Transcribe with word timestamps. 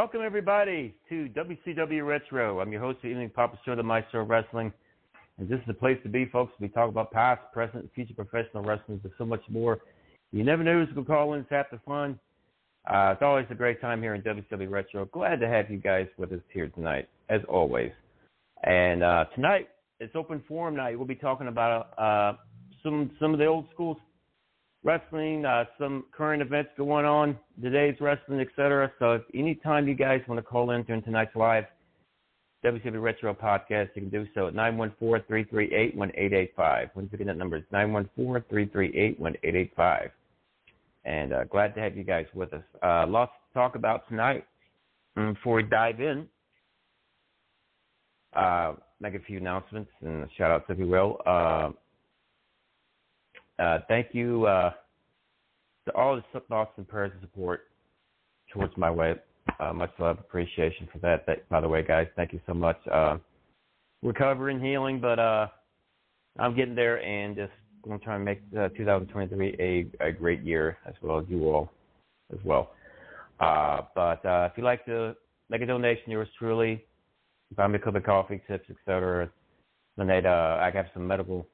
Welcome, 0.00 0.22
everybody, 0.24 0.94
to 1.10 1.28
WCW 1.36 2.06
Retro. 2.06 2.60
I'm 2.60 2.72
your 2.72 2.80
host, 2.80 3.00
the 3.02 3.08
evening 3.08 3.28
Papa 3.28 3.58
Stro, 3.62 3.76
the 3.76 3.82
Maestro 3.82 4.24
Wrestling. 4.24 4.72
And 5.36 5.46
this 5.46 5.58
is 5.58 5.66
the 5.66 5.74
place 5.74 5.98
to 6.04 6.08
be, 6.08 6.24
folks. 6.24 6.54
We 6.58 6.68
talk 6.68 6.88
about 6.88 7.12
past, 7.12 7.42
present, 7.52 7.86
future 7.94 8.14
professional 8.14 8.62
wrestling, 8.62 9.00
but 9.02 9.12
so 9.18 9.26
much 9.26 9.42
more. 9.50 9.80
You 10.32 10.42
never 10.42 10.64
know 10.64 10.72
who's 10.82 10.94
going 10.94 11.04
to 11.04 11.12
call 11.12 11.34
in. 11.34 11.40
It's 11.40 11.50
half 11.50 11.66
the 11.70 11.80
fun. 11.84 12.18
Uh, 12.86 13.12
it's 13.12 13.20
always 13.20 13.44
a 13.50 13.54
great 13.54 13.82
time 13.82 14.00
here 14.00 14.14
in 14.14 14.22
WCW 14.22 14.70
Retro. 14.70 15.04
Glad 15.04 15.38
to 15.40 15.48
have 15.48 15.70
you 15.70 15.76
guys 15.76 16.06
with 16.16 16.32
us 16.32 16.40
here 16.50 16.68
tonight, 16.68 17.06
as 17.28 17.42
always. 17.46 17.92
And 18.64 19.02
uh, 19.02 19.26
tonight, 19.34 19.68
it's 20.00 20.16
open 20.16 20.42
forum 20.48 20.76
night. 20.76 20.96
We'll 20.96 21.06
be 21.06 21.14
talking 21.14 21.48
about 21.48 21.92
uh, 21.98 22.38
some 22.82 23.10
some 23.20 23.34
of 23.34 23.38
the 23.38 23.44
old 23.44 23.66
school 23.74 24.00
wrestling, 24.82 25.44
uh, 25.44 25.66
some 25.78 26.06
current 26.12 26.40
events 26.42 26.70
going 26.76 27.04
on, 27.04 27.38
today's 27.62 27.94
wrestling, 28.00 28.40
etc. 28.40 28.90
So 28.98 29.12
if 29.12 29.22
anytime 29.34 29.86
you 29.86 29.94
guys 29.94 30.22
want 30.26 30.38
to 30.38 30.42
call 30.42 30.70
in 30.70 30.82
during 30.84 31.02
tonight's 31.02 31.36
live 31.36 31.66
WCW 32.64 33.02
Retro 33.02 33.34
podcast, 33.34 33.90
you 33.94 34.02
can 34.02 34.10
do 34.10 34.26
so 34.34 34.48
at 34.48 34.54
914-338-1885. 34.54 36.90
Once 36.94 37.10
again, 37.12 37.28
that 37.28 37.38
number 37.38 37.56
is 37.56 37.64
914-338-1885. 37.72 40.10
And 41.04 41.32
uh, 41.32 41.44
glad 41.44 41.74
to 41.74 41.80
have 41.80 41.96
you 41.96 42.04
guys 42.04 42.26
with 42.34 42.52
us. 42.52 42.62
Uh, 42.82 43.06
lots 43.06 43.32
to 43.48 43.54
talk 43.58 43.76
about 43.76 44.06
tonight. 44.08 44.44
And 45.16 45.34
before 45.34 45.54
we 45.56 45.62
dive 45.62 46.00
in, 46.00 46.28
uh, 48.34 48.74
make 49.00 49.14
a 49.14 49.20
few 49.20 49.38
announcements 49.38 49.90
and 50.02 50.28
shout 50.36 50.50
outs, 50.50 50.66
if 50.68 50.78
you 50.78 50.86
will. 50.86 51.16
Uh, 53.60 53.78
thank 53.88 54.08
you 54.12 54.46
uh, 54.46 54.72
to 55.86 55.94
all 55.94 56.16
the 56.16 56.40
thoughts 56.48 56.72
and 56.78 56.88
prayers 56.88 57.12
and 57.12 57.20
support 57.20 57.66
towards 58.52 58.74
my 58.76 58.90
way. 58.90 59.14
Uh, 59.58 59.72
much 59.72 59.90
love, 59.98 60.18
appreciation 60.18 60.88
for 60.90 60.98
that. 60.98 61.26
that. 61.26 61.46
By 61.50 61.60
the 61.60 61.68
way, 61.68 61.82
guys, 61.82 62.06
thank 62.16 62.32
you 62.32 62.40
so 62.46 62.54
much. 62.54 62.78
Uh, 62.90 63.18
recovering, 64.02 64.60
healing, 64.60 65.00
but 65.00 65.18
uh, 65.18 65.48
I'm 66.38 66.56
getting 66.56 66.74
there 66.74 67.02
and 67.02 67.36
just 67.36 67.52
going 67.82 67.98
to 67.98 68.04
try 68.04 68.16
and 68.16 68.24
make 68.24 68.40
uh, 68.58 68.68
2023 68.76 69.56
a, 70.00 70.06
a 70.06 70.12
great 70.12 70.42
year 70.42 70.78
as 70.86 70.94
well 71.02 71.18
as 71.18 71.24
you 71.28 71.44
all 71.44 71.70
as 72.32 72.38
well. 72.44 72.72
Uh, 73.40 73.82
but 73.94 74.24
uh, 74.24 74.48
if 74.50 74.52
you'd 74.56 74.64
like 74.64 74.84
to 74.86 75.14
make 75.50 75.60
a 75.60 75.66
donation, 75.66 76.10
yours 76.10 76.28
truly, 76.38 76.84
buy 77.56 77.66
me 77.66 77.76
a 77.76 77.78
cup 77.78 77.94
of 77.94 78.04
coffee, 78.04 78.40
tips, 78.46 78.68
etc. 78.70 79.30
Donate. 79.98 80.24
I 80.24 80.70
have 80.72 80.86
some 80.94 81.06
medical 81.06 81.46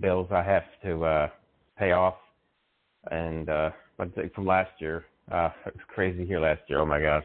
bills 0.00 0.28
I 0.30 0.42
have 0.42 0.64
to 0.84 1.04
uh, 1.04 1.28
pay 1.78 1.92
off, 1.92 2.16
and 3.10 3.48
uh, 3.48 3.70
from 4.34 4.46
last 4.46 4.70
year, 4.78 5.04
uh, 5.30 5.50
it 5.66 5.74
was 5.74 5.84
crazy 5.88 6.26
here 6.26 6.40
last 6.40 6.62
year. 6.68 6.80
Oh 6.80 6.86
my 6.86 7.00
gosh! 7.00 7.24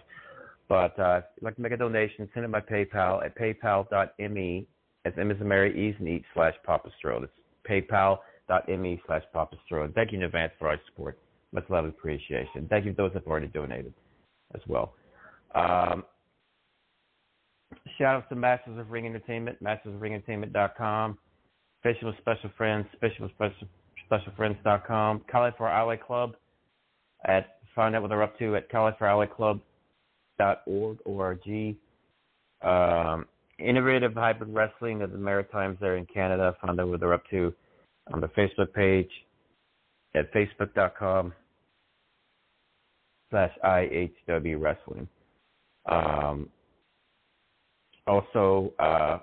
But 0.69 0.97
uh, 0.99 1.17
if 1.17 1.23
you'd 1.35 1.45
like 1.45 1.55
to 1.55 1.61
make 1.61 1.71
a 1.71 1.77
donation, 1.77 2.29
send 2.33 2.45
it 2.45 2.51
by 2.51 2.61
PayPal 2.61 3.23
at 3.25 3.37
paypal.me. 3.37 4.67
It's 5.05 5.17
M 5.17 5.31
as 5.31 5.37
in 5.39 5.47
Mary, 5.47 5.89
E's 5.89 5.95
and 5.99 6.07
Eats 6.07 6.25
slash 6.33 6.53
Papa 6.65 6.89
Stro. 7.03 7.23
It's 7.23 7.33
paypal.me 7.69 9.01
slash 9.05 9.23
Papa 9.33 9.57
Stro. 9.69 9.93
Thank 9.93 10.11
you 10.11 10.19
in 10.19 10.23
advance 10.23 10.53
for 10.57 10.69
our 10.69 10.79
support. 10.87 11.19
Much 11.51 11.65
love 11.69 11.85
and 11.85 11.93
appreciation. 11.93 12.67
Thank 12.69 12.85
you 12.85 12.91
to 12.91 12.97
those 12.97 13.11
that 13.13 13.23
have 13.23 13.27
already 13.27 13.47
donated 13.47 13.93
as 14.55 14.61
well. 14.67 14.93
Um, 15.53 16.03
shout 17.97 18.15
out 18.15 18.29
to 18.29 18.35
Masters 18.35 18.79
of 18.79 18.89
Ring 18.89 19.05
Entertainment, 19.05 19.61
mastersofringentertainment.com. 19.63 21.17
Fishing 21.83 22.07
with 22.07 22.17
Special 22.17 22.49
Friends, 22.57 22.87
Fishing 22.99 23.23
with 23.23 23.31
Special, 23.33 23.67
SpecialFriends.com, 24.09 25.25
Cauliflower 25.29 25.69
Alley 25.69 25.97
Club. 25.97 26.35
At 27.25 27.57
find 27.75 27.95
out 27.95 28.01
what 28.01 28.09
they're 28.09 28.23
up 28.23 28.37
to 28.39 28.55
at 28.55 28.71
caulifloweralleyclub.org 28.71 30.97
org. 31.05 31.75
Um, 32.61 33.25
Innovative 33.59 34.13
Hybrid 34.13 34.53
Wrestling 34.53 35.01
of 35.01 35.11
the 35.11 35.17
Maritimes 35.17 35.77
there 35.79 35.97
in 35.97 36.05
Canada. 36.05 36.55
Find 36.61 36.79
out 36.79 36.87
what 36.87 36.99
they're 36.99 37.13
up 37.13 37.27
to 37.29 37.53
on 38.11 38.19
the 38.19 38.27
Facebook 38.29 38.73
page 38.73 39.09
at 40.15 40.33
facebook.com 40.33 41.33
slash 43.29 43.51
IHW 43.63 44.59
Wrestling. 44.59 45.07
Um, 45.89 46.49
also, 48.05 48.73
uh, 48.79 49.19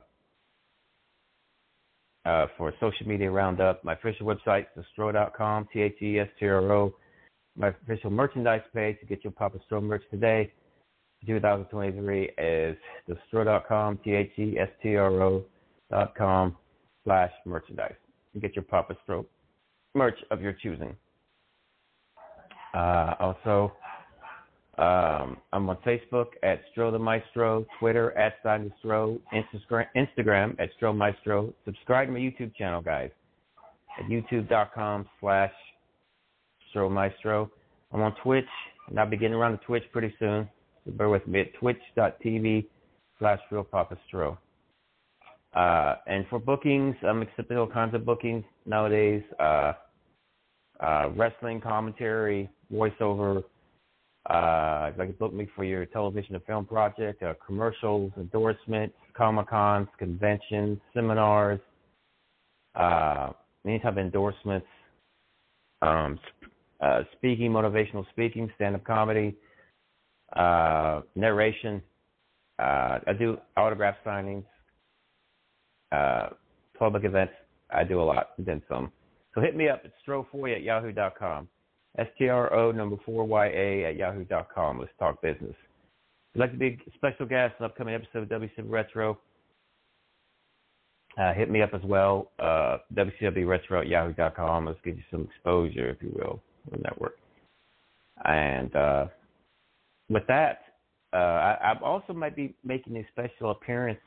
uh, 2.25 2.47
for 2.57 2.73
social 2.81 3.07
media 3.07 3.31
roundup. 3.31 3.83
My 3.85 3.95
official 3.95 4.27
website, 4.27 4.67
is 4.77 4.85
thestro.com, 4.99 5.69
T 5.73 5.81
H 5.81 5.97
E 6.03 6.19
S 6.19 6.29
T 6.39 6.47
R 6.47 6.73
O. 6.73 6.95
My 7.57 7.69
official 7.69 8.11
merchandise 8.11 8.63
page 8.75 8.99
to 9.01 9.07
get 9.07 9.25
your 9.25 9.33
Papa 9.33 9.59
Stro 9.71 9.83
merch 9.83 10.03
today, 10.11 10.53
2023, 11.27 12.31
is 12.39 12.77
thestro.com, 13.09 13.99
T 14.05 14.13
H 14.13 14.33
E 14.39 14.59
S 14.59 14.69
T 14.83 14.97
R 14.97 15.23
O 15.23 15.45
dot 15.91 16.15
com 16.15 16.57
slash 17.05 17.33
merchandise. 17.45 17.95
You 18.33 18.41
get 18.41 18.55
your 18.55 18.65
Papa 18.65 18.97
Stro 19.07 19.27
merch 19.95 20.19
of 20.31 20.41
your 20.41 20.53
choosing. 20.53 20.95
Uh, 22.75 23.15
also, 23.19 23.73
um, 24.81 25.37
I'm 25.53 25.69
on 25.69 25.77
Facebook 25.85 26.29
at 26.43 26.63
Stro 26.73 26.91
the 26.91 26.99
Maestro, 26.99 27.67
Twitter 27.79 28.17
at 28.17 28.37
Simon 28.43 28.73
Stro, 28.83 29.19
Instagram 29.35 30.57
at 30.59 30.71
Stro 30.81 30.97
Maestro. 30.97 31.53
Subscribe 31.67 32.09
to 32.09 32.13
my 32.13 32.19
YouTube 32.19 32.55
channel, 32.57 32.81
guys, 32.81 33.11
at 33.99 34.07
youtube.com 34.07 35.07
slash 35.21 35.53
Stro 36.75 36.91
Maestro. 36.91 37.51
I'm 37.93 38.01
on 38.01 38.15
Twitch, 38.23 38.49
and 38.89 38.99
I'll 38.99 39.09
be 39.11 39.19
getting 39.19 39.35
around 39.35 39.59
to 39.59 39.65
Twitch 39.67 39.85
pretty 39.93 40.15
soon. 40.19 40.49
So 40.87 40.93
bear 40.93 41.11
with 41.11 41.27
me 41.27 41.41
at 41.43 41.53
twitch.tv 41.61 42.67
slash 43.19 43.41
Real 43.51 43.65
Papa 43.65 43.99
Stro. 44.11 44.39
Uh, 45.53 45.97
and 46.07 46.25
for 46.31 46.39
bookings, 46.39 46.97
I'm 47.07 47.21
accepting 47.21 47.59
all 47.59 47.67
kinds 47.67 47.95
of 47.95 48.07
bookings 48.07 48.45
nowadays. 48.65 49.23
Uh, 49.39 49.73
uh, 50.81 51.11
wrestling 51.15 51.61
commentary, 51.61 52.49
voiceover, 52.73 53.45
Uh, 54.29 54.91
like 54.99 55.19
book 55.19 55.33
me 55.33 55.49
for 55.57 55.65
your 55.65 55.87
television 55.87 56.35
and 56.35 56.45
film 56.45 56.67
project, 56.67 57.23
uh, 57.23 57.33
commercials, 57.45 58.13
endorsements, 58.19 58.95
comic 59.15 59.49
cons, 59.49 59.89
conventions, 59.99 60.79
seminars, 60.93 61.61
uh, 62.75 63.31
any 63.65 63.79
type 63.79 63.93
of 63.93 63.99
endorsements, 63.99 64.67
um, 65.83 66.19
uh, 66.81 67.03
speaking, 67.17 67.51
motivational 67.51 68.09
speaking, 68.11 68.51
stand-up 68.57 68.85
comedy, 68.85 69.35
uh, 70.37 71.01
narration. 71.15 71.83
Uh, 72.59 72.99
I 73.07 73.13
do 73.19 73.39
autograph 73.57 73.97
signings, 74.05 74.45
uh, 75.93 76.29
public 76.79 77.05
events. 77.05 77.33
I 77.71 77.85
do 77.85 78.01
a 78.01 78.05
lot, 78.05 78.31
then 78.39 78.63
some. 78.69 78.93
So 79.35 79.41
hit 79.41 79.57
me 79.57 79.69
up 79.69 79.83
at 79.85 79.93
stro4 80.07 80.57
at 80.57 80.63
yahoo.com. 80.63 81.49
S-T-R-O 81.99 82.73
number 82.73 82.97
4-Y-A 83.07 83.85
at 83.85 83.97
yahoo.com. 83.97 84.79
Let's 84.79 84.93
talk 84.99 85.21
business. 85.23 85.55
You'd 86.35 86.41
like 86.41 86.53
to 86.53 86.59
be 86.59 86.79
a 86.87 86.91
special 86.95 87.27
guest 87.27 87.55
on 87.61 87.67
upcoming 87.67 87.95
episode 87.95 88.31
of 88.31 88.41
WCW 88.41 88.71
Retro, 88.71 89.19
uh, 91.19 91.35
hit 91.35 91.51
me 91.51 91.63
up 91.63 91.71
as 91.75 91.83
well. 91.85 92.31
Uh, 92.39 92.79
WCWRetro 92.95 93.81
at 93.81 93.89
yahoo.com. 93.89 94.67
Let's 94.67 94.79
give 94.85 94.97
you 94.97 95.03
some 95.11 95.23
exposure, 95.23 95.91
if 95.91 96.03
you 96.03 96.13
will, 96.15 96.41
on 96.73 96.81
network. 96.83 97.17
And 98.25 98.75
uh, 98.77 99.07
with 100.09 100.23
that, 100.29 100.61
uh, 101.13 101.17
I, 101.17 101.73
I 101.73 101.81
also 101.83 102.13
might 102.13 102.37
be 102.37 102.55
making 102.65 102.97
a 102.97 103.07
special 103.11 103.51
appearance 103.51 103.99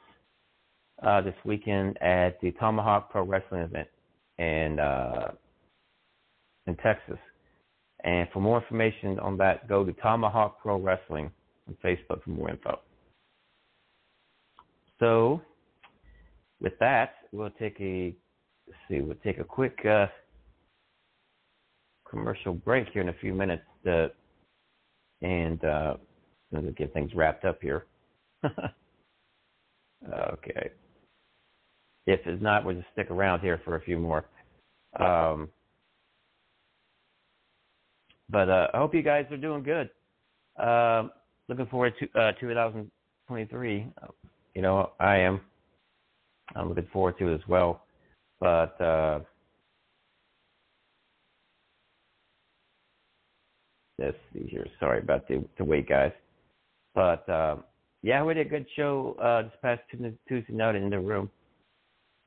uh, 1.05 1.21
this 1.21 1.35
weekend 1.43 2.01
at 2.01 2.39
the 2.41 2.51
Tomahawk 2.53 3.11
Pro 3.11 3.23
Wrestling 3.23 3.61
event 3.61 3.87
in 4.37 4.79
uh, 4.79 5.31
in 6.67 6.75
Texas. 6.77 7.17
And 8.03 8.27
for 8.33 8.41
more 8.41 8.61
information 8.61 9.17
on 9.19 9.37
that, 9.37 9.67
go 9.67 9.85
to 9.85 9.93
Tomahawk 9.93 10.61
Pro 10.61 10.77
Wrestling 10.77 11.31
on 11.67 11.77
Facebook 11.83 12.23
for 12.23 12.31
more 12.31 12.49
info. 12.49 12.79
So, 14.99 15.41
with 16.61 16.73
that, 16.79 17.15
we'll 17.31 17.49
take 17.51 17.79
a 17.79 18.13
let's 18.67 18.79
see, 18.89 19.01
we'll 19.01 19.17
take 19.23 19.39
a 19.39 19.43
quick 19.43 19.77
uh, 19.85 20.07
commercial 22.09 22.53
break 22.53 22.87
here 22.93 23.01
in 23.01 23.09
a 23.09 23.13
few 23.13 23.33
minutes, 23.33 23.63
to, 23.85 24.11
and 25.21 25.63
uh, 25.63 25.95
get 26.77 26.93
things 26.93 27.11
wrapped 27.15 27.45
up 27.45 27.59
here. 27.61 27.85
okay. 28.45 30.69
If 32.05 32.19
it's 32.25 32.41
not, 32.41 32.65
we'll 32.65 32.75
just 32.75 32.87
stick 32.93 33.09
around 33.09 33.39
here 33.39 33.61
for 33.63 33.75
a 33.75 33.81
few 33.81 33.97
more. 33.97 34.25
Um, 34.99 35.49
but 38.29 38.49
uh, 38.49 38.67
I 38.73 38.77
hope 38.77 38.93
you 38.93 39.03
guys 39.03 39.25
are 39.31 39.37
doing 39.37 39.63
good. 39.63 39.89
Uh, 40.59 41.09
looking 41.49 41.65
forward 41.67 41.93
to 41.99 42.19
uh, 42.19 42.31
2023. 42.39 43.87
You 44.55 44.61
know, 44.61 44.91
I 44.99 45.17
am. 45.17 45.41
I'm 46.55 46.69
looking 46.69 46.87
forward 46.91 47.17
to 47.19 47.29
it 47.29 47.35
as 47.35 47.47
well. 47.47 47.85
But 48.39 48.79
uh, 48.81 49.19
let's 53.97 54.17
see 54.33 54.47
here. 54.47 54.67
Sorry 54.79 54.99
about 54.99 55.27
the, 55.27 55.43
the 55.57 55.63
wait, 55.63 55.87
guys. 55.87 56.11
But 56.93 57.27
uh, 57.29 57.57
yeah, 58.01 58.23
we 58.23 58.33
did 58.33 58.47
a 58.47 58.49
good 58.49 58.65
show 58.75 59.15
uh, 59.21 59.43
this 59.43 59.51
past 59.61 59.81
Tuesday 60.27 60.53
night 60.53 60.75
in 60.75 60.89
the 60.89 60.99
room. 60.99 61.29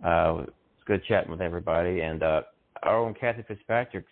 Uh, 0.03 0.45
it's 0.45 0.85
good 0.87 1.03
chatting 1.07 1.31
with 1.31 1.41
everybody, 1.41 2.01
and 2.01 2.23
uh, 2.23 2.43
our 2.83 2.99
own 2.99 3.15
Kathy 3.15 3.45
Fitzpatrick's 3.47 4.09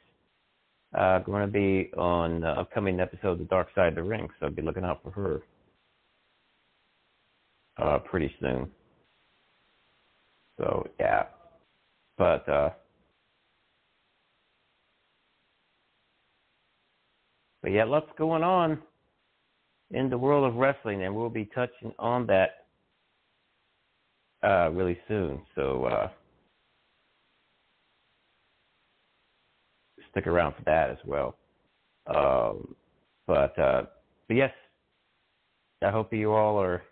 uh, 0.94 1.18
going 1.20 1.46
to 1.46 1.52
be 1.52 1.90
on 1.96 2.40
the 2.40 2.48
upcoming 2.48 3.00
episode 3.00 3.32
of 3.32 3.38
The 3.38 3.44
Dark 3.44 3.68
Side 3.74 3.88
of 3.88 3.94
the 3.96 4.02
Ring, 4.02 4.28
so 4.38 4.46
I'd 4.46 4.56
be 4.56 4.62
looking 4.62 4.84
out 4.84 5.02
for 5.02 5.10
her 5.10 5.42
uh, 7.82 7.98
pretty 7.98 8.32
soon. 8.40 8.70
So 10.58 10.86
yeah, 11.00 11.24
but 12.16 12.48
uh, 12.48 12.70
but 17.62 17.72
yeah, 17.72 17.84
lots 17.84 18.08
going 18.16 18.44
on 18.44 18.78
in 19.90 20.08
the 20.08 20.18
world 20.18 20.44
of 20.44 20.54
wrestling, 20.56 21.02
and 21.02 21.14
we'll 21.14 21.28
be 21.28 21.48
touching 21.54 21.92
on 21.98 22.26
that 22.26 22.66
uh, 24.42 24.70
really 24.70 24.98
soon. 25.08 25.40
So. 25.54 25.86
Uh, 25.86 26.08
stick 30.14 30.26
around 30.28 30.54
for 30.54 30.62
that 30.64 30.90
as 30.90 30.98
well. 31.04 31.36
Um, 32.06 32.74
but 33.26 33.58
uh, 33.58 33.82
but 34.28 34.36
yes, 34.36 34.52
I 35.82 35.90
hope 35.90 36.12
you 36.12 36.32
all 36.32 36.60
are 36.60 36.82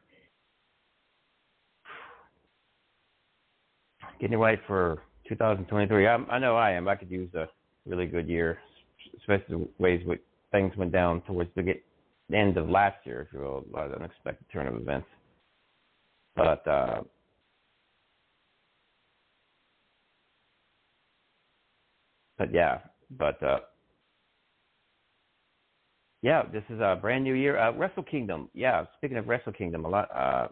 getting 4.21 4.39
right 4.39 4.59
for 4.67 5.03
2023. 5.29 6.07
I, 6.07 6.15
I 6.15 6.39
know 6.39 6.57
I 6.57 6.73
am. 6.73 6.89
I 6.89 6.97
could 6.97 7.11
use 7.11 7.33
a 7.35 7.49
really 7.87 8.07
good 8.07 8.29
year, 8.29 8.59
especially 9.19 9.57
the 9.57 9.69
ways 9.79 10.03
with 10.07 10.21
things 10.51 10.77
went 10.77 10.93
down 10.93 11.23
towards 11.23 11.51
the 11.55 11.63
get, 11.63 11.83
end 12.33 12.57
of 12.57 12.69
last 12.69 12.97
year, 13.05 13.23
if 13.23 13.33
you 13.33 13.41
will, 13.41 13.65
a 13.73 13.77
lot 13.77 13.87
of 13.87 13.95
unexpected 13.95 14.47
turn 14.53 14.67
of 14.67 14.77
events. 14.77 15.07
But 16.35 16.67
uh, 16.67 17.03
but 22.39 22.53
yeah, 22.53 22.79
but 23.19 23.43
uh, 23.43 23.59
yeah, 26.23 26.43
this 26.53 26.63
is 26.71 26.81
a 26.81 26.99
brand 27.01 27.25
new 27.25 27.35
year. 27.35 27.59
Uh, 27.59 27.73
Wrestle 27.73 28.05
Kingdom. 28.05 28.49
Yeah, 28.55 28.85
speaking 28.97 29.17
of 29.17 29.29
Wrestle 29.29 29.53
Kingdom, 29.53 29.85
a 29.85 29.89
lot. 29.89 30.09
Uh, 30.15 30.49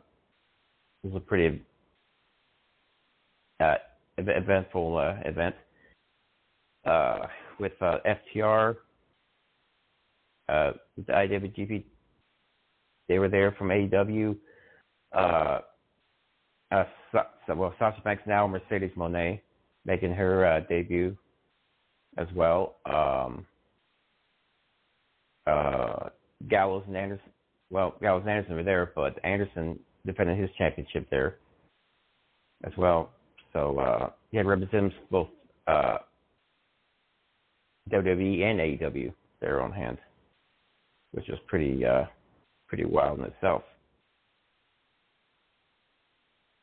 this 1.02 1.12
was 1.12 1.22
a 1.22 1.26
pretty 1.26 1.62
uh, 3.60 3.74
eventful 4.18 4.96
uh, 4.96 5.28
event 5.28 5.54
uh, 6.84 7.26
with 7.58 7.72
uh, 7.80 7.98
FTR, 8.36 8.76
uh, 10.48 10.72
the 10.96 11.12
IWGP. 11.12 11.84
They 13.08 13.18
were 13.18 13.28
there 13.28 13.52
from 13.52 13.68
AEW. 13.68 14.36
Uh, 15.12 15.58
uh, 16.70 16.84
well, 17.48 17.74
Sasha 17.78 18.00
Banks 18.02 18.22
now 18.26 18.46
Mercedes 18.46 18.92
Moné 18.96 19.40
making 19.84 20.12
her 20.12 20.46
uh, 20.46 20.60
debut 20.68 21.16
as 22.18 22.26
well. 22.34 22.76
Um, 22.86 23.46
uh, 25.46 26.08
Gallows 26.48 26.84
and 26.86 26.96
Anderson. 26.96 27.30
Well, 27.70 27.94
Gallows 28.00 28.22
and 28.22 28.30
Anderson 28.30 28.56
were 28.56 28.62
there, 28.62 28.92
but 28.94 29.18
Anderson 29.24 29.78
defended 30.06 30.38
his 30.38 30.50
championship 30.58 31.08
there 31.10 31.36
as 32.64 32.72
well. 32.76 33.10
So 33.52 33.78
uh, 33.78 34.10
he 34.30 34.36
had 34.36 34.46
representatives 34.46 34.94
both 35.10 35.28
uh, 35.66 35.98
WWE 37.90 38.42
and 38.42 38.60
AEW 38.60 39.12
there 39.40 39.60
on 39.60 39.72
hand, 39.72 39.98
which 41.12 41.26
was 41.28 41.38
pretty 41.46 41.84
uh, 41.84 42.04
pretty 42.68 42.84
wild 42.84 43.18
in 43.18 43.24
itself. 43.26 43.62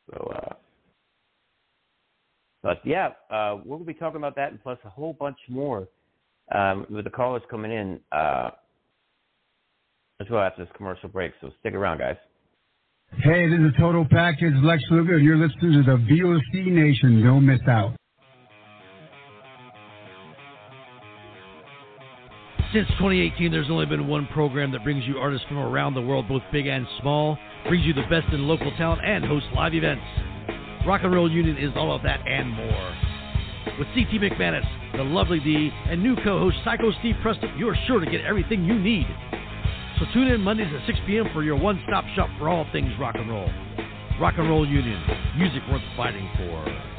So 0.09 0.33
uh, 0.35 0.53
but 2.67 2.81
yeah, 2.83 3.11
uh, 3.31 3.59
we'll 3.63 3.79
be 3.79 3.93
talking 3.93 4.17
about 4.17 4.35
that 4.35 4.51
and 4.51 4.61
plus 4.61 4.77
a 4.83 4.89
whole 4.89 5.13
bunch 5.13 5.37
more 5.47 5.87
um, 6.53 6.85
with 6.89 7.05
the 7.05 7.09
callers 7.09 7.41
coming 7.49 7.71
in 7.71 7.97
uh, 8.11 8.49
as 10.19 10.27
well 10.29 10.41
after 10.41 10.65
this 10.65 10.73
commercial 10.75 11.07
break. 11.07 11.31
So 11.39 11.49
stick 11.61 11.73
around, 11.73 11.99
guys. 11.99 12.17
Hey, 13.23 13.49
this 13.49 13.59
is 13.59 13.71
Total 13.79 14.05
Package 14.11 14.53
Lex 14.61 14.83
Luger. 14.91 15.17
You're 15.17 15.37
listening 15.37 15.81
to 15.81 15.83
the 15.83 15.97
VOC 15.97 16.67
Nation. 16.67 17.23
Don't 17.23 17.45
miss 17.45 17.61
out. 17.69 17.95
Since 22.73 22.89
2018, 22.99 23.49
there's 23.49 23.69
only 23.69 23.85
been 23.85 24.09
one 24.09 24.27
program 24.33 24.73
that 24.73 24.83
brings 24.83 25.05
you 25.05 25.19
artists 25.19 25.47
from 25.47 25.59
around 25.59 25.93
the 25.93 26.01
world, 26.01 26.27
both 26.27 26.43
big 26.51 26.67
and 26.67 26.85
small, 26.99 27.37
brings 27.69 27.85
you 27.85 27.93
the 27.93 28.03
best 28.09 28.27
in 28.33 28.45
local 28.45 28.75
talent, 28.75 28.99
and 29.05 29.23
hosts 29.23 29.47
live 29.55 29.73
events. 29.73 30.56
Rock 30.87 31.01
and 31.03 31.13
Roll 31.13 31.29
Union 31.29 31.57
is 31.57 31.73
all 31.75 31.93
of 31.93 32.01
that 32.03 32.25
and 32.25 32.49
more. 32.49 32.95
With 33.77 33.89
CT 33.89 34.21
McManus, 34.21 34.63
the 34.95 35.03
lovely 35.03 35.41
D, 35.41 35.69
and 35.89 36.01
new 36.01 36.15
co-host 36.15 36.55
Psycho 36.63 36.93
Steve 36.99 37.15
Preston, 37.21 37.51
you're 37.57 37.75
sure 37.87 37.99
to 37.99 38.09
get 38.09 38.21
everything 38.21 38.63
you 38.63 38.79
need. 38.79 39.05
So 39.99 40.05
tune 40.13 40.29
in 40.29 40.39
Mondays 40.39 40.73
at 40.73 40.87
6 40.87 40.99
p.m. 41.05 41.25
for 41.33 41.43
your 41.43 41.57
one-stop 41.57 42.05
shop 42.15 42.29
for 42.39 42.47
all 42.47 42.65
things 42.71 42.89
rock 42.97 43.15
and 43.17 43.29
roll. 43.29 43.49
Rock 44.17 44.35
and 44.37 44.47
Roll 44.47 44.65
Union, 44.65 45.03
music 45.37 45.61
worth 45.69 45.81
fighting 45.97 46.29
for 46.37 46.96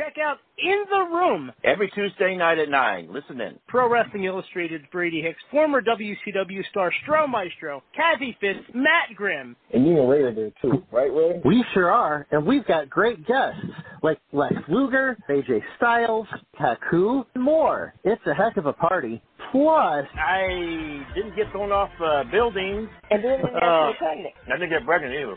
check 0.00 0.16
out 0.18 0.38
In 0.58 0.84
the 0.90 1.14
Room 1.14 1.52
every 1.64 1.90
Tuesday 1.94 2.34
night 2.36 2.58
at 2.58 2.68
9. 2.70 3.12
Listen 3.12 3.40
in. 3.40 3.58
Pro 3.68 3.90
Wrestling 3.90 4.24
Illustrated's 4.24 4.84
Brady 4.90 5.20
Hicks, 5.20 5.38
former 5.50 5.82
WCW 5.82 6.60
star 6.70 6.90
Stro 7.04 7.28
Maestro, 7.28 7.82
Kathy 7.94 8.36
Fitz, 8.40 8.60
Matt 8.74 9.14
Grimm. 9.14 9.56
And 9.74 9.86
you 9.86 10.00
and 10.00 10.08
Ray 10.08 10.22
are 10.22 10.34
there 10.34 10.50
too, 10.62 10.82
right, 10.90 11.12
Ray? 11.12 11.40
We 11.44 11.64
sure 11.74 11.90
are, 11.90 12.26
and 12.30 12.46
we've 12.46 12.66
got 12.66 12.88
great 12.88 13.26
guests 13.26 13.60
like 14.02 14.18
Lex 14.32 14.54
Luger, 14.68 15.18
AJ 15.28 15.60
Styles, 15.76 16.26
Taku, 16.58 17.22
and 17.34 17.44
more. 17.44 17.92
It's 18.04 18.22
a 18.26 18.32
heck 18.34 18.56
of 18.56 18.66
a 18.66 18.72
party. 18.72 19.20
Plus, 19.52 20.06
I 20.16 21.04
didn't 21.14 21.34
get 21.36 21.50
thrown 21.50 21.72
off 21.72 21.90
uh, 22.02 22.22
buildings. 22.30 22.88
And 23.10 23.22
then 23.24 23.42
when 23.42 23.54
Uh, 23.56 23.88
you're 23.88 23.94
pregnant. 23.98 24.34
I 24.46 24.52
didn't 24.52 24.70
get 24.70 24.84
pregnant 24.86 25.14
either. 25.14 25.36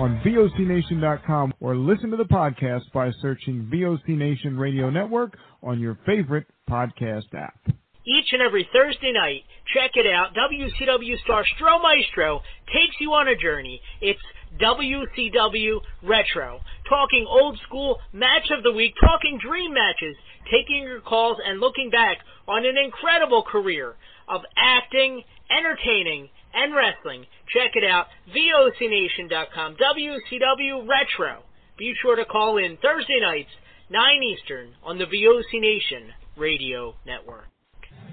on 0.00 0.18
VOCNation.com 0.24 1.52
or 1.60 1.76
listen 1.76 2.10
to 2.10 2.16
the 2.16 2.24
podcast 2.24 2.90
by 2.94 3.10
searching 3.20 3.68
VOC 3.70 4.08
Nation 4.08 4.56
Radio 4.56 4.88
Network 4.88 5.36
on 5.62 5.78
your 5.78 5.98
favorite 6.06 6.46
podcast 6.68 7.34
app. 7.34 7.60
Each 8.06 8.32
and 8.32 8.40
every 8.40 8.66
Thursday 8.72 9.12
night, 9.12 9.42
check 9.74 9.90
it 9.94 10.06
out. 10.06 10.32
WCW 10.34 11.20
star 11.22 11.44
Stro 11.44 11.82
Maestro 11.82 12.40
takes 12.68 12.96
you 12.98 13.12
on 13.12 13.28
a 13.28 13.36
journey. 13.36 13.82
It's 14.00 14.18
WCW 14.58 15.80
Retro. 16.02 16.60
Talking 16.88 17.26
old 17.28 17.58
school 17.68 17.98
match 18.14 18.50
of 18.56 18.62
the 18.62 18.72
week, 18.72 18.94
talking 18.98 19.38
dream 19.38 19.74
matches, 19.74 20.16
taking 20.50 20.82
your 20.82 21.00
calls 21.02 21.36
and 21.46 21.60
looking 21.60 21.90
back 21.90 22.16
on 22.48 22.64
an 22.64 22.76
incredible 22.82 23.42
career 23.42 23.96
of 24.30 24.40
acting, 24.56 25.22
entertaining, 25.50 26.30
and 26.54 26.74
wrestling. 26.74 27.26
Check 27.52 27.72
it 27.74 27.84
out. 27.84 28.06
VOCNation.com. 28.34 29.76
WCW 29.76 30.88
Retro. 30.88 31.42
Be 31.78 31.94
sure 32.02 32.16
to 32.16 32.24
call 32.24 32.58
in 32.58 32.76
Thursday 32.82 33.20
nights, 33.20 33.50
9 33.90 34.22
Eastern, 34.22 34.74
on 34.84 34.98
the 34.98 35.06
VOC 35.06 35.60
Nation 35.60 36.12
Radio 36.36 36.94
Network. 37.06 37.46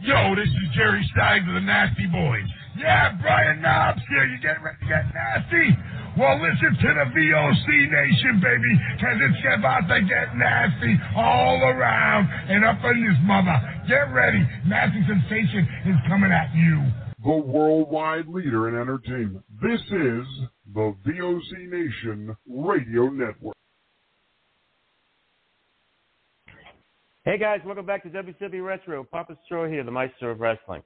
Yo, 0.02 0.36
this 0.36 0.48
is 0.48 0.76
Jerry 0.76 1.04
Stein 1.12 1.48
of 1.50 1.56
the 1.56 1.62
Nasty 1.62 2.06
Boys. 2.08 2.48
Yeah, 2.78 3.18
Brian 3.22 3.62
Knobbs 3.62 4.02
here. 4.10 4.26
You 4.26 4.38
getting 4.40 4.64
ready 4.64 4.78
to 4.82 4.88
get 4.88 5.06
nasty? 5.14 5.74
Well, 6.18 6.38
listen 6.38 6.78
to 6.78 6.90
the 6.94 7.08
VOC 7.14 7.68
Nation, 7.90 8.40
baby, 8.42 8.74
because 8.96 9.18
it's 9.22 9.42
about 9.58 9.90
to 9.90 10.02
get 10.06 10.38
nasty 10.38 10.94
all 11.16 11.62
around 11.62 12.30
and 12.50 12.64
up 12.66 12.78
in 12.86 13.06
this 13.06 13.18
mother. 13.24 13.58
Get 13.88 14.14
ready. 14.14 14.46
Nasty 14.66 15.02
Sensation 15.08 15.68
is 15.86 15.98
coming 16.08 16.32
at 16.32 16.54
you. 16.54 17.07
The 17.28 17.34
worldwide 17.34 18.30
leader 18.30 18.70
in 18.70 18.76
entertainment. 18.76 19.44
This 19.62 19.82
is 19.82 20.26
the 20.74 20.96
VOC 21.06 21.70
Nation 21.70 22.38
Radio 22.50 23.10
Network. 23.10 23.54
Hey 27.26 27.38
guys, 27.38 27.60
welcome 27.66 27.86
back 27.86 28.04
to 28.04 28.10
WCW 28.10 28.66
Retro. 28.66 29.04
Papa 29.04 29.38
Stro 29.44 29.70
here, 29.70 29.84
the 29.84 29.92
Maestro 29.92 30.32
of 30.32 30.40
Wrestling. 30.40 30.82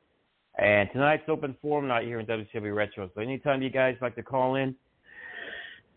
And 0.58 0.90
tonight's 0.92 1.22
open 1.28 1.56
forum 1.62 1.88
night 1.88 2.08
here 2.08 2.20
in 2.20 2.26
WCW 2.26 2.76
Retro. 2.76 3.12
So 3.14 3.22
anytime 3.22 3.62
you 3.62 3.70
guys 3.70 3.96
like 4.02 4.16
to 4.16 4.24
call 4.24 4.56
in, 4.56 4.76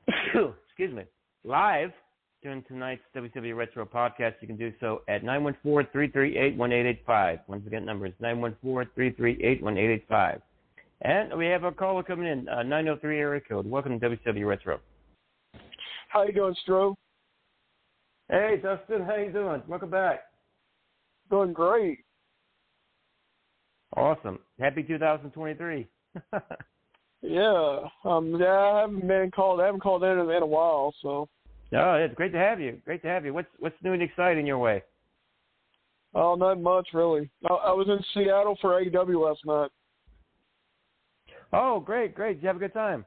excuse 0.08 0.94
me, 0.94 1.04
live 1.44 1.90
during 2.44 2.62
tonight's 2.64 3.02
WCW 3.16 3.56
Retro 3.56 3.86
podcast, 3.86 4.34
you 4.42 4.46
can 4.46 4.58
do 4.58 4.70
so 4.78 5.00
at 5.08 5.24
914-338-1885. 5.24 7.40
Once 7.48 7.66
again, 7.66 7.86
number 7.86 8.04
is 8.04 8.12
914-338-1885. 8.22 10.42
And 11.00 11.38
we 11.38 11.46
have 11.46 11.64
a 11.64 11.72
caller 11.72 12.02
coming 12.02 12.26
in, 12.26 12.46
uh, 12.50 12.62
903 12.62 13.18
area 13.18 13.40
code. 13.40 13.66
Welcome 13.66 13.98
to 13.98 14.10
WCW 14.10 14.46
Retro. 14.46 14.78
How 16.08 16.24
you 16.24 16.34
doing, 16.34 16.54
Stro? 16.68 16.94
Hey, 18.28 18.60
Dustin, 18.62 19.06
how 19.06 19.16
you 19.16 19.32
doing? 19.32 19.62
Welcome 19.66 19.88
back. 19.88 20.24
Doing 21.30 21.54
great. 21.54 22.00
Awesome. 23.96 24.38
Happy 24.60 24.82
2023. 24.82 25.88
yeah. 27.22 27.78
Um. 28.04 28.36
Yeah. 28.38 28.46
I 28.46 28.80
haven't 28.82 29.08
been 29.08 29.30
called. 29.30 29.60
I 29.60 29.66
haven't 29.66 29.80
called 29.80 30.04
in 30.04 30.18
in 30.18 30.28
a 30.28 30.46
while. 30.46 30.92
So. 31.00 31.26
Oh, 31.76 31.94
it's 31.94 32.14
great 32.14 32.32
to 32.32 32.38
have 32.38 32.60
you. 32.60 32.80
Great 32.84 33.02
to 33.02 33.08
have 33.08 33.24
you. 33.24 33.34
What's 33.34 33.48
What's 33.58 33.76
new 33.82 33.92
and 33.92 34.02
exciting 34.02 34.46
your 34.46 34.58
way? 34.58 34.82
Oh, 36.14 36.34
not 36.34 36.60
much 36.60 36.88
really. 36.92 37.30
I, 37.48 37.54
I 37.54 37.72
was 37.72 37.88
in 37.88 37.98
Seattle 38.12 38.56
for 38.60 38.80
AEW 38.80 39.28
last 39.28 39.40
night. 39.44 39.70
Oh, 41.52 41.80
great, 41.80 42.14
great. 42.14 42.34
Did 42.34 42.42
you 42.42 42.46
have 42.48 42.56
a 42.56 42.60
good 42.60 42.74
time? 42.74 43.04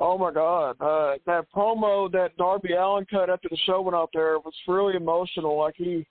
Oh 0.00 0.16
my 0.16 0.32
God, 0.32 0.76
uh, 0.80 1.16
that 1.26 1.46
promo 1.54 2.10
that 2.12 2.36
Darby 2.36 2.74
Allin 2.74 3.04
cut 3.10 3.28
after 3.30 3.48
the 3.48 3.58
show 3.66 3.80
went 3.80 3.96
out 3.96 4.10
there 4.14 4.38
was 4.38 4.54
really 4.68 4.94
emotional. 4.94 5.58
Like 5.58 5.74
he 5.76 6.06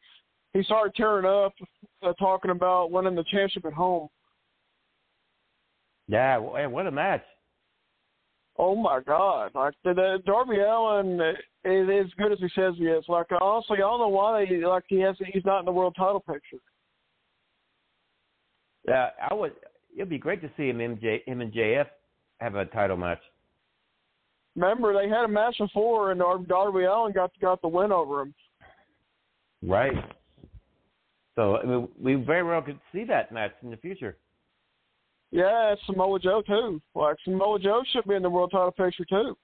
he 0.53 0.61
started 0.63 0.93
tearing 0.95 1.25
up, 1.25 1.53
uh, 2.03 2.11
talking 2.13 2.51
about 2.51 2.91
winning 2.91 3.15
the 3.15 3.23
championship 3.23 3.65
at 3.65 3.71
home. 3.71 4.09
Yeah, 6.09 6.41
hey, 6.55 6.67
what 6.67 6.87
a 6.87 6.91
match! 6.91 7.23
Oh 8.59 8.75
my 8.75 9.01
God, 9.01 9.51
like 9.53 9.75
the, 9.83 9.93
the 9.93 10.17
Darby 10.25 10.59
Allin 10.59 11.19
is 11.63 12.05
as 12.05 12.11
good 12.17 12.31
as 12.31 12.39
he 12.39 12.49
says 12.55 12.73
he 12.77 12.85
is. 12.85 13.05
Like 13.07 13.27
honestly, 13.39 13.77
I 13.77 13.81
don't 13.81 13.99
know 13.99 14.07
why 14.07 14.45
they 14.45 14.65
like 14.65 14.85
he 14.87 14.99
has 15.01 15.15
he's 15.31 15.45
not 15.45 15.59
in 15.59 15.65
the 15.65 15.71
world 15.71 15.95
title 15.97 16.19
picture. 16.19 16.57
Yeah, 18.87 19.09
I 19.29 19.33
would. 19.33 19.53
It'd 19.95 20.09
be 20.09 20.17
great 20.17 20.41
to 20.41 20.49
see 20.57 20.69
him 20.69 20.79
MJ 20.79 21.23
him 21.27 21.41
and 21.41 21.53
JF 21.53 21.87
have 22.39 22.55
a 22.55 22.65
title 22.65 22.97
match. 22.97 23.21
Remember, 24.55 24.91
they 24.91 25.07
had 25.07 25.25
a 25.25 25.27
match 25.27 25.57
before, 25.59 26.11
and 26.11 26.19
Darby 26.47 26.85
Allin 26.85 27.13
got 27.13 27.31
got 27.39 27.61
the 27.61 27.67
win 27.67 27.91
over 27.91 28.21
him. 28.21 28.33
Right. 29.61 29.93
So 31.35 31.57
I 31.57 31.65
mean, 31.65 31.87
we 32.01 32.15
very 32.15 32.43
well 32.43 32.63
could 32.63 32.79
see 32.91 33.03
that 33.03 33.31
match 33.31 33.51
in 33.61 33.69
the 33.69 33.77
future. 33.77 34.17
Yeah, 35.31 35.75
Samoa 35.86 36.19
Joe 36.19 36.41
too. 36.41 36.81
Like 36.96 37.17
Samoa 37.24 37.60
Joe 37.60 37.84
should 37.91 38.05
be 38.05 38.15
in 38.15 38.22
the 38.24 38.29
world 38.29 38.51
title 38.51 38.72
picture 38.72 39.05
too. 39.05 39.38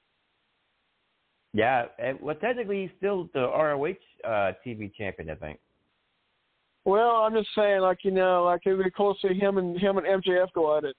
Yeah, 1.53 1.85
and 1.99 2.19
well, 2.21 2.35
technically 2.35 2.83
he's 2.83 2.91
still 2.97 3.29
the 3.33 3.41
ROH 3.41 3.93
uh, 4.27 4.53
TV 4.65 4.91
champion, 4.95 5.29
I 5.29 5.35
think. 5.35 5.59
Well, 6.85 7.11
I'm 7.17 7.33
just 7.33 7.49
saying, 7.55 7.81
like 7.81 7.99
you 8.03 8.11
know, 8.11 8.43
like 8.45 8.61
it'd 8.65 8.83
be 8.83 8.89
cool 8.91 9.15
to 9.15 9.27
see 9.27 9.33
him 9.39 9.57
and 9.57 9.77
him 9.79 9.97
and 9.97 10.07
MJF 10.23 10.51
go 10.53 10.77
at 10.77 10.83
it. 10.85 10.95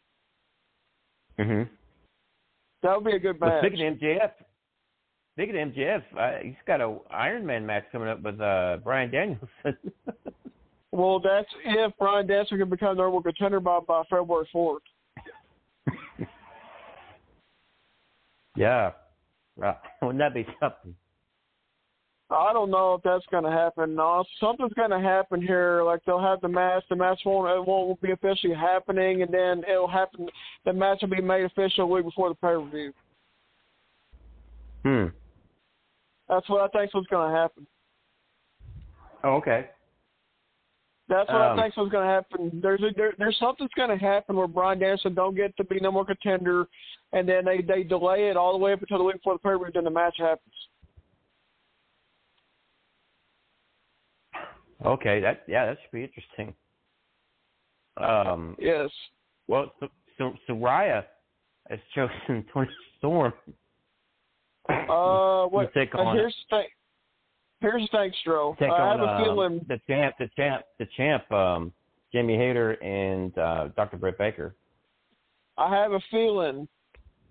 Mhm. 1.38 1.69
That 2.83 2.95
would 2.97 3.05
be 3.11 3.17
a 3.17 3.19
good 3.19 3.41
Well, 3.41 3.50
match. 3.50 3.64
speaking 3.64 3.87
of 3.87 3.95
MJF, 3.99 4.31
speaking 5.33 5.59
of 5.61 5.69
MJF, 5.69 6.03
uh, 6.17 6.38
he's 6.43 6.55
got 6.67 6.81
a 6.81 6.99
Iron 7.11 7.45
Man 7.45 7.67
match 7.67 7.85
coming 7.91 8.09
up 8.09 8.21
with 8.23 8.41
uh, 8.41 8.79
Bryan 8.85 9.11
Danielson. 9.11 9.49
Well, 10.95 11.19
that's 11.19 11.49
if 11.65 11.93
Brian 11.99 12.29
Dancer 12.29 12.57
can 12.57 12.71
become 12.71 12.97
number 12.97 13.11
one 13.11 13.25
contender 13.25 13.59
by 13.59 13.81
by 13.81 14.05
February 14.09 14.49
fourth. 14.53 14.85
yeah, 18.57 18.93
right. 19.57 19.75
wouldn't 20.03 20.21
that 20.21 20.35
be 20.35 20.47
something? 20.61 20.95
I 22.31 22.53
don't 22.53 22.71
know 22.71 22.95
if 22.95 23.03
that's 23.03 23.27
going 23.33 23.43
to 23.43 23.51
happen. 23.51 23.97
No, 23.97 24.23
something's 24.39 24.73
going 24.75 24.91
to 24.91 25.01
happen 25.01 25.43
here. 25.43 25.83
Like 25.83 25.99
they'll 26.07 26.23
have 26.23 26.41
the 26.43 26.49
match. 26.49 26.85
The 26.89 26.95
match 26.95 27.19
won't 27.27 27.51
it 27.51 27.67
won't 27.67 28.01
be 28.01 28.13
officially 28.13 28.55
happening, 28.55 29.23
and 29.23 29.35
then 29.35 29.65
it'll 29.69 29.89
happen. 29.89 30.29
The 30.65 30.73
match 30.73 30.99
will 31.03 31.09
be 31.09 31.21
made 31.21 31.45
official 31.45 31.83
a 31.83 31.87
week 31.89 32.05
before 32.05 32.29
the 32.29 32.37
pay 32.37 32.55
per 32.55 32.71
view. 32.71 32.93
Hmm. 34.85 35.07
That's 36.29 36.49
what 36.49 36.61
I 36.61 36.69
think's 36.69 36.95
what's 36.95 37.09
going 37.09 37.33
to 37.33 37.37
happen. 37.37 37.67
Oh, 39.25 39.31
okay. 39.39 39.71
That's 41.09 41.29
what 41.29 41.41
Um, 41.41 41.59
I 41.59 41.63
think's 41.63 41.77
what's 41.77 41.93
going 41.93 42.07
to 42.07 42.13
happen. 42.13 42.61
There's 42.63 42.81
a, 42.83 42.91
there, 42.97 43.13
there's 43.19 43.39
something's 43.39 43.71
going 43.77 43.91
to 43.91 44.03
happen 44.03 44.37
where 44.37 44.47
Bryan 44.47 44.79
Danielson 44.79 45.15
don't 45.15 45.35
get 45.35 45.55
to 45.59 45.65
be 45.65 45.79
no 45.79 45.93
more 45.93 46.05
contender, 46.05 46.67
and 47.13 47.29
then 47.29 47.45
they 47.45 47.61
they 47.61 47.83
delay 47.83 48.29
it 48.31 48.37
all 48.37 48.53
the 48.53 48.59
way 48.59 48.73
up 48.73 48.81
until 48.81 48.99
the 48.99 49.05
week 49.05 49.17
before 49.17 49.35
the 49.35 49.39
pay 49.39 49.51
per 49.51 49.59
view. 49.59 49.71
Then 49.75 49.85
the 49.85 49.91
match 49.91 50.17
happens. 50.19 50.55
Okay, 54.85 55.21
that 55.21 55.43
yeah, 55.47 55.67
that 55.67 55.79
should 55.83 55.93
be 55.93 56.05
interesting. 56.05 56.55
Um, 57.99 58.57
yes. 58.59 58.91
Well, 59.47 59.73
so, 59.81 59.89
so 60.19 60.35
Saraya 60.49 61.05
has 61.69 61.79
chosen 61.95 62.45
Toni 62.53 62.69
Storm. 62.99 63.33
Uh, 64.69 65.47
what? 65.47 65.73
take 65.75 65.95
uh, 65.95 65.99
on 65.99 66.17
here's 66.17 66.35
the 66.51 66.57
thing. 66.57 66.69
Here's 67.61 67.83
the 67.83 67.99
thing, 67.99 68.13
Stro. 68.27 68.57
Take 68.59 68.71
I 68.71 68.91
have 68.91 69.01
a 69.01 69.05
um, 69.05 69.25
feeling. 69.25 69.67
the 69.69 69.81
champ, 69.87 70.15
the 70.19 70.29
champ, 70.37 70.65
the 70.79 70.87
champ, 70.97 71.31
um, 71.33 71.73
Jamie 72.13 72.37
Hayter 72.37 72.73
and 72.83 73.37
uh, 73.39 73.69
Dr. 73.77 73.97
Britt 73.97 74.19
Baker. 74.19 74.55
I 75.57 75.75
have 75.75 75.93
a 75.93 76.01
feeling 76.11 76.69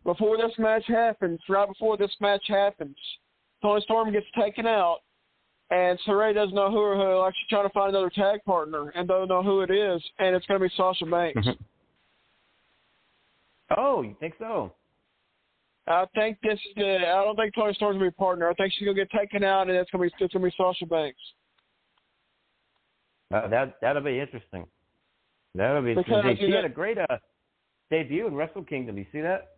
before 0.04 0.38
this 0.38 0.52
match 0.58 0.84
happens, 0.88 1.40
right 1.48 1.68
before 1.68 1.98
this 1.98 2.12
match 2.20 2.44
happens, 2.48 2.96
Toni 3.62 3.82
Storm 3.82 4.12
gets 4.12 4.26
taken 4.38 4.68
out, 4.68 5.00
and 5.70 5.98
Saraya 6.06 6.34
doesn't 6.34 6.56
know 6.56 6.70
who 6.70 6.78
or 6.78 6.96
who. 6.96 7.20
Like 7.20 7.34
she's 7.36 7.48
trying 7.50 7.68
to 7.68 7.74
find 7.74 7.90
another 7.90 8.10
tag 8.10 8.44
partner 8.46 8.90
and 8.96 9.08
don't 9.08 9.30
know 9.30 9.42
who 9.42 9.62
it 9.62 9.72
is, 9.72 10.04
and 10.20 10.36
it's 10.36 10.46
going 10.46 10.60
to 10.60 10.68
be 10.68 10.74
Sasha 10.76 11.06
Banks. 11.06 11.48
oh, 13.78 14.02
you 14.02 14.16
think 14.20 14.34
so? 14.38 14.74
I 15.88 16.06
think 16.16 16.38
this 16.42 16.54
is 16.54 16.76
the. 16.76 16.98
I 17.00 17.24
don't 17.24 17.36
think 17.36 17.54
Toni 17.56 17.74
Storm's 17.74 17.96
gonna 17.96 18.06
be 18.06 18.16
a 18.16 18.20
partner. 18.20 18.50
I 18.50 18.54
think 18.54 18.74
she's 18.74 18.86
gonna 18.86 18.96
get 18.96 19.12
taken 19.12 19.44
out, 19.44 19.68
and 19.68 19.72
it's 19.72 19.92
gonna 19.92 20.04
be 20.04 20.12
it's 20.18 20.34
gonna 20.34 20.46
be 20.46 20.54
Sasha 20.56 20.86
Banks. 20.86 21.20
Uh, 23.34 23.48
that 23.50 23.76
that'll 23.82 24.02
be 24.02 24.20
interesting. 24.20 24.66
That'll 25.56 25.82
be 25.82 25.94
Because, 25.94 26.16
interesting. 26.16 26.48
She 26.48 26.56
had 26.56 26.66
a 26.66 26.70
great 26.70 26.98
uh, 26.98 27.18
debut 27.92 28.28
in 28.28 28.34
Wrestle 28.34 28.64
Kingdom. 28.64 28.98
You 28.98 29.06
see 29.12 29.22
that? 29.22 29.58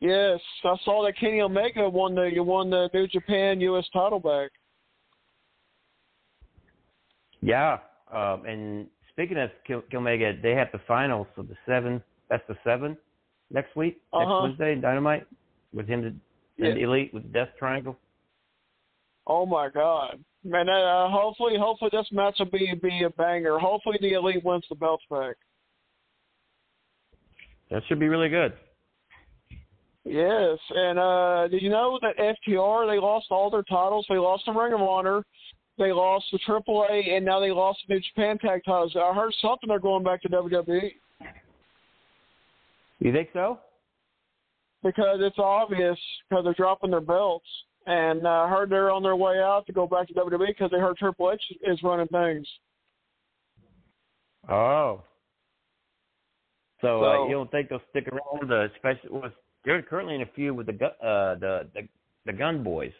Yes, 0.00 0.38
I 0.64 0.76
saw 0.84 1.04
that 1.04 1.16
Kenny 1.18 1.40
Omega 1.40 1.88
won 1.88 2.14
the 2.14 2.24
you 2.24 2.42
won 2.42 2.68
the 2.68 2.90
New 2.92 3.08
Japan 3.08 3.60
U.S. 3.62 3.86
title 3.94 4.20
back. 4.20 4.50
Yeah. 7.40 7.78
Um, 8.12 8.44
and 8.44 8.86
speaking 9.12 9.38
of 9.38 9.50
Kenny 9.66 9.82
Omega, 9.94 10.34
they 10.42 10.54
have 10.54 10.68
the 10.72 10.80
finals 10.86 11.26
of 11.38 11.48
the 11.48 11.56
seven. 11.64 12.02
That's 12.28 12.46
the 12.48 12.56
seven 12.62 12.98
next 13.50 13.74
week, 13.76 14.00
Uh-huh. 14.12 14.24
next 14.24 14.42
Wednesday, 14.58 14.80
Dynamite, 14.80 15.26
with 15.72 15.86
him 15.86 16.04
and 16.04 16.20
Yeah. 16.58 16.74
the 16.74 16.82
Elite 16.82 17.12
with 17.14 17.22
the 17.24 17.28
Death 17.30 17.50
Triangle. 17.58 17.96
Oh 19.26 19.44
my 19.44 19.68
God, 19.68 20.22
man! 20.44 20.68
Uh, 20.68 21.08
hopefully, 21.08 21.56
hopefully 21.58 21.90
this 21.92 22.10
match 22.12 22.38
will 22.38 22.46
be 22.46 22.72
be 22.74 23.02
a 23.02 23.10
banger. 23.10 23.58
Hopefully 23.58 23.98
the 24.00 24.12
Elite 24.12 24.44
wins 24.44 24.64
the 24.68 24.74
belts 24.76 25.04
back. 25.10 25.36
That 27.70 27.82
should 27.88 27.98
be 27.98 28.08
really 28.08 28.28
good. 28.28 28.52
Yes, 30.04 30.58
and 30.70 30.98
uh 31.00 31.48
did 31.48 31.62
you 31.62 31.68
know 31.68 31.98
that 32.00 32.16
FTR 32.16 32.86
they 32.86 33.00
lost 33.00 33.26
all 33.30 33.50
their 33.50 33.64
titles? 33.64 34.06
They 34.08 34.18
lost 34.18 34.44
the 34.46 34.52
Ring 34.52 34.72
of 34.72 34.80
Honor, 34.80 35.24
they 35.78 35.92
lost 35.92 36.26
the 36.30 36.38
AAA, 36.38 37.16
and 37.16 37.24
now 37.24 37.40
they 37.40 37.50
lost 37.50 37.80
the 37.88 37.94
New 37.94 38.00
Japan 38.00 38.38
Tag 38.38 38.62
titles. 38.64 38.94
I 38.94 39.12
heard 39.12 39.34
something 39.42 39.68
they're 39.68 39.80
going 39.80 40.04
back 40.04 40.22
to 40.22 40.28
WWE 40.28 40.92
You 42.98 43.12
think 43.12 43.28
so? 43.32 43.60
because 44.86 45.18
it's 45.20 45.38
obvious 45.38 45.98
because 46.28 46.44
they're 46.44 46.54
dropping 46.54 46.90
their 46.90 47.00
belts. 47.00 47.46
And 47.86 48.26
uh, 48.26 48.30
I 48.30 48.48
heard 48.48 48.70
they're 48.70 48.90
on 48.90 49.02
their 49.02 49.16
way 49.16 49.38
out 49.38 49.64
to 49.66 49.72
go 49.72 49.86
back 49.86 50.08
to 50.08 50.14
WWE 50.14 50.48
because 50.48 50.70
they 50.70 50.78
heard 50.78 50.96
Triple 50.96 51.32
H 51.32 51.42
is 51.62 51.82
running 51.82 52.08
things. 52.08 52.46
Oh. 54.48 55.02
So, 56.80 57.04
uh, 57.04 57.26
you 57.26 57.32
don't 57.32 57.50
think 57.50 57.68
they'll 57.68 57.80
stick 57.90 58.08
around? 58.08 58.48
The 58.48 58.68
especially 58.74 59.10
was 59.10 59.32
they're 59.64 59.82
currently 59.82 60.16
in 60.16 60.22
a 60.22 60.26
feud 60.34 60.56
with 60.56 60.66
the 60.66 60.74
uh 60.74 61.36
the 61.36 61.68
the 61.74 61.88
the 62.26 62.32
Gun 62.32 62.62
Boys, 62.62 62.92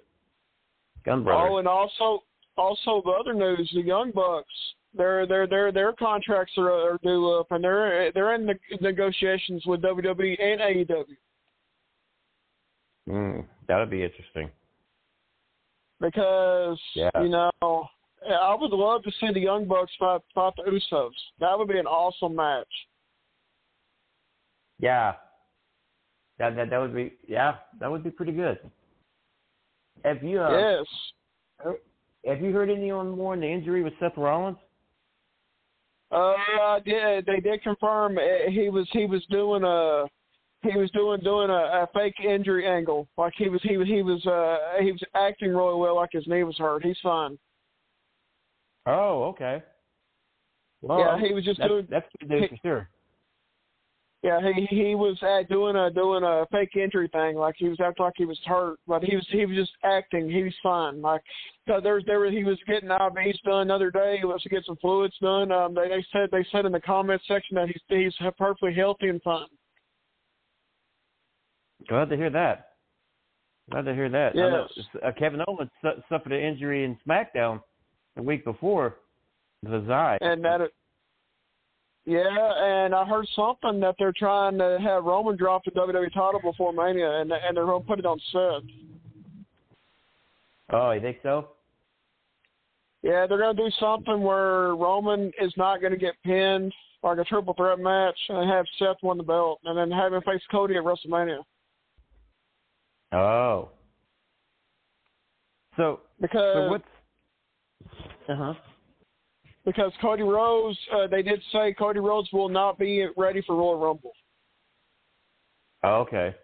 Gun 1.04 1.24
Brothers. 1.24 1.48
Oh, 1.50 1.58
and 1.58 1.68
also 1.68 2.22
also 2.56 3.02
the 3.04 3.10
other 3.10 3.34
news, 3.34 3.70
the 3.74 3.82
Young 3.82 4.12
Bucks, 4.12 4.48
their 4.96 5.26
their 5.26 5.46
their 5.46 5.72
their 5.72 5.92
contracts 5.92 6.52
are, 6.58 6.70
are 6.70 6.98
due 7.02 7.30
up, 7.38 7.46
and 7.50 7.62
they're 7.62 8.10
they're 8.12 8.34
in 8.34 8.46
the 8.46 8.54
negotiations 8.80 9.64
with 9.66 9.82
WWE 9.82 10.40
and 10.42 10.60
AEW 10.60 11.04
Mm, 13.08 13.44
that'll 13.68 13.86
be 13.86 14.02
interesting. 14.02 14.50
because 16.00 16.80
Yeah. 16.94 17.10
you 17.22 17.28
know 17.28 17.50
I 17.62 18.54
would 18.58 18.72
love 18.72 19.04
to 19.04 19.12
see 19.20 19.32
the 19.32 19.40
Young 19.40 19.66
Bucks 19.66 19.92
fight 19.98 20.22
fight 20.34 20.54
the 20.56 20.64
Usos. 20.70 21.12
That 21.38 21.56
would 21.56 21.68
be 21.68 21.78
an 21.78 21.86
awesome 21.86 22.34
match. 22.34 22.66
Yeah. 24.80 25.14
That 26.38 26.56
that 26.56 26.70
that 26.70 26.78
would 26.80 26.94
be 26.94 27.12
yeah 27.28 27.56
that 27.80 27.90
would 27.90 28.02
be 28.02 28.10
pretty 28.10 28.32
good. 28.32 28.58
Have 30.04 30.22
you 30.22 30.40
uh, 30.42 30.50
yes. 31.64 31.76
have 32.26 32.40
you 32.42 32.52
heard 32.52 32.68
any 32.70 32.90
on 32.90 33.16
more 33.16 33.32
on 33.34 33.40
the 33.40 33.46
injury 33.46 33.82
with 33.82 33.94
Seth 34.00 34.16
Rollins? 34.16 34.58
Uh, 36.12 36.16
I 36.16 36.80
did. 36.84 37.26
They 37.26 37.40
did 37.40 37.62
confirm 37.62 38.18
uh, 38.18 38.50
he 38.50 38.68
was 38.68 38.86
he 38.92 39.06
was 39.06 39.24
doing 39.30 39.64
a 39.64 40.04
he 40.62 40.76
was 40.78 40.90
doing 40.92 41.20
doing 41.20 41.50
a, 41.50 41.52
a 41.82 41.88
fake 41.94 42.14
injury 42.24 42.66
angle. 42.66 43.08
Like 43.18 43.32
he 43.36 43.48
was 43.48 43.60
he 43.62 43.76
was 43.76 43.88
he 43.88 44.02
was 44.02 44.24
uh 44.26 44.80
he 44.82 44.92
was 44.92 45.00
acting 45.14 45.50
really 45.50 45.76
well. 45.78 45.96
Like 45.96 46.10
his 46.12 46.26
knee 46.26 46.44
was 46.44 46.56
hurt. 46.58 46.84
He's 46.84 46.98
fine. 47.02 47.38
Oh, 48.86 49.24
okay. 49.24 49.62
Well, 50.80 51.00
Yeah, 51.00 51.18
he 51.26 51.34
was 51.34 51.44
just 51.44 51.58
that's, 51.58 51.68
doing- 51.68 51.86
That's 51.90 52.06
good 52.20 52.30
news 52.30 52.50
for 52.50 52.56
sure. 52.62 52.88
Yeah, 54.22 54.40
he 54.40 54.66
he 54.66 54.94
was 54.94 55.22
uh, 55.22 55.42
doing 55.48 55.76
a 55.76 55.90
doing 55.90 56.24
a 56.24 56.46
fake 56.50 56.74
injury 56.74 57.08
thing. 57.12 57.36
Like 57.36 57.54
he 57.58 57.68
was 57.68 57.78
acting 57.80 58.04
like 58.04 58.14
he 58.16 58.24
was 58.24 58.40
hurt, 58.44 58.78
but 58.86 59.04
he 59.04 59.14
was 59.14 59.26
he 59.30 59.44
was 59.46 59.56
just 59.56 59.72
acting. 59.84 60.28
He 60.28 60.42
was 60.42 60.54
fine. 60.62 61.00
Like 61.00 61.22
so 61.68 61.80
there's 61.80 62.04
there 62.06 62.20
was, 62.20 62.32
he 62.32 62.42
was 62.42 62.58
getting 62.66 62.88
IVs 62.88 63.40
done 63.42 63.68
the 63.68 63.74
other 63.74 63.90
day. 63.90 64.16
He 64.18 64.24
was 64.24 64.42
to 64.42 64.48
get 64.48 64.64
some 64.64 64.76
fluids 64.76 65.14
done. 65.20 65.52
Um, 65.52 65.74
they 65.74 65.88
they 65.88 66.04
said 66.12 66.30
they 66.32 66.44
said 66.50 66.64
in 66.64 66.72
the 66.72 66.80
comment 66.80 67.20
section 67.28 67.54
that 67.56 67.68
he's 67.68 67.82
he's 67.88 68.14
perfectly 68.38 68.74
healthy 68.74 69.08
and 69.08 69.22
fine. 69.22 69.46
Glad 71.88 72.08
to 72.08 72.16
hear 72.16 72.30
that. 72.30 72.70
Glad 73.70 73.84
to 73.84 73.94
hear 73.94 74.08
that. 74.08 74.32
I 74.34 74.38
know, 74.38 74.66
Yes. 74.76 74.86
uh, 75.04 75.12
Kevin 75.18 75.42
Owens 75.46 75.70
su- 75.82 76.02
suffered 76.08 76.32
an 76.32 76.40
injury 76.40 76.84
in 76.84 76.96
SmackDown 77.06 77.60
the 78.16 78.22
week 78.22 78.44
before 78.44 78.96
the 79.62 79.84
Zai. 79.86 80.18
And 80.20 80.44
that, 80.44 80.60
yeah, 82.06 82.52
and 82.62 82.94
I 82.94 83.04
heard 83.04 83.26
something 83.34 83.80
that 83.80 83.96
they're 83.98 84.14
trying 84.16 84.56
to 84.58 84.78
have 84.80 85.04
Roman 85.04 85.36
drop 85.36 85.64
the 85.64 85.72
WWE 85.72 86.12
title 86.14 86.40
before 86.40 86.72
Mania, 86.72 87.20
and 87.20 87.32
and 87.32 87.56
they're 87.56 87.66
going 87.66 87.82
to 87.82 87.88
put 87.88 87.98
it 87.98 88.06
on 88.06 88.20
Seth. 88.32 88.70
Oh, 90.72 90.92
you 90.92 91.00
think 91.00 91.18
so? 91.24 91.48
Yeah, 93.02 93.26
they're 93.26 93.38
going 93.38 93.56
to 93.56 93.62
do 93.62 93.70
something 93.78 94.20
where 94.22 94.74
Roman 94.76 95.32
is 95.40 95.52
not 95.56 95.80
going 95.80 95.92
to 95.92 95.98
get 95.98 96.14
pinned, 96.24 96.72
like 97.02 97.18
a 97.18 97.24
triple 97.24 97.54
threat 97.54 97.80
match, 97.80 98.18
and 98.28 98.48
have 98.50 98.66
Seth 98.78 98.96
win 99.02 99.18
the 99.18 99.24
belt, 99.24 99.60
and 99.64 99.76
then 99.76 99.90
have 99.90 100.12
him 100.12 100.22
face 100.22 100.42
Cody 100.50 100.76
at 100.76 100.84
WrestleMania. 100.84 101.42
Oh. 103.12 103.70
So, 105.76 106.00
Because 106.20 106.54
so 106.54 106.68
what's 106.68 106.84
uh 108.28 108.34
huh? 108.34 108.54
Because 109.66 109.92
Cody 110.00 110.22
Rhodes, 110.22 110.78
uh, 110.94 111.08
they 111.08 111.22
did 111.22 111.42
say 111.52 111.74
Cody 111.74 112.00
Rhodes 112.00 112.32
will 112.32 112.48
not 112.48 112.78
be 112.78 113.06
ready 113.16 113.42
for 113.42 113.56
Royal 113.56 113.76
Rumble. 113.76 114.12
Oh, 115.82 115.96
okay. 115.96 116.34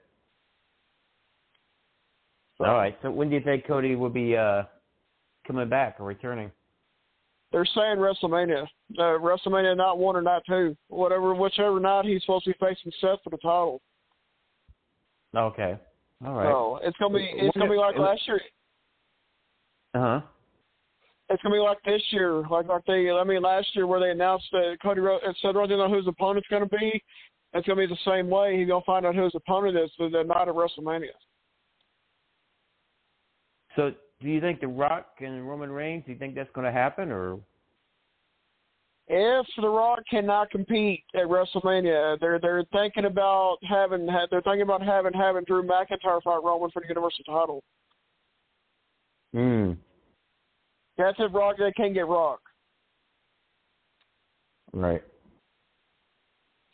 All 2.60 2.74
right. 2.74 2.96
So 3.02 3.10
when 3.10 3.30
do 3.30 3.36
you 3.36 3.40
think 3.40 3.66
Cody 3.66 3.96
will 3.96 4.10
be 4.10 4.36
uh 4.36 4.64
coming 5.46 5.68
back 5.68 5.96
or 5.98 6.04
returning? 6.04 6.50
They're 7.50 7.64
saying 7.64 7.96
WrestleMania, 7.96 8.66
uh, 8.98 9.02
WrestleMania 9.02 9.76
not 9.76 9.98
one 9.98 10.16
or 10.16 10.22
not 10.22 10.42
two, 10.48 10.76
whatever, 10.88 11.34
whichever 11.34 11.78
night 11.80 12.06
he's 12.06 12.22
supposed 12.22 12.44
to 12.44 12.52
be 12.52 12.56
facing 12.60 12.92
Seth 13.00 13.18
for 13.24 13.30
the 13.30 13.36
title. 13.38 13.82
Okay. 15.36 15.78
All 16.24 16.34
right. 16.34 16.46
So 16.46 16.78
it's 16.82 16.96
gonna 16.98 17.14
be 17.14 17.24
it's 17.24 17.56
When- 17.56 17.66
gonna 17.66 17.70
be 17.70 17.78
like 17.78 17.96
last 17.98 18.26
year. 18.26 18.40
Uh 19.94 20.00
huh. 20.00 20.20
It's 21.32 21.42
gonna 21.42 21.54
be 21.54 21.60
like 21.60 21.82
this 21.84 22.02
year, 22.10 22.42
like 22.50 22.68
like 22.68 22.84
they. 22.86 23.10
I 23.10 23.24
mean, 23.24 23.42
last 23.42 23.74
year 23.74 23.86
where 23.86 24.00
they 24.00 24.10
announced 24.10 24.46
that 24.52 24.76
Cody 24.82 25.00
Rhodes 25.00 25.24
instead 25.26 25.56
of 25.56 25.68
know 25.68 25.88
who 25.88 25.96
his 25.96 26.06
opponent's 26.06 26.48
gonna 26.48 26.66
be, 26.66 27.02
it's 27.54 27.66
gonna 27.66 27.80
be 27.80 27.92
the 27.92 28.10
same 28.10 28.28
way. 28.28 28.58
He's 28.58 28.68
gonna 28.68 28.84
find 28.84 29.06
out 29.06 29.14
who 29.14 29.24
his 29.24 29.34
opponent 29.34 29.76
is 29.76 29.90
for 29.96 30.10
the 30.10 30.22
night 30.22 30.48
of 30.48 30.56
WrestleMania. 30.56 31.16
So 33.76 33.92
do 34.22 34.28
you 34.28 34.40
think 34.40 34.60
The 34.60 34.68
Rock 34.68 35.06
and 35.20 35.48
Roman 35.48 35.70
Reigns? 35.70 36.04
Do 36.06 36.12
you 36.12 36.18
think 36.18 36.34
that's 36.34 36.50
going 36.54 36.64
to 36.64 36.72
happen 36.72 37.10
or? 37.10 37.38
If 39.08 39.46
The 39.60 39.68
Rock 39.68 40.00
cannot 40.08 40.50
compete 40.50 41.02
at 41.14 41.26
WrestleMania, 41.26 42.20
they're 42.20 42.38
they're 42.38 42.64
thinking 42.72 43.04
about 43.04 43.58
having 43.68 44.06
they're 44.06 44.40
thinking 44.42 44.62
about 44.62 44.82
having 44.82 45.12
having 45.12 45.44
Drew 45.44 45.62
McIntyre 45.62 46.22
fight 46.22 46.42
Roman 46.42 46.70
for 46.70 46.80
the 46.80 46.88
Universal 46.88 47.24
title. 47.24 47.62
Hmm. 49.34 49.72
That's 50.98 51.16
if 51.18 51.32
Rock 51.32 51.56
they 51.58 51.72
can't 51.72 51.94
get 51.94 52.06
Rock. 52.06 52.40
Right. 54.72 55.02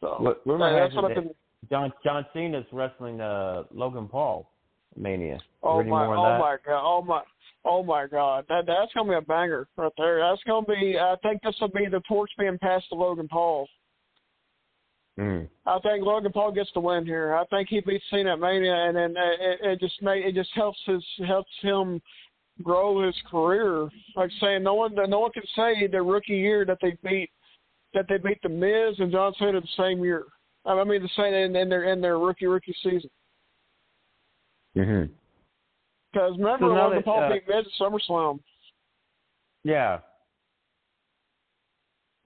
So 0.00 0.16
Look, 0.20 0.44
that's 0.44 0.94
what 0.94 1.08
that 1.08 1.14
been. 1.14 1.30
John 1.70 1.92
John 2.04 2.24
Cena's 2.32 2.66
wrestling 2.72 3.20
uh 3.20 3.64
Logan 3.72 4.08
Paul 4.08 4.50
Mania. 4.96 5.40
Oh 5.62 5.82
my! 5.82 6.06
Oh 6.06 6.22
that? 6.22 6.38
my 6.38 6.56
God! 6.64 6.82
Oh 6.84 7.02
my! 7.02 7.22
Oh 7.64 7.82
my 7.82 8.06
God! 8.06 8.44
That 8.48 8.66
that's 8.66 8.92
gonna 8.94 9.10
be 9.10 9.16
a 9.16 9.20
banger 9.20 9.66
right 9.76 9.92
there. 9.98 10.20
That's 10.20 10.42
gonna 10.46 10.66
be. 10.66 10.98
I 10.98 11.16
think 11.22 11.42
this 11.42 11.56
will 11.60 11.68
be 11.68 11.86
the 11.86 12.02
torch 12.08 12.30
being 12.38 12.58
passed 12.58 12.88
to 12.90 12.94
Logan 12.94 13.28
Paul. 13.28 13.68
Hmm. 15.18 15.42
I 15.66 15.80
think 15.80 16.04
Logan 16.04 16.32
Paul 16.32 16.52
gets 16.52 16.70
the 16.74 16.80
win 16.80 17.04
here. 17.04 17.34
I 17.34 17.44
think 17.46 17.68
he 17.68 17.80
beats 17.80 18.04
Cena 18.10 18.34
at 18.34 18.40
Mania, 18.40 18.74
and 18.74 18.96
then 18.96 19.14
it, 19.16 19.58
it 19.62 19.80
just 19.80 20.00
may 20.00 20.20
it 20.20 20.34
just 20.34 20.50
helps 20.54 20.78
his 20.86 21.04
helps 21.26 21.50
him 21.60 22.00
grow 22.62 23.04
his 23.06 23.14
career. 23.30 23.88
Like 24.16 24.30
saying 24.40 24.62
no 24.62 24.74
one 24.74 24.94
no 24.94 25.20
one 25.20 25.32
can 25.32 25.42
say 25.56 25.86
their 25.86 26.04
rookie 26.04 26.36
year 26.36 26.64
that 26.64 26.78
they 26.82 26.96
beat 27.02 27.30
that 27.94 28.06
they 28.08 28.18
beat 28.18 28.40
the 28.42 28.48
Miz 28.48 28.98
and 28.98 29.12
John 29.12 29.32
Cena 29.38 29.60
the 29.60 29.66
same 29.76 30.02
year. 30.02 30.24
I 30.66 30.82
mean 30.84 31.02
the 31.02 31.08
same 31.16 31.32
in, 31.34 31.56
in 31.56 31.68
their 31.68 31.84
in 31.92 32.00
their 32.00 32.18
rookie 32.18 32.46
rookie 32.46 32.74
season. 32.82 33.10
Mhm. 34.76 35.10
Because 36.12 36.32
remember 36.38 36.66
So 36.66 36.74
when 36.74 36.90
the 36.90 36.96
that, 36.96 37.04
Paul 37.04 37.22
uh, 37.24 37.32
beat 37.32 37.48
Miz 37.48 37.64
at 37.66 37.72
SummerSlam. 37.80 38.40
Yeah. 39.64 39.98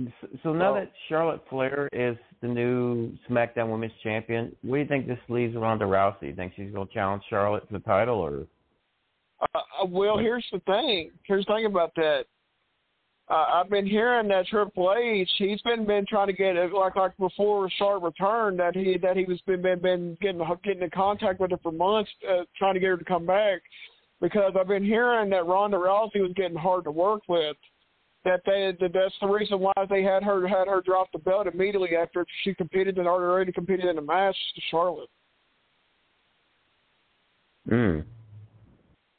S- 0.00 0.08
So 0.42 0.52
now 0.52 0.72
Well- 0.72 0.80
that 0.82 0.92
Charlotte 1.08 1.40
Flair 1.48 1.88
is 1.92 2.16
the 2.40 2.48
new 2.48 3.16
SmackDown 3.28 3.70
Women's 3.70 3.92
Champion, 4.02 4.54
what 4.62 4.76
do 4.76 4.82
you 4.82 4.88
think 4.88 5.06
this 5.06 5.18
leaves 5.28 5.54
Ronda 5.54 5.84
Rousey? 5.84 6.22
You 6.28 6.34
think 6.34 6.54
she's 6.56 6.72
going 6.72 6.88
to 6.88 6.92
challenge 6.94 7.22
Charlotte 7.30 7.66
for 7.68 7.74
the 7.74 7.84
title, 7.84 8.18
or 8.18 8.46
Uh, 9.42 9.58
uh, 9.58 9.86
well, 9.86 10.18
here's 10.18 10.46
the 10.52 10.60
thing. 10.60 11.10
Here's 11.24 11.44
the 11.46 11.54
thing 11.54 11.66
about 11.66 11.94
that. 11.96 12.24
Uh, 13.28 13.46
I've 13.54 13.70
been 13.70 13.86
hearing 13.86 14.28
that 14.28 14.46
Triple 14.46 14.94
H, 14.94 15.28
he's 15.38 15.62
been 15.62 15.86
been 15.86 16.04
trying 16.06 16.26
to 16.26 16.32
get 16.32 16.56
it 16.56 16.72
like 16.72 16.96
like 16.96 17.16
before 17.18 17.70
Charlotte 17.78 18.04
returned 18.04 18.58
that 18.58 18.74
he 18.76 18.98
that 19.00 19.16
he 19.16 19.24
was 19.24 19.40
been 19.46 19.62
been, 19.62 19.78
been 19.78 20.18
getting 20.20 20.42
getting 20.62 20.82
in 20.82 20.90
contact 20.90 21.40
with 21.40 21.50
her 21.52 21.58
for 21.62 21.72
months, 21.72 22.10
uh, 22.28 22.42
trying 22.58 22.74
to 22.74 22.80
get 22.80 22.88
her 22.88 22.96
to 22.96 23.04
come 23.04 23.24
back. 23.24 23.62
Because 24.20 24.52
I've 24.58 24.68
been 24.68 24.84
hearing 24.84 25.30
that 25.30 25.46
Ronda 25.46 25.76
Rousey 25.76 26.20
was 26.20 26.32
getting 26.36 26.56
hard 26.56 26.84
to 26.84 26.90
work 26.90 27.22
with. 27.28 27.56
That 28.24 28.40
they 28.44 28.76
that 28.80 28.92
that's 28.92 29.14
the 29.20 29.28
reason 29.28 29.60
why 29.60 29.72
they 29.88 30.02
had 30.02 30.22
her 30.22 30.46
had 30.46 30.68
her 30.68 30.82
drop 30.84 31.08
the 31.12 31.18
belt 31.18 31.46
immediately 31.46 31.96
after 31.96 32.26
she 32.42 32.54
competed 32.54 32.98
and 32.98 33.08
already 33.08 33.50
competed 33.50 33.86
in 33.86 33.96
the 33.96 34.02
match 34.02 34.36
to 34.54 34.60
Charlotte 34.70 35.08
mm. 37.68 38.04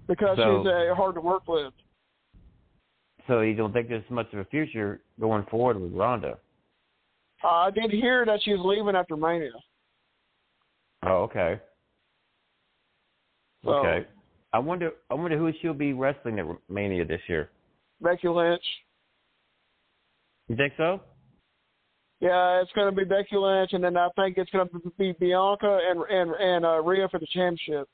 Because 0.07 0.37
So- 0.37 0.63
she's 0.63 0.67
uh, 0.71 0.95
hard 0.95 1.15
to 1.15 1.21
work 1.21 1.47
with. 1.47 1.73
so 3.27 3.41
you 3.41 3.55
don't 3.55 3.71
think 3.73 3.87
there's 3.89 4.09
much 4.09 4.31
of 4.33 4.39
a 4.39 4.45
future 4.45 5.01
going 5.19 5.45
forward 5.45 5.79
with 5.79 5.93
Ronda? 5.93 6.37
Uh, 7.43 7.47
I 7.47 7.71
did 7.71 7.91
hear 7.91 8.25
that 8.25 8.41
she's 8.43 8.59
leaving 8.59 8.95
after 8.95 9.15
Mania. 9.17 9.51
Oh, 11.05 11.23
okay. 11.23 11.59
So, 13.63 13.71
Okay. 13.75 14.07
I 14.53 14.59
wonder. 14.59 14.91
I 15.09 15.15
wonder 15.15 15.37
who 15.37 15.51
she'll 15.61 15.73
be 15.73 15.93
wrestling 15.93 16.37
at 16.39 16.45
Mania 16.69 17.05
this 17.05 17.21
year. 17.27 17.49
Becky 18.01 18.27
Lynch. 18.27 18.63
You 20.47 20.55
think 20.55 20.73
so? 20.77 21.01
Yeah, 22.19 22.61
it's 22.61 22.71
going 22.73 22.93
to 22.93 22.95
be 22.95 23.03
Becky 23.05 23.35
Lynch, 23.35 23.73
and 23.73 23.83
then 23.83 23.97
I 23.97 24.09
think 24.15 24.37
it's 24.37 24.51
going 24.51 24.69
to 24.69 24.93
be 24.97 25.13
Bianca 25.19 25.79
and 25.89 26.03
and 26.03 26.31
and 26.35 26.65
uh, 26.65 26.81
Rhea 26.81 27.07
for 27.09 27.19
the 27.19 27.27
championship. 27.33 27.87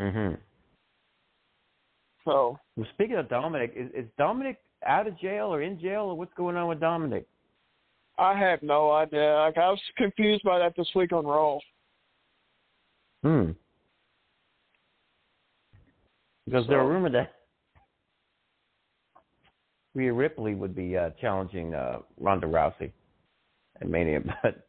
Mhm. 0.00 0.38
So 2.24 2.58
Well, 2.76 2.86
speaking 2.94 3.16
of 3.16 3.28
Dominic, 3.28 3.72
is, 3.74 3.90
is 3.92 4.10
Dominic 4.16 4.58
out 4.86 5.06
of 5.06 5.18
jail 5.18 5.46
or 5.52 5.62
in 5.62 5.78
jail, 5.80 6.02
or 6.02 6.14
what's 6.16 6.32
going 6.34 6.56
on 6.56 6.68
with 6.68 6.78
Dominic? 6.80 7.26
I 8.18 8.34
have 8.38 8.62
no 8.62 8.90
idea. 8.92 9.34
Like 9.34 9.58
I 9.58 9.70
was 9.70 9.80
confused 9.96 10.42
by 10.44 10.58
that 10.58 10.74
this 10.76 10.88
week 10.94 11.12
on 11.12 11.24
Raw. 11.26 11.58
Hmm. 13.22 13.52
Because 16.44 16.66
there 16.68 16.80
So- 16.80 16.84
were 16.84 16.92
rumor 16.92 17.10
that 17.10 17.34
Rhea 19.94 20.12
Ripley 20.12 20.54
would 20.54 20.74
be 20.76 20.96
uh, 20.96 21.10
challenging 21.20 21.74
uh, 21.74 22.00
Ronda 22.18 22.46
Rousey 22.46 22.92
at 23.80 23.88
Mania, 23.88 24.20
but 24.42 24.67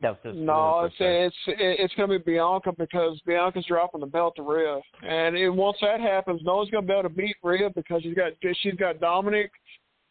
that 0.00 0.24
was 0.24 0.36
No, 0.36 0.84
it's 0.84 0.94
it's 0.98 1.36
it's 1.46 1.94
going 1.94 2.08
to 2.08 2.18
be 2.18 2.32
Bianca 2.32 2.72
because 2.76 3.20
Bianca's 3.26 3.66
dropping 3.66 4.00
the 4.00 4.06
belt 4.06 4.34
to 4.36 4.42
Rhea, 4.42 4.80
and 5.02 5.36
it, 5.36 5.50
once 5.50 5.76
that 5.80 6.00
happens, 6.00 6.40
no 6.44 6.56
one's 6.56 6.70
going 6.70 6.84
to 6.84 6.88
be 6.88 6.92
able 6.92 7.08
to 7.08 7.14
beat 7.14 7.36
Rhea 7.42 7.70
because 7.74 8.02
she's 8.02 8.14
got 8.14 8.32
she's 8.62 8.74
got 8.74 9.00
Dominic, 9.00 9.50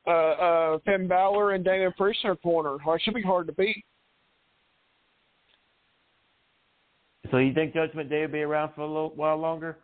uh, 0.05 0.09
uh, 0.09 0.79
Finn 0.85 1.07
Balor, 1.07 1.53
and 1.53 1.63
Damian 1.63 1.93
Priest 1.93 2.19
in 2.23 2.29
her 2.29 2.35
corner. 2.35 2.77
Like 2.85 3.01
she'll 3.01 3.13
be 3.13 3.21
hard 3.21 3.47
to 3.47 3.53
beat. 3.53 3.85
So 7.31 7.37
you 7.37 7.53
think 7.53 7.73
Judgment 7.73 8.09
Day 8.09 8.21
will 8.21 8.31
be 8.31 8.41
around 8.41 8.73
for 8.75 8.81
a 8.81 8.87
little 8.87 9.13
while 9.15 9.37
longer? 9.37 9.77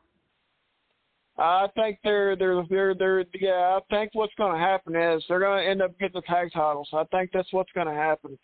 I 1.38 1.68
think 1.76 2.00
they're 2.04 2.36
they're 2.36 2.64
they're 2.70 2.94
they're 2.94 3.26
yeah. 3.40 3.80
I 3.80 3.80
think 3.90 4.12
what's 4.14 4.36
going 4.38 4.54
to 4.54 4.60
happen 4.60 4.96
is 4.96 5.24
they're 5.28 5.40
going 5.40 5.64
to 5.64 5.70
end 5.70 5.82
up 5.82 5.98
getting 5.98 6.22
the 6.22 6.22
tag 6.28 6.50
titles. 6.54 6.90
I 6.94 7.04
think 7.12 7.32
that's 7.34 7.52
what's 7.52 7.72
going 7.74 7.88
to 7.88 7.94
happen. 7.94 8.38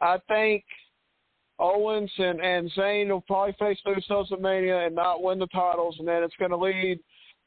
I 0.00 0.18
think 0.26 0.64
Owens 1.62 2.10
and 2.18 2.40
and 2.40 2.70
Zayn 2.72 3.08
will 3.08 3.20
probably 3.20 3.54
face 3.58 3.78
the 3.84 3.92
Usos 3.92 4.32
at 4.32 4.40
Mania 4.40 4.86
and 4.86 4.96
not 4.96 5.22
win 5.22 5.38
the 5.38 5.46
titles, 5.46 5.94
and 6.00 6.08
then 6.08 6.24
it's 6.24 6.34
going 6.38 6.50
to 6.50 6.56
lead 6.56 6.98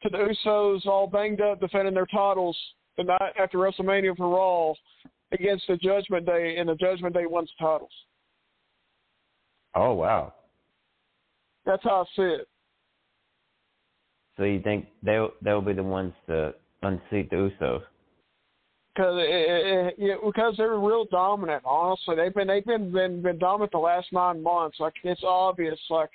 to 0.03 0.09
the 0.09 0.17
Usos 0.17 0.85
all 0.85 1.05
banged 1.05 1.41
up 1.41 1.59
defending 1.59 1.93
their 1.93 2.05
titles 2.05 2.57
the 2.97 3.03
night 3.03 3.33
after 3.37 3.57
WrestleMania 3.57 4.15
for 4.15 4.29
Raw 4.29 4.73
against 5.33 5.67
the 5.67 5.75
Judgment 5.75 6.25
Day, 6.25 6.55
and 6.57 6.69
the 6.69 6.75
Judgment 6.75 7.13
Day 7.13 7.25
wins 7.25 7.51
the 7.59 7.65
titles. 7.65 7.91
Oh 9.75 9.93
wow! 9.93 10.33
That's 11.65 11.83
how 11.83 12.03
I 12.03 12.15
see 12.15 12.35
it. 12.41 12.47
So 14.37 14.43
you 14.43 14.61
think 14.61 14.85
they'll 15.03 15.31
they'll 15.41 15.61
be 15.61 15.73
the 15.73 15.83
ones 15.83 16.13
to 16.27 16.53
unseat 16.83 17.29
the 17.29 17.51
Usos? 17.51 17.81
Because 18.95 19.15
it, 19.17 19.29
it, 19.29 19.95
it, 19.97 20.19
because 20.25 20.55
they're 20.57 20.77
real 20.77 21.05
dominant. 21.11 21.63
Honestly, 21.65 22.15
they've 22.15 22.33
been 22.33 22.47
they've 22.47 22.65
been, 22.65 22.91
been 22.91 23.21
been 23.21 23.37
dominant 23.37 23.71
the 23.71 23.77
last 23.77 24.07
nine 24.13 24.41
months. 24.41 24.77
Like 24.79 24.93
it's 25.03 25.21
obvious. 25.23 25.79
Like 25.89 26.09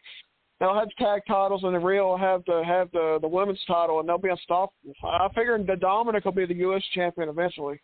they'll 0.59 0.75
have 0.75 0.89
tag 0.99 1.23
titles, 1.29 1.63
and 1.65 1.75
the 1.75 1.79
Real 1.79 2.09
will 2.09 2.19
have 2.19 2.43
the 2.47 2.63
have 2.65 2.91
the 2.93 3.19
the 3.21 3.29
women's 3.29 3.61
title, 3.67 4.01
and 4.01 4.09
they'll 4.09 4.19
be 4.19 4.31
unstoppable. 4.31 4.95
I 5.05 5.29
figure 5.35 5.63
the 5.63 5.77
Dominic 5.77 6.25
will 6.25 6.33
be 6.33 6.47
the 6.47 6.55
U.S. 6.55 6.83
champion 6.95 7.29
eventually. 7.29 7.81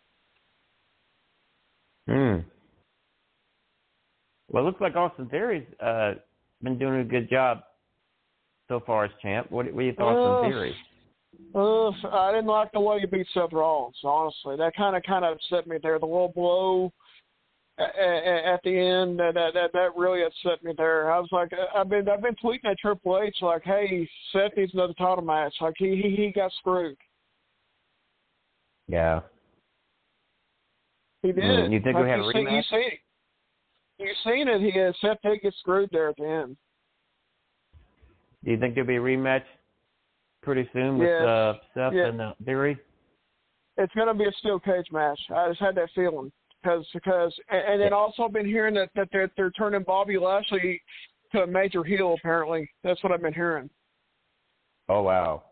Hmm. 2.07 2.37
Well, 4.49 4.63
it 4.63 4.65
looks 4.65 4.81
like 4.81 4.95
Austin 4.95 5.27
Theory's 5.27 5.67
uh, 5.81 6.13
been 6.63 6.79
doing 6.79 7.01
a 7.01 7.03
good 7.03 7.29
job 7.29 7.59
so 8.69 8.81
far 8.85 9.05
as 9.05 9.11
champ. 9.21 9.51
What, 9.51 9.71
what 9.73 9.81
are 9.81 9.83
your 9.83 9.93
thoughts 9.93 10.15
on 10.15 10.45
Uh, 10.45 10.49
Theory? 10.49 10.75
Uh, 11.55 11.89
I 12.11 12.31
didn't 12.31 12.47
like 12.47 12.71
the 12.71 12.79
way 12.79 12.99
he 12.99 13.05
beat 13.05 13.27
Seth 13.33 13.51
Rollins. 13.51 13.97
Honestly, 14.03 14.55
that 14.57 14.75
kind 14.75 14.95
of 14.95 15.03
kind 15.03 15.25
of 15.25 15.35
upset 15.37 15.67
me 15.67 15.77
there. 15.81 15.99
The 15.99 16.05
little 16.05 16.31
blow 16.35 16.91
at, 17.79 17.85
at 17.87 18.59
the 18.63 18.77
end 18.77 19.19
that, 19.19 19.33
that 19.35 19.53
that 19.53 19.71
that 19.73 19.95
really 19.95 20.23
upset 20.23 20.63
me 20.63 20.73
there. 20.77 21.11
I 21.11 21.19
was 21.19 21.29
like, 21.31 21.51
I've 21.75 21.89
been 21.89 22.07
I've 22.09 22.21
been 22.21 22.35
tweeting 22.43 22.65
at 22.65 22.77
Triple 22.79 23.21
H 23.21 23.37
like, 23.41 23.63
hey, 23.63 24.07
Seth 24.31 24.57
needs 24.57 24.73
another 24.73 24.93
title 24.93 25.23
match. 25.23 25.53
Like 25.61 25.75
he 25.77 25.95
he, 26.01 26.15
he 26.15 26.31
got 26.31 26.51
screwed. 26.59 26.97
Yeah. 28.87 29.21
He 31.21 31.31
did. 31.31 31.43
Mm, 31.43 31.71
you 31.71 31.81
think 31.81 31.95
like, 31.95 32.05
we 32.05 32.11
you 32.11 32.29
a 32.29 32.31
see- 32.31 32.39
You 32.39 32.61
seen 32.69 32.91
it. 32.91 32.99
You 33.99 34.13
seen 34.23 34.47
it? 34.47 34.61
He 34.61 34.79
had 34.79 34.95
Seth 35.01 35.17
did 35.23 35.41
get 35.41 35.53
screwed 35.59 35.89
there 35.91 36.09
at 36.09 36.17
the 36.17 36.25
end. 36.27 36.57
Do 38.43 38.51
you 38.51 38.59
think 38.59 38.75
there'll 38.75 38.87
be 38.87 38.95
a 38.97 38.99
rematch 38.99 39.43
pretty 40.47 40.69
soon 40.71 40.97
with 40.97 41.09
Yes. 41.09 41.21
uh, 41.23 41.53
Seth 41.73 41.93
Yeah. 41.93 42.05
and 42.07 42.21
uh, 42.21 42.33
Theory? 42.45 42.77
It's 43.75 43.93
going 43.93 44.07
to 44.07 44.13
be 44.13 44.23
a 44.23 44.31
steel 44.39 44.59
cage 44.59 44.89
match. 44.93 45.19
I 45.29 45.49
just 45.49 45.59
had 45.59 45.75
that 45.75 45.89
feeling 45.93 46.31
because 46.63 46.87
because 46.93 47.37
and, 47.49 47.61
and 47.73 47.81
then 47.81 47.91
also 47.91 48.23
I've 48.23 48.33
been 48.33 48.45
hearing 48.45 48.73
that 48.75 48.89
that 48.95 49.09
they're 49.11 49.29
they're 49.35 49.51
turning 49.51 49.83
Bobby 49.83 50.17
Lashley 50.17 50.81
to 51.33 51.43
a 51.43 51.47
major 51.47 51.83
heel. 51.83 52.15
Apparently, 52.17 52.69
that's 52.81 53.03
what 53.03 53.11
I've 53.11 53.21
been 53.21 53.33
hearing. 53.33 53.69
Oh 54.87 55.03
wow. 55.03 55.43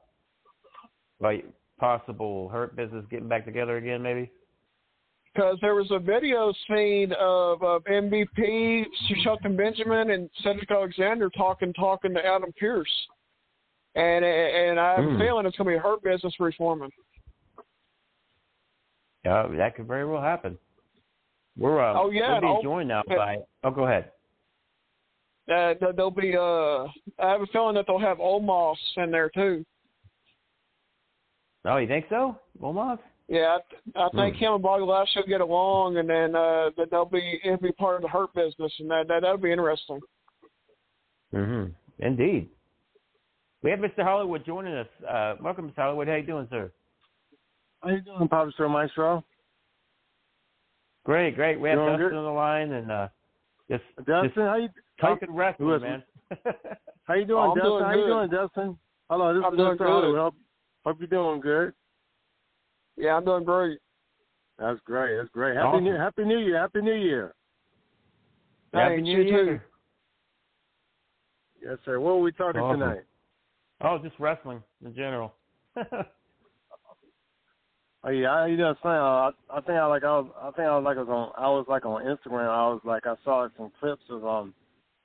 Like 1.20 1.46
possible 1.78 2.48
hurt 2.50 2.76
business 2.78 3.06
getting 3.12 3.28
back 3.28 3.44
together 3.46 3.76
again, 3.76 4.02
maybe. 4.02 4.32
Because 5.34 5.58
there 5.62 5.76
was 5.76 5.92
a 5.92 6.00
video 6.00 6.54
scene 6.70 7.12
of, 7.20 7.62
of 7.62 7.84
MVP, 7.84 8.86
Shelton 9.22 9.58
Benjamin, 9.58 10.12
and 10.12 10.30
Cedric 10.42 10.72
Alexander 10.72 11.30
talking 11.30 11.74
talking 11.74 12.14
to 12.14 12.26
Adam 12.26 12.54
Pearce, 12.58 12.90
and 13.96 14.26
and 14.26 14.80
I 14.80 14.96
have 14.96 15.06
Hmm. 15.06 15.16
a 15.16 15.20
feeling 15.20 15.46
it's 15.46 15.58
going 15.58 15.66
to 15.68 15.72
be 15.72 15.78
a 15.78 15.80
hurt 15.80 16.04
business 16.04 16.34
for 16.36 16.52
his 16.52 16.56
Yeah, 19.24 19.48
that 19.58 19.76
could 19.76 19.88
very 19.88 20.06
well 20.06 20.22
happen. 20.22 20.58
We're 21.58 21.82
um, 21.84 21.98
Oh, 21.98 22.10
yeah, 22.10 22.40
we're 22.42 22.56
and 22.56 22.64
joined 22.64 22.90
now 22.90 23.04
by. 23.08 23.38
Oh, 23.64 23.72
go 23.72 23.86
ahead. 23.86 24.12
Uh, 25.50 25.74
they'll 25.96 26.12
be. 26.12 26.36
Uh, 26.36 26.86
I 27.20 27.32
have 27.32 27.42
a 27.42 27.48
feeling 27.48 27.76
that 27.76 27.86
they'll 27.88 28.00
have 28.00 28.18
Omos 28.18 28.76
in 28.98 29.12
there 29.12 29.30
too. 29.30 29.66
Oh, 31.64 31.78
you 31.78 31.88
think 31.88 32.06
so, 32.10 32.38
Omos? 32.62 33.00
Yeah, 33.28 33.58
I, 33.96 34.04
I 34.06 34.10
think 34.10 34.36
Hmm. 34.36 34.44
him 34.44 34.54
and 34.54 34.64
Bobby 34.64 34.84
Lashley 34.84 35.22
will 35.22 35.30
get 35.30 35.42
along, 35.42 35.98
and 35.98 36.10
then 36.10 36.36
uh, 36.36 36.70
that 36.78 36.90
they'll 36.92 37.06
be 37.06 37.40
it'll 37.44 37.58
be 37.58 37.72
part 37.72 37.96
of 37.96 38.02
the 38.02 38.08
Hurt 38.08 38.34
business, 38.34 38.74
and 38.80 38.90
that 38.90 39.08
that 39.08 39.22
that'll 39.22 39.38
be 39.38 39.52
interesting. 39.52 40.00
Mm-hmm. 41.34 41.72
Indeed. 42.06 42.50
We 43.66 43.72
have 43.72 43.80
Mr. 43.80 44.04
Hollywood 44.04 44.46
joining 44.46 44.76
us. 44.76 44.86
Uh, 45.10 45.34
welcome, 45.42 45.68
Mr. 45.68 45.78
Hollywood. 45.78 46.08
How 46.08 46.14
you 46.14 46.24
doing, 46.28 46.46
sir? 46.52 46.72
How 47.82 47.90
you 47.90 48.02
doing, 48.02 48.28
Papa 48.28 48.52
Star 48.54 48.70
Maestro? 48.70 49.26
Great, 51.04 51.34
great. 51.34 51.60
We 51.60 51.70
have 51.70 51.80
Doing 51.80 51.90
Dustin 51.94 52.10
good. 52.10 52.16
on 52.16 52.24
the 52.26 52.30
line 52.30 52.72
and 52.74 52.92
uh, 52.92 53.08
just 53.68 53.82
Dustin, 54.06 54.24
just 54.26 54.36
how 54.38 54.58
you 54.58 54.70
talking 55.02 55.34
wrestling, 55.34 55.68
Listen. 55.70 55.82
man. 55.90 56.04
how 57.06 57.16
you 57.16 57.26
doing, 57.26 57.42
I'm 57.44 57.56
Dustin? 57.56 57.72
doing 57.72 57.84
how 57.84 57.94
you 57.96 58.06
doing, 58.06 58.30
Dustin? 58.30 58.78
Hello, 59.10 59.34
this 59.34 59.44
I'm 59.44 59.54
is 59.54 59.58
doing 59.58 59.78
Mr. 59.80 59.88
Hollywood. 59.88 60.14
good. 60.14 60.20
Hope, 60.22 60.36
hope 60.86 60.98
you're 61.00 61.08
doing 61.08 61.42
good. 61.42 61.74
Yeah, 62.98 63.16
I'm 63.18 63.26
doing 63.26 63.46
great. 63.46 63.80
That's 64.60 64.80
great. 64.86 65.18
That's 65.18 65.30
great. 65.30 65.56
Happy 65.56 65.68
Awesome. 65.70 65.84
New 65.86 65.96
Happy 65.96 66.24
New 66.24 66.38
Year. 66.38 66.60
Happy 66.60 66.82
New 66.82 66.94
Year. 66.94 67.34
Happy 68.76 68.96
Thanks, 68.98 69.04
New 69.06 69.22
Year. 69.24 69.46
too. 69.58 69.60
Yes, 71.68 71.78
sir. 71.84 72.00
What 72.00 72.12
are 72.12 72.20
we 72.20 72.32
talking 72.32 72.62
Awesome. 72.62 72.80
tonight? 72.80 73.04
Oh, 73.82 73.98
just 74.02 74.16
wrestling 74.20 74.64
in 74.86 74.96
general. 74.96 75.34
Oh 78.08 78.12
yeah, 78.12 78.46
you 78.46 78.56
know, 78.56 78.76
what 78.84 78.92
I'm 78.92 79.32
saying, 79.32 79.50
I, 79.50 79.58
I 79.58 79.62
think 79.62 79.80
I 79.80 79.86
like 79.88 80.04
I 80.04 80.20
was, 80.20 80.28
I 80.40 80.52
think 80.52 80.68
I 80.68 80.78
was 80.78 80.84
like 80.86 80.98
I 80.98 81.02
was 81.02 81.10
on, 81.10 81.44
I 81.44 81.50
was 81.50 81.66
like 81.68 81.86
on 81.86 82.04
Instagram. 82.04 82.48
I 82.48 82.70
was 82.70 82.82
like 82.86 83.08
I 83.08 83.16
saw 83.24 83.48
some 83.58 83.72
clips 83.80 84.04
of 84.12 84.24
um, 84.24 84.54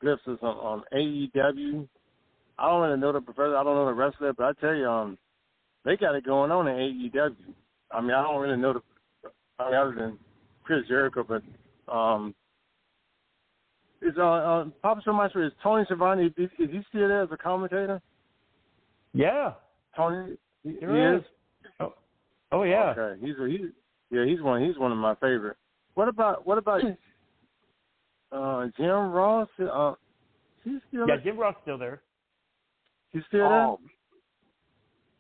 glimpses 0.02 0.38
on, 0.42 0.56
on 0.56 0.83
AEW. 0.92 1.88
I 2.59 2.68
don't 2.68 2.83
really 2.83 3.00
know 3.00 3.12
the 3.12 3.22
professor. 3.22 3.56
I 3.56 3.64
don't 3.64 3.74
know 3.74 3.87
the 3.87 3.94
wrestler, 3.94 4.35
but 4.35 4.44
I 4.44 4.52
tell 4.61 4.74
you, 4.74 4.87
um, 4.87 5.16
they 5.87 5.96
got 5.96 6.14
it 6.14 6.26
going 6.26 6.50
on 6.50 6.68
in 6.68 6.74
AEW. 6.76 7.37
I 7.90 8.00
mean, 8.02 8.11
I 8.11 8.22
don't 8.22 8.38
really 8.42 8.61
know 8.61 8.74
the, 8.74 9.30
I 9.59 9.70
mean, 9.70 9.80
other 9.80 9.94
than 9.94 10.18
Chris 10.64 10.87
Jericho, 10.87 11.24
but 11.26 11.42
um, 11.90 12.35
is 14.02 14.12
uh, 14.18 14.22
uh 14.22 14.64
Papa 14.83 15.00
Stro 15.06 15.46
is 15.46 15.52
Tony 15.62 15.85
Schiavone? 15.87 16.35
Is 16.37 16.50
he 16.59 16.80
still 16.90 17.09
there 17.09 17.22
as 17.22 17.30
a 17.33 17.38
commentator? 17.38 18.02
Yeah. 19.12 19.53
Tony, 19.96 20.37
he, 20.62 20.70
he 20.70 20.77
There 20.81 21.14
is. 21.16 21.20
is. 21.23 21.27
Oh, 21.81 21.94
oh 22.53 22.62
yeah. 22.62 22.94
Okay, 22.96 23.20
he's 23.25 23.35
a, 23.40 23.49
he's 23.49 23.61
yeah 24.11 24.25
he's 24.25 24.40
one 24.40 24.62
he's 24.64 24.79
one 24.79 24.92
of 24.92 24.99
my 24.99 25.14
favorite. 25.16 25.57
What 25.94 26.09
about 26.09 26.46
what 26.46 26.59
about 26.59 26.83
uh 28.33 28.66
Jim 28.77 29.11
Ross? 29.11 29.49
Uh, 29.61 29.94
he's 30.64 30.81
still 30.88 31.07
Yeah, 31.09 31.16
Jim 31.23 31.38
Ross 31.38 31.55
still 31.62 31.79
there. 31.79 32.03
he's 33.12 33.23
still 33.29 33.49
there. 33.49 33.62
Um, 33.62 33.77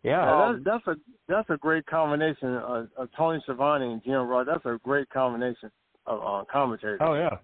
Yeah. 0.02 0.24
Yeah, 0.24 0.52
that's, 0.64 0.64
that's 0.86 0.98
a 0.98 1.00
that's 1.28 1.50
a 1.50 1.56
great 1.56 1.86
combination 1.86 2.54
of, 2.56 2.88
of 2.96 3.08
Tony 3.16 3.40
Schiavone 3.44 3.92
and 3.92 4.02
Jim 4.04 4.26
Ross. 4.26 4.46
That's 4.48 4.64
a 4.66 4.78
great 4.82 5.08
combination 5.10 5.70
of 6.06 6.20
uh, 6.22 6.44
commentators. 6.50 7.00
oh 7.02 7.14
yeah. 7.14 7.36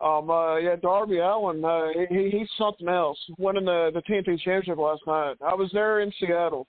Um, 0.00 0.28
uh, 0.28 0.56
yeah, 0.56 0.76
Darby 0.76 1.18
Allin, 1.18 1.64
uh, 1.64 1.86
he 2.10 2.30
he's 2.30 2.48
something 2.58 2.88
else. 2.88 3.18
Winning 3.38 3.64
the 3.64 3.90
the 3.94 4.02
TNT 4.02 4.38
Championship 4.40 4.78
last 4.78 5.02
night. 5.06 5.36
I 5.40 5.54
was 5.54 5.70
there 5.72 6.00
in 6.00 6.12
Seattle. 6.18 6.66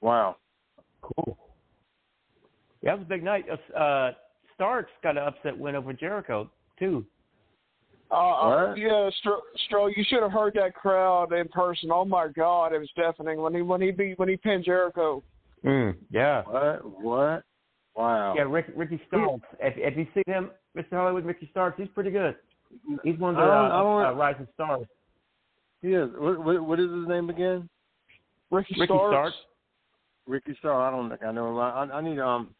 Wow. 0.00 0.36
Cool. 1.02 1.36
Yeah, 2.82 2.92
it 2.92 2.98
was 2.98 3.06
a 3.06 3.08
big 3.08 3.22
night. 3.22 3.44
Uh, 3.76 4.12
Starks 4.54 4.90
got 5.02 5.16
an 5.16 5.24
upset 5.24 5.58
win 5.58 5.74
over 5.74 5.92
Jericho 5.92 6.50
too. 6.78 7.04
Uh, 8.10 8.14
uh, 8.14 8.66
What? 8.68 8.78
yeah, 8.78 9.08
Stro, 9.24 9.38
Stro, 9.70 9.90
you 9.96 10.04
should 10.08 10.22
have 10.22 10.32
heard 10.32 10.54
that 10.54 10.74
crowd 10.74 11.32
in 11.32 11.46
person. 11.48 11.90
Oh 11.92 12.04
my 12.04 12.28
God, 12.28 12.72
it 12.72 12.78
was 12.78 12.90
deafening 12.96 13.40
when 13.40 13.54
he 13.54 13.62
when 13.62 13.80
he 13.80 13.90
beat 13.90 14.18
when 14.18 14.28
he 14.28 14.36
pinned 14.36 14.64
Jericho. 14.64 15.22
Mm, 15.64 15.96
yeah. 16.10 16.42
What? 16.42 17.02
What? 17.02 17.44
Wow. 17.96 18.34
Yeah, 18.36 18.42
Rick, 18.42 18.66
Ricky 18.76 19.00
Starks. 19.08 19.42
If, 19.60 19.74
if 19.76 19.96
you 19.98 20.06
see 20.14 20.22
him, 20.30 20.50
Mr. 20.76 20.90
Hollywood, 20.92 21.24
Ricky 21.24 21.48
Starks, 21.50 21.76
he's 21.78 21.88
pretty 21.88 22.10
good. 22.10 22.36
He's 23.02 23.18
one 23.18 23.30
of 23.30 23.36
the 23.36 23.42
I 23.42 23.46
uh, 23.46 23.62
don't- 23.62 23.72
I 23.72 23.82
don't- 23.82 24.14
uh, 24.16 24.18
rising 24.20 24.46
stars. 24.54 24.86
He 25.82 25.88
is. 25.94 26.08
What, 26.16 26.44
what, 26.44 26.62
what 26.64 26.80
is 26.80 26.90
his 26.90 27.08
name 27.08 27.30
again? 27.30 27.68
Ricky, 28.50 28.74
Ricky 28.78 28.92
Starks. 28.94 29.12
Starks. 29.12 29.36
Ricky 30.26 30.56
Starks. 30.58 30.78
I 30.78 30.90
don't 30.96 31.08
think 31.08 31.22
I 31.22 31.32
know 31.32 31.50
him. 31.50 31.58
I, 31.58 31.96
I 31.96 32.00
need 32.00 32.18
um, 32.18 32.50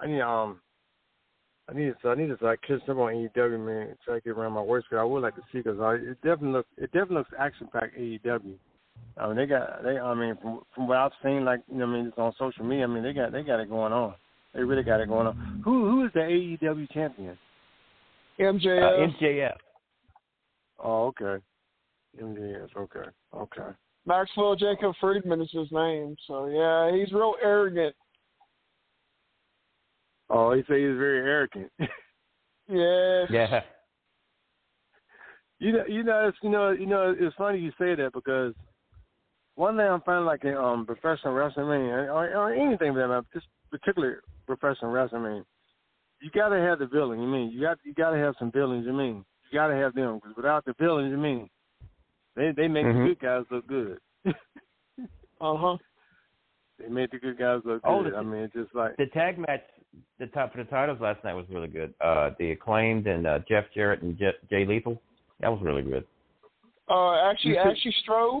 I 0.00 0.06
need 0.06 0.20
um, 0.20 0.60
I 1.68 1.74
need 1.74 1.94
so 2.02 2.10
I 2.10 2.14
need 2.14 2.28
to 2.28 2.36
like 2.44 2.60
catch 2.62 2.82
up 2.88 2.96
on 2.98 3.12
AEW 3.36 3.64
man. 3.66 3.94
Try 4.04 4.14
to 4.16 4.20
get 4.20 4.30
around 4.30 4.52
my 4.52 4.60
work 4.62 4.84
schedule. 4.84 5.00
I 5.00 5.04
would 5.04 5.22
like 5.22 5.34
to 5.36 5.42
see 5.50 5.58
because 5.58 5.78
it 6.02 6.16
definitely 6.22 6.50
looks 6.52 6.68
it 6.76 6.92
definitely 6.92 7.16
looks 7.16 7.30
action 7.38 7.68
packed 7.72 7.96
AEW. 7.98 8.54
I 9.16 9.26
mean 9.28 9.36
they 9.36 9.46
got 9.46 9.82
they 9.82 9.98
I 9.98 10.14
mean 10.14 10.36
from 10.42 10.60
from 10.74 10.88
what 10.88 10.98
I've 10.98 11.12
seen 11.24 11.44
like 11.44 11.60
you 11.70 11.78
know 11.78 11.86
I 11.86 11.88
mean 11.88 12.06
it's 12.06 12.18
on 12.18 12.32
social 12.38 12.64
media. 12.64 12.84
I 12.84 12.88
mean 12.88 13.02
they 13.02 13.12
got 13.12 13.32
they 13.32 13.42
got 13.42 13.60
it 13.60 13.70
going 13.70 13.92
on. 13.92 14.14
They 14.58 14.64
really 14.64 14.82
got 14.82 15.00
it 15.00 15.08
going 15.08 15.28
on. 15.28 15.62
Who 15.64 15.88
who 15.88 16.04
is 16.04 16.10
the 16.14 16.18
AEW 16.18 16.90
champion? 16.90 17.38
Uh, 18.40 18.42
MJF. 18.42 19.20
MJF. 19.22 19.52
Oh 20.82 21.06
okay. 21.06 21.40
MJF. 22.20 22.68
Okay. 22.76 23.08
Okay. 23.36 23.70
Maxwell 24.04 24.56
Jacob 24.56 24.94
Friedman 25.00 25.42
is 25.42 25.50
his 25.52 25.70
name. 25.70 26.16
So 26.26 26.46
yeah, 26.46 26.90
he's 26.90 27.12
real 27.12 27.34
arrogant. 27.40 27.94
Oh, 30.28 30.54
he 30.54 30.62
said 30.66 30.78
he's 30.78 30.98
very 30.98 31.20
arrogant. 31.20 31.70
Yes. 32.70 33.28
Yeah. 33.30 33.60
You 35.58 35.72
know, 35.72 35.84
you 35.88 36.02
know, 36.04 36.28
it's, 36.28 36.36
you 36.42 36.50
know, 36.50 36.70
you 36.72 36.84
know, 36.84 37.16
it's 37.18 37.34
funny 37.36 37.58
you 37.60 37.70
say 37.78 37.94
that 37.94 38.10
because 38.12 38.52
one 39.54 39.78
thing 39.78 39.86
I'm 39.86 40.02
finding 40.02 40.26
like 40.26 40.44
in 40.44 40.54
um 40.54 40.84
professional 40.84 41.32
wrestling, 41.32 41.66
I 41.66 42.08
or, 42.08 42.28
or 42.36 42.52
anything 42.52 42.92
that 42.92 43.08
matter, 43.08 43.22
just 43.32 43.46
particularly 43.70 44.16
professional 44.46 44.90
wrestling, 44.90 45.22
I 45.24 45.28
mean, 45.28 45.44
you 46.20 46.30
got 46.30 46.48
to 46.50 46.56
have 46.58 46.78
the 46.78 46.86
villain. 46.86 47.20
You 47.20 47.28
mean 47.28 47.50
you 47.50 47.60
got 47.60 47.78
you 47.84 47.94
got 47.94 48.10
to 48.10 48.16
have 48.18 48.34
some 48.38 48.50
villains. 48.50 48.86
You 48.86 48.92
mean 48.92 49.24
you 49.50 49.58
got 49.58 49.68
to 49.68 49.74
have 49.76 49.94
them 49.94 50.16
because 50.18 50.36
without 50.36 50.64
the 50.64 50.74
villains, 50.78 51.10
you 51.10 51.16
mean 51.18 51.48
they 52.34 52.52
they 52.56 52.68
make 52.68 52.86
Mhm. 52.86 53.02
the 53.08 53.14
good 53.14 53.20
guys 53.20 53.44
look 53.50 53.66
good. 53.66 53.98
Uh 55.40 55.56
huh. 55.56 55.76
they 56.78 56.88
made 56.88 57.10
the 57.12 57.18
good 57.18 57.38
guys 57.38 57.60
look 57.64 57.82
good. 57.82 57.88
Oh, 57.88 58.02
the- 58.02 58.16
I 58.16 58.22
mean, 58.22 58.42
it's 58.42 58.54
just 58.54 58.74
like 58.74 58.96
The 58.96 59.06
tag 59.06 59.38
match, 59.38 59.62
the 60.18 60.26
top 60.28 60.52
for 60.52 60.58
the 60.58 60.64
titles 60.70 61.00
last 61.00 61.22
night 61.24 61.34
was 61.34 61.46
really 61.48 61.68
good. 61.68 61.94
Uh, 62.00 62.30
the 62.38 62.50
acclaimed 62.52 63.06
and 63.06 63.26
uh, 63.26 63.38
Jeff 63.48 63.64
Jarrett 63.74 64.02
and 64.02 64.18
Je- 64.18 64.38
Jay 64.50 64.64
Lethal. 64.64 65.00
That 65.40 65.48
was 65.52 65.60
really 65.62 65.82
good. 65.82 66.04
Uh, 66.90 67.30
actually, 67.30 67.56
actually, 67.58 67.94
Stro, 68.08 68.40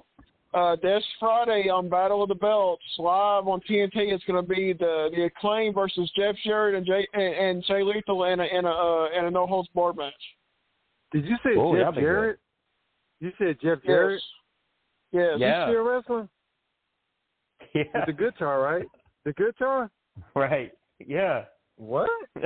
uh, 0.54 0.76
this 0.82 1.04
Friday 1.20 1.68
on 1.68 1.88
Battle 1.88 2.22
of 2.22 2.28
the 2.30 2.34
Belts 2.34 2.82
live 2.98 3.46
on 3.48 3.60
TNT, 3.68 3.90
it's 4.12 4.24
going 4.24 4.42
to 4.42 4.48
be 4.48 4.72
the 4.72 5.10
the 5.14 5.24
acclaim 5.24 5.74
versus 5.74 6.10
Jeff 6.16 6.34
Jarrett 6.44 6.74
and 6.74 6.86
Jay 6.86 7.06
and, 7.12 7.22
and 7.34 7.64
Jay 7.64 7.82
Lethal 7.82 8.24
in 8.24 8.40
a 8.40 8.44
in 8.44 8.64
a 8.64 8.70
uh, 8.70 9.08
in 9.18 9.24
a 9.26 9.30
no 9.30 9.46
holds 9.46 9.68
barred 9.74 9.96
match. 9.96 10.12
Did 11.12 11.24
you 11.26 11.36
say 11.44 11.50
Oh, 11.56 11.74
Jeff 11.74 11.86
that'd 11.88 11.94
good. 11.94 12.00
Jarrett? 12.00 12.38
You 13.20 13.32
said 13.38 13.56
Jeff 13.62 13.78
Jarrett. 13.84 14.22
Yes. 15.12 15.22
Yes. 15.22 15.38
Yeah. 15.40 15.66
He's 15.66 15.72
still 15.74 15.84
wrestling 15.84 16.28
Yeah. 17.74 17.82
with 17.94 18.06
the 18.06 18.12
guitar, 18.24 18.60
right? 18.60 18.86
The 19.24 19.32
guitar. 19.34 19.90
Right. 20.34 20.72
Yeah. 21.04 21.44
What? 21.76 22.10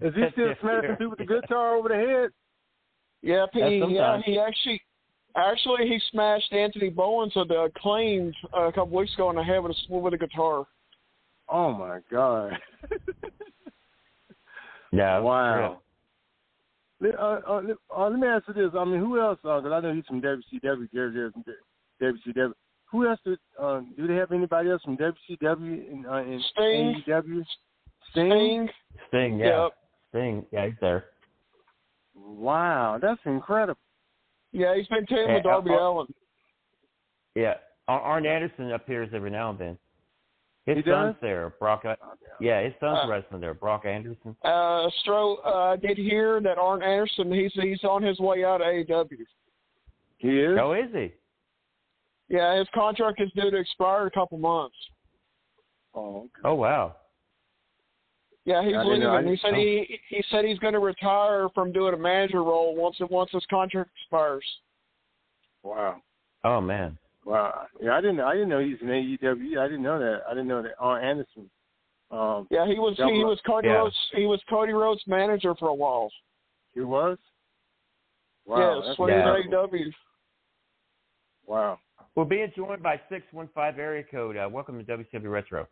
Is 0.00 0.12
he 0.14 0.22
still 0.32 0.48
Jeff 0.48 0.60
smashing 0.60 0.82
Jarrett. 0.82 0.98
people 0.98 1.10
with 1.10 1.18
the 1.18 1.26
guitar 1.26 1.76
over 1.76 1.88
the 1.88 1.94
head? 1.94 2.30
Yeah, 3.22 3.46
Yeah, 3.54 3.68
he, 3.68 3.76
yeah, 3.76 3.82
sometimes. 3.84 4.24
he 4.26 4.38
actually 4.38 4.80
actually 5.36 5.88
he 5.88 6.00
smashed 6.10 6.52
Anthony 6.52 6.88
Bowens 6.88 7.32
of 7.36 7.48
the 7.48 7.60
acclaimed 7.60 8.34
uh, 8.56 8.68
a 8.68 8.72
couple 8.72 8.96
weeks 8.96 9.14
ago 9.14 9.30
in 9.30 9.36
the 9.36 9.42
head 9.42 9.62
with 9.62 9.76
a 9.90 9.94
with 9.94 10.14
a 10.14 10.18
guitar. 10.18 10.66
Oh 11.48 11.72
my 11.72 12.00
god! 12.10 12.58
Yeah. 14.92 15.18
wow. 15.20 15.80
Let, 17.00 17.18
uh, 17.18 17.40
uh, 17.48 17.62
uh, 17.96 18.08
let 18.08 18.18
me 18.18 18.28
ask 18.28 18.46
you 18.46 18.54
this. 18.54 18.70
I 18.78 18.84
mean, 18.84 19.00
who 19.00 19.18
else? 19.20 19.38
Because 19.42 19.64
I 19.72 19.80
know 19.80 19.94
he's 19.94 20.04
from 20.06 20.20
WCW, 20.20 20.92
Jerry 20.92 21.12
Jarrett 21.12 21.34
WCW. 22.00 22.52
Who 22.90 23.08
else? 23.08 23.18
Do, 23.24 23.36
uh, 23.60 23.80
do 23.96 24.06
they 24.06 24.14
have 24.14 24.32
anybody 24.32 24.70
else 24.70 24.82
from 24.82 24.98
WCW 24.98 25.90
and 25.90 26.06
uh, 26.06 26.16
in 26.16 26.42
Sting. 26.52 27.02
AEW? 27.08 27.44
Sting. 28.10 28.68
Sting. 29.08 29.38
Yeah. 29.38 29.64
Yep. 29.64 29.72
Sting. 30.10 30.46
Yeah, 30.52 30.66
he's 30.66 30.74
there. 30.80 31.04
Wow, 32.14 32.98
that's 33.00 33.20
incredible. 33.24 33.80
Yeah, 34.52 34.76
he's 34.76 34.86
been 34.88 35.06
teaming 35.06 35.28
with 35.34 35.44
Yeah, 35.44 35.50
Darby 35.50 35.70
uh, 35.70 35.78
Allin. 35.80 36.06
Yeah. 37.34 37.54
Ar- 37.88 38.00
Arn 38.00 38.26
Anderson 38.26 38.72
appears 38.72 39.08
every 39.14 39.30
now 39.30 39.50
and 39.50 39.58
then. 39.58 39.78
His 40.66 40.76
He 40.76 40.82
son's 40.90 41.14
does? 41.14 41.20
there. 41.20 41.54
Brock. 41.58 41.82
Yeah, 42.38 42.62
his 42.62 42.72
son's 42.78 43.00
Uh, 43.04 43.08
wrestling 43.08 43.40
there. 43.40 43.54
Brock 43.54 43.84
Anderson. 43.84 44.36
Uh, 44.44 44.88
Stro, 45.04 45.38
uh, 45.44 45.72
I 45.72 45.76
did 45.76 45.98
hear 45.98 46.40
that 46.40 46.58
Arn 46.58 46.82
Anderson 46.82 47.32
he's 47.32 47.52
he's 47.54 47.82
on 47.82 48.02
his 48.02 48.20
way 48.20 48.44
out 48.44 48.60
of 48.60 48.68
AEW. 48.68 49.26
He 50.18 50.38
is. 50.40 50.58
Oh, 50.60 50.72
is 50.72 50.92
he? 50.92 51.12
Yeah, 52.28 52.56
his 52.58 52.68
contract 52.74 53.20
is 53.20 53.30
due 53.32 53.50
to 53.50 53.56
expire 53.56 54.02
in 54.02 54.06
a 54.06 54.10
couple 54.12 54.38
months. 54.38 54.76
Oh, 55.94 56.18
okay. 56.20 56.30
Oh, 56.44 56.54
wow. 56.54 56.94
Yeah, 58.44 58.64
he's 58.64 58.74
I 58.74 58.82
didn't 58.82 58.88
leaving. 58.88 59.00
know. 59.02 59.14
I 59.14 59.22
he 59.22 59.28
didn't 59.28 59.40
said 59.40 59.54
he 59.54 60.00
he 60.08 60.24
said 60.30 60.44
he's 60.44 60.58
going 60.58 60.72
to 60.74 60.80
retire 60.80 61.48
from 61.54 61.72
doing 61.72 61.94
a 61.94 61.98
manager 61.98 62.42
role 62.42 62.74
once 62.74 62.96
it 63.00 63.10
once 63.10 63.30
his 63.32 63.44
contract 63.48 63.90
expires. 64.02 64.44
wow. 65.62 66.02
Oh 66.44 66.60
man. 66.60 66.98
Wow. 67.24 67.66
Yeah, 67.80 67.92
I 67.96 68.00
didn't. 68.00 68.20
I 68.20 68.32
didn't 68.32 68.48
know 68.48 68.58
he's 68.58 68.80
in 68.80 68.88
AEW. 68.88 69.58
I 69.58 69.68
didn't 69.68 69.82
know 69.82 69.98
that. 70.00 70.22
I 70.28 70.30
didn't 70.30 70.48
know 70.48 70.62
that 70.62 70.72
Arn 70.80 71.04
Anderson. 71.04 71.48
Um, 72.10 72.48
Yeah, 72.50 72.66
he 72.66 72.78
was 72.80 72.96
Double 72.96 73.14
he 73.14 73.24
was 73.24 73.38
Cody 73.46 73.68
Yeah. 73.68 73.74
Rhodes 73.74 73.96
he 74.14 74.26
was 74.26 74.40
Cody 74.50 74.72
Rhodes' 74.72 75.02
manager 75.06 75.54
for 75.54 75.68
a 75.68 75.74
while. 75.74 76.10
he 76.74 76.80
was. 76.80 77.18
Wow. 78.44 78.78
yes, 78.78 78.84
that's 78.88 78.98
when 78.98 79.10
he 79.10 79.16
was 79.16 79.46
AEW. 79.48 79.92
Wow. 81.46 81.78
We're 82.16 82.24
being 82.24 82.52
joined 82.56 82.82
by 82.82 83.00
six 83.08 83.24
one 83.30 83.48
five 83.54 83.78
area 83.78 84.02
code. 84.10 84.36
Uh, 84.36 84.48
welcome 84.50 84.84
to 84.84 84.96
WCW 84.96 85.30
Retro. 85.30 85.68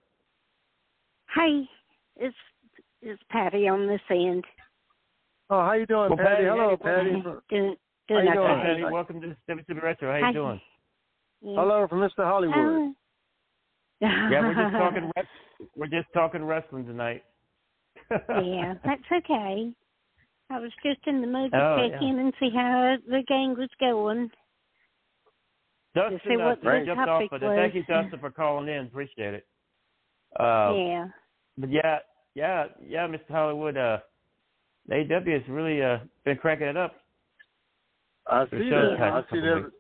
Hi, 1.35 1.62
it's 2.16 2.37
it's 3.02 3.22
Patty 3.30 3.68
on 3.68 3.86
this 3.86 4.00
end. 4.10 4.44
Oh, 5.48 5.60
how 5.60 5.72
you 5.72 5.86
doing, 5.86 6.10
Well, 6.10 6.16
Patty? 6.18 6.28
Patty, 6.28 6.44
Hello, 6.46 6.70
hey, 6.70 6.76
Patty. 6.76 7.10
Doing 7.10 7.22
Doing 7.48 7.76
How 8.08 8.16
you 8.18 8.32
doing, 8.34 8.50
okay. 8.50 8.62
Patty? 8.62 8.84
Welcome 8.84 9.20
to 9.20 9.36
WCW 9.48 9.82
Retro. 9.82 10.12
How 10.12 10.20
Hi. 10.20 10.28
you 10.28 10.34
doing? 10.34 10.60
Yeah. 11.42 11.54
Hello 11.60 11.86
from 11.88 12.00
Mr. 12.00 12.24
Hollywood. 12.24 12.94
Yeah, 14.00 14.40
we're 14.40 14.54
just 14.54 14.72
talking. 14.72 15.10
wres- 15.16 15.68
We're 15.76 15.86
just 15.86 16.08
talking 16.12 16.44
wrestling 16.44 16.86
tonight. 16.86 17.22
yeah, 18.10 18.74
that's 18.84 19.02
okay. 19.12 19.72
I 20.50 20.58
was 20.58 20.72
just 20.84 21.00
in 21.06 21.20
the 21.20 21.26
mood 21.28 21.52
to 21.52 21.56
Oh, 21.58 21.76
check 21.88 22.00
yeah. 22.02 22.08
in 22.08 22.18
and 22.18 22.32
see 22.40 22.50
how 22.52 22.96
the 23.06 23.22
game 23.28 23.54
was 23.56 23.68
going. 23.78 24.30
Dustin 25.94 26.20
see 26.26 26.34
uh, 26.40 26.44
what 26.46 26.60
the 26.62 26.82
jumped 26.86 27.00
off, 27.00 27.06
topic 27.06 27.30
but 27.30 27.42
was. 27.42 27.56
thank 27.56 27.74
you, 27.74 27.84
Dustin, 27.84 28.18
for 28.20 28.30
calling 28.32 28.68
in. 28.68 28.86
Appreciate 28.86 29.34
it. 29.34 29.46
Uh, 30.38 30.72
yeah. 30.76 31.06
But 31.58 31.70
yeah, 31.70 31.98
yeah, 32.35 32.66
yeah, 32.87 33.07
Mr. 33.07 33.29
Hollywood. 33.31 33.77
Uh, 33.77 33.99
the 34.88 34.95
AEW 34.97 35.33
has 35.40 35.49
really 35.49 35.83
uh 35.83 35.99
been 36.25 36.37
cracking 36.37 36.69
it 36.69 36.77
up. 36.77 36.95
I 38.27 38.45
see 38.51 38.71
that. 38.71 38.97
I 39.01 39.23
see 39.33 39.40
that. 39.40 39.71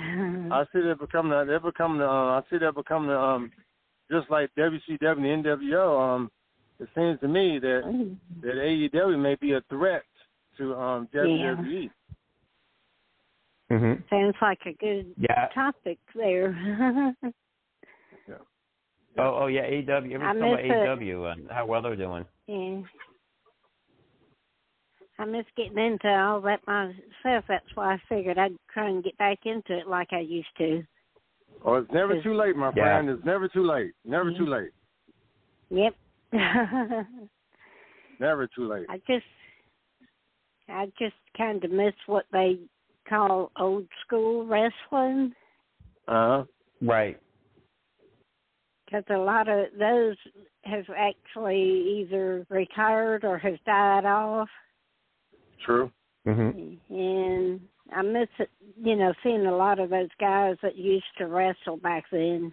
I 0.52 0.64
see 0.72 0.80
they're 0.80 0.94
becoming. 0.96 1.30
the- 1.32 1.44
They're 1.44 1.60
becoming. 1.60 1.98
the, 1.98 2.06
Uh, 2.06 2.38
I 2.38 2.42
see 2.48 2.58
they're 2.58 2.72
becoming 2.72 3.08
the, 3.08 3.18
um, 3.18 3.50
just 4.10 4.30
like 4.30 4.50
WCW 4.56 5.02
and 5.02 5.44
NWO. 5.44 6.00
Um, 6.00 6.30
it 6.80 6.88
seems 6.94 7.18
to 7.20 7.28
me 7.28 7.58
that 7.58 7.82
that 8.42 8.54
AEW 8.54 9.18
may 9.18 9.34
be 9.34 9.52
a 9.54 9.60
threat 9.68 10.02
to 10.58 10.74
um. 10.76 11.08
WWE. 11.14 11.90
Mm-hmm. 13.70 14.00
Sounds 14.08 14.34
like 14.40 14.60
a 14.66 14.72
good 14.74 15.12
Yeah. 15.18 15.48
topic 15.54 15.98
there. 16.14 17.14
Oh, 19.18 19.38
oh 19.42 19.46
yeah, 19.46 19.62
AW. 19.62 19.96
Every 19.96 20.10
I 20.10 20.18
time 20.18 20.36
about 20.36 20.50
miss 20.50 20.60
it. 20.64 20.86
AEW 20.86 21.32
and 21.32 21.50
how 21.50 21.66
well 21.66 21.82
they're 21.82 21.96
doing. 21.96 22.24
yeah. 22.46 22.80
I 25.20 25.24
miss 25.24 25.44
getting 25.56 25.78
into 25.78 26.08
all 26.08 26.40
that 26.42 26.60
myself. 26.68 27.44
That's 27.48 27.64
why 27.74 27.94
I 27.94 28.02
figured 28.08 28.38
I'd 28.38 28.52
try 28.72 28.88
and 28.88 29.02
get 29.02 29.18
back 29.18 29.38
into 29.46 29.76
it 29.76 29.88
like 29.88 30.12
I 30.12 30.20
used 30.20 30.46
to. 30.58 30.84
Oh, 31.64 31.74
it's 31.74 31.90
never 31.92 32.22
too 32.22 32.34
late, 32.34 32.54
my 32.54 32.70
Yeah. 32.76 32.82
friend. 32.84 33.10
It's 33.10 33.24
never 33.24 33.48
too 33.48 33.64
late. 33.64 33.92
Never 34.04 34.30
too 34.30 34.46
late. 34.46 34.70
Yep. 35.70 35.94
Never 38.20 38.46
too 38.46 38.68
late. 38.68 38.86
I 38.88 38.98
just, 39.08 39.26
I 40.68 40.86
just 40.98 41.14
kind 41.36 41.64
of 41.64 41.70
miss 41.72 41.94
what 42.06 42.26
they 42.32 42.58
call 43.08 43.50
old 43.58 43.86
school 44.06 44.46
wrestling 44.46 45.34
Uh 46.06 46.12
huh. 46.12 46.44
Right. 46.82 47.18
Because 48.88 49.04
a 49.10 49.18
lot 49.18 49.48
of 49.48 49.66
those 49.78 50.16
have 50.64 50.84
actually 50.96 52.00
either 52.00 52.46
retired 52.48 53.24
or 53.24 53.38
have 53.38 53.62
died 53.64 54.04
off, 54.04 54.48
True. 55.64 55.90
Mm-hmm. 56.26 56.94
and 56.94 57.60
I 57.94 58.02
miss 58.02 58.28
it. 58.38 58.50
You 58.82 58.96
know, 58.96 59.12
seeing 59.22 59.46
a 59.46 59.56
lot 59.56 59.78
of 59.78 59.90
those 59.90 60.08
guys 60.20 60.56
that 60.62 60.76
used 60.76 61.04
to 61.18 61.26
wrestle 61.26 61.78
back 61.78 62.04
then. 62.12 62.52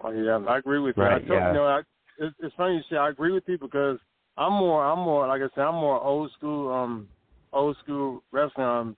Oh 0.00 0.10
yeah, 0.10 0.38
I 0.48 0.58
agree 0.58 0.80
with 0.80 0.96
you. 0.96 1.02
Right, 1.02 1.14
I 1.14 1.18
told, 1.18 1.30
yeah. 1.30 1.48
You 1.48 1.54
know, 1.54 1.64
I, 1.64 1.80
it's, 2.18 2.36
it's 2.40 2.54
funny 2.56 2.76
you 2.76 2.82
say 2.90 2.96
I 2.96 3.10
agree 3.10 3.32
with 3.32 3.44
you 3.46 3.58
because 3.58 3.98
I'm 4.36 4.52
more, 4.52 4.84
I'm 4.84 4.98
more, 4.98 5.26
like 5.26 5.40
I 5.40 5.54
said, 5.54 5.62
I'm 5.62 5.74
more 5.74 6.00
old 6.00 6.30
school, 6.36 6.72
um, 6.72 7.08
old 7.52 7.76
school 7.82 8.22
wrestling. 8.32 8.66
Um, 8.66 8.96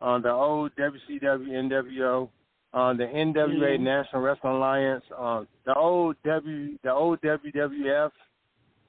uh, 0.00 0.18
the 0.20 0.30
old 0.30 0.70
WCW, 0.76 1.48
NWO, 1.48 2.28
uh, 2.74 2.92
the 2.94 3.04
NWA 3.04 3.78
Yeah. 3.78 3.84
National 3.84 4.22
Wrestling 4.22 4.52
Alliance, 4.54 5.04
uh, 5.16 5.44
the 5.64 5.74
old 5.74 6.16
W, 6.24 6.78
the 6.82 6.92
old 6.92 7.20
WWF. 7.22 8.12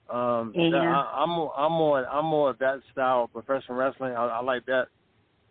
Um, 0.10 0.54
Yeah. 0.56 0.70
that- 0.72 0.82
I, 0.82 1.22
I'm 1.22 1.30
more, 1.30 1.54
I'm 1.58 1.72
more, 1.72 2.08
I'm 2.08 2.26
more 2.26 2.50
of 2.50 2.58
that 2.60 2.82
style 2.92 3.24
of 3.26 3.34
professional 3.34 3.78
wrestling. 3.78 4.16
I, 4.16 4.26
I 4.26 4.42
like 4.42 4.66
that, 4.66 4.88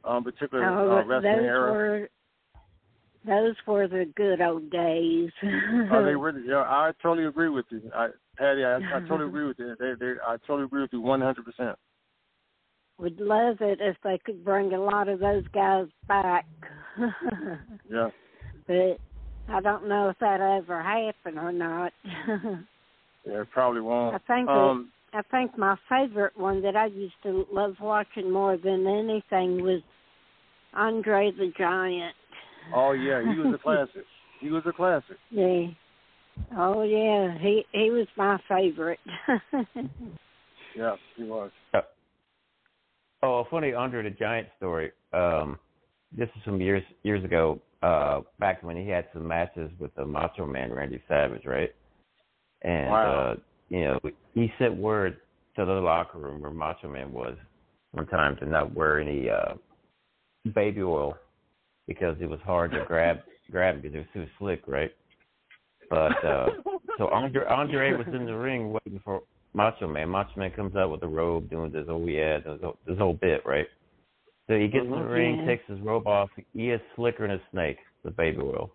um, 0.05 0.25
particular 0.25 0.65
Oh, 0.65 0.99
uh, 0.99 1.05
wrestling 1.05 1.37
those 1.37 1.47
era. 1.47 1.73
were 1.73 2.09
those 3.25 3.57
were 3.67 3.89
the 3.89 4.07
good 4.17 4.41
old 4.41 4.71
days. 4.71 5.31
Oh, 5.91 6.05
they 6.05 6.15
really. 6.17 6.43
Yeah, 6.47 6.59
I 6.59 6.93
totally 7.03 7.27
agree 7.27 7.49
with 7.49 7.67
you, 7.71 7.83
I, 7.95 8.09
Patty. 8.37 8.65
I, 8.65 8.77
I 8.77 9.01
totally 9.01 9.27
agree 9.29 9.47
with 9.47 9.59
you. 9.59 9.77
They, 9.79 9.95
they, 9.99 10.15
I 10.27 10.37
totally 10.47 10.65
agree 10.65 10.83
with 10.83 10.93
you 10.93 11.01
one 11.01 11.21
hundred 11.21 11.45
percent. 11.45 11.77
Would 12.99 13.21
love 13.21 13.59
it 13.61 13.79
if 13.81 13.97
they 14.03 14.19
could 14.25 14.45
bring 14.45 14.73
a 14.73 14.81
lot 14.81 15.09
of 15.09 15.21
those 15.21 15.45
guys 15.55 15.87
back. 16.07 16.47
Yeah. 17.91 18.11
but 18.67 18.99
I 19.49 19.61
don't 19.63 19.89
know 19.89 20.11
if 20.11 20.17
that'll 20.19 20.59
ever 20.59 20.83
happen 20.83 21.39
or 21.39 21.53
not. 21.53 21.93
Yeah, 23.27 23.43
it 23.43 23.51
probably 23.51 23.81
won't. 23.83 24.15
I 24.15 24.19
think 24.19 24.49
Um, 24.49 24.91
that, 25.13 25.19
I 25.19 25.23
think 25.31 25.59
my 25.59 25.77
favorite 25.89 26.37
one 26.37 26.63
that 26.63 26.77
I 26.77 26.87
used 26.87 27.15
to 27.25 27.47
love 27.53 27.77
watching 27.81 28.31
more 28.31 28.57
than 28.57 28.87
anything 28.87 29.63
was 29.63 29.83
Andre 30.73 31.31
the 31.33 31.53
Giant. 31.59 32.15
oh 32.75 32.93
yeah, 32.93 33.21
he 33.21 33.39
was 33.39 33.53
a 33.55 33.59
classic. 33.63 34.05
He 34.41 34.51
was 34.51 34.63
a 34.67 34.73
classic. 34.73 35.19
Yeah. 35.31 35.67
Oh 36.57 36.83
yeah, 36.83 37.37
he 37.39 37.65
he 37.73 37.91
was 37.91 38.07
my 38.17 38.39
favorite. 38.49 39.01
Yeah, 40.75 40.97
he 41.17 41.25
was. 41.25 41.51
Oh, 43.23 43.39
a 43.41 43.45
funny 43.51 43.73
Andre 43.73 44.03
the 44.05 44.11
Giant 44.11 44.49
story. 44.57 44.93
Um, 45.13 45.59
this 46.17 46.29
is 46.37 46.43
some 46.45 46.61
years 46.61 46.83
years 47.03 47.25
ago. 47.25 47.61
Uh, 47.83 48.23
back 48.41 48.63
when 48.63 48.77
he 48.77 48.89
had 48.89 49.07
some 49.13 49.27
matches 49.27 49.71
with 49.79 49.95
the 49.95 50.05
Macho 50.05 50.47
Man 50.47 50.73
Randy 50.73 51.01
Savage, 51.07 51.45
right? 51.45 51.73
And 52.63 52.91
Wow. 52.91 53.31
uh, 53.31 53.35
you 53.69 53.85
know, 53.85 54.01
he 54.35 54.53
sent 54.59 54.77
word 54.77 55.19
to 55.57 55.65
the 55.65 55.73
locker 55.73 56.19
room 56.19 56.41
where 56.41 56.51
Macho 56.51 56.89
Man 56.89 57.13
was 57.13 57.37
one 57.93 58.07
time 58.07 58.37
to 58.37 58.47
not 58.47 58.75
wear 58.75 59.01
any 59.01 59.29
uh 59.31 59.55
baby 60.55 60.83
oil 60.83 61.17
because 61.87 62.17
it 62.21 62.27
was 62.29 62.41
hard 62.45 62.71
to 62.73 62.85
grab 62.87 63.19
grab 63.51 63.83
because 63.83 63.95
it 63.95 63.99
was 63.99 64.07
too 64.15 64.27
slick, 64.39 64.63
right? 64.67 64.93
But 65.91 66.25
uh 66.25 66.47
so 66.99 67.09
Andre 67.09 67.45
Andre 67.47 67.93
was 67.93 68.07
in 68.09 68.27
the 68.27 68.37
ring 68.37 68.73
waiting 68.73 69.01
for 69.05 69.23
Macho 69.55 69.87
Man. 69.89 70.09
Macho 70.09 70.33
Man 70.39 70.51
comes 70.53 70.77
out 70.77 70.91
with 70.91 71.03
a 71.03 71.09
robe, 71.09 71.51
doing 71.51 71.73
this 71.73 71.87
oh 71.89 72.07
yeah, 72.07 72.39
this 72.39 72.61
whole, 72.63 72.79
this 72.87 72.99
whole 72.99 73.15
bit, 73.15 73.45
right? 73.47 73.67
So 74.47 74.59
he 74.59 74.69
gets 74.69 74.85
in 74.85 74.91
the 74.91 74.97
Mhm. 74.97 75.13
ring, 75.13 75.47
takes 75.47 75.67
his 75.69 75.81
robe 75.81 76.07
off. 76.07 76.31
He 76.55 76.71
is 76.71 76.81
slicker 76.97 77.27
than 77.27 77.37
a 77.37 77.43
snake 77.51 77.79
with 78.03 78.17
baby 78.17 78.39
oil. 78.41 78.71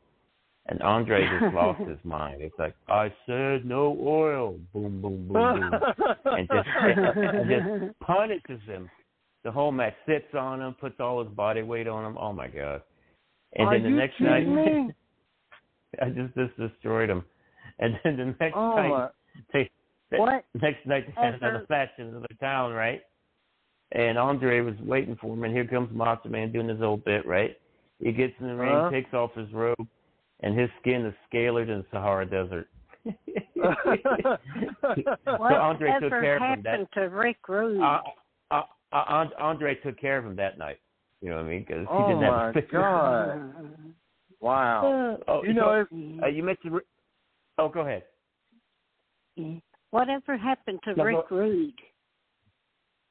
And 0.67 0.81
Andre 0.81 1.27
just 1.39 1.53
lost 1.53 1.81
his 1.81 1.97
mind. 2.05 2.41
It's 2.41 2.57
like, 2.57 2.75
I 2.88 3.12
said 3.25 3.65
no 3.65 3.97
oil. 3.99 4.59
Boom, 4.73 5.01
boom, 5.01 5.27
boom, 5.27 5.33
boom. 5.33 5.73
and 6.25 6.47
just 6.47 6.69
and 6.77 7.49
just 7.49 7.99
punishes 7.99 8.62
him. 8.65 8.89
The 9.43 9.51
whole 9.51 9.71
match 9.73 9.95
sits 10.05 10.33
on 10.36 10.62
him, 10.62 10.73
puts 10.75 10.99
all 10.99 11.23
his 11.23 11.33
body 11.33 11.63
weight 11.63 11.88
on 11.88 12.05
him. 12.05 12.17
Oh 12.17 12.31
my 12.31 12.47
god! 12.47 12.81
And 13.55 13.67
Are 13.67 13.73
then 13.73 13.83
the 13.83 13.89
next 13.89 14.21
night, 14.21 14.47
me? 14.47 14.93
I 16.01 16.09
just 16.09 16.33
just 16.36 16.55
destroyed 16.57 17.09
him. 17.09 17.23
And 17.79 17.99
then 18.03 18.17
the 18.17 18.25
next 18.39 18.55
Oh 18.55 18.75
night, 18.75 19.09
they, 19.51 19.59
they- 19.63 19.69
What 20.19 20.45
next 20.62 20.86
night 20.86 21.06
they 21.08 21.13
had 21.21 21.36
ever- 21.36 21.45
another 21.47 21.65
match 21.69 21.89
in 21.97 22.08
another 22.08 22.28
town, 22.39 22.73
right? 22.73 23.02
And 23.91 24.17
Andre 24.17 24.62
was 24.62 24.76
waiting 24.82 25.15
for 25.21 25.34
him, 25.34 25.43
and 25.43 25.54
here 25.54 25.65
comes 25.67 25.89
Macho 25.93 26.28
Man 26.30 26.52
doing 26.52 26.67
his 26.67 26.82
old 26.82 27.04
bit, 27.06 27.26
right? 27.28 27.58
He 27.99 28.12
gets 28.12 28.34
in 28.39 28.47
the 28.47 28.56
ring, 28.56 28.76
Uh-huh. 28.76 28.89
takes 28.89 29.13
off 29.13 29.34
his 29.36 29.52
robe, 29.54 29.88
and 30.41 30.58
his 30.58 30.69
skin 30.82 31.06
is 31.06 31.13
scaler 31.28 31.63
than 31.65 31.80
the 31.80 31.86
Sahara 31.91 32.26
Desert. 32.26 32.69
so 33.06 33.13
Andre 35.39 35.91
took 35.93 36.12
Whatever 36.12 36.21
care 36.21 36.36
of 36.38 36.41
him 36.43 36.62
that 36.63 36.69
happened 36.71 36.88
to 36.93 37.02
Rick 37.10 37.47
Rude? 37.47 37.82
uh, 37.82 38.02
uh, 38.52 38.63
uh, 38.91 39.26
Andre 39.38 39.76
took 39.76 39.97
care 39.99 40.17
of 40.17 40.26
him 40.26 40.36
that 40.38 40.58
night. 40.58 40.80
You 41.21 41.30
know 41.30 41.38
what 41.38 41.45
I 41.45 41.49
mean? 41.49 41.65
Because 41.67 41.88
he 41.89 41.93
Oh, 41.93 42.08
didn't 42.08 42.23
have 42.23 42.34
my 42.34 42.49
a 42.49 42.54
figure. 42.54 42.80
God. 42.80 43.69
Wow. 44.41 45.17
Oh, 45.30 45.41
You 45.43 45.54
know, 45.54 45.86
so, 45.89 45.97
uh, 46.23 46.28
you 46.28 46.43
mentioned. 46.43 46.82
Oh, 47.58 47.69
go 47.69 47.80
ahead. 47.80 48.04
Whatever 49.93 50.36
happened 50.38 50.79
to 50.86 50.95
No, 50.95 51.03
Rick 51.03 51.29
go- 51.29 51.36
Rude? 51.38 51.73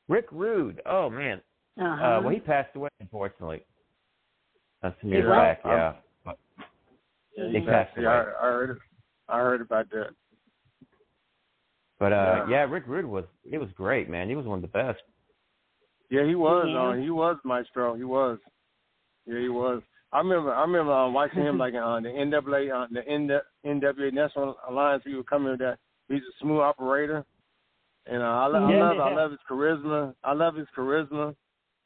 Rick 0.08 0.26
Rude. 0.32 0.82
Oh 0.84 1.08
man. 1.08 1.40
Uh-huh. 1.80 1.86
Uh, 2.04 2.20
well, 2.20 2.30
he 2.30 2.40
passed 2.40 2.74
away, 2.74 2.88
unfortunately. 2.98 3.64
That's 4.82 5.00
some 5.00 5.10
years 5.10 5.24
Yeah, 5.28 5.36
back. 5.36 5.60
I'm- 5.64 5.76
Yeah. 5.78 5.92
But 6.24 6.38
Yeah, 7.36 7.60
he 7.60 7.64
passed 7.64 7.96
away. 7.96 8.02
Yeah, 8.04 8.10
I, 8.10 8.46
I 8.46 8.50
heard. 8.50 8.78
I 9.28 9.38
heard 9.38 9.60
about 9.60 9.90
that. 9.90 10.10
But 12.00 12.12
uh, 12.12 12.16
Yeah. 12.16 12.50
yeah, 12.50 12.62
Rick 12.72 12.84
Rude 12.88 13.06
was 13.06 13.26
he 13.48 13.58
was 13.58 13.70
great, 13.76 14.10
man. 14.10 14.28
He 14.28 14.34
was 14.34 14.44
one 14.44 14.58
of 14.58 14.62
the 14.62 14.66
best. 14.82 15.00
Yeah, 16.10 16.24
he 16.26 16.34
was. 16.34 16.66
Yeah. 16.68 16.88
Uh, 16.88 16.92
he 16.94 17.10
was 17.10 17.36
Maestro. 17.44 17.94
He 17.94 18.02
was. 18.02 18.40
Yeah, 19.24 19.38
he 19.38 19.48
was. 19.48 19.82
I 20.12 20.18
remember. 20.18 20.52
I 20.52 20.62
remember 20.62 20.92
um, 20.92 21.14
watching 21.14 21.42
him 21.44 21.58
like 21.64 21.74
on 21.74 22.02
the 22.02 22.08
NWA, 22.08 22.72
uh, 22.74 22.88
the 22.90 23.06
N- 23.08 23.30
NWA 23.64 24.12
National 24.12 24.56
Alliance. 24.68 25.04
He 25.06 25.14
would 25.14 25.28
come 25.28 25.44
in 25.44 25.52
with 25.52 25.60
that. 25.60 25.78
He's 26.12 26.22
a 26.22 26.34
smooth 26.40 26.60
operator, 26.60 27.24
and 28.06 28.22
uh, 28.22 28.26
I, 28.26 28.46
lo- 28.46 28.68
Yeah, 28.68 28.76
I 28.76 28.92
love. 28.92 29.00
I 29.00 29.14
love 29.14 29.30
his 29.30 29.40
charisma. 29.50 30.14
I 30.22 30.32
love 30.32 30.54
his 30.56 30.66
charisma. 30.76 31.34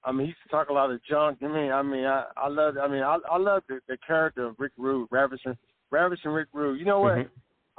I 0.05 0.12
mean, 0.12 0.22
he 0.22 0.27
used 0.29 0.39
to 0.45 0.49
talk 0.51 0.68
a 0.68 0.72
lot 0.72 0.91
of 0.91 1.03
junk. 1.05 1.39
I 1.43 1.49
mean, 1.49 1.72
I 1.72 1.83
mean, 1.83 2.05
I, 2.05 2.24
I 2.37 2.49
love. 2.49 2.77
I 2.81 2.89
mean, 2.89 3.03
I, 3.03 3.18
I 3.31 3.39
love 3.39 3.62
the, 3.68 3.81
the 3.89 3.97
character 4.07 4.47
of 4.47 4.57
Rick 4.59 4.72
Rude, 4.77 5.09
Ravishing, 5.11 5.57
Ravishing 5.91 6.31
Rick 6.31 6.49
Rude. 6.53 6.79
You 6.79 6.87
know 6.87 7.01
what? 7.01 7.18
Mhm. 7.18 7.29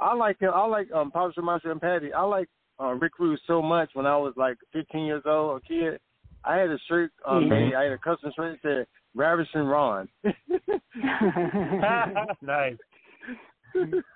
I 0.00 0.14
like 0.14 0.38
him. 0.40 0.50
I 0.54 0.64
like 0.66 0.90
um, 0.92 1.10
Papa 1.10 1.40
Master 1.42 1.72
and 1.72 1.80
Patty. 1.80 2.12
I 2.12 2.22
like 2.22 2.48
uh, 2.80 2.92
Rick 2.94 3.18
Rude 3.18 3.40
so 3.46 3.60
much 3.60 3.90
when 3.94 4.06
I 4.06 4.16
was 4.16 4.32
like 4.36 4.56
15 4.72 5.04
years 5.06 5.22
old, 5.26 5.60
a 5.62 5.66
kid. 5.66 5.98
I 6.44 6.56
had 6.56 6.70
a 6.70 6.78
shirt 6.88 7.10
on 7.26 7.44
Mhm. 7.44 7.70
me. 7.70 7.74
I 7.74 7.84
had 7.84 7.92
a 7.92 7.98
custom 7.98 8.30
shirt 8.36 8.58
that 8.62 8.68
said 8.68 8.86
Ravishing 9.16 9.62
Ron. 9.62 10.08
nice. 12.42 12.76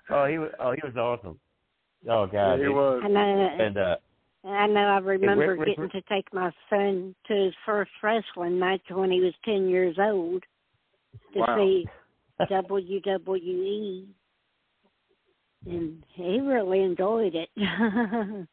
Oh, 0.09 0.25
he 0.25 0.37
was. 0.37 0.51
Oh, 0.59 0.71
he 0.71 0.79
was 0.83 0.95
awesome. 0.97 1.39
Oh 2.09 2.27
God, 2.27 2.55
Yeah, 2.59 2.63
he 2.63 2.69
was. 2.69 3.01
I 3.03 3.07
know. 3.07 3.49
And 3.59 3.77
uh, 3.77 3.95
I 4.45 4.67
know. 4.67 4.79
I 4.81 4.97
remember 4.97 5.55
Rick- 5.55 5.59
Rick- 5.59 5.69
getting 5.77 5.89
to 5.89 6.01
take 6.09 6.33
my 6.33 6.51
son 6.69 7.15
to 7.27 7.33
his 7.33 7.53
first 7.65 7.91
wrestling 8.01 8.59
match 8.59 8.81
when 8.91 9.11
he 9.11 9.21
was 9.21 9.33
ten 9.45 9.69
years 9.69 9.95
old 9.99 10.43
to 11.33 11.39
Wow. 11.39 11.55
see 11.57 11.85
WWE, 12.41 14.05
and 15.65 16.03
he 16.13 16.39
really 16.41 16.81
enjoyed 16.81 17.35
it. 17.35 17.49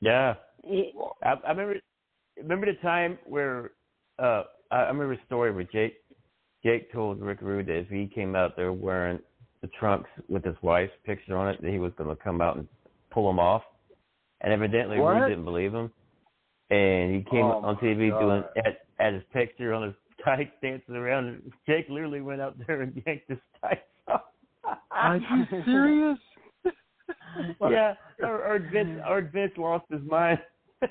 yeah. 0.00 0.34
it 0.62 0.94
I, 1.22 1.34
I 1.46 1.50
remember. 1.50 1.80
Remember 2.36 2.66
the 2.66 2.78
time 2.80 3.16
where 3.26 3.70
uh, 4.18 4.42
I 4.70 4.76
I 4.76 4.88
remember 4.88 5.12
a 5.12 5.26
story 5.26 5.52
where 5.52 5.64
Jake 5.64 5.98
Jake 6.64 6.90
told 6.90 7.20
Rick 7.20 7.42
Rude 7.42 7.66
that 7.66 7.78
if 7.80 7.88
he 7.88 8.10
came 8.12 8.34
out 8.34 8.56
there 8.56 8.72
wearing 8.72 9.20
the 9.64 9.70
trunks 9.80 10.10
with 10.28 10.44
his 10.44 10.56
wife's 10.60 10.92
picture 11.06 11.34
on 11.36 11.48
it, 11.48 11.62
that 11.62 11.70
he 11.70 11.78
was 11.78 11.90
going 11.96 12.14
to 12.14 12.22
come 12.22 12.42
out 12.42 12.56
and 12.58 12.68
pull 13.10 13.26
them 13.26 13.38
off. 13.38 13.62
And 14.42 14.52
evidently, 14.52 14.98
What? 14.98 15.12
Rude 15.16 15.28
didn't 15.30 15.44
believe 15.46 15.72
him. 15.72 15.90
And 16.70 17.14
he 17.14 17.22
came 17.30 17.44
Oh, 17.44 17.62
on 17.64 17.76
TV 17.76 18.10
God. 18.10 18.20
doing 18.20 18.44
at, 18.58 18.80
at 18.98 19.14
his 19.14 19.22
picture 19.32 19.72
on 19.72 19.84
his 19.84 19.94
tights, 20.24 20.50
dancing 20.62 20.96
around. 20.96 21.28
And 21.28 21.52
Jake 21.66 21.86
literally 21.88 22.20
went 22.20 22.42
out 22.42 22.56
there 22.66 22.82
and 22.82 23.00
yanked 23.06 23.30
his 23.30 23.38
tights 23.62 23.80
off. 24.08 24.20
Are 24.90 25.16
you 25.16 25.46
serious? 25.64 26.18
yeah, 27.70 27.94
or, 28.22 28.42
or 28.44 28.58
Vince, 28.72 29.00
or 29.08 29.22
Vince 29.32 29.52
lost 29.56 29.84
his 29.90 30.02
mind. 30.02 30.38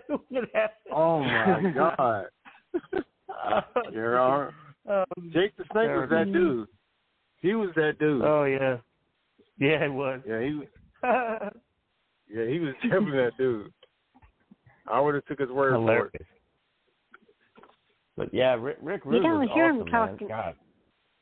what 0.08 0.46
happened? 0.54 0.94
Oh 0.96 1.20
my 1.20 1.72
God. 1.76 2.26
You're 3.92 4.20
all- 4.20 4.50
Um, 4.90 5.06
Jake 5.32 5.56
the 5.58 5.64
Snake 5.72 5.90
was 5.90 6.10
that 6.10 6.26
dude. 6.34 6.68
He 7.44 7.54
was 7.54 7.70
that 7.76 8.00
dude. 8.00 8.24
Oh 8.24 8.46
yeah, 8.46 8.78
yeah, 9.60 9.84
it 9.86 9.94
was. 9.94 10.22
Yeah, 10.28 10.42
he 10.42 10.54
was. 10.56 10.68
Yeah, 12.34 12.46
he 12.48 12.60
was 12.60 12.74
definitely 12.82 13.18
that 13.18 13.38
dude. 13.38 13.72
I 14.88 15.00
would 15.00 15.14
have 15.14 15.26
took 15.26 15.40
his 15.40 15.50
word 15.50 15.74
Hilarious. 15.74 16.10
for 16.12 16.18
it. 16.18 16.26
But 18.18 18.34
yeah, 18.34 18.54
Rick, 18.56 18.78
Rick 18.82 19.02
You 19.06 19.12
Rude 19.12 19.24
don't 19.24 19.40
was 19.42 19.50
hear 19.54 19.66
awesome, 19.66 19.82
him 19.82 19.88
talking- 19.88 20.28
God. 20.28 20.56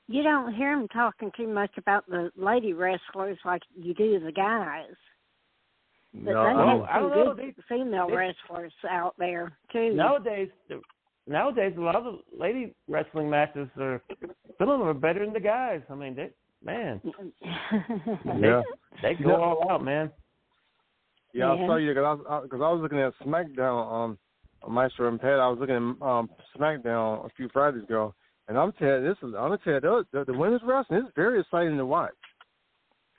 you 0.08 0.24
don't 0.24 0.54
hear 0.54 0.74
him 0.74 0.88
talking 0.90 1.32
too 1.38 1.48
much 1.48 1.72
about 1.78 2.06
the 2.08 2.32
lady 2.36 2.74
wrestlers 2.74 3.38
like 3.46 3.62
you 3.76 3.94
do 3.94 4.20
the 4.20 4.32
guys. 4.32 4.94
But 6.14 6.34
No, 6.34 6.44
they 6.44 6.50
I 6.50 6.50
have 6.50 6.58
don't- 6.80 6.90
I 6.90 7.00
don't 7.00 7.10
know, 7.12 7.34
good 7.34 7.56
female 7.70 8.08
they- 8.10 8.16
wrestlers 8.16 8.74
out 8.90 9.16
there 9.18 9.58
too. 9.72 9.94
Nowadays, 9.94 10.50
nowadays, 11.28 11.74
a 11.78 11.82
lot 11.82 11.96
of 11.96 12.04
the 12.04 12.18
lady 12.38 12.74
wrestling 12.88 13.30
matches 13.30 13.68
are 13.80 14.02
some 14.58 14.70
of 14.70 14.80
them 14.80 14.88
are 14.88 14.94
better 14.94 15.24
than 15.24 15.34
the 15.34 15.40
guys. 15.40 15.82
I 15.90 15.96
mean, 15.96 16.16
they 16.16 16.30
man, 16.64 17.02
they, 17.04 18.48
Yeah. 18.48 18.62
they 19.02 19.16
go 19.16 19.36
all 19.42 19.72
out, 19.72 19.84
man. 19.84 20.12
Yeah, 21.34 21.54
Yeah. 21.56 21.64
I 21.64 21.68
saw 21.68 21.76
you 21.78 21.90
because 21.94 22.04
I, 22.06 22.14
was- 22.34 22.44
because 22.44 22.62
I 22.62 22.72
was 22.72 22.82
looking 22.82 23.00
at 23.00 23.14
SmackDown 23.26 23.92
um, 23.92 24.18
on 24.64 24.72
Maestro 24.74 25.08
and 25.08 25.20
Pat. 25.20 25.40
I 25.40 25.48
was 25.48 25.58
looking 25.60 25.76
at 25.76 26.06
um, 26.06 26.30
SmackDown 26.58 27.26
a 27.26 27.30
few 27.38 27.50
Fridays 27.50 27.84
ago, 27.84 28.14
and 28.48 28.58
I'm 28.58 28.72
telling 28.74 29.04
this 29.04 29.18
is 29.24 29.34
I'm 29.36 29.50
gonna 29.50 29.58
tell 29.64 29.74
you 29.76 30.06
the, 30.12 30.26
the 30.26 30.34
women's 30.38 30.62
wrestling 30.64 31.00
is 31.06 31.12
very 31.16 31.40
exciting 31.40 31.78
to 31.78 31.86
watch. 31.86 32.12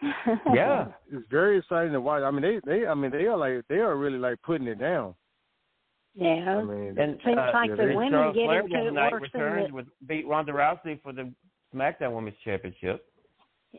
Yeah, 0.53 0.87
It's 1.13 1.27
very 1.31 1.59
exciting 1.59 1.93
to 1.93 2.01
watch. 2.01 2.23
I 2.23 2.31
mean, 2.31 2.43
they 2.43 2.61
they 2.65 2.87
I 2.87 2.95
mean 2.95 3.11
they 3.13 3.27
are 3.27 3.37
like 3.37 3.65
they 3.69 3.77
are 3.77 3.97
really 3.97 4.19
like 4.19 4.41
putting 4.43 4.67
it 4.67 4.79
down. 4.81 5.15
Yeah. 6.15 6.59
I 6.59 6.63
mean, 6.63 6.99
and 6.99 7.19
Seems 7.25 7.39
uh, 7.39 7.51
like 7.55 7.71
the 7.77 7.83
and 7.83 7.97
women 7.97 8.11
Charlotte 8.13 8.35
get 8.35 8.45
Flair 8.47 8.61
into 8.61 8.69
the 8.73 8.79
other 8.79 8.89
it 8.89 8.93
night 8.93 9.13
worse 9.13 9.31
than 9.33 9.43
returned 9.43 9.69
the- 9.71 9.75
with 9.75 9.87
beat 10.07 10.27
Ronda 10.27 10.53
Rousey 10.53 11.03
for 11.03 11.13
the 11.13 11.33
SmackDown 11.75 12.15
Women's 12.15 12.37
Championship, 12.45 13.05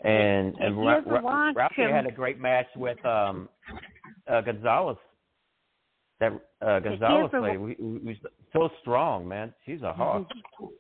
and 0.04 0.54
If 0.56 0.60
and 0.62 0.76
you 0.76 0.82
Ra- 0.88 1.02
Ra- 1.06 1.54
Rousey 1.54 1.76
them- 1.78 1.92
had 1.92 2.06
a 2.08 2.12
great 2.12 2.40
match 2.40 2.68
with 2.76 3.04
um 3.06 3.50
uh, 4.28 4.42
Gonzalez. 4.42 4.98
That 6.20 6.32
uh, 6.62 6.80
Gonzalez 6.80 7.32
lady, 7.34 7.58
we, 7.58 7.76
we, 7.80 7.98
we, 8.00 8.22
so 8.54 8.70
strong, 8.82 9.28
man. 9.28 9.54
She's 9.66 9.82
a 9.82 9.92
hawk. 9.92 10.28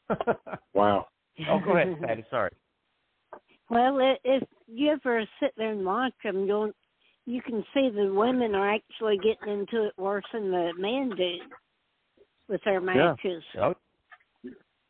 wow. 0.73 1.07
oh, 1.49 1.59
go 1.65 1.75
ahead, 1.75 1.95
Patty. 2.07 2.23
Sorry. 2.29 2.51
Well, 3.69 3.99
i- 3.99 4.17
if 4.23 4.43
you 4.67 4.91
ever 4.91 5.23
sit 5.41 5.51
there 5.57 5.71
and 5.71 5.85
watch 5.85 6.13
them, 6.23 6.45
you'll 6.45 6.71
you 7.25 7.41
can 7.41 7.63
see 7.73 7.89
the 7.89 8.13
women 8.13 8.53
are 8.55 8.73
actually 8.73 9.17
getting 9.17 9.59
into 9.59 9.87
it 9.87 9.93
worse 9.97 10.25
than 10.33 10.51
the 10.51 10.71
men 10.77 11.11
do 11.15 11.35
with 12.49 12.61
their 12.65 12.81
matches. 12.81 13.43
Oh, 13.61 13.73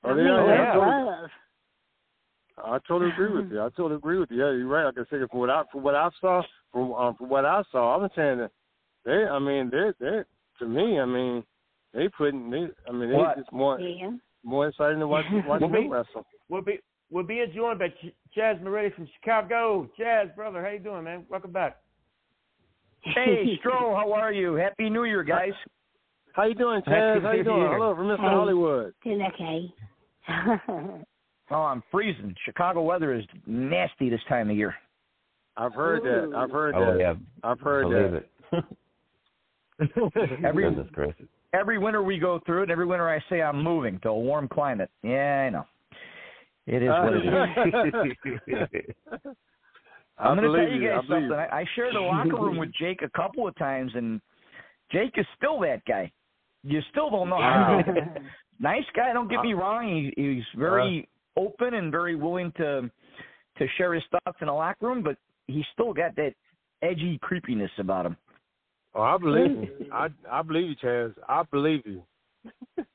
Oh, 0.05 0.09
I 0.09 0.13
mean, 0.15 0.27
are, 0.27 0.47
yeah. 0.53 0.75
rough. 0.75 1.31
I 2.57 2.77
totally 2.87 3.09
agree 3.11 3.31
with 3.31 3.49
you. 3.51 3.61
I 3.61 3.69
totally 3.69 3.95
agree 3.95 4.19
with 4.19 4.29
you. 4.31 4.37
Yeah, 4.45 4.51
you're 4.51 4.67
right. 4.67 4.83
Like 4.85 4.97
I 4.97 5.09
said, 5.09 5.21
from 5.31 5.39
what 5.39 5.49
I 5.49 5.63
from 5.71 5.81
what 5.83 5.95
I 5.95 6.09
saw, 6.19 6.41
from 6.73 6.91
um, 6.93 7.15
from 7.15 7.29
what 7.29 7.45
I 7.45 7.63
saw, 7.71 7.95
I'm 7.95 8.09
saying 8.15 8.39
that 8.39 8.51
they. 9.05 9.23
I 9.25 9.39
mean, 9.39 9.69
they 9.71 9.91
they 9.99 10.23
to 10.59 10.67
me. 10.67 10.99
I 10.99 11.05
mean, 11.05 11.43
they 11.93 12.09
putting. 12.09 12.49
They, 12.51 12.67
I 12.87 12.91
mean, 12.91 13.09
they, 13.11 13.15
What? 13.15 13.37
it's 13.37 13.47
more 13.53 13.79
Yeah. 13.79 14.11
more 14.43 14.67
exciting 14.67 14.99
to 14.99 15.07
watch 15.07 15.25
watch 15.47 15.61
Well, 15.61 15.69
them 15.69 15.71
me- 15.71 15.87
wrestle. 15.87 16.25
We'll 16.49 16.61
be 16.61 16.79
we'll 17.09 17.23
be 17.23 17.41
joined 17.55 17.79
by 17.79 17.87
Ch- 17.89 18.13
Chaz 18.37 18.61
Moretti 18.61 18.93
from 18.93 19.07
Chicago. 19.19 19.89
Chaz, 19.97 20.35
brother, 20.35 20.61
how 20.61 20.69
you 20.69 20.79
doing, 20.79 21.05
man? 21.05 21.25
Welcome 21.29 21.51
back. 21.53 21.77
Hey, 23.03 23.57
Stroll, 23.59 23.95
how 23.95 24.11
are 24.13 24.31
you? 24.31 24.53
Happy 24.55 24.89
New 24.89 25.03
Year, 25.03 25.23
guys. 25.23 25.51
How 26.33 26.43
you 26.45 26.55
doing, 26.55 26.81
Happy 26.85 26.91
Chaz? 26.91 27.21
How 27.21 27.31
you 27.33 27.43
doing? 27.43 27.57
Year. 27.59 27.73
Hello 27.73 27.95
from 27.95 28.07
Mr. 28.07 28.17
Hey. 28.19 28.27
Hollywood. 28.27 28.93
Doing 29.03 29.21
okay. 29.33 31.03
Oh, 31.51 31.63
I'm 31.63 31.83
freezing. 31.91 32.33
Chicago 32.45 32.81
weather 32.81 33.13
is 33.13 33.25
nasty 33.45 34.09
this 34.09 34.21
time 34.29 34.49
of 34.49 34.55
year. 34.55 34.73
I've 35.57 35.73
heard 35.73 36.01
that. 36.03 36.35
I've 36.35 36.49
heard 36.49 36.73
Oh 36.73 36.93
that. 36.93 36.99
yeah, 36.99 37.13
I've 37.43 37.59
heard 37.59 37.89
believe 37.89 38.23
that. 38.51 38.63
it. 39.79 40.41
Every 40.45 40.63
Goodness 40.63 40.87
gracious. 40.93 41.25
every 41.53 41.77
winter 41.77 42.01
we 42.01 42.17
go 42.17 42.39
through 42.45 42.61
it, 42.61 42.63
and 42.63 42.71
every 42.71 42.85
winter 42.85 43.09
I 43.09 43.19
say 43.29 43.41
I'm 43.41 43.61
moving 43.61 43.99
to 43.99 44.09
a 44.09 44.17
warm 44.17 44.47
climate. 44.47 44.89
Yeah, 45.03 45.45
I 45.45 45.49
know. 45.49 45.65
It 46.65 46.81
is 46.81 46.89
what 46.89 47.13
it 47.13 48.85
is. 49.11 49.25
I 50.17 50.27
I'm 50.27 50.37
going 50.37 50.51
to 50.51 50.57
tell 50.57 50.67
you 50.69 50.81
you. 50.81 50.91
I 50.91 50.95
guys 50.95 51.03
something. 51.09 51.31
I, 51.31 51.61
I 51.61 51.65
shared 51.75 51.95
a 51.95 52.01
locker 52.01 52.35
room 52.35 52.57
with 52.63 52.69
Jake 52.79 53.01
a 53.01 53.09
couple 53.09 53.47
of 53.47 53.55
times, 53.57 53.91
and 53.95 54.21
Jake 54.91 55.13
is 55.17 55.25
still 55.37 55.59
that 55.61 55.83
guy. 55.85 56.11
You 56.63 56.79
still 56.91 57.09
don't 57.09 57.29
know 57.29 57.41
how 57.41 57.81
to 57.85 57.93
take 57.93 58.03
it. 58.03 58.21
Nice 58.59 58.85
guy, 58.95 59.11
don't 59.13 59.29
get 59.29 59.41
me 59.41 59.53
wrong. 59.53 60.11
He, 60.15 60.21
he's 60.21 60.43
very 60.57 61.07
open 61.35 61.73
and 61.73 61.91
very 61.91 62.15
willing 62.15 62.51
to 62.57 62.89
to 63.57 63.67
share 63.77 63.93
his 63.93 64.03
thoughts 64.11 64.37
in 64.41 64.47
a 64.47 64.55
locker 64.55 64.87
room, 64.87 65.03
but 65.03 65.17
he's 65.47 65.65
still 65.73 65.93
got 65.93 66.15
that 66.15 66.33
edgy 66.81 67.19
creepiness 67.21 67.71
about 67.77 68.05
him. 68.05 68.17
Oh, 68.95 69.01
I 69.01 69.17
believe 69.17 69.51
you. 69.51 69.67
I 69.93 70.07
I 70.31 70.41
believe 70.41 70.69
you, 70.69 70.75
Chaz. 70.83 71.13
I 71.27 71.43
believe 71.51 71.81
you. 71.85 72.03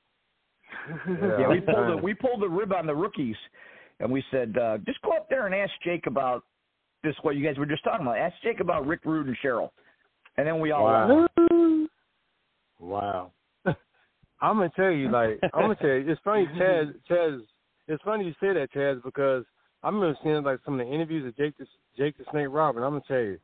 Yeah, 1.06 1.48
we 1.48 1.60
pulled 1.60 1.88
the, 1.88 1.96
we 2.02 2.14
pulled 2.14 2.40
the 2.40 2.48
rib 2.48 2.72
on 2.72 2.86
the 2.86 2.94
rookies, 2.94 3.36
and 4.00 4.10
we 4.10 4.22
said, 4.30 4.56
uh, 4.56 4.78
just 4.86 5.00
go 5.02 5.12
up 5.12 5.28
there 5.28 5.44
and 5.46 5.54
ask 5.54 5.72
Jake 5.84 6.06
about 6.06 6.44
this. 7.02 7.14
What 7.22 7.36
you 7.36 7.44
guys 7.44 7.58
were 7.58 7.66
just 7.66 7.84
talking 7.84 8.06
about. 8.06 8.18
Ask 8.18 8.34
Jake 8.42 8.60
about 8.60 8.86
Rick 8.86 9.00
Rude 9.04 9.26
and 9.26 9.36
Cheryl, 9.44 9.70
and 10.36 10.46
then 10.46 10.60
we 10.60 10.72
all 10.72 10.84
Wow. 10.84 11.28
Wow. 12.80 13.32
I'm 14.40 14.56
gonna 14.56 14.70
tell 14.76 14.90
you, 14.90 15.10
like, 15.10 15.40
I'm 15.54 15.62
gonna 15.62 15.74
tell 15.76 15.88
you, 15.88 16.04
it's 16.08 16.20
funny, 16.24 16.46
Chaz. 16.56 16.94
Chaz, 17.10 17.40
it's 17.88 18.02
funny 18.04 18.26
you 18.26 18.32
say 18.40 18.52
that, 18.52 18.68
Chaz, 18.74 19.02
because 19.02 19.44
I 19.82 19.88
remember 19.88 20.16
seeing 20.22 20.42
like 20.42 20.60
some 20.64 20.78
of 20.78 20.86
the 20.86 20.92
interviews 20.92 21.26
of 21.26 21.36
Jake 21.36 21.56
the 21.58 21.66
Jake 21.96 22.16
the 22.18 22.24
Snake 22.30 22.48
Robin. 22.50 22.82
I'm 22.82 22.90
gonna 22.90 23.02
tell 23.08 23.18
you, 23.18 23.38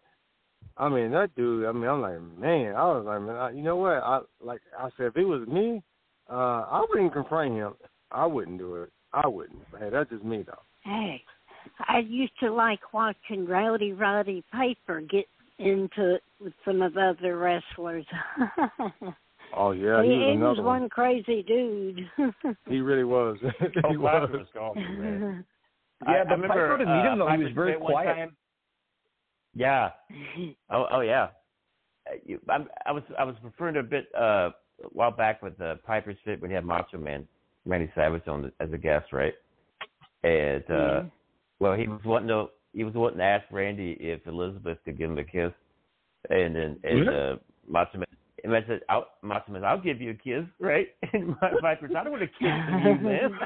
I 0.77 0.89
mean 0.89 1.11
that 1.13 1.35
dude. 1.35 1.67
I 1.67 1.73
mean, 1.73 1.89
I'm 1.89 2.01
like, 2.01 2.21
man, 2.39 2.75
I 2.77 2.85
was 2.85 3.05
like, 3.07 3.21
man, 3.23 3.37
I, 3.37 3.51
you 3.51 3.63
know 3.63 3.77
what? 3.77 4.03
I 4.03 4.21
like, 4.41 4.61
I 4.79 4.89
said, 4.97 5.07
if 5.07 5.17
it 5.17 5.25
was 5.25 5.47
me, 5.49 5.83
uh, 6.31 6.65
I 6.71 6.85
wouldn't 6.89 7.13
confront 7.13 7.53
him. 7.53 7.75
I 8.11 8.27
wouldn't 8.27 8.59
do 8.59 8.77
it. 8.77 8.91
I 9.13 9.27
wouldn't. 9.27 9.63
Hey, 9.79 9.91
that's 9.91 10.11
just 10.11 10.25
me 10.25 10.45
though. 10.47 10.63
Hey, 10.83 11.23
I 11.89 11.99
used 11.99 12.33
to 12.41 12.51
like 12.53 12.81
watching 12.93 13.47
Rowdy 13.47 13.93
Roddy 13.93 14.43
Piper 14.53 15.01
get 15.03 15.27
into 15.59 16.15
it 16.17 16.23
with 16.41 16.53
some 16.65 16.83
of 16.83 16.95
the 16.95 17.15
other 17.19 17.37
wrestlers. 17.39 18.07
Oh 19.57 19.71
yeah, 19.71 20.03
he, 20.03 20.09
he 20.09 20.37
was 20.39 20.57
was 20.57 20.65
one. 20.65 20.81
one 20.81 20.89
crazy 20.89 21.43
dude. 21.45 22.01
He 22.69 22.81
really 22.81 23.05
was. 23.05 23.37
Oh, 23.45 23.51
he 23.61 23.81
Piper 23.81 23.99
was. 23.99 24.31
was 24.33 24.47
awesome, 24.59 25.01
man. 25.01 25.45
Yeah, 26.03 26.09
I- 26.13 26.21
I 26.21 26.25
but 26.25 26.31
remember, 26.31 26.49
Piper 26.49 26.79
to 26.79 26.87
meet 26.87 27.05
him 27.13 27.23
uh, 27.23 27.25
though, 27.27 27.37
he 27.37 27.45
was 27.45 27.53
very 27.53 27.75
quiet. 27.75 28.15
time- 28.17 28.37
Yeah. 29.55 29.91
Oh, 30.71 30.87
oh 30.91 31.01
yeah. 31.03 31.29
Uh, 32.11 32.15
you- 32.25 32.41
I'm, 32.49 32.69
I 32.85 32.91
was 32.91 33.03
I 33.19 33.23
was 33.25 33.37
referring 33.45 33.75
to 33.75 33.81
a 33.81 33.85
bit 33.85 34.09
uh, 34.19 34.51
a 34.83 34.89
while 34.93 35.13
back 35.13 35.41
with 35.41 35.61
uh, 35.61 35.77
Piper's 35.87 36.17
Pit 36.25 36.41
when 36.41 36.51
he 36.51 36.55
had 36.55 36.65
Macho 36.65 36.99
Man 36.99 37.25
Randy 37.65 37.93
Savage 37.95 38.27
on 38.27 38.43
the, 38.43 38.53
as 38.59 38.73
a 38.73 38.79
guest, 38.79 39.13
right? 39.13 39.35
And 40.25 40.65
uh, 40.69 40.75
Yeah. 40.75 41.03
Well, 41.65 41.75
he 41.79 41.89
was 41.89 42.03
wanting 42.05 42.29
to 42.29 42.49
he 42.75 42.85
was 42.85 42.93
wanting 42.93 43.19
to 43.21 43.25
ask 43.25 43.47
Randy 43.51 43.97
if 43.99 44.27
Elizabeth 44.27 44.77
could 44.85 44.99
give 44.99 45.11
him 45.11 45.17
a 45.17 45.25
kiss, 45.25 45.51
and 46.29 46.55
then 46.55 46.79
and 46.85 47.07
Yeah. 47.07 47.11
uh, 47.11 47.37
Macho 47.67 47.97
Man 47.97 48.07
And 48.45 48.55
I 48.55 48.63
said, 48.67 48.81
I'll, 48.91 49.07
Macho 49.23 49.51
says, 49.55 49.63
I'll 49.65 49.81
give 49.81 49.99
you 49.99 50.11
a 50.11 50.15
kiss, 50.15 50.45
right? 50.59 50.89
And 51.15 51.29
my 51.41 51.53
wife 51.63 51.79
I 51.83 51.87
don't 52.05 52.11
want 52.11 52.23
a 52.23 52.27
kiss 52.27 52.37
you, 52.43 52.95
man. 53.01 53.39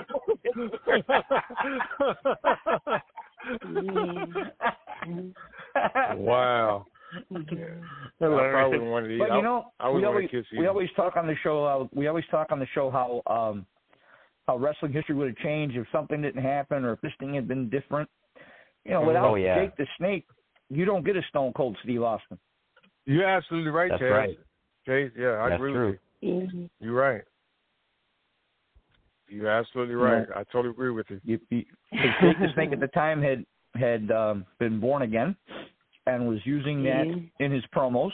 wow. 6.17 6.87
I 7.21 8.27
probably 8.27 8.79
wouldn't 8.79 8.91
want 8.91 9.07
to 9.07 9.13
eat. 9.13 9.19
But 9.21 9.37
you 9.37 9.43
know, 9.43 9.71
I, 9.79 9.87
I 9.87 9.91
we 9.91 10.05
always 10.05 10.29
to 10.29 10.37
kiss 10.39 10.47
you. 10.51 10.59
we 10.59 10.67
always 10.67 10.89
talk 10.97 11.17
on 11.17 11.29
the 11.29 11.37
show. 11.45 11.65
Uh, 11.65 11.87
we 11.95 12.09
always 12.09 12.25
talk 12.33 12.51
on 12.51 12.59
the 12.59 12.67
show 12.75 12.91
how 12.91 13.23
um 13.33 13.65
how 14.49 14.57
wrestling 14.57 14.93
history 14.93 15.15
would 15.15 15.29
have 15.29 15.37
changed 15.37 15.77
if 15.77 15.87
something 15.93 16.23
didn't 16.23 16.43
happen 16.43 16.83
or 16.85 16.95
if 16.95 17.01
this 17.03 17.13
thing 17.21 17.35
had 17.35 17.47
been 17.47 17.69
different. 17.69 18.09
You 18.85 18.93
know, 18.93 19.03
without 19.03 19.27
Oh, 19.27 19.35
yeah. 19.35 19.55
Jake 19.61 19.77
the 19.77 19.87
Snake, 19.99 20.27
you 20.71 20.87
don't 20.87 21.05
get 21.05 21.17
a 21.17 21.23
Stone 21.29 21.53
Cold 21.53 21.77
Steve 21.85 22.03
Austin. 22.03 22.39
You're 23.05 23.27
absolutely 23.27 23.71
right, 23.71 23.91
That's 23.91 24.03
Chaz. 24.03 24.11
right. 24.11 24.39
Chaz, 24.89 25.11
yeah, 25.17 25.33
I 25.43 25.51
That's 25.51 25.61
agree 25.61 25.73
true. 25.73 25.91
with 25.91 25.99
you. 26.23 26.71
You're 26.81 26.95
right. 26.95 27.23
You're 29.29 29.49
absolutely 29.49 29.95
right. 29.97 30.27
I 30.35 30.45
totally 30.45 30.71
agree 30.71 30.91
with 30.91 31.07
you. 31.11 31.21
You, 31.25 31.39
you, 31.51 31.65
'cause 31.91 32.15
Jake 32.23 32.39
the 32.41 32.51
Snake 32.55 32.73
at 32.73 32.81
the 32.81 32.89
time 32.89 33.21
had 33.21 33.45
had 33.75 34.11
um, 34.11 34.47
been 34.59 34.81
born 34.81 35.03
again 35.03 35.37
and 36.07 36.27
was 36.27 36.39
using 36.47 36.83
that 36.85 37.07
Mhm. 37.07 37.31
in 37.41 37.53
his 37.53 37.65
promos, 37.67 38.13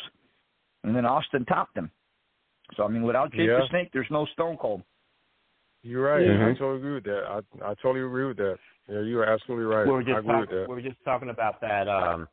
and 0.83 0.97
then 0.97 1.07
Austin 1.07 1.45
topped 1.45 1.77
him. 1.79 1.89
So 2.75 2.85
I 2.85 2.89
mean, 2.89 3.05
without 3.05 3.31
Jake 3.31 3.49
Yeah. 3.49 3.61
the 3.61 3.69
Snake, 3.69 3.91
there's 3.93 4.11
no 4.11 4.25
Stone 4.27 4.57
Cold. 4.57 4.83
You're 5.85 6.03
right. 6.11 6.23
I 6.23 6.33
Mhm. 6.33 6.59
totally 6.59 6.79
agree 6.79 6.95
with 6.95 7.05
that. 7.05 7.25
I 7.29 7.37
I 7.71 7.75
totally 7.75 8.01
agree 8.01 8.25
with 8.25 8.39
that. 8.39 8.59
Yeah, 8.89 9.01
you 9.01 9.21
are 9.21 9.27
absolutely 9.27 9.67
right. 9.67 9.87
we 9.87 9.93
were 9.93 10.01
I 10.01 10.05
just 10.05 10.19
agree 10.19 10.33
talk, 10.33 10.41
with 10.41 10.51
that. 10.51 10.69
we 10.69 10.75
were 10.75 10.81
just 10.81 10.97
talking 11.05 11.29
about 11.31 11.61
that. 11.61 11.89
Um, 11.89 12.27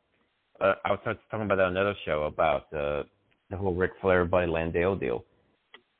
uh, 0.60 0.74
I 0.84 0.90
was 0.92 1.00
talking 1.04 1.42
about 1.44 1.56
that 1.56 1.66
on 1.66 1.76
another 1.76 1.94
show 2.06 2.24
about 2.24 2.72
uh, 2.72 3.04
the 3.50 3.56
whole 3.56 3.74
Ric 3.74 3.92
Flair 4.00 4.24
Buddy 4.24 4.46
Landel 4.50 4.98
deal. 4.98 5.24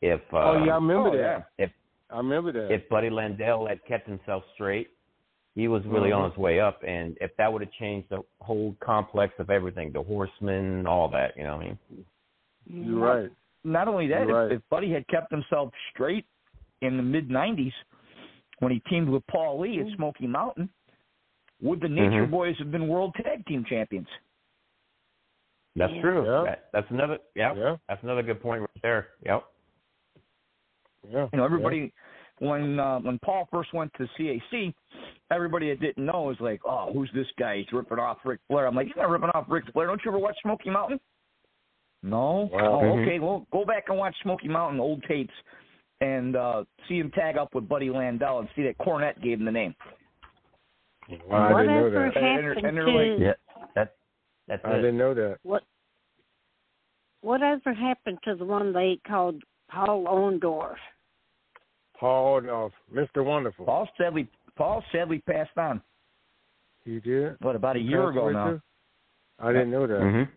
If 0.00 0.20
uh, 0.32 0.36
oh 0.38 0.64
yeah, 0.64 0.72
I 0.72 0.74
remember 0.76 1.09
Oh, 1.09 1.12
that. 1.12 1.18
yeah. 1.59 1.64
if 1.66 1.70
I 2.11 2.16
remember 2.16 2.53
that. 2.53 2.72
if 2.72 2.88
Buddy 2.88 3.11
Landel 3.11 3.68
had 3.68 3.84
kept 3.84 4.07
himself 4.09 4.44
straight, 4.55 4.88
he 5.55 5.68
was 5.68 5.84
really 5.86 6.11
Mhm. 6.11 6.16
on 6.16 6.30
his 6.30 6.38
way 6.38 6.59
up. 6.59 6.82
And 6.82 7.18
if 7.20 7.36
that 7.36 7.53
would 7.53 7.61
have 7.62 7.72
changed 7.72 8.09
the 8.09 8.22
whole 8.40 8.74
complex 8.80 9.38
of 9.38 9.50
everything, 9.50 9.92
the 9.92 10.03
Horsemen, 10.03 10.86
all 10.86 11.09
that, 11.09 11.36
you 11.36 11.44
know 11.44 11.57
what 11.59 11.66
I 11.66 11.68
mean? 11.68 11.78
You're 12.66 12.98
right. 12.98 13.30
Not 13.64 13.88
only 13.88 14.07
that, 14.09 14.26
You're 14.26 14.30
if, 14.30 14.50
right. 14.50 14.53
if 14.53 14.68
Buddy 14.70 14.90
had 14.90 15.07
kept 15.09 15.30
himself 15.30 15.72
straight 15.90 16.26
in 16.83 16.97
the 16.97 17.03
mid 17.03 17.28
'90s 17.28 17.72
when 18.59 18.70
he 18.72 18.80
teamed 18.89 19.09
with 19.09 19.26
Paul 19.28 19.61
Lee 19.61 19.80
at 19.80 19.87
Smoky 19.97 20.26
Mountain, 20.26 20.68
would 21.61 21.80
the 21.80 21.89
Nature 21.89 22.26
Mhm. 22.26 22.30
Boys 22.30 22.57
have 22.59 22.70
been 22.70 22.87
World 22.89 23.14
Tag 23.14 23.45
Team 23.47 23.64
Champions? 23.64 24.09
That's 25.74 25.93
Yeah. 25.95 26.01
true. 26.03 26.24
Yeah. 26.26 26.43
That, 26.45 26.68
that's 26.72 26.91
another. 26.91 27.18
Yeah, 27.35 27.55
Yeah. 27.55 27.76
that's 27.89 28.03
another 28.03 28.22
good 28.22 28.41
point 28.43 28.61
right 28.61 28.83
there. 28.83 29.09
Yep. 29.24 29.45
Yeah. 31.09 31.28
You 31.33 31.39
know, 31.39 31.45
everybody 31.45 31.93
when 32.39 32.78
uh, 32.78 32.99
when 33.01 33.18
Paul 33.20 33.49
first 33.51 33.72
went 33.72 33.93
to 33.95 34.07
CAC, 34.18 34.74
everybody 35.30 35.68
that 35.70 35.80
didn't 35.80 36.05
know 36.05 36.22
was 36.22 36.41
like, 36.41 36.61
"Oh, 36.64 36.93
who's 36.93 37.11
this 37.12 37.26
guy? 37.39 37.59
He's 37.59 37.72
ripping 37.72 37.99
off 37.99 38.18
Ric 38.24 38.41
Flair." 38.49 38.66
I'm 38.66 38.74
like, 38.74 38.87
"He's 38.89 38.97
not 38.97 39.09
ripping 39.09 39.30
off 39.30 39.47
Ric 39.49 39.64
Flair. 39.72 39.87
Don't 39.87 40.05
you 40.05 40.11
ever 40.11 40.18
watch 40.18 40.37
Smoky 40.43 40.70
Mountain?" 40.70 41.01
No. 42.03 42.49
Wow. 42.53 42.80
Oh, 42.80 42.83
Mhm. 42.83 43.03
okay. 43.03 43.18
Well, 43.20 43.47
go 43.53 43.64
back 43.64 43.89
and 43.89 43.97
watch 43.97 44.14
Smoky 44.22 44.49
Mountain 44.49 44.80
old 44.80 45.03
tapes 45.05 45.35
and 46.03 46.36
uh 46.36 46.64
see 46.88 46.98
him 46.98 47.11
tag 47.12 47.36
up 47.36 47.55
with 47.55 47.68
Buddy 47.68 47.88
Landel 47.88 48.40
and 48.40 48.48
see 48.57 48.62
that 48.64 48.76
Cornette 48.78 49.22
gave 49.22 49.38
him 49.38 49.44
the 49.46 49.53
name. 49.53 49.74
Yeah. 51.09 51.18
Wow, 51.28 51.57
I 51.57 51.62
didn't 51.62 51.76
know 51.76 51.90
that. 51.90 52.16
And- 52.16 52.46
happened 52.46 52.66
and 52.66 52.76
they're 52.76 52.84
to 52.86 53.16
Yeah. 53.20 53.32
That. 53.74 53.94
That's 54.48 54.62
I 54.64 54.72
it. 54.72 54.76
didn't 54.76 54.98
know 54.98 55.14
that. 55.14 55.38
what? 55.42 55.62
Whatever 57.20 57.72
happened 57.72 58.18
to 58.24 58.34
the 58.34 58.44
one 58.44 58.72
they 58.72 58.98
called 59.07 59.40
Paul 59.70 60.05
Orndorff? 60.05 60.74
Paul 61.98 62.40
Orndorff, 62.40 62.72
Mr. 62.92 63.24
Wonderful. 63.24 63.64
Paul 63.64 63.88
sadly 63.96 64.28
Paul 64.57 64.82
sadly 64.92 65.22
passed 65.30 65.57
on. 65.57 65.80
He 66.84 66.98
did. 66.98 67.36
What 67.40 67.55
about 67.55 67.76
a 67.76 67.80
year 67.80 68.11
ago 68.11 68.30
now? 68.30 68.50
too? 68.50 68.61
I 69.38 69.53
didn't 69.53 69.70
know 69.70 69.86
that. 69.86 70.00
Mhm. 70.00 70.28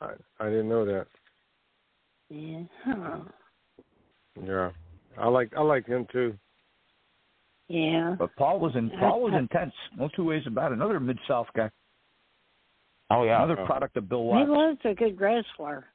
I, 0.00 0.10
I 0.40 0.48
didn't 0.50 0.68
know 0.68 0.84
that. 0.84 1.06
Yeah. 2.30 2.62
Huh. 2.84 3.18
Yeah. 4.44 4.70
I 5.18 5.28
like 5.28 5.52
I 5.56 5.62
like 5.62 5.86
him 5.86 6.06
too. 6.12 6.34
Yeah. 7.68 8.16
But 8.18 8.34
Paul 8.36 8.60
was 8.60 8.72
in 8.76 8.90
Paul 8.90 9.22
was 9.22 9.32
intense. 9.38 9.72
No 9.98 10.08
two 10.14 10.24
ways 10.24 10.42
about 10.46 10.72
it. 10.72 10.74
Another 10.74 11.00
mid 11.00 11.18
South 11.26 11.46
guy. 11.56 11.70
Oh 13.10 13.24
yeah. 13.24 13.42
Another 13.42 13.64
product 13.64 13.96
of 13.96 14.08
Bill 14.08 14.24
Watts. 14.24 14.46
He 14.46 14.50
was 14.50 14.76
a 14.84 14.94
good 14.94 15.20
wrestler. 15.20 15.86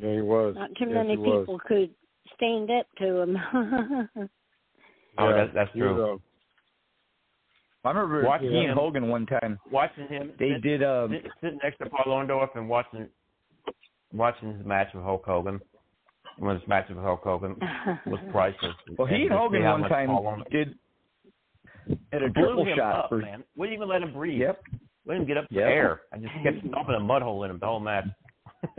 Yeah, 0.00 0.14
he 0.14 0.20
was. 0.20 0.54
Not 0.56 0.70
too 0.78 0.86
yes, 0.86 0.94
many 0.94 1.10
he 1.10 1.16
was. 1.16 1.42
people 1.42 1.60
could 1.66 1.90
stand 2.36 2.70
up 2.70 2.86
to 2.98 3.16
him. 3.22 3.38
Oh, 5.18 5.34
that's 5.34 5.52
that's 5.52 5.72
true. 5.72 6.20
I 7.84 7.88
remember 7.88 8.24
Watching 8.24 8.50
he 8.52 8.58
and 8.58 8.70
him- 8.70 8.76
Hogan 8.78 9.08
one 9.08 9.26
time. 9.26 9.58
Watching 9.70 10.06
him. 10.06 10.32
They 10.38 10.52
sit- 10.52 10.62
did 10.62 10.82
uh 10.82 11.08
sit- 11.08 11.26
sitting 11.42 11.58
next 11.62 11.78
to 11.78 11.90
Paul 11.90 12.04
Orndorff 12.06 12.48
and 12.54 12.68
watching 12.68 13.08
watching 14.14 14.56
his 14.56 14.64
match 14.64 14.88
with 14.94 15.02
Hulk 15.02 15.24
Hogan. 15.26 15.60
When 16.40 16.58
his 16.58 16.66
match 16.66 16.86
with 16.88 16.96
Hulk 16.98 17.20
Hogan 17.22 17.54
was 18.06 18.18
priceless. 18.32 18.74
well 18.98 19.06
he 19.06 19.22
and 19.24 19.32
Hogan 19.32 19.62
one 19.62 19.82
time 19.82 20.08
Paul 20.08 20.42
did 20.50 20.74
at 22.12 22.22
a 22.22 22.30
blew 22.30 22.46
triple 22.64 22.66
shot 22.76 22.94
up, 23.04 23.08
for 23.10 23.18
man. 23.18 23.44
Wouldn't 23.56 23.76
even 23.76 23.88
let 23.88 24.02
him 24.02 24.12
breathe. 24.14 24.40
Yep. 24.40 24.60
Wouldn't 25.06 25.26
get 25.26 25.36
up 25.36 25.48
to 25.48 25.54
Yep. 25.54 25.64
air. 25.68 26.00
I 26.12 26.16
just 26.18 26.32
kept 26.42 26.66
stomping 26.66 26.94
a 26.96 27.00
mud 27.00 27.20
hole 27.22 27.44
in 27.44 27.50
him 27.50 27.58
the 27.60 27.66
whole 27.66 27.80
match. 27.80 28.06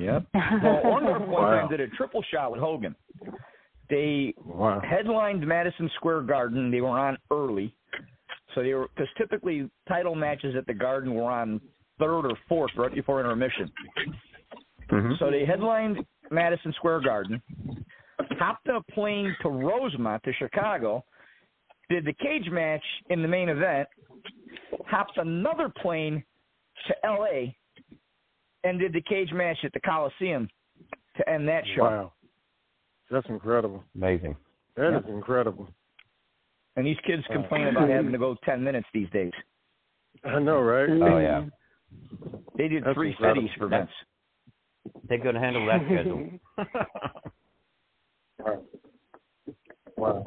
Yep. 0.00 0.26
Well 0.34 0.80
Orndorff 0.84 1.20
one 1.20 1.30
Wow. 1.30 1.60
time 1.60 1.68
did 1.70 1.80
a 1.80 1.88
triple 1.88 2.22
shot 2.32 2.50
with 2.52 2.60
Hogan. 2.60 2.94
They 3.90 4.32
wow. 4.42 4.80
headlined 4.80 5.46
Madison 5.46 5.90
Square 5.96 6.22
Garden. 6.22 6.70
They 6.70 6.80
were 6.80 6.88
on 6.98 7.18
early, 7.30 7.74
so 8.54 8.62
they 8.62 8.72
were 8.74 8.88
because 8.94 9.08
typically 9.18 9.68
title 9.88 10.14
matches 10.14 10.54
at 10.56 10.66
the 10.66 10.74
Garden 10.74 11.12
were 11.14 11.30
on 11.30 11.60
third 11.98 12.26
or 12.26 12.36
fourth, 12.48 12.70
right 12.76 12.94
before 12.94 13.20
intermission. 13.20 13.70
Mhm. 14.90 15.18
So 15.18 15.30
they 15.30 15.44
headlined 15.44 15.98
Madison 16.30 16.72
Square 16.74 17.00
Garden, 17.00 17.42
hopped 18.38 18.68
a 18.68 18.80
plane 18.92 19.34
to 19.42 19.48
Rosemont 19.48 20.22
to 20.24 20.32
Chicago, 20.34 21.04
did 21.88 22.04
the 22.04 22.12
cage 22.12 22.48
match 22.50 22.84
in 23.10 23.22
the 23.22 23.28
main 23.28 23.48
event, 23.48 23.88
hopped 24.86 25.16
another 25.16 25.68
plane 25.82 26.22
to 26.86 26.94
L.A. 27.06 27.56
and 28.64 28.78
did 28.78 28.92
the 28.92 29.00
cage 29.02 29.30
match 29.32 29.58
at 29.64 29.72
the 29.72 29.80
Coliseum 29.80 30.48
to 31.16 31.28
end 31.28 31.48
that 31.48 31.64
show. 31.74 31.82
Wow. 31.82 32.12
That's 33.10 33.26
incredible. 33.28 33.82
Amazing. 33.96 34.36
That 34.76 34.96
is 34.96 35.04
Yeah. 35.06 35.12
incredible. 35.14 35.68
And 36.76 36.86
these 36.86 36.98
kids 37.00 37.26
complain 37.26 37.66
about 37.66 37.88
having 37.88 38.12
to 38.12 38.18
go 38.18 38.36
ten 38.44 38.62
minutes 38.62 38.86
these 38.94 39.10
days. 39.10 39.32
I 40.24 40.38
know, 40.38 40.60
right? 40.60 40.88
Oh 40.88 41.18
yeah. 41.18 41.44
They 42.56 42.68
did 42.68 42.84
That's 42.84 42.94
three 42.94 43.10
incredible. 43.10 43.42
cities 43.42 43.56
for 43.58 43.66
Vince. 43.66 43.90
They 45.08 45.18
could 45.18 45.34
handle 45.34 45.66
that 45.66 45.82
schedule. 45.86 46.30
Wow. 48.42 48.62
Wow. 49.98 50.24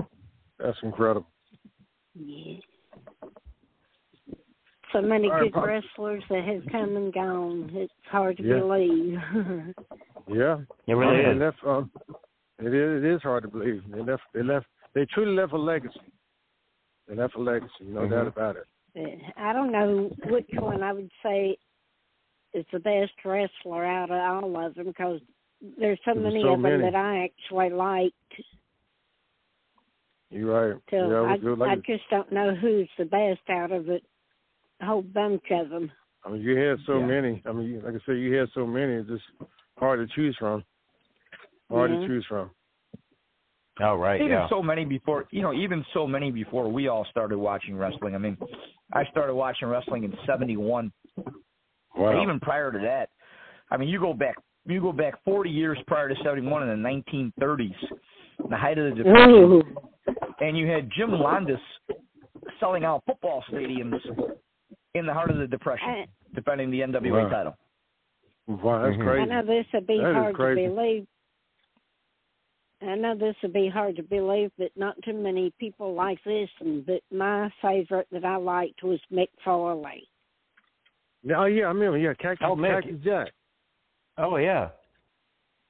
That's 0.60 0.78
incredible. 0.84 1.28
Yeah. 2.14 2.60
So 4.91 5.01
many 5.01 5.26
All 5.26 5.34
right, 5.34 5.43
good 5.45 5.54
Pop. 5.54 5.66
wrestlers 5.66 6.24
that 6.30 6.43
have 6.43 6.62
come 6.72 6.95
and 6.95 7.12
gone. 7.12 7.72
It's 7.74 7.91
hard 8.12 8.38
to 8.38 8.43
Yeah. 8.43 8.60
believe. 8.60 9.18
Yeah. 10.28 10.60
It 10.88 10.93
really 10.93 11.24
they 11.24 11.32
is. 11.32 11.38
Left, 11.39 11.58
um, 11.66 11.91
it 12.60 12.74
is. 12.74 13.04
It 13.04 13.16
is 13.16 13.22
hard 13.24 13.43
to 13.43 13.49
believe. 13.49 13.82
They 13.89 14.01
left. 14.01 14.22
They 14.34 14.43
left. 14.43 14.68
They 14.93 15.06
truly 15.08 15.34
left 15.36 15.54
a 15.54 15.58
legacy. 15.58 15.99
They 17.08 17.16
left 17.16 17.36
a 17.36 17.39
legacy. 17.41 17.72
No 17.82 18.01
Mhm. 18.01 18.12
doubt 18.12 18.28
about 18.28 18.56
it. 18.58 18.68
I 19.36 19.51
don't 19.54 19.72
know 19.72 20.10
which 20.30 20.47
one 20.60 20.84
I 20.84 20.93
would 20.93 21.10
say 21.24 21.58
is 22.54 22.66
the 22.72 22.80
best 22.80 23.12
wrestler 23.26 23.86
out 23.86 24.12
of 24.12 24.18
all 24.43 24.66
of 24.66 24.76
them 24.76 24.86
because 24.88 25.20
there's 25.80 25.99
so 26.06 26.14
There's 26.14 26.24
many 26.26 26.41
so 26.41 26.54
of 26.54 26.62
them 26.62 26.80
many. 26.80 26.84
that 26.84 26.95
I 26.95 27.24
actually 27.26 27.70
liked. 27.70 28.16
You're 30.30 30.72
right. 30.74 30.82
So 30.89 30.95
yeah, 30.97 31.04
I, 31.04 31.32
was 31.34 31.39
good. 31.41 31.62
I 31.62 31.76
just 31.76 32.04
don't 32.10 32.32
know 32.32 32.56
who's 32.56 32.89
the 32.97 33.06
best 33.06 33.41
out 33.49 33.72
of 33.72 33.89
it. 33.89 34.04
A 34.82 34.86
whole 34.86 35.04
bunch 35.04 35.43
of 35.51 35.70
them. 35.70 35.91
I 36.26 36.30
mean, 36.32 36.41
you 36.41 36.58
had 36.58 36.78
so 36.86 36.99
Yeah. 36.99 37.06
many. 37.06 37.41
I 37.45 37.51
mean, 37.51 37.68
you- 37.68 37.82
like 37.82 37.95
I 37.95 37.99
said, 38.06 38.18
you 38.18 38.34
had 38.34 38.49
so 38.54 38.66
many. 38.66 38.93
It's 38.93 39.10
just 39.10 39.24
hard 39.78 39.99
to 40.08 40.16
choose 40.16 40.36
from. 40.38 40.64
Hard 41.70 41.91
Mhm. 41.91 42.01
to 42.01 42.08
choose 42.08 42.26
from. 42.26 42.51
Oh 43.80 43.95
right, 43.95 44.22
even 44.22 44.32
yeah. 44.32 44.47
so 44.49 44.62
many 44.62 44.86
before 44.86 45.26
you 45.32 45.41
know 45.41 45.51
even 45.51 45.84
so 45.93 46.06
many 46.06 46.30
before 46.30 46.70
we 46.72 46.89
all 46.89 47.06
started 47.06 47.39
watching 47.39 47.76
wrestling 47.76 48.14
i 48.14 48.20
mean 48.20 48.38
i 48.93 49.04
started 49.06 49.34
watching 49.34 49.68
wrestling 49.68 50.04
in 50.04 50.16
71 50.28 50.91
Wow. 51.95 52.21
Even 52.21 52.39
prior 52.39 52.71
to 52.71 52.79
that 52.79 53.09
i 53.71 53.77
mean 53.77 53.89
you 53.89 53.99
go 53.99 54.13
back 54.13 54.35
you 54.65 54.79
go 54.81 54.91
back 54.91 55.15
40 55.25 55.49
years 55.49 55.77
prior 55.87 56.07
to 56.09 56.15
71 56.23 56.67
in 56.69 56.81
the 56.81 56.89
1930s 56.89 57.75
the 58.49 58.57
height 58.57 58.77
of 58.77 58.95
the 58.95 59.03
depression 59.03 59.33
Ooh. 59.33 59.63
and 60.39 60.57
you 60.57 60.67
had 60.67 60.89
jim 60.95 61.11
Londos 61.11 61.59
selling 62.59 62.83
out 62.83 63.03
football 63.05 63.43
stadiums 63.51 63.99
in 64.95 65.05
the 65.05 65.13
heart 65.13 65.29
of 65.31 65.37
the 65.37 65.47
depression 65.47 65.87
I- 65.87 66.07
defending 66.35 66.71
the 66.71 66.79
nwa 66.81 67.23
Wow. 67.23 67.29
title 67.29 67.57
Wow, 68.47 68.81
that's 68.83 68.97
Mhm. 68.97 69.21
I 69.21 69.25
know 69.25 69.41
this 69.43 69.65
would 69.73 69.87
be 69.87 69.99
That 69.99 70.09
is 70.09 70.15
hard 70.15 70.35
to 70.35 70.55
believe. 70.55 71.07
I 72.81 72.95
know 72.95 73.15
this 73.15 73.35
would 73.41 73.53
be 73.53 73.69
hard 73.69 73.95
to 73.95 74.03
believe, 74.03 74.51
but 74.57 74.75
not 74.75 75.01
too 75.03 75.13
many 75.13 75.51
people 75.59 75.93
like 75.93 76.21
this. 76.25 76.49
And 76.59 76.85
but 76.85 77.01
my 77.09 77.49
favorite 77.61 78.07
that 78.11 78.25
I 78.25 78.35
liked 78.35 78.83
was 78.83 78.99
Mick 79.09 79.29
Foley. 79.45 80.09
Oh 81.36 81.45
yeah, 81.45 81.65
I 81.65 81.67
remember. 81.69 81.97
Yeah, 81.97 82.13
Cactus, 82.15 82.45
Oh, 82.49 82.55
Mick. 82.55 82.82
Cactus 82.84 82.99
Jack. 83.03 83.32
Oh 84.17 84.38
yeah. 84.38 84.69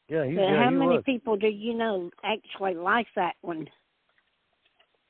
Yeah, 0.10 0.26
he's 0.26 0.38
yeah, 0.38 0.64
how 0.64 0.70
he 0.70 0.76
many 0.76 0.95
was. 0.95 1.04
people 1.06 1.36
do 1.38 1.47
you 1.47 1.74
know 1.74 2.10
actually 2.24 2.76
like 2.76 3.08
that 3.16 3.34
one? 3.41 3.68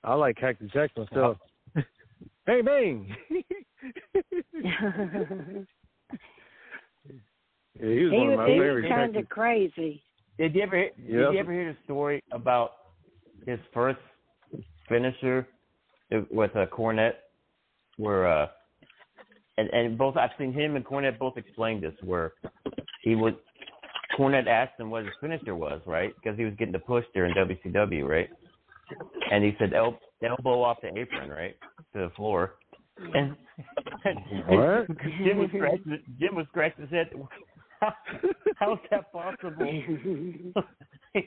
I 0.04 0.14
like 0.16 0.38
Cactus 0.38 0.70
Jack 0.74 0.91
myself. 0.98 1.38
bang 2.46 2.64
bang. 2.66 3.16
Yeah, 7.80 7.89
he 7.89 8.04
was 8.04 8.12
he 8.12 8.18
one 8.20 8.28
of 8.28 8.30
was, 8.30 8.38
my 8.38 8.48
he 8.50 8.54
favorite 8.60 8.82
was 8.84 8.89
kind 8.89 9.14
Cactus. 9.14 9.24
of 9.24 9.30
crazy. 9.30 10.04
Did 10.38 10.56
you 10.56 10.62
ever 10.62 10.76
hear, 10.78 10.89
Yep. 10.98 11.08
did 11.08 11.34
you 11.34 11.39
ever 11.39 11.52
hear 11.54 11.74
the 11.74 11.78
story 11.86 12.24
about 12.32 12.72
his 13.48 13.60
first 13.74 14.00
finisher 14.88 15.48
with 16.30 16.54
a 16.56 16.68
Cornette, 16.68 17.16
where 17.98 18.28
uh, 18.28 18.48
and 19.58 19.70
and 19.70 19.97
both 19.97 20.18
I've 20.18 20.32
seen 20.38 20.54
him 20.54 20.76
and 20.76 20.86
Cornette 20.86 21.20
both 21.20 21.38
explain 21.38 21.82
this, 21.82 21.93
where 22.04 22.34
he 23.01 23.16
was 23.16 23.34
Cornette 24.18 24.47
asked 24.47 24.80
him 24.80 24.89
what 24.91 25.04
his 25.06 25.14
finisher 25.22 25.56
was, 25.56 25.82
right? 25.86 26.14
Because 26.16 26.38
he 26.38 26.45
was 26.45 26.54
getting 26.58 26.72
the 26.74 26.80
push 26.80 27.06
there 27.14 27.26
in 27.26 27.34
WCW, 27.34 28.08
right? 28.08 28.30
And 29.32 29.43
he 29.43 29.56
said 29.58 29.74
el- 29.74 29.99
elbow 30.24 30.62
off 30.62 30.78
the 30.82 30.89
apron, 30.97 31.30
right, 31.30 31.56
to 31.93 31.99
the 31.99 32.12
floor. 32.16 32.56
And, 33.14 33.36
What? 34.47 34.88
Jim 35.24 35.38
was 35.38 35.49
scratching. 35.49 35.99
Jim 36.20 36.36
was 36.36 36.45
scratching 36.49 36.82
his 36.84 36.91
head. 36.91 37.10
How, 37.80 37.93
how's 38.56 38.78
that 38.91 39.12
possible? 39.12 39.66
he, 39.66 41.24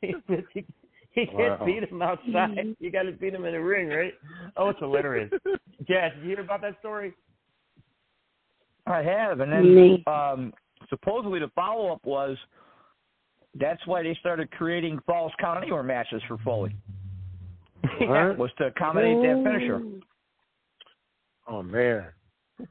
he, 0.00 0.64
he 1.12 1.26
can't 1.26 1.60
Wow. 1.60 1.66
beat 1.66 1.84
him 1.88 2.00
outside. 2.02 2.76
You 2.78 2.90
got 2.90 3.02
to 3.02 3.12
beat 3.12 3.34
him 3.34 3.44
in 3.44 3.52
the 3.52 3.60
ring, 3.60 3.88
right? 3.88 4.14
Oh, 4.56 4.70
it's 4.70 4.78
hilarious. 4.78 5.30
Chaz, 5.88 6.14
did 6.14 6.22
you 6.22 6.28
hear 6.30 6.40
about 6.40 6.62
that 6.62 6.78
story? 6.80 7.14
I 8.86 9.02
have, 9.02 9.40
and 9.40 9.52
then 9.52 10.04
um, 10.06 10.52
supposedly 10.88 11.40
the 11.40 11.50
follow 11.54 11.92
up 11.92 12.04
was 12.04 12.36
that's 13.58 13.84
why 13.86 14.02
they 14.02 14.16
started 14.20 14.50
creating 14.50 14.98
Falls 15.06 15.32
Count 15.40 15.62
Anywhere 15.62 15.82
matches 15.82 16.22
for 16.28 16.38
Foley. 16.38 16.76
What? 18.00 18.38
was 18.38 18.50
to 18.58 18.66
accommodate 18.66 19.16
that 19.22 19.42
finisher. 19.44 19.80
Oh 21.48 21.62
man. 21.62 22.06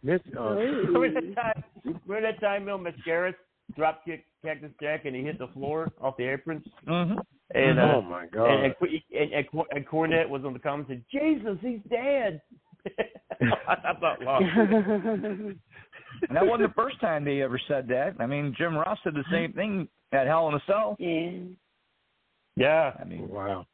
Miss, 0.03 0.19
uh, 0.37 0.55
remember 0.55 1.21
that 1.21 1.35
time? 1.35 1.63
Remember 1.83 2.31
that 2.31 2.41
time, 2.41 2.65
Bill 2.65 2.79
Mascaris 2.79 3.35
drop 3.75 4.03
kicked 4.03 4.27
Cactus 4.43 4.71
Jack 4.81 5.05
and 5.05 5.15
he 5.15 5.21
hit 5.21 5.37
the 5.37 5.47
floor 5.49 5.91
off 6.01 6.17
the 6.17 6.23
apron? 6.23 6.63
Mm-hmm. 6.87 7.19
And 7.53 7.79
uh, 7.79 7.93
oh 7.95 8.01
my 8.01 8.25
god. 8.33 8.49
and, 8.49 8.63
and, 8.65 8.75
and, 9.13 9.33
and, 9.33 9.63
and 9.71 9.87
Cornette 9.87 10.27
was 10.27 10.43
on 10.43 10.53
the 10.53 10.59
comments 10.59 10.89
and 10.89 11.03
said, 11.11 11.21
Jesus, 11.21 11.57
he's 11.61 11.79
dead. 11.89 12.41
I 13.67 13.93
thought, 13.99 14.23
wow. 14.23 14.39
And 16.27 16.35
that 16.37 16.45
wasn't 16.45 16.69
the 16.69 16.73
first 16.73 16.99
time 17.01 17.23
they 17.25 17.41
ever 17.41 17.59
said 17.67 17.87
that. 17.89 18.15
I 18.19 18.25
mean, 18.25 18.53
Jim 18.57 18.75
Ross 18.75 18.97
said 19.03 19.13
the 19.13 19.23
same 19.31 19.53
thing 19.53 19.87
at 20.11 20.27
Hell 20.27 20.47
in 20.49 20.55
a 20.55 20.61
Cell. 20.67 20.95
Yeah. 20.99 21.31
Yeah. 22.55 22.93
I 22.99 23.03
mean, 23.03 23.27
wow. 23.29 23.65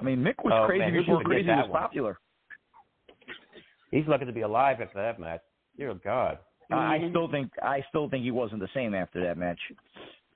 I 0.00 0.02
mean, 0.02 0.18
Mick 0.20 0.42
was 0.42 0.52
Oh, 0.54 0.66
crazy 0.66 0.80
man, 0.80 0.92
before 0.94 1.18
could 1.18 1.26
crazy 1.26 1.48
was 1.48 1.68
one? 1.68 1.80
popular. 1.82 2.18
He's 3.90 4.06
lucky 4.06 4.24
to 4.24 4.32
be 4.32 4.42
alive 4.42 4.80
after 4.80 4.98
that 5.02 5.18
match. 5.20 5.40
Dear 5.76 5.94
God. 5.94 6.38
I 6.70 6.96
I 6.96 7.06
still 7.10 7.28
think 7.30 7.50
I 7.62 7.84
still 7.88 8.08
think 8.08 8.22
he 8.24 8.30
wasn't 8.30 8.60
the 8.60 8.68
same 8.74 8.94
after 8.94 9.20
that 9.24 9.36
match. 9.36 9.58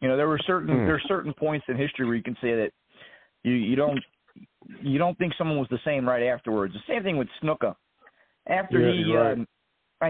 You 0.01 0.09
know, 0.09 0.17
there 0.17 0.27
were 0.29 0.41
certain 0.47 0.69
Hmm. 0.69 0.87
there 0.87 0.95
are 0.97 1.01
certain 1.07 1.33
points 1.33 1.65
in 1.69 1.77
history 1.77 2.05
where 2.07 2.17
you 2.17 2.23
can 2.23 2.37
say 2.41 2.55
that 2.57 2.73
you 3.45 3.53
you 3.53 3.77
don't 3.77 4.03
you 4.81 4.99
don't 4.99 5.17
think 5.19 5.33
someone 5.39 5.59
was 5.59 5.69
the 5.71 5.79
same 5.85 6.09
right 6.09 6.25
afterwards. 6.25 6.75
The 6.75 6.81
same 6.93 7.03
thing 7.05 7.17
with 7.17 7.29
Snuka. 7.43 7.77
After 8.49 8.81
Yeah, 8.81 9.05
he 9.05 9.17
right. 9.17 9.33
um, 9.33 9.47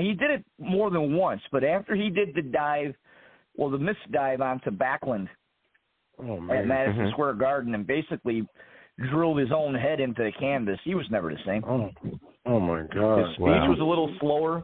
he 0.00 0.12
did 0.14 0.30
it 0.30 0.44
more 0.58 0.90
than 0.90 1.16
once, 1.16 1.42
but 1.52 1.64
after 1.64 1.94
he 1.94 2.10
did 2.10 2.34
the 2.34 2.42
dive, 2.42 2.94
well, 3.56 3.70
the 3.70 3.78
missed 3.78 4.10
dive 4.12 4.40
onto 4.40 4.70
Backlund 4.70 5.28
Oh 6.18 6.36
at 6.36 6.42
man. 6.42 6.68
Madison 6.68 7.06
Mhm. 7.06 7.10
Square 7.12 7.34
Garden 7.34 7.74
and 7.74 7.86
basically 7.86 8.46
drilled 8.98 9.38
his 9.38 9.50
own 9.52 9.74
head 9.74 10.00
into 10.00 10.22
the 10.22 10.32
canvas. 10.32 10.78
He 10.84 10.94
was 10.94 11.10
never 11.10 11.32
the 11.34 11.42
same. 11.44 11.64
Oh. 11.64 11.90
Oh 12.46 12.60
my 12.60 12.82
God! 12.82 13.18
His 13.26 13.34
speech 13.34 13.40
Wow. 13.40 13.68
was 13.70 13.80
a 13.80 13.84
little 13.84 14.14
slower. 14.20 14.62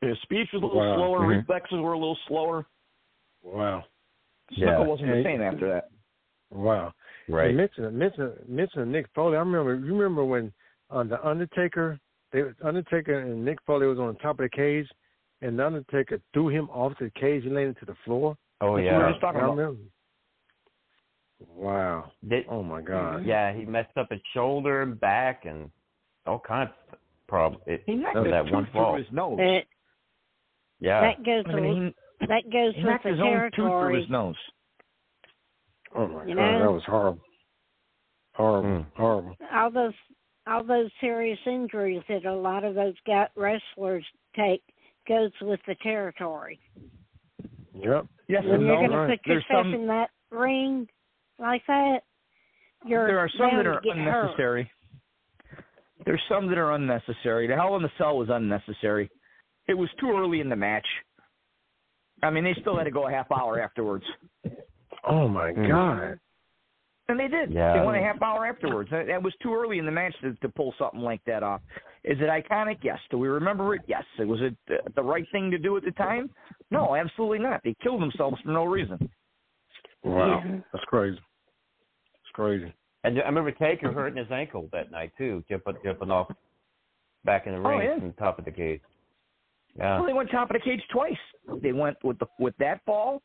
His 0.00 0.18
speech 0.22 0.48
was 0.52 0.62
a 0.62 0.66
little 0.66 0.80
Wow. 0.80 0.96
slower. 0.96 1.18
Mhm. 1.20 1.28
Reflexes 1.38 1.78
were 1.80 1.92
a 1.92 1.98
little 1.98 2.18
slower. 2.26 2.66
Wow. 3.42 3.84
Yeah. 4.50 4.68
Snuka 4.78 4.86
wasn't 4.86 5.08
the 5.12 5.22
same 5.22 5.42
after 5.42 5.68
that. 5.68 5.88
Wow. 6.50 6.92
Right. 7.28 7.50
Hey, 7.50 7.52
mention 7.56 7.96
mention 7.96 8.32
mention 8.48 8.90
Mick 8.92 9.06
Foley. 9.14 9.36
I 9.36 9.40
remember. 9.40 9.74
You 9.74 9.92
remember 9.94 10.24
when 10.24 10.52
uh, 10.90 11.04
the 11.04 11.24
Undertaker, 11.26 11.98
they 12.32 12.42
Undertaker 12.64 13.20
and 13.20 13.46
Mick 13.46 13.56
Foley 13.66 13.86
was 13.86 13.98
on 13.98 14.16
top 14.16 14.38
of 14.40 14.44
the 14.44 14.48
cage, 14.50 14.86
and 15.42 15.58
the 15.58 15.66
Undertaker 15.66 16.20
threw 16.32 16.48
him 16.48 16.68
off 16.70 16.92
the 17.00 17.10
cage 17.18 17.44
and 17.44 17.54
landed 17.54 17.78
to 17.80 17.86
the 17.86 17.96
floor. 18.04 18.36
Oh, 18.60 18.76
That's 18.76 18.84
what 18.86 18.92
we 18.98 19.02
were 19.04 19.10
just 19.10 19.20
talking 19.20 19.40
about. 19.40 19.76
Wow. 21.54 22.12
Did, 22.28 22.44
Oh 22.48 22.62
my 22.62 22.82
God. 22.82 23.24
yeah, 23.24 23.52
he 23.54 23.64
messed 23.64 23.96
up 23.96 24.08
his 24.10 24.20
shoulder 24.34 24.82
and 24.82 25.00
back 25.00 25.44
and 25.46 25.70
all 26.26 26.38
kinds 26.38 26.70
of 26.92 26.98
problems. 27.28 27.62
It, 27.66 27.82
He 27.86 27.94
knocked 27.94 28.14
that 28.16 28.26
a 28.40 28.42
tooth 28.44 28.52
one 28.52 28.64
through 28.66 28.72
fall. 28.72 28.96
his 28.96 29.06
nose. 29.10 29.38
That 29.38 29.60
Yeah. 30.80 31.00
that 31.00 31.24
goes 31.24 31.44
I 31.48 31.54
mean, 31.60 31.84
with 31.86 31.94
he, 32.20 32.26
that 32.26 32.42
goes 32.52 32.74
he 32.74 32.82
with 32.82 32.90
knocked 32.90 33.04
the 33.04 33.10
his 33.10 33.20
own 33.20 33.42
tooth 33.44 33.52
through 33.54 34.00
his 34.00 34.10
nose. 34.10 34.36
Oh 35.94 36.06
my 36.08 36.24
You 36.26 36.34
God. 36.34 36.42
know? 36.42 36.58
That 36.60 36.72
was 36.72 36.82
horrible. 36.86 37.20
Horrible. 38.34 38.68
Mm. 38.68 38.86
Horrible. 38.96 39.36
All 39.54 39.70
those 39.70 39.94
all 40.46 40.64
those 40.64 40.90
serious 41.00 41.38
injuries 41.46 42.02
that 42.08 42.24
a 42.24 42.34
lot 42.34 42.64
of 42.64 42.74
those 42.74 42.94
got 43.06 43.30
wrestlers 43.36 44.04
take 44.36 44.62
goes 45.08 45.30
with 45.42 45.60
the 45.66 45.74
territory. 45.82 46.58
Yep. 47.74 48.06
Yes 48.28 48.42
When 48.44 48.54
and 48.54 48.66
you're 48.66 48.82
no. 48.82 48.88
going 48.88 49.08
to 49.08 49.14
put 49.16 49.20
There's 49.26 49.44
yourself 49.48 49.64
some 49.66 49.74
in 49.74 49.86
that 49.88 50.10
ring 50.30 50.86
like 51.38 51.62
that, 51.66 52.00
you're 52.86 53.06
there 53.06 53.18
are 53.18 53.30
some 53.38 53.56
that 53.56 53.66
are 53.66 53.80
to 53.80 53.86
get 53.86 53.96
hurt. 53.96 54.20
unnecessary. 54.24 54.70
There's 56.06 56.22
some 56.28 56.48
that 56.48 56.58
are 56.58 56.72
unnecessary. 56.72 57.46
The 57.46 57.54
Hell 57.54 57.76
in 57.76 57.82
the 57.82 57.90
Cell 57.98 58.16
was 58.16 58.28
unnecessary. 58.30 59.10
It 59.68 59.74
was 59.74 59.88
too 60.00 60.10
early 60.10 60.40
in 60.40 60.48
the 60.48 60.56
match. 60.56 60.86
I 62.22 62.30
mean, 62.30 62.44
they 62.44 62.54
still 62.60 62.76
had 62.76 62.84
to 62.84 62.90
go 62.90 63.06
a 63.06 63.10
half 63.10 63.30
hour 63.32 63.60
afterwards, 63.60 64.04
Oh 65.08 65.28
my 65.28 65.52
Mm. 65.52 65.68
God. 65.68 66.20
And 67.10 67.20
they 67.20 67.28
did. 67.28 67.52
Yeah. 67.52 67.78
They 67.78 67.84
went 67.84 67.98
a 67.98 68.00
half 68.00 68.20
hour 68.22 68.46
afterwards. 68.46 68.90
That, 68.90 69.06
that 69.06 69.22
was 69.22 69.34
too 69.42 69.54
early 69.54 69.78
in 69.78 69.84
the 69.84 69.90
match 69.92 70.14
to, 70.22 70.34
to 70.34 70.48
pull 70.48 70.74
something 70.78 71.00
like 71.00 71.20
that 71.26 71.42
off. 71.42 71.60
Is 72.04 72.18
it 72.20 72.28
iconic? 72.28 72.78
Yes. 72.82 72.98
Do 73.10 73.18
we 73.18 73.28
remember 73.28 73.74
it? 73.74 73.82
Yes. 73.86 74.04
Was 74.18 74.40
it 74.40 74.56
the, 74.68 74.78
the 74.96 75.02
right 75.02 75.26
thing 75.32 75.50
to 75.50 75.58
do 75.58 75.76
at 75.76 75.84
the 75.84 75.90
time? 75.92 76.30
No, 76.70 76.96
absolutely 76.96 77.40
not. 77.40 77.60
They 77.64 77.74
killed 77.82 78.00
themselves 78.00 78.38
for 78.42 78.50
no 78.50 78.64
reason. 78.64 79.10
Wow. 80.02 80.42
Yeah. 80.44 80.58
That's 80.72 80.84
crazy. 80.86 81.18
It's 81.18 82.32
crazy. 82.32 82.72
And 83.04 83.18
I 83.20 83.26
remember 83.26 83.50
Taker 83.52 83.92
hurting 83.92 84.18
his 84.18 84.30
ankle 84.30 84.68
that 84.72 84.90
night 84.90 85.12
too, 85.16 85.42
jumping 85.48 85.76
jumping 85.84 86.10
off 86.10 86.30
back 87.24 87.46
in 87.46 87.52
the 87.52 87.58
Oh, 87.58 87.68
ring 87.70 87.80
yeah. 87.82 87.98
from 87.98 88.08
the 88.08 88.14
top 88.14 88.38
of 88.38 88.44
the 88.44 88.50
cage. 88.50 88.80
Yeah. 89.76 89.98
Well, 89.98 90.06
they 90.06 90.12
went 90.12 90.30
top 90.30 90.50
of 90.50 90.54
the 90.54 90.60
cage 90.60 90.82
twice. 90.92 91.12
They 91.62 91.72
went 91.72 91.96
with 92.04 92.18
the 92.18 92.26
with 92.38 92.54
that 92.58 92.80
fall, 92.84 93.22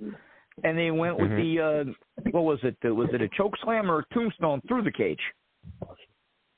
and 0.64 0.78
they 0.78 0.92
went 0.92 1.18
with 1.20 1.32
Mhm. 1.32 1.36
the 1.38 1.60
uh 1.62 2.30
what 2.32 2.44
was 2.44 2.60
it? 2.64 2.78
Was 2.84 3.10
it 3.14 3.22
a 3.22 3.30
choke 3.30 3.56
slam 3.64 3.90
or 3.92 4.00
a 4.00 4.14
tombstone 4.14 4.62
through 4.68 4.84
the 4.84 4.92
cage? 4.92 5.22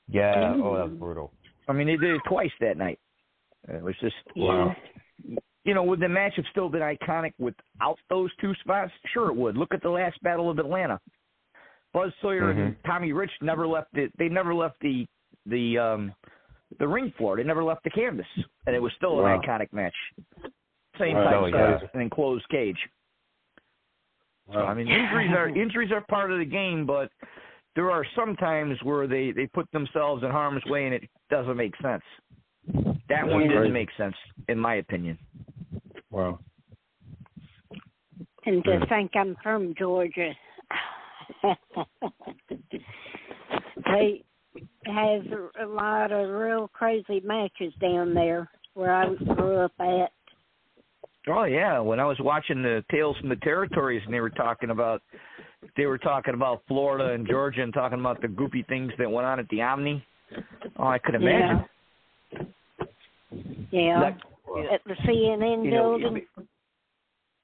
Yeah. 0.08 0.54
Oh, 0.62 0.76
that 0.76 0.88
was 0.90 0.98
brutal. 0.98 1.32
I 1.68 1.72
mean, 1.72 1.86
they 1.86 1.96
did 1.96 2.14
it 2.14 2.22
twice 2.26 2.52
that 2.60 2.76
night. 2.76 2.98
It 3.68 3.82
was 3.82 3.94
just 4.00 4.16
wow. 4.36 4.74
you 5.64 5.74
know, 5.74 5.82
would 5.82 6.00
the 6.00 6.08
match 6.08 6.34
have 6.36 6.46
still 6.50 6.68
been 6.70 6.80
iconic 6.80 7.32
without 7.38 7.98
those 8.08 8.34
two 8.36 8.54
spots? 8.56 8.92
Sure, 9.12 9.28
it 9.30 9.36
would. 9.36 9.56
Look 9.56 9.74
at 9.74 9.82
the 9.82 9.90
last 9.90 10.22
Battle 10.22 10.48
of 10.48 10.58
Atlanta. 10.58 10.98
Buzz 11.92 12.12
Sawyer 12.22 12.50
and 12.50 12.74
Mhm. 12.76 12.82
Tommy 12.84 13.12
Rich 13.12 13.32
never 13.42 13.66
left 13.66 13.92
the. 13.92 14.10
They 14.16 14.28
never 14.28 14.54
left 14.54 14.78
the 14.80 15.06
the 15.46 15.78
um 15.78 16.14
the 16.78 16.86
ring 16.86 17.10
floor. 17.12 17.36
They 17.36 17.44
never 17.44 17.64
left 17.64 17.82
the 17.82 17.90
canvas, 17.90 18.26
and 18.66 18.76
it 18.76 18.80
was 18.80 18.92
still 18.94 19.16
Wow. 19.16 19.26
an 19.34 19.40
iconic 19.42 19.72
match. 19.72 19.96
Same 20.98 21.16
Wow, 21.16 21.24
type 21.24 21.34
oh, 21.34 21.50
size 21.50 21.78
yeah. 21.82 21.88
and 21.94 22.02
enclosed 22.02 22.48
cage. 22.48 22.78
So, 24.52 24.58
Wow. 24.60 24.66
I 24.66 24.74
mean, 24.74 24.88
injuries 24.90 25.30
are 25.32 25.48
injuries 25.48 25.90
are 25.92 26.04
part 26.08 26.32
of 26.32 26.38
the 26.38 26.44
game, 26.44 26.86
but 26.86 27.10
there 27.76 27.90
are 27.90 28.04
some 28.16 28.36
times 28.36 28.76
where 28.82 29.06
they 29.06 29.32
they 29.32 29.46
put 29.46 29.70
themselves 29.72 30.22
in 30.22 30.30
harm's 30.30 30.64
way, 30.66 30.86
and 30.86 30.94
it 30.94 31.08
doesn't 31.30 31.56
make 31.56 31.74
sense. 31.82 32.02
That 33.08 33.26
one 33.26 33.40
That's 33.40 33.50
didn't 33.50 33.58
crazy. 33.58 33.72
make 33.72 33.88
sense, 33.96 34.14
in 34.48 34.58
my 34.58 34.76
opinion. 34.76 35.18
Wow. 36.10 36.38
And 38.46 38.64
to 38.64 38.70
Mm. 38.70 38.88
think 38.88 39.10
I'm 39.14 39.36
from 39.42 39.74
Georgia. 39.74 40.34
they 43.86 44.24
have 44.86 45.22
a 45.60 45.66
lot 45.66 46.12
of 46.12 46.28
real 46.30 46.68
crazy 46.68 47.20
matches 47.20 47.74
down 47.80 48.14
there 48.14 48.50
where 48.74 48.94
I 48.94 49.14
grew 49.14 49.56
up 49.56 49.72
at. 49.80 50.12
Oh 51.28 51.44
yeah, 51.44 51.78
when 51.80 52.00
I 52.00 52.04
was 52.04 52.16
watching 52.20 52.62
the 52.62 52.84
Tales 52.90 53.16
from 53.18 53.28
the 53.28 53.36
Territories 53.36 54.02
and 54.04 54.14
they 54.14 54.20
were 54.20 54.30
talking 54.30 54.70
about 54.70 55.02
they 55.76 55.86
were 55.86 55.98
talking 55.98 56.34
about 56.34 56.62
Florida 56.68 57.12
and 57.14 57.26
Georgia 57.26 57.62
and 57.62 57.74
talking 57.74 58.00
about 58.00 58.20
the 58.22 58.28
goopy 58.28 58.66
things 58.68 58.92
that 58.98 59.10
went 59.10 59.26
on 59.26 59.38
at 59.38 59.48
the 59.48 59.60
Omni. 59.60 60.04
Oh, 60.76 60.86
I 60.86 60.98
could 60.98 61.16
imagine. 61.16 61.64
Yeah. 63.70 64.00
Like, 64.00 64.16
At 64.72 64.80
the 64.86 64.94
CNN 65.06 65.64
You 65.64 65.70
know, 65.70 65.98
building. 65.98 66.26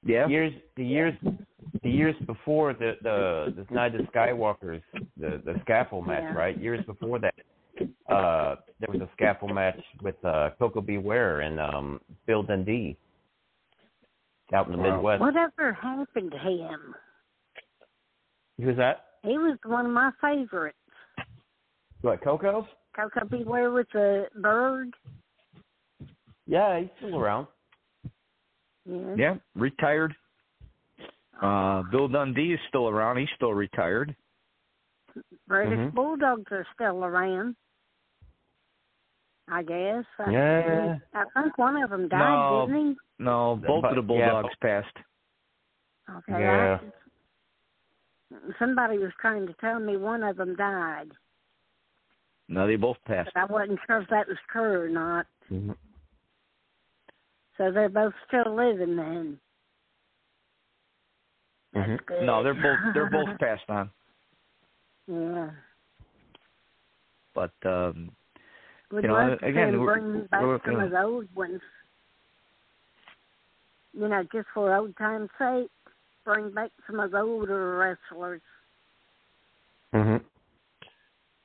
Yeah. 0.03 0.27
Years 0.27 0.53
the 0.77 0.85
years 0.85 1.13
the 1.83 1.89
years 1.89 2.15
before 2.25 2.73
the 2.73 2.93
the 3.01 3.53
the 3.67 3.73
Night 3.73 3.95
of 3.95 4.01
Skywalkers 4.07 4.81
the 5.17 5.41
the 5.45 5.55
scaffold 5.61 6.07
match 6.07 6.23
Yeah. 6.23 6.33
right 6.33 6.57
years 6.57 6.83
before 6.85 7.19
that 7.19 7.33
uh 8.09 8.55
there 8.79 8.89
was 8.89 9.01
a 9.01 9.09
scaffold 9.13 9.53
match 9.53 9.79
with 10.01 10.15
uh 10.23 10.51
Koko 10.57 10.81
B. 10.81 10.97
Ware 10.97 11.41
and 11.41 11.59
um 11.59 11.99
Bill 12.27 12.43
Dundee 12.43 12.95
out 14.53 14.67
in 14.67 14.73
the 14.73 14.77
Wow. 14.77 14.95
Midwest. 14.95 15.21
Whatever 15.21 15.73
happened 15.73 16.31
to 16.31 16.37
him? 16.37 16.95
Who's 18.57 18.77
that? 18.77 19.05
He 19.23 19.37
was 19.37 19.57
one 19.65 19.85
of 19.85 19.91
my 19.91 20.11
favorites. 20.21 20.77
What 22.01 22.21
Koko? 22.21 22.67
Coco 22.95 23.25
Beware 23.25 23.71
with 23.71 23.87
the 23.91 24.27
bird. 24.35 24.93
Yeah, 26.47 26.79
he's 26.79 26.89
still 26.97 27.19
around. 27.19 27.47
Yeah. 28.85 29.15
Yeah, 29.15 29.35
retired. 29.55 30.15
Uh 31.41 31.81
Bill 31.91 32.07
Dundee 32.07 32.53
is 32.53 32.59
still 32.69 32.87
around. 32.87 33.17
He's 33.17 33.29
still 33.35 33.53
retired. 33.53 34.15
British 35.47 35.79
Mhm. 35.79 35.93
Bulldogs 35.93 36.51
are 36.51 36.65
still 36.73 37.03
around. 37.03 37.55
I 39.47 39.61
guess. 39.63 40.05
I, 40.19 40.31
Yeah. 40.31 40.97
I 41.13 41.23
think 41.41 41.57
one 41.57 41.77
of 41.81 41.89
them 41.91 42.07
died, 42.07 42.19
No. 42.19 42.65
didn't 42.67 42.87
he? 42.93 42.95
No, 43.23 43.55
both 43.65 43.83
But- 43.83 43.97
of 43.97 44.07
the 44.07 44.13
yeah, 44.15 44.31
Bulldogs 44.31 44.55
passed. 44.61 44.97
Okay. 46.09 46.39
Yeah. 46.41 46.79
I, 46.81 48.37
somebody 48.59 48.97
was 48.97 49.11
trying 49.21 49.45
to 49.47 49.53
tell 49.61 49.79
me 49.79 49.97
one 49.97 50.23
of 50.23 50.37
them 50.37 50.55
died, 50.55 51.11
No, 52.47 52.67
they 52.67 52.75
both 52.75 52.97
passed. 53.05 53.31
but 53.33 53.39
I 53.41 53.45
wasn't 53.45 53.79
sure 53.87 54.01
if 54.01 54.09
that 54.09 54.27
was 54.27 54.37
true 54.51 54.81
or 54.81 54.89
not. 54.89 55.25
Mhm. 55.51 55.75
So 57.57 57.71
they're 57.71 57.89
both 57.89 58.13
still 58.27 58.53
living 58.53 58.95
then. 58.97 59.39
Mhm. 61.75 62.23
No, 62.25 62.43
they're 62.43 62.53
both 62.53 62.93
they're 62.93 63.09
both 63.09 63.37
passed 63.39 63.69
on. 63.69 63.89
yeah. 65.07 65.51
But 67.33 67.53
um 67.65 68.11
Would 68.91 69.03
You 69.03 69.09
know, 69.09 69.35
to 69.35 69.45
again, 69.45 69.69
see 69.71 69.73
'em 69.75 69.79
we're- 69.81 69.99
bring 69.99 70.25
back 70.27 70.41
we're 70.43 70.59
some 70.63 70.73
gonna- 70.73 70.85
of 70.85 70.91
the 70.91 71.01
old 71.01 71.35
ones. 71.35 71.61
You 73.93 74.07
know, 74.07 74.23
just 74.31 74.47
for 74.53 74.75
old 74.75 74.95
time's 74.97 75.29
sake, 75.37 75.71
bring 76.23 76.51
back 76.51 76.71
some 76.85 76.99
of 76.99 77.11
the 77.11 77.19
older 77.21 77.77
wrestlers. 77.77 78.41
Mhm. 79.93 80.21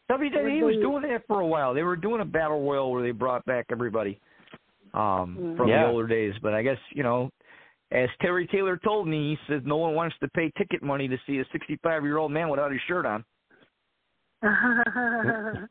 WWE 0.08 0.62
Would 0.64 0.74
was 0.74 0.76
doing 0.82 1.02
that 1.02 1.26
for 1.26 1.40
a 1.40 1.46
while. 1.46 1.72
They 1.72 1.84
were 1.84 1.94
doing 1.96 2.20
a 2.20 2.24
battle 2.24 2.62
royal 2.62 2.90
where 2.90 3.02
they 3.02 3.12
brought 3.12 3.44
back 3.44 3.66
everybody 3.70 4.20
um 4.92 5.36
Mm. 5.36 5.56
from 5.56 5.68
Yeah. 5.68 5.84
the 5.84 5.90
older 5.90 6.08
days. 6.08 6.36
But 6.40 6.52
I 6.52 6.62
guess, 6.62 6.78
you 6.90 7.04
know, 7.04 7.30
as 7.92 8.10
Terry 8.20 8.46
Taylor 8.48 8.76
told 8.76 9.06
me, 9.06 9.36
he 9.36 9.40
says 9.46 9.62
no 9.64 9.76
one 9.76 9.94
wants 9.94 10.18
to 10.18 10.28
pay 10.28 10.50
ticket 10.58 10.82
money 10.82 11.06
to 11.06 11.16
see 11.26 11.38
a 11.38 11.44
65 11.46 12.04
year 12.04 12.16
old 12.18 12.32
man 12.32 12.48
without 12.48 12.72
his 12.72 12.80
shirt 12.82 13.06
on. 13.06 13.24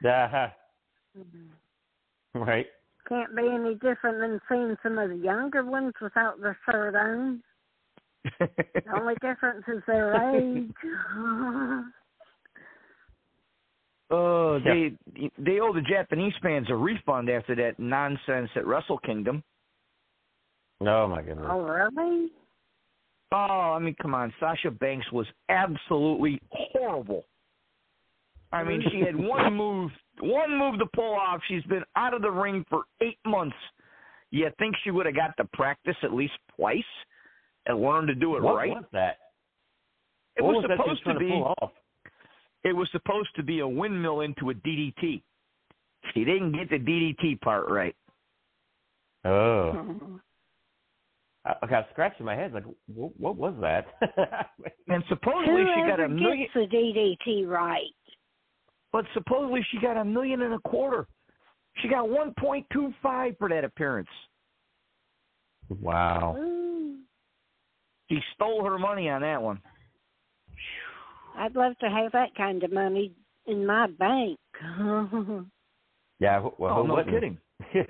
Yeah. 1.16 1.24
Right. 2.34 2.66
Can't 3.08 3.34
be 3.34 3.48
any 3.48 3.74
different 3.74 4.20
than 4.20 4.40
seeing 4.48 4.76
some 4.82 4.98
of 4.98 5.10
the 5.10 5.16
younger 5.16 5.64
ones 5.64 5.92
without 6.00 6.40
their 6.40 6.56
shirt 6.64 6.94
on. 6.94 7.42
The 8.38 8.48
only 8.94 9.14
difference 9.20 9.64
is 9.68 9.82
their 9.86 10.14
age. 10.36 10.70
Oh, 14.12 14.56
Yeah. 14.56 14.88
they 15.14 15.30
they 15.38 15.60
owe 15.60 15.72
the 15.72 15.82
Japanese 15.82 16.32
fans 16.42 16.66
a 16.68 16.74
refund 16.74 17.30
after 17.30 17.54
that 17.54 17.78
nonsense 17.78 18.50
at 18.56 18.66
Wrestle 18.66 18.98
Kingdom. 18.98 19.42
Oh 20.80 21.06
my 21.06 21.22
goodness. 21.22 21.46
oh, 21.48 21.60
really? 21.62 22.30
Oh, 23.32 23.36
I 23.76 23.78
mean, 23.78 23.94
come 24.02 24.14
on. 24.16 24.32
Sasha 24.40 24.72
Banks 24.72 25.06
was 25.12 25.26
absolutely 25.48 26.40
horrible. 26.50 27.24
I 28.52 28.64
mean, 28.64 28.82
she 28.90 29.00
had 29.00 29.16
one 29.16 29.54
move, 29.56 29.90
one 30.20 30.58
move 30.58 30.78
to 30.78 30.86
pull 30.94 31.14
off. 31.14 31.40
She's 31.48 31.62
been 31.64 31.84
out 31.96 32.14
of 32.14 32.22
the 32.22 32.30
ring 32.30 32.64
for 32.68 32.82
eight 33.02 33.18
months. 33.26 33.56
You 34.30 34.48
think 34.58 34.74
she 34.84 34.90
would 34.90 35.06
have 35.06 35.16
got 35.16 35.36
to 35.38 35.44
practice 35.52 35.96
at 36.02 36.12
least 36.12 36.34
twice 36.56 36.82
and 37.66 37.80
learn 37.80 38.06
to 38.06 38.14
do 38.14 38.36
it 38.36 38.42
what 38.42 38.56
right? 38.56 38.70
was 38.70 38.84
that? 38.92 39.16
It 40.36 40.42
what 40.42 40.54
was 40.54 40.62
was 40.62 40.68
that 40.68 40.84
she 40.84 40.90
was 40.90 40.98
supposed 40.98 41.02
trying 41.02 41.14
to 41.16 41.20
be. 41.20 41.30
pull 41.30 41.54
off? 41.60 41.72
It 42.62 42.72
was 42.74 42.88
supposed 42.92 43.30
to 43.36 43.42
be 43.42 43.60
a 43.60 43.68
windmill 43.68 44.20
into 44.20 44.50
a 44.50 44.54
DDT. 44.54 45.22
She 46.14 46.24
didn't 46.24 46.52
get 46.52 46.70
the 46.70 46.78
DDT 46.78 47.40
part 47.40 47.68
right. 47.68 47.94
Oh. 49.24 49.72
Hmm. 49.72 50.16
I, 51.44 51.54
I 51.62 51.66
got 51.66 51.86
scratching 51.92 52.26
my 52.26 52.34
head. 52.36 52.52
Like, 52.52 52.64
what, 52.94 53.18
what 53.18 53.36
was 53.36 53.54
that? 53.60 53.86
And 54.88 55.04
supposedly 55.08 55.64
she 55.72 55.80
got 55.82 56.00
a 56.00 56.08
million. 56.08 56.48
gets 56.52 56.52
the 56.52 56.76
DDT 56.76 57.46
right. 57.46 57.94
But 58.92 59.04
supposedly 59.14 59.64
she 59.70 59.78
got 59.80 59.96
a 59.96 60.04
million 60.04 60.42
and 60.42 60.54
a 60.54 60.58
quarter. 60.60 61.06
She 61.76 61.88
got 61.88 62.06
1.25 62.08 63.38
for 63.38 63.48
that 63.48 63.64
appearance. 63.64 64.08
wow. 65.80 66.36
Ooh. 66.38 66.96
She 68.10 68.18
stole 68.34 68.64
her 68.64 68.78
money 68.78 69.08
on 69.08 69.22
that 69.22 69.40
one. 69.40 69.60
I'd 71.36 71.54
love 71.54 71.78
to 71.78 71.88
have 71.88 72.10
that 72.12 72.34
kind 72.36 72.62
of 72.64 72.72
money 72.72 73.12
in 73.46 73.64
my 73.66 73.86
bank. 73.86 74.38
Yeah. 76.20 76.46
Well, 76.58 76.80
oh, 76.80 76.82
no 76.82 76.96
wouldn't? 76.96 77.14
kidding. 77.14 77.38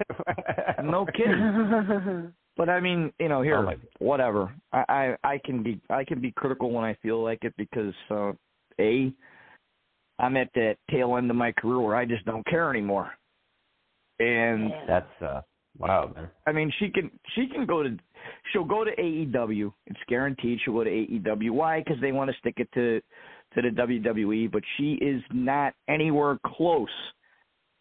No 0.85 1.05
kidding. 1.05 2.33
But 2.57 2.69
I 2.69 2.79
mean, 2.79 3.13
you 3.19 3.29
know, 3.29 3.43
here, 3.43 3.57
Oh, 3.59 3.73
whatever. 4.01 4.53
I, 4.73 4.85
I 4.89 5.17
I 5.33 5.41
can 5.45 5.63
be 5.63 5.81
I 5.89 6.05
can 6.05 6.21
be 6.21 6.31
critical 6.31 6.71
when 6.71 6.85
I 6.85 6.95
feel 7.03 7.23
like 7.25 7.39
it 7.43 7.55
because 7.57 7.95
uh, 8.11 8.33
a 8.79 9.13
I'm 10.21 10.37
at 10.37 10.51
that 10.55 10.77
tail 10.91 11.17
end 11.17 11.31
of 11.31 11.37
my 11.37 11.53
career 11.53 11.81
where 11.81 11.97
I 11.97 12.05
just 12.05 12.25
don't 12.25 12.47
care 12.47 12.71
anymore. 12.71 13.11
And 14.19 14.71
That's 14.87 15.23
uh 15.23 15.41
wow, 15.79 16.13
man. 16.15 16.29
I 16.47 16.53
mean, 16.53 16.71
she 16.79 16.91
can 16.91 17.11
she 17.35 17.47
can 17.47 17.67
go 17.67 17.83
to 17.83 17.97
she'll 18.53 18.65
go 18.65 18.85
to 18.85 18.91
AEW. 18.95 19.73
It's 19.87 20.01
guaranteed 20.09 20.59
she'll 20.65 20.75
go 20.75 20.85
to 20.85 20.91
AEW. 20.91 21.51
Why? 21.53 21.81
Because 21.81 22.01
they 22.01 22.13
want 22.13 22.31
to 22.31 22.37
stick 22.39 22.55
it 22.59 22.69
to 22.75 23.01
to 23.55 23.63
the 23.63 23.71
WWE. 23.71 24.53
But 24.53 24.63
she 24.77 24.93
is 24.95 25.23
not 25.33 25.75
anywhere 25.89 26.39
close 26.45 26.89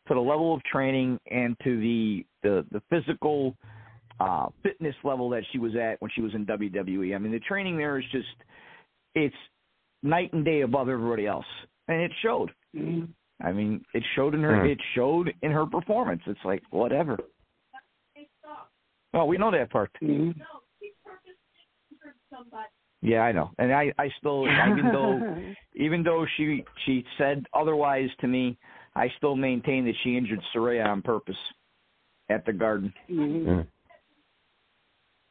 to 0.08 0.14
the 0.14 0.20
level 0.20 0.54
of 0.54 0.64
training 0.64 1.20
and 1.30 1.58
to 1.64 1.80
the 1.80 2.26
the 2.44 2.66
the 2.72 2.82
physical 2.90 3.56
uh 4.22 4.48
fitness 4.64 4.96
level 5.04 5.30
that 5.30 5.44
she 5.52 5.60
was 5.60 5.76
at 5.76 6.02
when 6.02 6.10
she 6.16 6.22
was 6.22 6.34
in 6.34 6.46
WWE. 6.46 7.14
I 7.14 7.18
mean, 7.18 7.34
the 7.34 7.40
training 7.40 7.78
there 7.78 8.00
is 8.00 8.06
just 8.12 8.28
it's 9.14 9.36
night 10.04 10.32
and 10.32 10.46
day 10.46 10.62
above 10.62 10.88
everybody 10.88 11.28
else, 11.28 11.46
and 11.90 12.02
it 12.02 12.12
showed. 12.22 12.52
I 13.42 13.52
mean, 13.52 13.84
it 13.94 14.04
showed 14.16 14.36
in 14.36 14.44
her. 14.44 14.62
Hmm. 14.62 14.68
It 14.68 14.80
showed 14.96 15.34
in 15.42 15.52
her 15.52 15.66
performance. 15.66 16.22
It's 16.28 16.40
like 16.46 16.64
whatever. 16.70 17.18
Oh, 19.14 19.26
we 19.26 19.38
know 19.38 19.52
that 19.52 19.72
part. 19.72 19.92
Yeah, 23.02 23.22
I 23.22 23.32
know, 23.32 23.52
and 23.58 23.74
I, 23.74 23.94
I 23.98 24.10
still, 24.20 24.46
even 24.46 24.92
though, 24.92 25.38
even 25.76 26.04
though 26.04 26.26
she, 26.36 26.66
she 26.86 27.06
said 27.18 27.46
otherwise 27.54 28.10
to 28.20 28.28
me, 28.28 28.58
I 28.96 29.08
still 29.18 29.36
maintain 29.36 29.86
that 29.86 29.96
she 30.04 30.18
injured 30.18 30.42
Saraya 30.54 30.86
on 30.86 31.02
purpose 31.02 31.38
at 32.30 32.46
the 32.46 32.52
Garden. 32.52 32.94
Mm. 33.10 33.66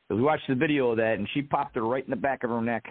We 0.09 0.23
watched 0.23 0.49
the 0.49 0.55
video 0.55 0.91
of 0.91 0.97
that, 0.97 1.19
and 1.19 1.29
she 1.35 1.43
popped 1.43 1.77
her 1.77 1.83
right 1.83 2.03
in 2.03 2.11
the 2.11 2.17
back 2.17 2.43
of 2.43 2.51
her 2.51 2.63
neck 2.63 2.87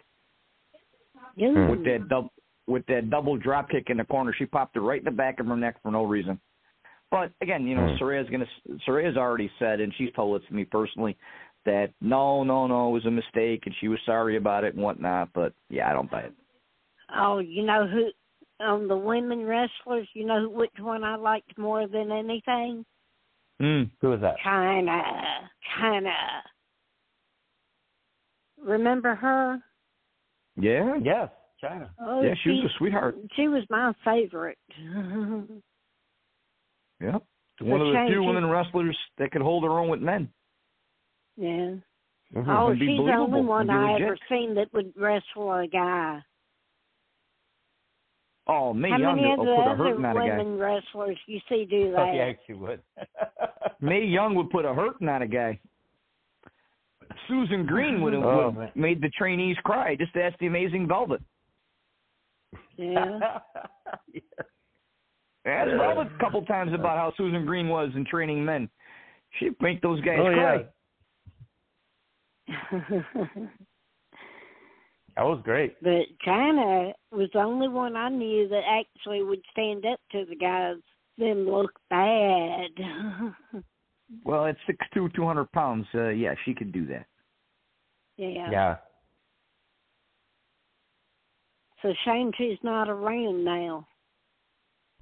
Ooh. 1.41 1.72
with 1.72 1.84
that 1.86 2.07
double, 2.07 2.32
with 2.68 2.86
that 2.88 3.09
double 3.09 3.38
drop 3.38 3.70
kick 3.70 3.89
in 3.89 3.97
the 3.97 4.03
corner. 4.03 4.34
She 4.38 4.45
popped 4.45 4.76
it 4.76 4.82
right 4.82 4.99
in 4.99 5.05
the 5.05 5.11
back 5.11 5.39
of 5.39 5.47
her 5.47 5.55
neck 5.55 5.82
for 5.82 5.91
no 5.91 6.03
reason. 6.03 6.39
But 7.09 7.32
again, 7.41 7.65
you 7.65 7.76
know, 7.76 7.88
Hmm. 7.88 8.03
Saraya's 8.03 8.30
gonna. 8.30 8.47
Saraya's 8.86 9.18
already 9.18 9.49
said, 9.59 9.80
and 9.80 9.93
she's 9.95 10.11
told 10.13 10.41
it 10.41 10.47
to 10.47 10.53
me 10.53 10.65
personally, 10.65 11.18
that 11.65 11.91
no, 12.01 12.43
no, 12.43 12.68
no, 12.68 12.89
it 12.89 12.91
was 12.91 13.05
a 13.05 13.11
mistake, 13.11 13.65
and 13.65 13.76
she 13.80 13.88
was 13.88 13.99
sorry 14.05 14.36
about 14.36 14.65
it 14.65 14.74
and 14.74 14.84
whatnot. 14.84 15.30
But 15.34 15.53
yeah, 15.70 15.89
I 15.89 15.93
don't 15.93 16.11
buy 16.11 16.22
it. 16.22 16.34
Oh, 17.15 17.39
you 17.39 17.63
know 17.63 17.88
who 17.88 18.11
on 18.59 18.88
the 18.88 18.97
women 18.97 19.45
wrestlers, 19.45 20.07
you 20.13 20.26
know 20.26 20.49
which 20.49 20.74
one 20.80 21.03
I 21.03 21.15
liked 21.15 21.57
more 21.57 21.88
than 21.88 22.11
anything? 22.11 22.86
Mm. 23.61 23.89
Who 24.01 24.09
was 24.09 24.22
that? 24.22 24.36
Kinda, 24.43 25.49
kinda. 25.80 26.43
Remember 28.63 29.15
her? 29.15 29.59
Yeah, 30.59 30.95
Yes, 31.01 31.30
Chyna. 31.64 31.89
Oh, 31.99 32.22
yeah, 32.22 32.34
she 32.43 32.49
was 32.51 32.66
a 32.66 32.78
sweetheart. 32.78 33.16
She 33.36 33.47
was 33.47 33.64
my 33.70 33.93
favorite. 34.05 34.58
Yeah, 36.99 37.20
one 37.62 37.80
of 37.80 37.88
the 37.88 37.93
shame 37.93 38.08
few 38.08 38.24
women 38.24 38.47
wrestlers 38.49 38.97
that 39.20 39.30
could 39.32 39.43
hold 39.43 39.64
her 39.64 39.70
own 39.80 39.88
with 39.89 40.01
men. 40.01 40.30
Yeah. 41.36 41.76
Mhm. 42.36 42.47
Oh, 42.47 42.74
she's 42.74 42.80
the 42.88 42.93
only 42.97 43.12
Unbelievable. 43.14 43.43
one 43.43 43.68
You're 43.68 43.78
I 43.86 43.91
legit. 43.93 44.08
ever 44.08 44.18
seen 44.28 44.55
that 44.55 44.74
would 44.74 44.93
wrestle 44.97 45.53
a 45.53 45.68
guy. 45.68 46.24
Oh, 48.47 48.74
Mae 48.74 48.89
How 48.89 48.97
Young 48.97 49.16
many 49.18 49.32
of 49.32 49.38
will 49.38 49.45
the 49.45 49.55
put 49.55 49.62
a 49.62 49.70
other 49.72 49.84
hurting 49.84 50.05
on 50.05 50.18
a 50.18 50.20
guy. 50.28 50.38
women 50.38 50.58
wrestlers 50.58 51.18
you 51.28 51.39
see 51.49 51.66
do 51.66 51.91
that? 51.91 51.99
Oh, 51.99 52.14
yeah, 52.14 52.32
she 52.47 52.53
would. 52.53 52.82
Mae 53.82 54.03
Young 54.05 54.34
would 54.36 54.49
put 54.49 54.66
a 54.66 54.74
hurting 54.74 55.08
on 55.08 55.22
a 55.22 55.28
guy. 55.28 55.60
Susan 57.28 57.66
Green 57.68 58.01
would 58.01 58.14
have 58.14 58.24
Oh, 58.24 58.49
would 58.49 58.66
have 58.68 58.76
made 58.76 59.01
the 59.01 59.10
trainees 59.10 59.58
cry. 59.64 59.95
Just 59.95 60.16
ask 60.16 60.36
the 60.39 60.47
Amazing 60.47 60.88
Velvet. 60.88 61.22
Yeah. 62.78 63.39
yeah. 64.13 64.21
Ask 65.45 65.69
Velvet 65.78 66.07
a 66.15 66.19
couple 66.19 66.41
times 66.45 66.73
about 66.73 66.97
how 66.97 67.13
Susan 67.17 67.45
Green 67.45 67.69
was 67.69 67.89
in 67.95 68.05
training 68.05 68.43
men. 68.43 68.69
She'd 69.39 69.55
make 69.61 69.82
those 69.82 70.01
guys 70.01 70.17
Oh, 70.19 70.34
cry. 70.34 70.65
yeah. 72.47 73.01
That 75.15 75.23
was 75.23 75.41
great. 75.43 75.82
but 75.82 76.05
Chyna 76.23 76.91
was 77.11 77.28
the 77.34 77.39
only 77.39 77.67
one 77.67 77.95
I 77.95 78.07
knew 78.07 78.47
that 78.49 78.61
actually 78.69 79.23
would 79.23 79.41
stand 79.51 79.84
up 79.84 79.99
to 80.11 80.25
the 80.30 80.36
guys. 80.36 80.75
Them 81.17 81.49
look 81.49 81.71
bad. 81.89 82.69
Well, 84.23 84.45
at 84.45 84.55
six 84.65 84.78
two, 84.93 85.09
two 85.13 85.25
hundred 85.25 85.51
pounds, 85.51 85.86
uh, 85.93 86.07
yeah, 86.09 86.34
she 86.45 86.53
could 86.53 86.71
do 86.71 86.86
that. 86.88 87.05
yeah. 88.15 88.49
Yeah. 88.49 88.75
So 91.88 91.93
shame 92.03 92.31
she's 92.38 92.57
not 92.63 92.89
around 92.89 93.45
now. 93.45 93.88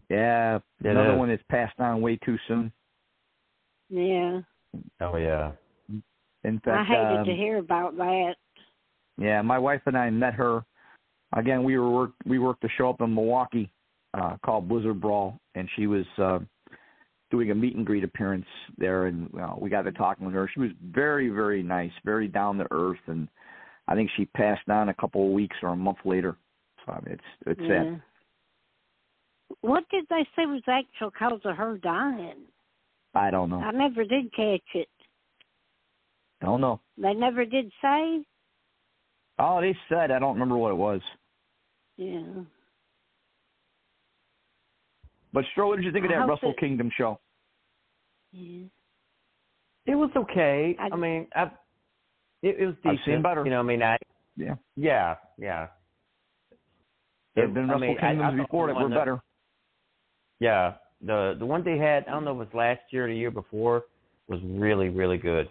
Yeah, 0.10 0.58
It 0.84 0.92
another 0.92 1.14
is. 1.14 1.18
one 1.18 1.30
that's 1.30 1.42
passed 1.50 1.80
on 1.80 2.00
way 2.00 2.18
too 2.18 2.38
soon. 2.48 2.72
Yeah. 3.90 4.42
Oh 5.02 5.18
yeah. 5.18 5.54
In 6.44 6.60
fact, 6.60 6.68
I 6.68 6.86
fact, 6.86 6.90
hated 6.90 7.20
um, 7.22 7.26
to 7.26 7.34
hear 7.34 7.58
about 7.58 7.98
that. 7.98 8.36
Yeah, 9.18 9.42
my 9.42 9.58
wife 9.58 9.82
and 9.88 9.98
I 9.98 10.12
met 10.12 10.36
her. 10.36 10.64
Again, 11.36 11.64
we 11.64 11.76
were 11.80 11.90
work, 11.90 12.12
we 12.28 12.38
worked 12.38 12.64
a 12.66 12.70
show 12.78 12.92
up 12.92 13.02
in 13.02 13.16
Milwaukee 13.16 13.72
uh, 14.14 14.38
called 14.46 14.68
Blizzard 14.70 15.02
Brawl, 15.02 15.40
and 15.56 15.68
she 15.76 15.88
was 15.88 16.06
uh, 16.20 16.38
doing 17.32 17.50
a 17.50 17.56
meet 17.56 17.76
and 17.76 17.86
greet 17.86 18.04
appearance 18.04 18.46
there, 18.78 19.08
and 19.08 19.28
uh, 19.42 19.56
we 19.60 19.72
got 19.72 19.84
to 19.84 19.92
talking 19.92 20.28
with 20.28 20.36
her. 20.36 20.48
She 20.54 20.60
was 20.60 20.70
very, 20.92 21.30
very 21.30 21.64
nice, 21.64 21.92
very 22.04 22.28
down 22.28 22.60
to 22.60 22.68
earth, 22.70 23.00
and 23.08 23.28
I 23.88 23.96
think 23.96 24.12
she 24.16 24.26
passed 24.26 24.70
on 24.70 24.90
a 24.90 24.94
couple 24.94 25.26
of 25.26 25.34
weeks 25.34 25.56
or 25.64 25.70
a 25.70 25.76
month 25.76 25.98
later. 26.06 26.38
So 26.86 26.92
I 26.94 26.96
mean, 27.02 27.14
it's 27.14 27.24
it's 27.48 27.62
yeah. 27.62 27.84
sad. 27.84 28.02
What 29.62 29.84
did 29.90 30.06
they 30.10 30.26
say 30.36 30.46
was 30.46 30.62
the 30.66 30.74
actual 30.74 31.12
cause 31.12 31.40
of 31.46 31.56
her 31.56 31.78
dying? 31.78 32.44
I 33.14 33.32
don't 33.32 33.50
know. 33.50 33.60
I 33.60 33.72
never 33.72 34.04
did 34.04 34.32
catch 34.34 34.62
it. 34.74 34.90
I 36.42 36.46
don't 36.46 36.62
know. 36.62 36.82
They 36.98 37.14
never 37.14 37.46
did 37.46 37.72
say. 37.82 38.24
Oh, 39.40 39.62
they 39.62 39.76
said 39.90 40.12
I 40.12 40.20
don't 40.20 40.34
remember 40.34 40.58
what 40.58 40.72
it 40.72 40.76
was. 40.76 41.02
Yeah. 41.98 42.22
But 45.34 45.46
Stro, 45.56 45.68
what 45.68 45.78
did 45.78 45.86
you 45.86 45.92
think 45.92 46.06
of 46.06 46.12
I 46.12 46.16
that 46.16 46.20
Russell 46.22 46.34
Wrestle 46.34 46.50
that- 46.52 46.60
Kingdom 46.60 46.90
show? 46.98 47.20
Yeah. 48.32 48.66
It 49.86 49.96
was 49.96 50.10
okay. 50.16 50.76
I, 50.80 50.90
I- 50.92 50.96
mean, 50.96 51.28
I, 51.36 51.44
it, 52.42 52.58
it 52.60 52.66
was 52.66 52.76
I've 52.86 52.92
decent. 52.98 53.06
seen 53.06 53.22
better. 53.22 53.44
You 53.44 53.52
know, 53.52 53.60
I 53.60 53.64
mean, 53.64 53.82
I 53.84 53.98
Yeah. 54.36 54.56
yeah, 54.76 55.16
yeah. 55.38 55.68
There 57.36 57.46
have 57.46 57.54
been 57.54 57.70
I 57.70 57.74
Wrestle 57.74 57.80
mean, 57.80 57.98
I- 58.02 58.06
I 58.06 58.10
Kingdoms 58.12 58.30
thought 58.32 58.38
before 58.48 58.68
the 58.68 58.74
that 58.74 58.76
were 58.78 58.82
one 58.84 58.92
that- 58.92 58.98
better. 59.00 59.22
Yeah, 60.40 60.74
the 61.02 61.36
the 61.40 61.46
one 61.46 61.64
they 61.64 61.78
had, 61.78 62.06
I 62.08 62.12
don't 62.12 62.26
know 62.26 62.32
if 62.32 62.48
it 62.48 62.54
was 62.54 62.54
last 62.54 62.82
year 62.92 63.06
or 63.06 63.08
the 63.10 63.16
year 63.16 63.32
before, 63.32 63.84
was 64.28 64.40
really 64.44 64.90
really 64.90 65.18
good. 65.18 65.50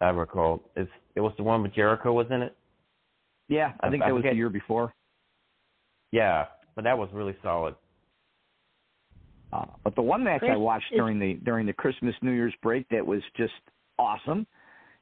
I 0.00 0.10
recall. 0.10 0.62
It's 0.76 0.90
it 1.14 1.20
was 1.20 1.32
the 1.36 1.42
one 1.42 1.62
with 1.62 1.72
Jericho 1.74 2.12
was 2.12 2.30
in 2.30 2.42
it. 2.42 2.56
Yeah, 3.48 3.72
I 3.80 3.86
I- 3.86 3.90
think 3.90 4.02
I 4.02 4.08
that 4.08 4.14
was 4.14 4.22
the 4.24 4.34
year 4.34 4.50
before. 4.50 4.92
Yeah, 6.12 6.46
but 6.74 6.84
that 6.84 6.96
was 6.98 7.08
really 7.12 7.36
solid. 7.42 7.74
Uh, 9.52 9.64
but 9.84 9.94
the 9.94 10.02
one 10.02 10.22
match 10.24 10.42
I 10.42 10.56
watched 10.56 10.90
during 10.92 11.18
the 11.18 11.34
during 11.34 11.66
the 11.66 11.72
Christmas 11.72 12.14
New 12.22 12.32
Year's 12.32 12.54
break 12.62 12.88
that 12.90 13.04
was 13.04 13.22
just 13.36 13.54
awesome, 13.98 14.46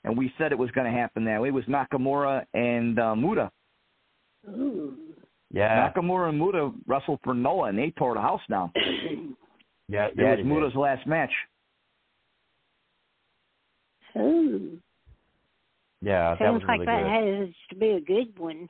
and 0.04 0.16
we 0.16 0.32
said 0.38 0.52
it 0.52 0.58
was 0.58 0.70
going 0.72 0.90
to 0.90 0.96
happen 0.96 1.24
that 1.24 1.40
way 1.40 1.50
was 1.50 1.64
Nakamura 1.64 2.44
and 2.54 2.98
uh, 2.98 3.14
Muta. 3.16 3.50
Ooh. 4.48 4.96
Yeah, 5.52 5.90
Nakamura 5.90 6.28
and 6.30 6.38
Muta 6.38 6.72
wrestled 6.86 7.20
for 7.22 7.34
Noah, 7.34 7.68
and 7.68 7.78
they 7.78 7.90
tore 7.96 8.14
the 8.14 8.20
house 8.20 8.40
down. 8.50 8.72
yeah, 9.88 10.06
It 10.06 10.14
yeah. 10.16 10.36
was 10.36 10.44
Muta's 10.44 10.72
did. 10.72 10.78
last 10.78 11.06
match. 11.06 11.30
Ooh. 14.16 14.78
Yeah, 16.02 16.30
that 16.30 16.38
Sounds 16.38 16.62
was 16.62 16.68
like 16.68 16.80
really 16.80 16.86
that 16.86 17.02
good. 17.22 17.38
has 17.46 17.48
to 17.70 17.76
be 17.76 17.90
a 17.90 18.00
good 18.00 18.38
one. 18.38 18.68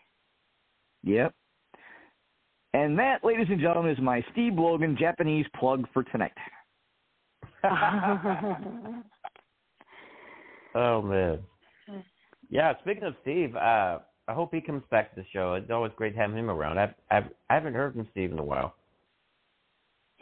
Yep. 1.02 1.34
And 2.74 2.98
that, 2.98 3.24
ladies 3.24 3.46
and 3.50 3.60
gentlemen, 3.60 3.92
is 3.92 3.98
my 4.00 4.24
Steve 4.32 4.54
Logan 4.54 4.96
Japanese 4.98 5.46
plug 5.58 5.86
for 5.92 6.02
tonight. 6.04 6.32
Oh 10.74 11.00
man. 11.00 11.38
Yeah, 12.50 12.72
speaking 12.80 13.04
of 13.04 13.14
Steve, 13.22 13.54
uh, 13.54 14.00
I 14.26 14.32
hope 14.32 14.54
he 14.54 14.60
comes 14.60 14.82
back 14.90 15.14
to 15.14 15.20
the 15.20 15.26
show. 15.32 15.54
It's 15.54 15.70
always 15.70 15.92
great 15.96 16.16
having 16.16 16.38
him 16.38 16.50
around. 16.50 16.78
I've, 16.78 16.94
I've 17.10 17.24
I 17.50 17.54
haven't 17.54 17.74
heard 17.74 17.92
from 17.94 18.08
Steve 18.10 18.32
in 18.32 18.38
a 18.38 18.44
while. 18.44 18.74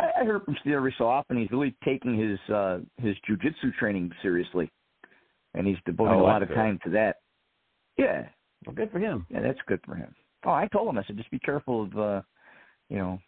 I, 0.00 0.10
I 0.20 0.24
heard 0.24 0.44
from 0.44 0.56
Steve 0.60 0.74
every 0.74 0.94
so 0.98 1.06
often. 1.06 1.36
He's 1.38 1.50
really 1.50 1.74
taking 1.84 2.18
his 2.18 2.38
uh, 2.54 2.78
his 2.98 3.14
jujitsu 3.28 3.72
training 3.78 4.10
seriously, 4.22 4.70
and 5.54 5.66
he's 5.66 5.76
devoting 5.86 6.14
Oh, 6.14 6.22
a 6.22 6.26
lot 6.26 6.42
of 6.42 6.48
good. 6.48 6.54
time 6.54 6.78
to 6.84 6.90
that. 6.90 7.16
Yeah, 7.98 8.26
Well, 8.66 8.74
good 8.74 8.90
for 8.90 8.98
him. 8.98 9.26
Yeah, 9.28 9.40
that's 9.42 9.60
good 9.66 9.80
for 9.84 9.94
him. 9.94 10.14
Oh, 10.44 10.50
I 10.50 10.66
told 10.72 10.88
him, 10.88 10.98
I 10.98 11.04
said, 11.04 11.16
just 11.18 11.30
be 11.30 11.38
careful 11.38 11.84
of, 11.84 11.96
uh, 11.98 12.22
you 12.88 12.96
know, 12.96 13.18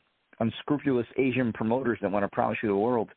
unscrupulous 0.40 1.06
Asian 1.18 1.52
promoters 1.52 1.98
that 2.02 2.10
want 2.10 2.24
to 2.24 2.28
promise 2.28 2.58
you 2.62 2.70
the 2.70 2.74
world 2.74 3.10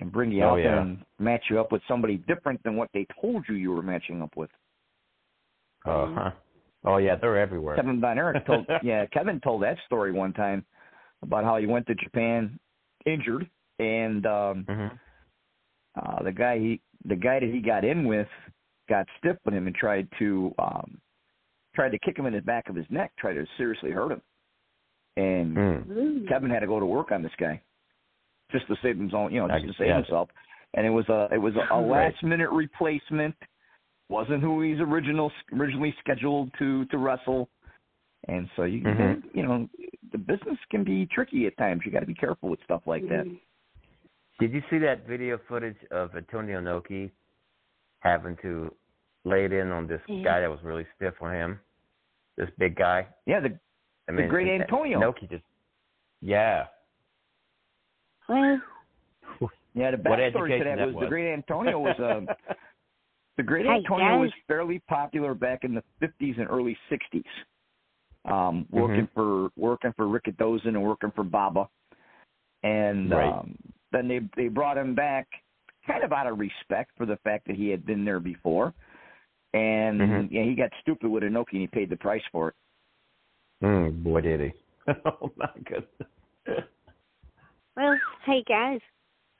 and 0.00 0.12
bring 0.12 0.32
you 0.32 0.42
Oh, 0.42 0.48
out 0.50 0.56
there 0.56 0.74
yeah. 0.74 0.82
and 0.82 0.98
match 1.18 1.44
you 1.48 1.60
up 1.60 1.72
with 1.72 1.80
somebody 1.88 2.16
different 2.26 2.62
than 2.64 2.76
what 2.76 2.90
they 2.92 3.06
told 3.20 3.44
you 3.48 3.54
you 3.54 3.70
were 3.70 3.80
matching 3.82 4.20
up 4.20 4.36
with. 4.36 4.50
Uh 5.84 6.06
huh. 6.14 6.30
Oh 6.84 6.96
yeah, 6.98 7.16
they're 7.16 7.38
everywhere. 7.38 7.76
Kevin 7.76 8.00
Von 8.00 8.18
Erich 8.18 8.44
told, 8.46 8.66
yeah, 8.82 9.06
Kevin 9.06 9.40
told 9.40 9.62
that 9.62 9.76
story 9.86 10.12
one 10.12 10.32
time 10.32 10.64
about 11.22 11.44
how 11.44 11.56
he 11.56 11.66
went 11.66 11.86
to 11.86 11.94
Japan 11.94 12.58
injured, 13.06 13.48
and 13.78 14.26
um, 14.26 14.64
hmm 14.68 14.86
uh, 15.96 16.22
the 16.24 16.32
guy 16.32 16.58
he, 16.58 16.80
the 17.04 17.14
guy 17.16 17.38
that 17.38 17.48
he 17.48 17.60
got 17.60 17.84
in 17.84 18.04
with, 18.06 18.26
got 18.88 19.06
stiff 19.18 19.36
with 19.44 19.54
him 19.54 19.66
and 19.68 19.76
tried 19.76 20.08
to, 20.18 20.52
um, 20.58 20.98
tried 21.74 21.90
to 21.90 21.98
kick 22.00 22.18
him 22.18 22.26
in 22.26 22.32
the 22.34 22.40
back 22.40 22.68
of 22.68 22.74
his 22.74 22.86
neck, 22.90 23.12
tried 23.16 23.34
to 23.34 23.46
seriously 23.56 23.90
hurt 23.92 24.10
him, 24.12 24.22
and 25.16 25.56
Mm. 25.56 26.28
Kevin 26.28 26.50
had 26.50 26.60
to 26.60 26.66
go 26.66 26.80
to 26.80 26.86
work 26.86 27.12
on 27.12 27.22
this 27.22 27.32
guy 27.38 27.60
just 28.50 28.66
to 28.66 28.76
save 28.82 28.98
his 28.98 29.14
own, 29.14 29.32
you 29.32 29.38
know, 29.40 29.46
I 29.46 29.60
just 29.60 29.66
to 29.66 29.72
save 29.72 29.76
see 29.86 29.88
that. 29.90 29.96
himself. 29.96 30.28
And 30.74 30.84
it 30.84 30.90
was 30.90 31.08
a 31.08 31.28
it 31.32 31.38
was 31.38 31.54
a, 31.54 31.72
a 31.72 31.80
Right. 31.80 32.12
last 32.12 32.22
minute 32.24 32.50
replacement. 32.50 33.34
Wasn't 34.08 34.42
who 34.42 34.60
he's 34.62 34.80
original 34.80 35.32
originally 35.52 35.94
scheduled 36.00 36.50
to 36.58 36.84
to 36.86 36.98
wrestle. 36.98 37.48
And 38.28 38.48
so 38.56 38.64
you 38.64 38.82
Mhm. 38.82 39.34
you 39.34 39.42
know 39.42 39.68
the 40.12 40.18
business 40.18 40.58
can 40.70 40.84
be 40.84 41.06
tricky 41.06 41.46
at 41.46 41.56
times. 41.56 41.82
You 41.84 41.92
got 41.92 42.00
to 42.00 42.06
be 42.06 42.14
careful 42.14 42.48
with 42.48 42.62
stuff 42.64 42.82
like 42.86 43.06
that. 43.08 43.26
Did 44.40 44.52
you 44.52 44.62
see 44.68 44.78
that 44.78 45.06
video 45.06 45.38
footage 45.48 45.76
of 45.90 46.14
Antonio 46.16 46.60
Inoki 46.60 47.10
having 48.00 48.36
to 48.38 48.74
lay 49.24 49.44
it 49.46 49.52
in 49.52 49.70
on 49.70 49.86
this 49.86 50.02
Yeah. 50.06 50.22
guy 50.24 50.40
that 50.40 50.50
was 50.50 50.62
really 50.62 50.86
stiff 50.96 51.20
on 51.22 51.32
him? 51.34 51.60
This 52.36 52.50
big 52.58 52.76
guy. 52.76 53.06
Yeah, 53.26 53.40
the 53.40 53.58
I 54.08 54.12
The 54.12 54.26
great 54.26 54.48
Antonio. 54.60 55.00
Noki 55.00 55.28
just. 55.30 55.44
Yeah. 56.20 56.66
Well, 58.28 58.60
Yeah, 59.74 59.90
the 59.90 59.96
What 59.96 60.18
backstory 60.18 60.32
to 60.32 60.38
education 60.38 60.64
that 60.66 60.76
that 60.76 60.94
was, 60.94 61.02
the 61.04 61.08
great 61.08 61.32
Antonio 61.32 61.78
was 61.80 61.98
um 62.00 62.28
the 63.36 63.42
great 63.42 63.66
Hey, 63.66 63.76
Antonio 63.76 64.18
was 64.18 64.30
fairly 64.46 64.80
popular 64.88 65.34
back 65.34 65.64
in 65.64 65.74
the 65.74 65.82
fifties 66.00 66.36
and 66.38 66.48
early 66.48 66.76
sixties. 66.88 67.22
Um, 68.24 68.66
working 68.70 69.08
for 69.14 69.50
working 69.56 69.92
for 69.96 70.06
Rikidozan 70.06 70.68
and 70.68 70.82
working 70.82 71.12
for 71.14 71.24
Baba. 71.24 71.68
And 72.62 73.12
Right. 73.12 73.32
um 73.32 73.56
then 73.92 74.08
they 74.08 74.20
they 74.36 74.48
brought 74.48 74.78
him 74.78 74.94
back 74.94 75.28
kind 75.86 76.02
of 76.02 76.12
out 76.12 76.26
of 76.26 76.38
respect 76.38 76.90
for 76.96 77.06
the 77.06 77.16
fact 77.18 77.46
that 77.46 77.56
he 77.56 77.68
had 77.68 77.84
been 77.84 78.04
there 78.04 78.20
before. 78.20 78.72
And 79.52 80.00
Mhm. 80.00 80.28
yeah, 80.30 80.42
he 80.42 80.54
got 80.54 80.72
stupid 80.80 81.08
with 81.08 81.22
Inoki 81.22 81.52
and 81.52 81.60
he 81.60 81.66
paid 81.66 81.90
the 81.90 81.96
price 81.96 82.24
for 82.32 82.48
it. 82.48 82.54
Mm, 83.62 84.02
boy, 84.02 84.20
did 84.20 84.40
he. 84.40 84.52
oh 85.04 85.30
my 85.36 85.50
goodness. 85.64 86.66
well, 87.76 87.98
hey 88.24 88.42
guys, 88.42 88.80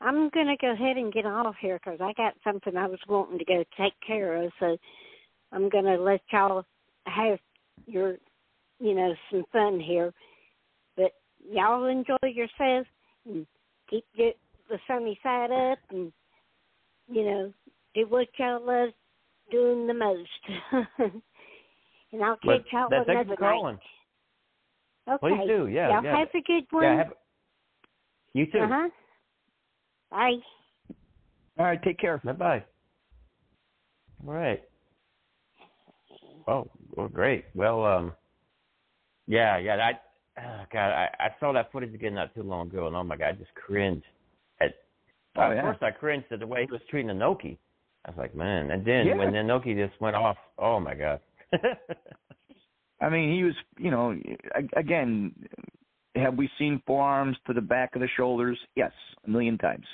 I'm 0.04 0.28
gonna 0.30 0.56
go 0.60 0.72
ahead 0.72 0.96
and 0.98 1.12
get 1.12 1.24
off 1.24 1.54
here 1.60 1.80
because 1.82 1.98
I 2.00 2.12
got 2.12 2.34
something 2.44 2.76
I 2.76 2.86
was 2.86 2.98
wanting 3.08 3.38
to 3.38 3.44
go 3.44 3.64
take 3.78 3.94
care 4.06 4.42
of. 4.44 4.52
So 4.60 4.76
I'm 5.50 5.68
gonna 5.70 5.96
let 5.96 6.20
y'all 6.30 6.64
have 7.06 7.38
your, 7.86 8.16
you 8.80 8.94
know, 8.94 9.14
some 9.30 9.44
fun 9.50 9.80
here. 9.80 10.12
But 10.96 11.12
y'all 11.50 11.86
enjoy 11.86 12.16
yourselves 12.22 12.86
and 13.26 13.46
keep 13.88 14.04
get 14.16 14.36
the 14.68 14.78
sunny 14.86 15.18
side 15.22 15.50
up, 15.50 15.78
and 15.90 16.12
you 17.10 17.24
know, 17.24 17.52
do 17.94 18.06
what 18.08 18.28
y'all 18.38 18.64
love 18.64 18.90
doing 19.50 19.86
the 19.86 19.94
most. 19.94 20.28
and 22.12 22.22
I'll 22.22 22.38
But 22.44 22.64
catch 22.64 22.72
y'all 22.72 22.88
that- 22.90 23.08
another 23.08 23.36
night. 23.40 23.78
Okay. 25.06 25.18
Please 25.20 25.46
do, 25.46 25.66
yeah, 25.66 25.90
Y'all 25.90 26.02
yeah. 26.02 26.16
have 26.18 26.28
a 26.34 26.40
good 26.40 26.64
one. 26.70 26.82
Yeah, 26.84 26.96
have, 26.96 27.12
you 28.32 28.46
too. 28.46 28.58
Uh-huh. 28.58 28.88
Bye. 30.10 30.34
All 31.58 31.66
right, 31.66 31.82
take 31.82 31.98
care. 31.98 32.18
Bye 32.24 32.32
bye. 32.32 32.64
All 34.26 34.32
right. 34.32 34.62
Oh, 36.46 36.68
well, 36.96 37.08
great. 37.08 37.44
Well, 37.54 37.84
um, 37.84 38.12
yeah, 39.26 39.58
yeah. 39.58 39.76
I, 39.76 40.40
oh, 40.40 40.64
God, 40.72 40.88
I, 40.90 41.08
I 41.18 41.28
saw 41.40 41.52
that 41.52 41.72
footage 41.72 41.94
again 41.94 42.14
not 42.14 42.34
too 42.34 42.42
long 42.42 42.68
ago, 42.68 42.86
and 42.86 42.96
oh 42.96 43.04
my 43.04 43.16
God, 43.16 43.28
I 43.28 43.32
just 43.32 43.54
cringed. 43.54 44.04
At, 44.60 44.74
Oh, 45.36 45.42
at 45.42 45.56
yeah. 45.56 45.62
first, 45.62 45.82
I 45.82 45.90
cringed 45.90 46.26
at 46.30 46.40
the 46.40 46.46
way 46.46 46.64
he 46.66 46.72
was 46.72 46.80
treating 46.88 47.10
Inoki. 47.10 47.58
I 48.04 48.10
was 48.10 48.18
like, 48.18 48.34
man. 48.34 48.70
And 48.70 48.84
then 48.84 49.06
Yeah. 49.06 49.16
when 49.16 49.32
Inoki 49.32 49.74
just 49.76 50.00
went 50.00 50.16
off, 50.16 50.36
oh 50.58 50.78
my 50.78 50.94
God. 50.94 51.20
I 53.00 53.08
mean, 53.08 53.34
he 53.34 53.42
was, 53.42 53.54
you 53.78 53.90
know, 53.90 54.16
again, 54.76 55.34
have 56.14 56.36
we 56.36 56.48
seen 56.58 56.80
forearms 56.86 57.36
to 57.46 57.52
the 57.52 57.60
back 57.60 57.94
of 57.96 58.00
the 58.00 58.08
shoulders? 58.16 58.58
Yes, 58.76 58.92
a 59.26 59.30
million 59.30 59.58
times. 59.58 59.86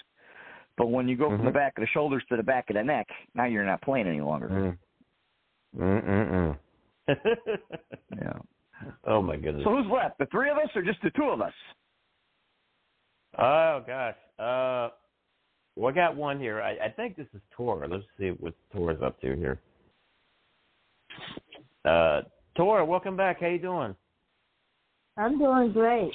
But 0.76 0.86
when 0.88 1.08
you 1.08 1.16
go 1.16 1.28
from 1.28 1.44
the 1.44 1.50
Mhm. 1.50 1.54
back 1.54 1.76
of 1.76 1.82
the 1.82 1.86
shoulders 1.88 2.24
to 2.28 2.36
the 2.36 2.42
back 2.42 2.70
of 2.70 2.74
the 2.74 2.82
neck, 2.84 3.06
now 3.34 3.44
you're 3.44 3.64
not 3.64 3.82
playing 3.82 4.06
any 4.06 4.20
longer. 4.20 4.76
mm. 5.76 6.58
Yeah. 8.22 8.38
oh 9.04 9.20
my 9.22 9.36
goodness. 9.36 9.64
So 9.64 9.70
who's 9.76 9.86
left? 9.90 10.18
The 10.18 10.26
three 10.26 10.48
of 10.50 10.56
us 10.56 10.68
or 10.74 10.82
just 10.82 11.00
the 11.02 11.10
two 11.10 11.24
of 11.30 11.40
us? 11.40 11.52
Oh 13.38 13.82
gosh. 13.86 14.16
Uh 14.38 14.88
well 15.76 15.90
I 15.90 15.92
got 15.94 16.16
one 16.16 16.38
here. 16.40 16.60
I, 16.62 16.76
I 16.86 16.88
think 16.90 17.16
this 17.16 17.26
is 17.34 17.40
Tora. 17.56 17.86
Let's 17.88 18.04
see 18.18 18.30
what 18.30 18.54
Tora's 18.72 19.00
up 19.02 19.20
to 19.20 19.36
here. 19.36 19.60
Uh 21.84 22.22
Tora, 22.56 22.84
welcome 22.84 23.16
back. 23.16 23.40
How 23.40 23.46
you 23.48 23.58
doing? 23.58 23.94
I'm 25.20 25.38
doing 25.38 25.70
great. 25.72 26.12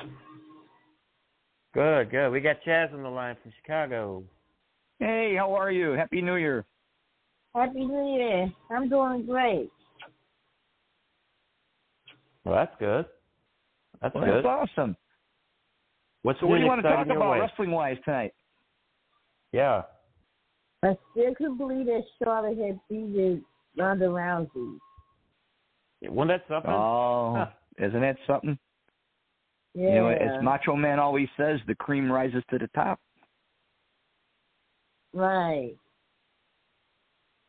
Good, 1.75 2.09
good. 2.09 2.31
We 2.31 2.41
got 2.41 2.55
Chaz 2.65 2.91
on 2.91 3.03
the 3.03 3.09
line 3.09 3.35
from 3.43 3.53
Chicago. 3.61 4.23
Hey, 4.97 5.35
how 5.37 5.53
are 5.53 5.71
you? 5.71 5.91
Happy 5.91 6.21
New 6.21 6.37
Year. 6.37 6.65
Happy 7.53 7.85
New 7.85 8.17
Year. 8.17 8.51
I'm 8.71 8.89
doing 8.89 9.27
great. 9.27 9.69
Well 12.43 12.55
that's 12.55 12.73
good. 12.79 13.05
That's 14.01 14.15
Well, 14.15 14.25
good. 14.25 14.43
that's 14.43 14.69
awesome. 14.77 14.97
What's 16.23 16.39
So 16.39 16.47
what 16.47 16.55
do 16.55 16.61
you 16.63 16.67
want 16.67 16.81
to 16.81 16.89
talk 16.89 17.05
about 17.05 17.39
wrestling 17.39 17.71
wise 17.71 17.97
tonight? 18.05 18.33
Yeah. 19.51 19.83
I 20.81 20.97
still 21.11 21.35
can 21.35 21.57
believe 21.57 21.85
that 21.85 22.01
Charlotte 22.23 22.57
had 22.57 22.79
beaten 22.89 23.45
Ronda 23.77 24.05
Rousey. 24.05 24.77
Wasn't 26.01 26.29
that 26.29 26.47
something? 26.47 26.71
Oh, 26.71 27.35
Huh. 27.37 27.47
isn't 27.77 28.01
that 28.01 28.17
something? 28.25 28.57
Yeah. 29.75 29.89
You 29.89 29.95
know, 29.95 30.07
as 30.07 30.43
Macho 30.43 30.75
Man 30.75 30.99
always 30.99 31.27
says, 31.37 31.59
the 31.67 31.75
cream 31.75 32.11
rises 32.11 32.43
to 32.49 32.57
the 32.57 32.67
top. 32.69 32.99
Right. 35.13 35.75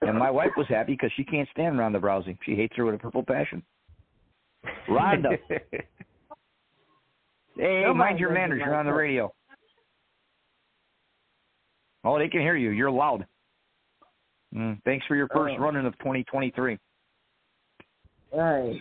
And 0.02 0.18
my 0.18 0.30
wife 0.30 0.50
was 0.56 0.66
happy 0.68 0.92
because 0.92 1.10
she 1.16 1.24
can't 1.24 1.48
stand 1.52 1.78
Ronda 1.78 1.98
Rousey. 2.00 2.36
She 2.44 2.54
hates 2.54 2.76
her 2.76 2.84
with 2.84 2.96
a 2.96 2.98
purple 2.98 3.22
passion. 3.24 3.62
Rhonda. 4.88 5.38
hey, 5.48 5.60
Nobody 7.56 7.94
mind 7.94 8.18
your 8.18 8.32
manners. 8.32 8.60
You're 8.64 8.74
on 8.74 8.86
the 8.86 8.92
radio. 8.92 9.32
Oh, 12.04 12.18
they 12.18 12.28
can 12.28 12.40
hear 12.40 12.56
you. 12.56 12.70
You're 12.70 12.90
loud. 12.90 13.26
Mm, 14.54 14.80
thanks 14.84 15.04
for 15.06 15.16
your 15.16 15.28
first 15.28 15.54
Oh. 15.58 15.62
running 15.62 15.86
of 15.86 15.96
2023. 15.98 16.78
Right. 18.32 18.76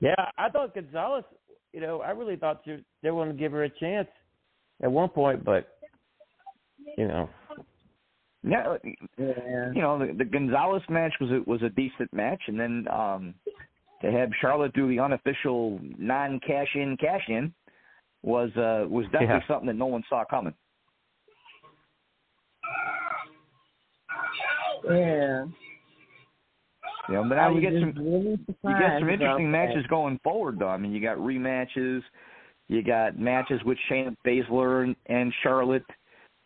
Yeah, 0.00 0.14
I 0.36 0.48
thought 0.50 0.74
Gonzalez, 0.74 1.24
you 1.72 1.80
know, 1.80 2.00
I 2.00 2.10
really 2.10 2.36
thought 2.36 2.62
you, 2.64 2.82
they 3.02 3.10
were 3.10 3.24
going 3.24 3.36
to 3.36 3.40
give 3.40 3.52
her 3.52 3.64
a 3.64 3.70
chance 3.70 4.08
at 4.82 4.90
one 4.90 5.08
point, 5.08 5.44
but, 5.44 5.78
you 6.96 7.08
know, 7.08 7.28
Yeah, 8.44 8.76
Yeah. 9.18 9.72
you 9.74 9.82
know 9.82 9.98
the, 9.98 10.14
the 10.16 10.24
Gonzalez 10.24 10.82
match 10.88 11.12
was 11.20 11.30
a, 11.30 11.42
was 11.50 11.62
a 11.62 11.70
decent 11.70 12.12
match, 12.12 12.40
and 12.46 12.58
then 12.58 12.86
um, 12.88 13.34
to 14.00 14.12
have 14.12 14.30
Charlotte 14.40 14.72
do 14.74 14.88
the 14.88 15.00
unofficial 15.00 15.80
non 15.98 16.38
cash 16.46 16.68
in 16.74 16.96
cash 16.98 17.24
in 17.28 17.52
was 18.22 18.50
uh, 18.56 18.86
was 18.88 19.04
definitely 19.06 19.36
Yeah. 19.40 19.46
something 19.48 19.66
that 19.66 19.74
no 19.74 19.86
one 19.86 20.04
saw 20.08 20.24
coming. 20.24 20.54
Yeah. 24.88 25.44
You 27.08 27.14
know, 27.14 27.24
but 27.28 27.36
now 27.36 27.54
you 27.54 27.60
get 27.60 27.72
some 27.72 27.94
really 27.96 28.38
you 28.48 28.78
get 28.78 29.00
some 29.00 29.08
interesting 29.08 29.50
matches 29.50 29.86
going 29.88 30.20
forward 30.22 30.58
though. 30.58 30.68
I 30.68 30.76
mean, 30.76 30.92
you 30.92 31.00
got 31.00 31.16
rematches, 31.16 32.00
you 32.68 32.82
got 32.82 33.18
matches 33.18 33.60
with 33.64 33.78
Shayna 33.90 34.14
Baszler 34.26 34.84
and, 34.84 34.96
and 35.06 35.32
Charlotte, 35.42 35.86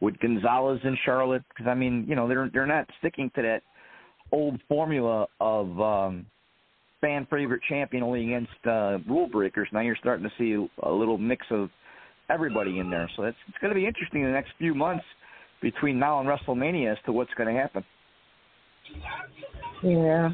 with 0.00 0.18
Gonzalez 0.20 0.80
and 0.84 0.96
Charlotte. 1.04 1.42
Because 1.48 1.66
I 1.68 1.74
mean, 1.74 2.06
you 2.08 2.14
know, 2.14 2.28
they're 2.28 2.48
they're 2.52 2.66
not 2.66 2.88
sticking 3.00 3.30
to 3.34 3.42
that 3.42 3.62
old 4.30 4.60
formula 4.68 5.26
of 5.40 5.80
um, 5.80 6.26
fan 7.00 7.26
favorite 7.28 7.62
champion 7.68 8.04
only 8.04 8.24
against 8.24 8.66
uh, 8.66 8.98
rule 9.08 9.28
breakers. 9.28 9.68
Now 9.72 9.80
you're 9.80 9.96
starting 9.96 10.24
to 10.24 10.32
see 10.38 10.68
a 10.84 10.90
little 10.90 11.18
mix 11.18 11.44
of 11.50 11.70
everybody 12.30 12.78
in 12.78 12.88
there. 12.88 13.10
So 13.16 13.24
it's 13.24 13.36
it's 13.48 13.58
going 13.58 13.74
to 13.74 13.78
be 13.78 13.86
interesting 13.86 14.20
in 14.20 14.28
the 14.28 14.32
next 14.32 14.52
few 14.58 14.74
months 14.74 15.04
between 15.60 15.98
now 15.98 16.20
and 16.20 16.28
WrestleMania 16.28 16.92
as 16.92 16.98
to 17.06 17.12
what's 17.12 17.32
going 17.34 17.52
to 17.52 17.60
happen. 17.60 17.84
Yeah. 19.82 20.30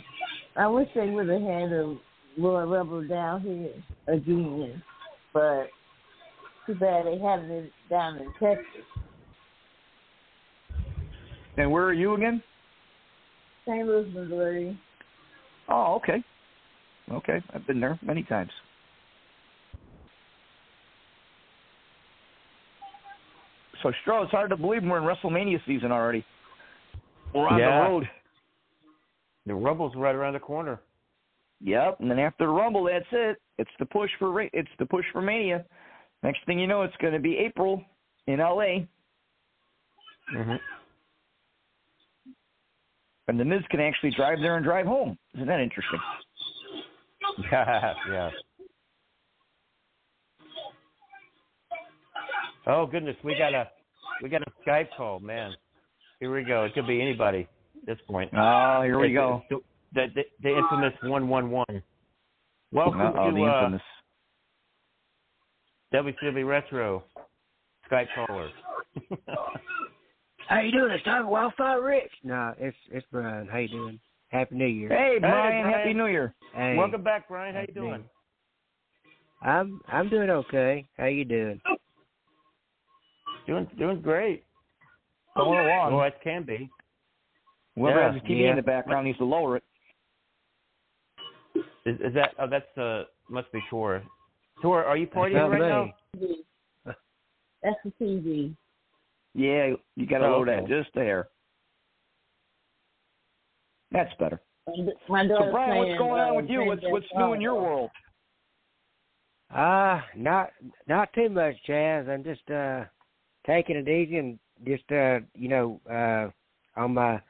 I 0.59 0.67
wish 0.67 0.89
they 0.95 1.09
would 1.09 1.29
have 1.29 1.41
had 1.41 1.73
a 1.73 1.97
Royal 2.37 2.67
Rumble 2.67 3.07
down 3.07 3.41
here 3.43 3.71
again, 4.09 4.83
but 5.33 5.69
too 6.67 6.75
bad 6.75 7.07
they 7.07 7.19
haven't 7.19 7.51
it 7.51 7.73
down 7.89 8.17
in 8.17 8.33
Texas. 8.41 8.85
And 11.57 11.71
where 11.71 11.85
are 11.85 11.93
you 11.93 12.15
again? 12.15 12.43
St. 13.67 13.87
Louis, 13.87 14.11
Missouri. 14.13 14.79
Oh, 15.69 15.95
okay. 15.97 16.23
Okay, 17.11 17.43
I've 17.55 17.67
been 17.67 17.81
there 17.81 17.99
many 18.03 18.23
times. 18.25 18.51
So, 23.83 23.93
Stro, 24.05 24.25
it's 24.25 24.33
hard 24.33 24.51
to 24.51 24.57
believe 24.57 24.83
we're 24.83 24.99
in 24.99 25.05
WrestleMania 25.05 25.59
season 25.67 25.93
already. 25.93 26.25
We're 27.33 27.47
on 27.47 27.61
Yeah. 27.61 27.79
the 27.79 27.89
road. 27.89 28.11
The 29.49 29.55
Rumble's 29.55 29.95
right 29.97 30.15
around 30.15 30.35
the 30.35 30.41
corner. 30.41 30.81
Yep, 31.61 31.99
and 32.01 32.11
then 32.11 32.19
after 32.19 32.47
the 32.47 32.53
Rumble, 32.53 32.85
that's 32.85 33.05
it. 33.11 33.39
It's 33.59 33.71
the 33.79 33.87
push 33.87 34.11
for 34.19 34.41
it's 34.43 34.69
the 34.79 34.87
push 34.87 35.05
for 35.13 35.21
Mania. 35.21 35.65
Next 36.23 36.39
thing 36.47 36.59
you 36.59 36.67
know, 36.67 36.83
it's 36.83 36.97
going 37.01 37.13
to 37.13 37.19
be 37.19 37.37
April 37.37 37.83
in 38.27 38.39
LA, 38.39 38.85
Mm-hmm. 40.37 40.57
and 43.29 43.41
the 43.41 43.45
Miz 43.47 43.63
can 43.71 43.81
actually 43.81 44.11
drive 44.15 44.39
there 44.43 44.57
and 44.57 44.65
drive 44.65 44.85
home. 44.85 45.17
Isn't 45.35 45.47
that 45.49 45.61
interesting? 45.61 46.01
Yeah, 47.53 47.95
yeah. 48.11 48.31
Oh 52.67 52.87
goodness, 52.87 53.17
we 53.23 53.37
got 53.39 53.55
a 53.55 53.69
we 54.23 54.29
got 54.29 54.43
a 54.43 54.51
Skype 54.67 54.89
call, 54.97 55.21
man. 55.21 55.53
Here 56.21 56.35
we 56.35 56.43
go. 56.43 56.65
It 56.65 56.75
could 56.75 56.87
be 56.87 57.01
anybody 57.01 57.47
this 57.89 57.99
point. 58.07 58.31
Oh, 58.37 58.83
here 58.85 58.99
we 58.99 59.13
go. 59.13 59.43
The 59.51 59.57
the, 59.95 60.07
the, 60.15 60.23
the 60.43 60.59
infamous 60.59 60.93
one 61.03 61.29
one 61.29 61.51
one. 61.51 61.83
Welcome 62.71 63.01
Uh-oh, 63.01 63.31
to 63.31 63.35
the 63.35 63.43
uh, 63.43 63.65
infamous. 63.65 63.83
WCW 65.95 66.47
Retro 66.47 67.03
Skype 67.91 68.07
caller. 68.15 68.51
How 70.49 70.61
you 70.61 70.71
doing? 70.71 70.93
It's 70.93 71.03
Tom 71.05 71.29
Wildfire 71.29 71.83
Rich. 71.83 72.11
No, 72.23 72.53
it's 72.59 72.77
it's 72.93 73.07
Brian. 73.11 73.49
How 73.49 73.59
you 73.59 73.69
doing? 73.69 73.99
Happy 74.29 74.55
New 74.55 74.67
Year. 74.67 74.91
Hey, 74.91 75.17
Brian, 75.19 75.63
Brian. 75.63 75.79
Happy 75.79 75.95
New 75.95 76.07
Year. 76.07 76.35
Hey, 76.55 76.77
Welcome 76.77 77.03
back, 77.03 77.27
Brian. 77.29 77.55
How 77.55 77.63
you 77.63 77.69
Happy 77.69 77.81
doing? 77.81 78.05
I'm 79.41 79.81
I'm 79.89 80.11
doing 80.11 80.29
okay. 80.29 80.87
How 80.99 81.07
you 81.07 81.25
doing? 81.25 81.59
Doing 83.47 83.67
doing 83.79 84.03
great. 84.03 84.45
Going 85.35 85.59
along. 85.59 85.95
Well, 85.95 86.05
it 86.05 86.19
can 86.23 86.43
be. 86.43 86.69
Whoever 87.79 88.01
Yeah, 88.01 88.13
has 88.13 88.23
the 88.23 88.29
TV 88.29 88.43
yeah. 88.43 88.51
in 88.51 88.57
the 88.57 88.63
background 88.63 89.07
needs 89.07 89.19
to 89.19 89.25
lower 89.25 89.57
it. 89.57 89.63
Is, 91.87 91.97
is 92.01 92.15
that? 92.15 92.31
Oh, 92.39 92.49
that's 92.49 92.77
uh 92.77 93.05
must 93.31 93.51
be 93.53 93.61
Tor. 93.71 94.03
Tor, 94.61 94.85
are 94.85 94.97
you 94.97 95.07
partying 95.07 95.49
right 95.49 95.61
me. 95.61 95.95
now? 96.85 96.95
That's 97.63 97.77
the 97.85 97.93
TV. 98.01 98.55
Yeah, 99.35 99.75
you 99.97 100.07
got 100.07 100.19
to 100.19 100.27
Oh, 100.27 100.31
lower 100.31 100.47
that 100.47 100.69
just 100.69 100.91
there. 100.95 101.29
That's 103.91 104.13
better. 104.19 104.41
My 105.09 105.27
So, 105.27 105.49
Brian, 105.51 105.79
what's 105.79 105.99
going 105.99 106.21
on 106.21 106.31
uh, 106.33 106.35
with 106.35 106.51
you? 106.51 106.65
What's 106.65 106.83
what's 106.85 107.07
new 107.17 107.33
in 107.33 107.41
your 107.41 107.55
world? 107.55 107.91
Ah, 109.51 110.05
not 110.17 110.51
not 110.89 111.13
too 111.15 111.29
much, 111.29 111.55
Chaz. 111.69 112.09
I'm 112.09 112.23
just 112.25 112.49
uh 112.51 112.85
taking 113.47 113.77
it 113.77 113.89
easy 113.89 114.19
and 114.19 114.39
just 114.67 114.91
uh 114.93 115.21
you 115.35 115.49
know 115.49 115.81
uh 115.91 116.29
on 116.81 116.95
my 116.95 117.21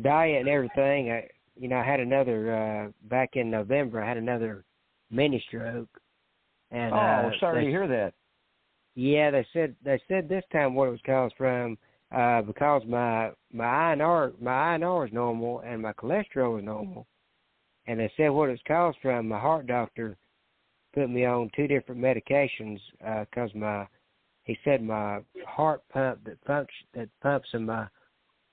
diet 0.00 0.40
and 0.40 0.48
everything, 0.48 1.10
I, 1.10 1.28
you 1.56 1.68
know, 1.68 1.76
I 1.76 1.84
had 1.84 2.00
another 2.00 2.54
uh 2.54 3.08
back 3.08 3.30
in 3.34 3.50
November. 3.50 4.02
I 4.02 4.08
had 4.08 4.16
another 4.16 4.64
mini 5.10 5.42
stroke. 5.48 5.88
And 6.70 6.94
oh, 6.94 6.96
uh, 6.96 7.30
sorry 7.38 7.60
they, 7.60 7.66
to 7.66 7.70
hear 7.70 7.88
that. 7.88 8.14
Yeah, 8.94 9.30
they 9.30 9.46
said 9.52 9.74
they 9.84 10.00
said 10.08 10.28
this 10.28 10.44
time 10.52 10.74
what 10.74 10.88
it 10.88 10.92
was 10.92 11.00
caused 11.04 11.34
from 11.36 11.76
uh 12.14 12.42
because 12.42 12.82
my 12.86 13.30
my 13.52 13.64
INR 13.64 14.32
my 14.40 14.76
INR 14.76 15.06
is 15.06 15.12
normal 15.12 15.60
and 15.60 15.82
my 15.82 15.92
cholesterol 15.92 16.58
is 16.58 16.64
normal. 16.64 17.06
And 17.86 17.98
they 17.98 18.10
said 18.16 18.28
what 18.28 18.48
it's 18.48 18.62
caused 18.66 18.98
from 19.02 19.28
my 19.28 19.38
heart 19.38 19.66
doctor 19.66 20.16
put 20.94 21.10
me 21.10 21.24
on 21.24 21.50
two 21.54 21.66
different 21.66 22.00
medications 22.00 22.78
because 23.00 23.50
uh, 23.54 23.58
my 23.58 23.86
he 24.44 24.58
said 24.64 24.82
my 24.82 25.20
heart 25.46 25.82
pump 25.92 26.24
that 26.24 26.38
function 26.46 26.86
that 26.94 27.08
pumps 27.22 27.48
in 27.52 27.66
my 27.66 27.86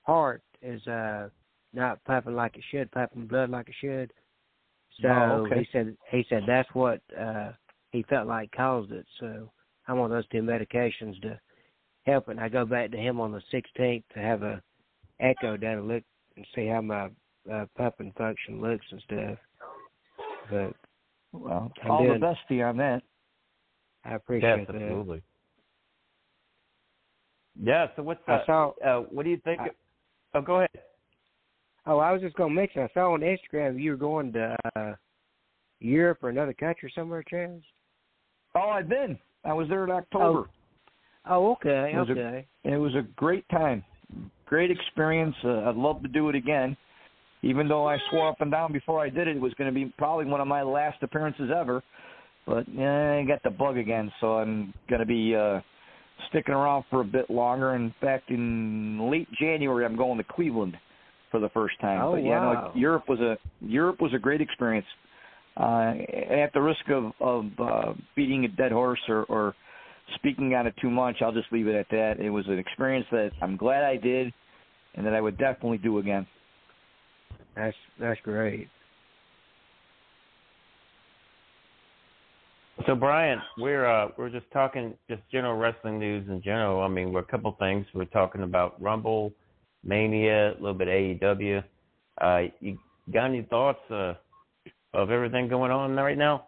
heart 0.02 0.42
is 0.62 0.86
uh 0.86 1.28
not 1.72 2.02
pumping 2.04 2.34
like 2.34 2.56
it 2.56 2.64
should, 2.70 2.90
pumping 2.90 3.26
blood 3.26 3.50
like 3.50 3.68
it 3.68 3.74
should. 3.80 4.12
So 5.00 5.08
oh, 5.08 5.46
okay. 5.46 5.60
he 5.60 5.68
said 5.72 5.96
he 6.10 6.24
said 6.28 6.42
that's 6.46 6.68
what 6.74 7.00
uh 7.18 7.52
he 7.90 8.02
felt 8.04 8.26
like 8.26 8.50
caused 8.52 8.92
it. 8.92 9.06
So 9.18 9.50
I'm 9.88 9.98
on 9.98 10.10
those 10.10 10.28
two 10.28 10.42
medications 10.42 11.20
to 11.22 11.38
help 12.04 12.28
it. 12.28 12.32
And 12.32 12.40
I 12.40 12.48
go 12.48 12.64
back 12.64 12.90
to 12.92 12.96
him 12.96 13.20
on 13.20 13.32
the 13.32 13.42
16th 13.52 14.04
to 14.14 14.20
have 14.20 14.42
a 14.42 14.62
echo 15.18 15.56
done 15.56 15.78
and 15.78 15.88
look 15.88 16.02
and 16.36 16.46
see 16.54 16.66
how 16.66 16.80
my 16.80 17.08
uh, 17.52 17.66
pumping 17.76 18.12
function 18.16 18.60
looks 18.60 18.86
and 18.90 19.02
stuff. 19.02 19.38
But 20.50 20.74
well, 21.32 21.72
I'm 21.82 21.90
all 21.90 22.02
doing, 22.02 22.20
the 22.20 22.26
best 22.26 22.40
to 22.48 22.54
you 22.54 22.64
on 22.64 22.76
that. 22.78 23.02
I 24.04 24.14
appreciate 24.14 24.58
yes, 24.58 24.66
that. 24.66 24.76
absolutely. 24.76 25.22
Yeah. 27.62 27.86
So 27.96 28.02
what's 28.02 28.20
I 28.26 28.34
uh, 28.34 28.46
saw. 28.46 28.72
Uh, 28.84 29.00
what 29.10 29.24
do 29.24 29.30
you 29.30 29.40
think? 29.44 29.60
I, 29.60 29.68
oh, 30.34 30.40
go 30.40 30.56
ahead. 30.56 30.70
Oh, 31.86 31.98
I 31.98 32.12
was 32.12 32.20
just 32.20 32.36
going 32.36 32.50
to 32.50 32.54
mention. 32.54 32.82
I 32.82 32.88
saw 32.92 33.14
on 33.14 33.20
Instagram 33.20 33.80
you 33.80 33.92
were 33.92 33.96
going 33.96 34.32
to 34.34 34.56
uh, 34.76 34.92
Europe 35.80 36.18
or 36.22 36.28
another 36.28 36.52
country 36.52 36.92
somewhere, 36.94 37.24
Chaz. 37.30 37.60
Oh, 38.54 38.70
I've 38.70 38.88
been. 38.88 39.18
I 39.44 39.52
was 39.52 39.68
there 39.68 39.84
in 39.84 39.90
October. 39.90 40.50
Oh, 41.26 41.46
oh 41.46 41.52
okay, 41.52 41.92
it 41.94 41.96
was 41.96 42.10
okay. 42.10 42.46
A, 42.64 42.74
it 42.74 42.76
was 42.76 42.94
a 42.94 43.02
great 43.16 43.48
time, 43.48 43.82
great 44.44 44.70
experience. 44.70 45.34
Uh, 45.42 45.68
I'd 45.68 45.76
love 45.76 46.02
to 46.02 46.08
do 46.08 46.28
it 46.28 46.34
again. 46.34 46.76
Even 47.42 47.68
though 47.68 47.88
I 47.88 47.96
swore 48.10 48.28
up 48.28 48.42
and 48.42 48.50
down 48.50 48.70
before 48.72 49.00
I 49.00 49.08
did 49.08 49.26
it, 49.26 49.36
it 49.36 49.40
was 49.40 49.54
going 49.54 49.72
to 49.72 49.74
be 49.74 49.86
probably 49.96 50.26
one 50.26 50.42
of 50.42 50.46
my 50.46 50.62
last 50.62 51.02
appearances 51.02 51.50
ever. 51.54 51.82
But 52.46 52.66
yeah, 52.68 53.18
I 53.18 53.24
got 53.24 53.42
the 53.42 53.50
bug 53.50 53.78
again, 53.78 54.12
so 54.20 54.38
I'm 54.38 54.74
going 54.90 55.00
to 55.00 55.06
be 55.06 55.34
uh, 55.34 55.60
sticking 56.28 56.54
around 56.54 56.84
for 56.90 57.00
a 57.00 57.04
bit 57.04 57.30
longer. 57.30 57.74
In 57.74 57.94
fact, 58.00 58.30
in 58.30 59.10
late 59.10 59.28
January, 59.40 59.84
I'm 59.84 59.96
going 59.96 60.18
to 60.18 60.24
Cleveland 60.24 60.76
for 61.30 61.40
the 61.40 61.48
first 61.50 61.78
time. 61.80 62.02
Oh, 62.02 62.12
but 62.12 62.24
yeah, 62.24 62.44
wow. 62.44 62.72
no, 62.74 62.80
Europe 62.80 63.04
was 63.08 63.20
a 63.20 63.36
Europe 63.60 64.00
was 64.00 64.12
a 64.14 64.18
great 64.18 64.40
experience. 64.40 64.86
Uh, 65.56 65.94
at 66.30 66.52
the 66.54 66.60
risk 66.60 66.88
of 66.90 67.12
of 67.20 67.46
uh, 67.58 67.92
beating 68.16 68.44
a 68.44 68.48
dead 68.48 68.72
horse 68.72 69.00
or, 69.08 69.24
or 69.24 69.54
speaking 70.16 70.54
on 70.54 70.66
it 70.66 70.74
too 70.80 70.90
much, 70.90 71.16
I'll 71.20 71.32
just 71.32 71.52
leave 71.52 71.66
it 71.66 71.74
at 71.74 71.88
that. 71.90 72.20
It 72.20 72.30
was 72.30 72.46
an 72.48 72.58
experience 72.58 73.06
that 73.10 73.30
I'm 73.42 73.56
glad 73.56 73.84
I 73.84 73.96
did, 73.96 74.32
and 74.94 75.06
that 75.06 75.14
I 75.14 75.20
would 75.20 75.38
definitely 75.38 75.78
do 75.78 75.98
again. 75.98 76.26
That's 77.56 77.76
that's 77.98 78.20
great. 78.22 78.68
So 82.86 82.94
Brian, 82.94 83.40
we're 83.58 83.84
uh, 83.84 84.08
we're 84.16 84.30
just 84.30 84.50
talking 84.52 84.94
just 85.08 85.20
general 85.30 85.56
wrestling 85.56 85.98
news 85.98 86.26
in 86.28 86.40
general. 86.40 86.82
I 86.82 86.88
mean, 86.88 87.12
we're 87.12 87.20
a 87.20 87.24
couple 87.24 87.54
things. 87.58 87.86
We're 87.92 88.06
talking 88.06 88.42
about 88.42 88.80
Rumble, 88.80 89.32
Mania, 89.84 90.52
a 90.52 90.54
little 90.54 90.74
bit 90.74 90.88
AEW. 90.88 91.62
Uh, 92.20 92.40
you 92.60 92.78
got 93.12 93.26
any 93.26 93.42
thoughts 93.42 93.80
uh, 93.90 94.14
of 94.94 95.10
everything 95.10 95.48
going 95.48 95.70
on 95.70 95.94
right 95.94 96.16
now? 96.16 96.46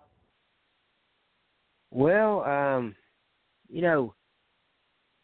Well, 1.90 2.42
um, 2.44 2.96
you 3.68 3.82
know, 3.82 4.14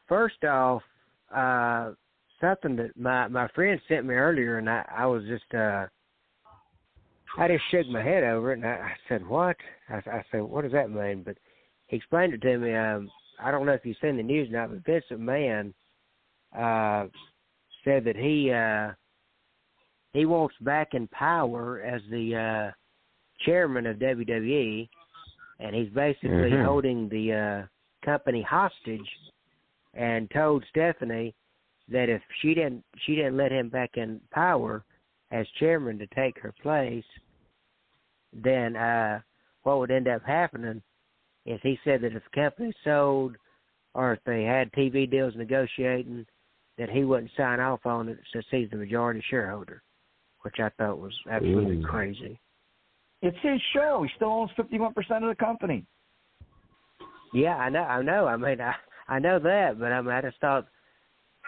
first 0.09 0.45
off, 0.45 0.83
uh, 1.35 1.93
something 2.39 2.77
that 2.77 2.91
my 2.97 3.29
my 3.29 3.49
friend 3.55 3.81
sent 3.89 4.05
me 4.05 4.15
earlier, 4.15 4.59
and 4.59 4.69
I 4.69 4.85
I 4.95 5.07
was 5.07 5.23
just 5.25 5.55
uh, 5.55 5.87
I 7.37 7.49
just 7.49 7.65
shook 7.71 7.87
my 7.89 8.03
head 8.03 8.25
over 8.25 8.53
it, 8.53 8.59
and 8.59 8.67
I, 8.67 8.71
I 8.71 8.93
said, 9.09 9.27
"What?" 9.27 9.57
I, 9.89 9.97
I 9.97 10.25
said, 10.31 10.43
"What 10.43 10.63
does 10.63 10.73
that 10.73 10.91
mean?" 10.91 11.23
But 11.25 11.37
he 11.89 11.97
explained 11.97 12.35
it 12.35 12.43
to 12.43 12.59
me. 12.59 12.75
Um, 12.75 13.11
I 13.41 13.51
don't 13.51 13.67
know 13.67 13.73
if 13.73 13.85
you've 13.85 13.97
seen 14.01 14.17
the 14.17 14.23
news 14.23 14.49
now, 14.51 14.67
but 14.67 14.85
Vince 14.85 15.05
McMahon 15.13 15.73
uh, 16.57 17.09
said 17.85 18.05
that 18.05 18.17
he 18.17 18.51
uh, 18.51 18.93
he 20.13 20.27
wants 20.27 20.57
back 20.61 20.95
in 20.95 21.07
power 21.09 21.83
as 21.83 22.03
the 22.11 22.35
uh, 22.35 22.73
chairman 23.45 23.87
of 23.87 23.99
WWE, 23.99 24.89
and 25.61 25.75
he's 25.75 25.91
basically 25.91 26.51
Mhm. 26.51 26.65
holding 26.65 27.09
the 27.09 27.33
uh, 27.33 27.67
company 28.05 28.43
hostage, 28.43 29.09
and 29.95 30.31
told 30.31 30.65
Stephanie 30.71 31.35
that 31.89 32.09
if 32.09 32.23
she 32.41 32.55
didn't 32.55 32.85
she 32.99 33.15
didn't 33.15 33.37
let 33.37 33.53
him 33.53 33.69
back 33.69 33.97
in 33.97 34.21
power 34.31 34.85
as 35.31 35.47
chairman 35.59 35.99
to 35.99 36.07
take 36.09 36.39
her 36.41 36.55
place, 36.63 37.05
then 38.33 38.77
uh, 38.77 39.21
what 39.63 39.79
would 39.79 39.91
end 39.91 40.09
up 40.09 40.23
happening 40.25 40.83
is 41.47 41.61
he 41.63 41.79
said 41.85 42.01
that 42.03 42.15
if 42.15 42.23
the 42.25 42.41
company 42.41 42.73
sold 42.85 43.37
or 43.95 44.13
if 44.13 44.21
they 44.25 44.45
had 44.45 44.73
TV 44.73 45.11
deals 45.11 45.35
negotiating, 45.37 46.27
that 46.77 46.91
he 46.91 47.05
wouldn't 47.05 47.31
sign 47.37 47.59
off 47.59 47.85
on 47.85 48.09
it 48.09 48.19
since 48.33 48.45
he's 48.51 48.71
the 48.71 48.77
majority 48.77 49.23
shareholder, 49.29 49.83
which 50.43 50.57
I 50.61 50.69
thought 50.79 50.99
was 50.99 51.13
absolutely 51.31 51.79
Ooh. 51.79 51.87
crazy. 51.87 52.39
It's 53.21 53.37
his 53.43 53.61
show. 53.73 54.05
He 54.05 54.11
still 54.15 54.29
owns 54.29 54.51
51% 54.57 54.89
of 54.97 55.29
the 55.29 55.35
company. 55.39 55.85
Yeah, 57.35 57.57
I 57.57 57.69
know. 57.69 57.83
I 57.83 58.03
know. 58.03 58.27
I 58.27 58.37
mean, 58.37 58.61
I 58.61 58.75
I 59.09 59.19
know 59.19 59.39
that, 59.39 59.79
but 59.79 59.93
I 59.93 60.01
mean, 60.03 60.13
I 60.13 60.21
just 60.21 60.41
thought, 60.41 60.67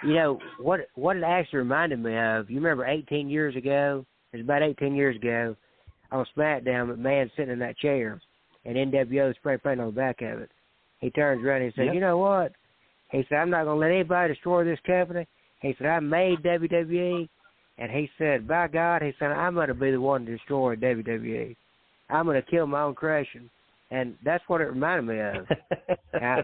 you 0.03 0.15
know, 0.15 0.39
what 0.59 0.81
what 0.95 1.17
it 1.17 1.23
actually 1.23 1.61
reminded 1.61 2.03
me 2.03 2.17
of. 2.17 2.51
You 2.51 2.57
remember 2.57 2.87
18 2.87 3.29
years 3.29 3.57
ago? 3.57 4.05
It 4.33 4.39
was 4.39 4.45
about 4.45 4.63
18 4.63 4.95
years 4.95 5.17
ago 5.17 5.57
on 6.13 6.27
SmackDown. 6.37 6.95
McMahon 6.95 7.31
sitting 7.37 7.53
in 7.53 7.59
that 7.59 7.79
chair, 7.79 8.21
and 8.65 8.77
NWO 8.77 9.35
spray 9.37 9.59
paint 9.59 9.81
on 9.81 9.87
the 9.87 9.93
back 9.93 10.23
of 10.23 10.41
it. 10.41 10.51
He 11.01 11.11
turns 11.11 11.45
around 11.45 11.63
and 11.63 11.73
he 11.73 11.77
said, 11.77 11.87
Yep. 11.87 11.95
"You 11.95 12.01
know 12.01 12.19
what?" 12.19 12.53
He 13.11 13.25
said, 13.29 13.39
"I'm 13.39 13.51
not 13.51 13.65
going 13.65 13.77
to 13.77 13.81
let 13.81 13.95
anybody 13.95 14.35
destroy 14.35 14.65
this 14.65 14.81
company." 14.87 15.27
He 15.61 15.75
said, 15.79 15.89
"I 15.89 16.01
made 16.01 16.43
WWE," 16.43 17.29
and 17.79 17.91
he 17.91 18.11
said, 18.19 18.47
"By 18.47 18.69
God," 18.69 19.03
he 19.03 19.13
said, 19.19 19.33
"I'm 19.33 19.55
going 19.55 19.69
to 19.69 19.75
be 19.75 19.91
the 19.91 20.01
one 20.01 20.25
to 20.27 20.33
destroy 20.33 20.77
WWE. 20.77 21.57
I'm 22.09 22.27
going 22.27 22.41
to 22.41 22.51
kill 22.51 22.67
my 22.67 22.83
own 22.83 22.95
creation." 22.95 23.51
And 23.93 24.15
that's 24.25 24.45
what 24.47 24.61
it 24.61 24.65
reminded 24.65 25.03
me 25.07 25.21
of. 25.21 25.47
I, 26.15 26.43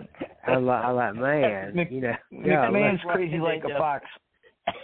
I, 0.48 0.56
li- 0.56 0.68
I 0.70 0.90
like, 0.90 1.14
man, 1.14 1.74
Mc- 1.77 1.90
you 1.93 2.01
know, 2.01 2.14
McMahon's 2.32 3.02
golly. 3.05 3.14
crazy 3.14 3.39
like 3.39 3.62
a 3.64 3.78
fox. 3.78 4.05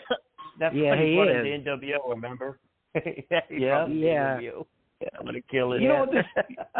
That's 0.60 0.74
Yeah, 0.74 0.90
what 0.90 0.98
he 1.00 1.14
brought 1.16 1.28
is. 1.28 1.54
into 1.54 1.70
NWO. 1.76 2.10
Remember? 2.10 2.58
yeah. 2.94 3.40
Yeah. 3.50 3.68
brought 3.70 3.90
into 3.90 3.98
Yeah. 4.06 4.36
NWO. 4.40 4.66
Yeah, 5.00 5.08
I'm 5.18 5.24
gonna 5.26 5.40
kill 5.50 5.72
it. 5.72 5.82
You 5.82 5.88
know 5.88 6.00
what 6.00 6.12
this? 6.12 6.24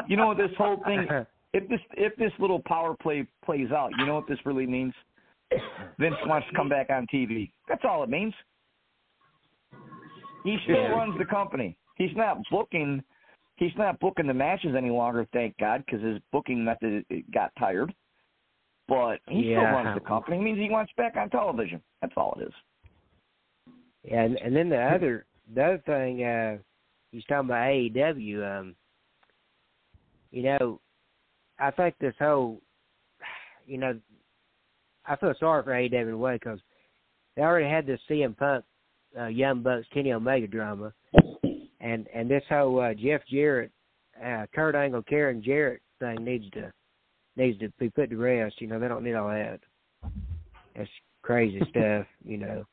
You 0.07 0.17
know 0.17 0.27
what 0.29 0.37
this 0.37 0.51
whole 0.57 0.77
thing? 0.87 1.01
Uh-huh. 1.01 1.25
If 1.53 1.69
this 1.69 1.81
if 1.97 2.15
this 2.17 2.31
little 2.39 2.61
power 2.65 2.95
play 3.03 3.27
plays 3.45 3.73
out, 3.73 3.91
you 3.99 4.07
know 4.07 4.15
what 4.15 4.29
this 4.29 4.39
really 4.47 4.67
means? 4.67 4.95
Vince 5.99 6.15
wants 6.27 6.47
to 6.49 6.55
come 6.57 6.69
back 6.69 6.91
on 6.91 7.07
TV. 7.13 7.51
That's 7.69 7.83
all 7.85 8.05
it 8.05 8.09
means. 8.09 8.33
He 10.45 10.57
still 10.65 10.77
Yeah. 10.77 10.89
runs 10.93 11.19
the 11.19 11.25
company. 11.25 11.77
He's 11.97 12.15
not 12.17 12.39
booking. 12.51 13.03
He's 13.57 13.73
not 13.77 14.01
booking 14.01 14.27
the 14.27 14.35
matches 14.35 14.75
any 14.77 14.91
longer, 14.91 15.27
thank 15.33 15.57
God, 15.59 15.85
because 15.85 16.03
his 16.03 16.19
booking 16.33 16.65
method 16.65 17.05
got 17.33 17.53
tired. 17.59 17.95
But 18.89 19.21
he 19.29 19.53
still 19.53 19.63
runs 19.63 19.99
the 19.99 20.07
company. 20.07 20.39
It 20.39 20.43
means 20.43 20.59
he 20.59 20.71
wants 20.71 20.93
back 20.97 21.17
on 21.17 21.31
television. 21.31 21.81
That's 22.01 22.13
all 22.17 22.37
it 22.41 22.45
is. 22.45 22.55
Yeah, 24.05 24.23
and, 24.23 24.37
and 24.39 24.57
then 24.57 24.69
the 24.69 24.81
other 24.81 25.27
the 25.55 25.63
other 25.63 25.83
thing, 25.87 26.25
uh 26.25 26.59
he's 27.13 27.25
talking 27.25 27.49
about 27.49 27.69
AEW. 27.69 28.61
Um, 28.61 28.75
you 30.33 30.43
know, 30.43 30.81
I 31.59 31.71
think 31.71 31.95
this 32.01 32.15
whole, 32.19 32.61
you 33.67 33.79
know, 33.79 33.99
I 35.07 35.17
feel 35.17 35.35
sorry 35.39 35.63
for 35.63 35.71
AEW 35.71 36.03
in 36.03 36.11
a 36.11 36.17
way 36.17 36.35
because 36.35 36.59
they 37.37 37.43
already 37.43 37.69
had 37.69 37.87
this 37.87 38.01
CM 38.11 38.37
Punk, 38.37 38.65
uh, 39.19 39.27
Young 39.27 39.63
Bucks, 39.63 39.87
Kenny 39.93 40.13
Omega 40.13 40.47
drama, 40.47 40.93
and 41.83 42.07
and 42.15 42.31
this 42.31 42.45
whole 42.49 42.81
uh, 42.81 42.95
Jeff 42.95 43.21
Jarrett, 43.31 43.71
uh, 44.25 44.47
Kurt 44.55 44.75
Angle, 44.75 45.03
Karen 45.03 45.43
Jarrett 45.45 45.83
thing 46.01 46.25
needs 46.25 46.49
to 46.53 46.73
needs 47.37 47.59
to 47.59 47.69
be 47.79 47.91
put 47.91 48.11
to 48.11 48.17
rest. 48.17 48.61
You 48.61 48.69
know, 48.69 48.79
they 48.79 48.89
don't 48.89 49.05
need 49.05 49.15
all 49.15 49.29
that. 49.29 49.61
That's 50.77 50.89
crazy 51.23 51.61
stuff. 51.71 52.07
You 52.25 52.39
know. 52.39 52.65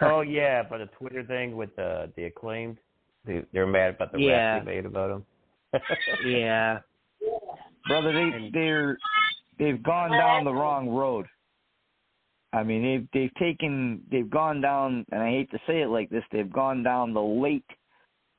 Oh 0.00 0.20
yeah, 0.22 0.62
but 0.68 0.78
the 0.78 0.86
Twitter 0.98 1.24
thing 1.24 1.56
with 1.56 1.74
the 1.76 2.10
the 2.16 2.24
acclaimed. 2.24 2.78
They, 3.24 3.42
they're 3.52 3.66
mad 3.66 3.94
about 3.94 4.10
the 4.12 4.18
Yeah. 4.18 4.54
rap 4.54 4.64
they 4.64 4.74
made 4.74 4.86
about 4.86 5.10
him. 5.10 5.24
Yeah. 6.26 6.80
Brother, 7.86 8.12
they 8.12 8.50
they're 8.52 8.98
they've 9.58 9.82
gone 9.82 10.10
down 10.10 10.44
the 10.44 10.52
wrong 10.52 10.88
road. 10.88 11.26
I 12.52 12.62
mean, 12.62 12.82
they've 12.82 13.08
they've 13.12 13.34
taken 13.34 14.02
they've 14.10 14.28
gone 14.28 14.60
down, 14.60 15.04
and 15.10 15.22
I 15.22 15.30
hate 15.30 15.50
to 15.52 15.58
say 15.66 15.82
it 15.82 15.88
like 15.88 16.10
this, 16.10 16.24
they've 16.32 16.52
gone 16.52 16.82
down 16.82 17.14
the 17.14 17.22
late 17.22 17.64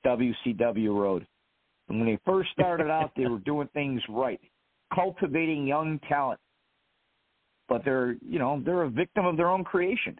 WCW 0.06 0.96
road. 0.96 1.26
And 1.90 2.00
when 2.00 2.08
they 2.08 2.20
first 2.26 2.52
started 2.52 2.90
out, 2.90 3.12
they 3.16 3.28
were 3.28 3.40
doing 3.40 3.68
things 3.74 4.02
right, 4.10 4.40
cultivating 4.94 5.68
young 5.68 6.00
talent. 6.08 6.40
But 7.70 7.84
they're 7.86 8.16
you 8.22 8.40
know 8.40 8.62
they're 8.64 8.84
a 8.84 8.90
victim 8.90 9.26
of 9.26 9.38
their 9.38 9.50
own 9.50 9.64
creation, 9.64 10.18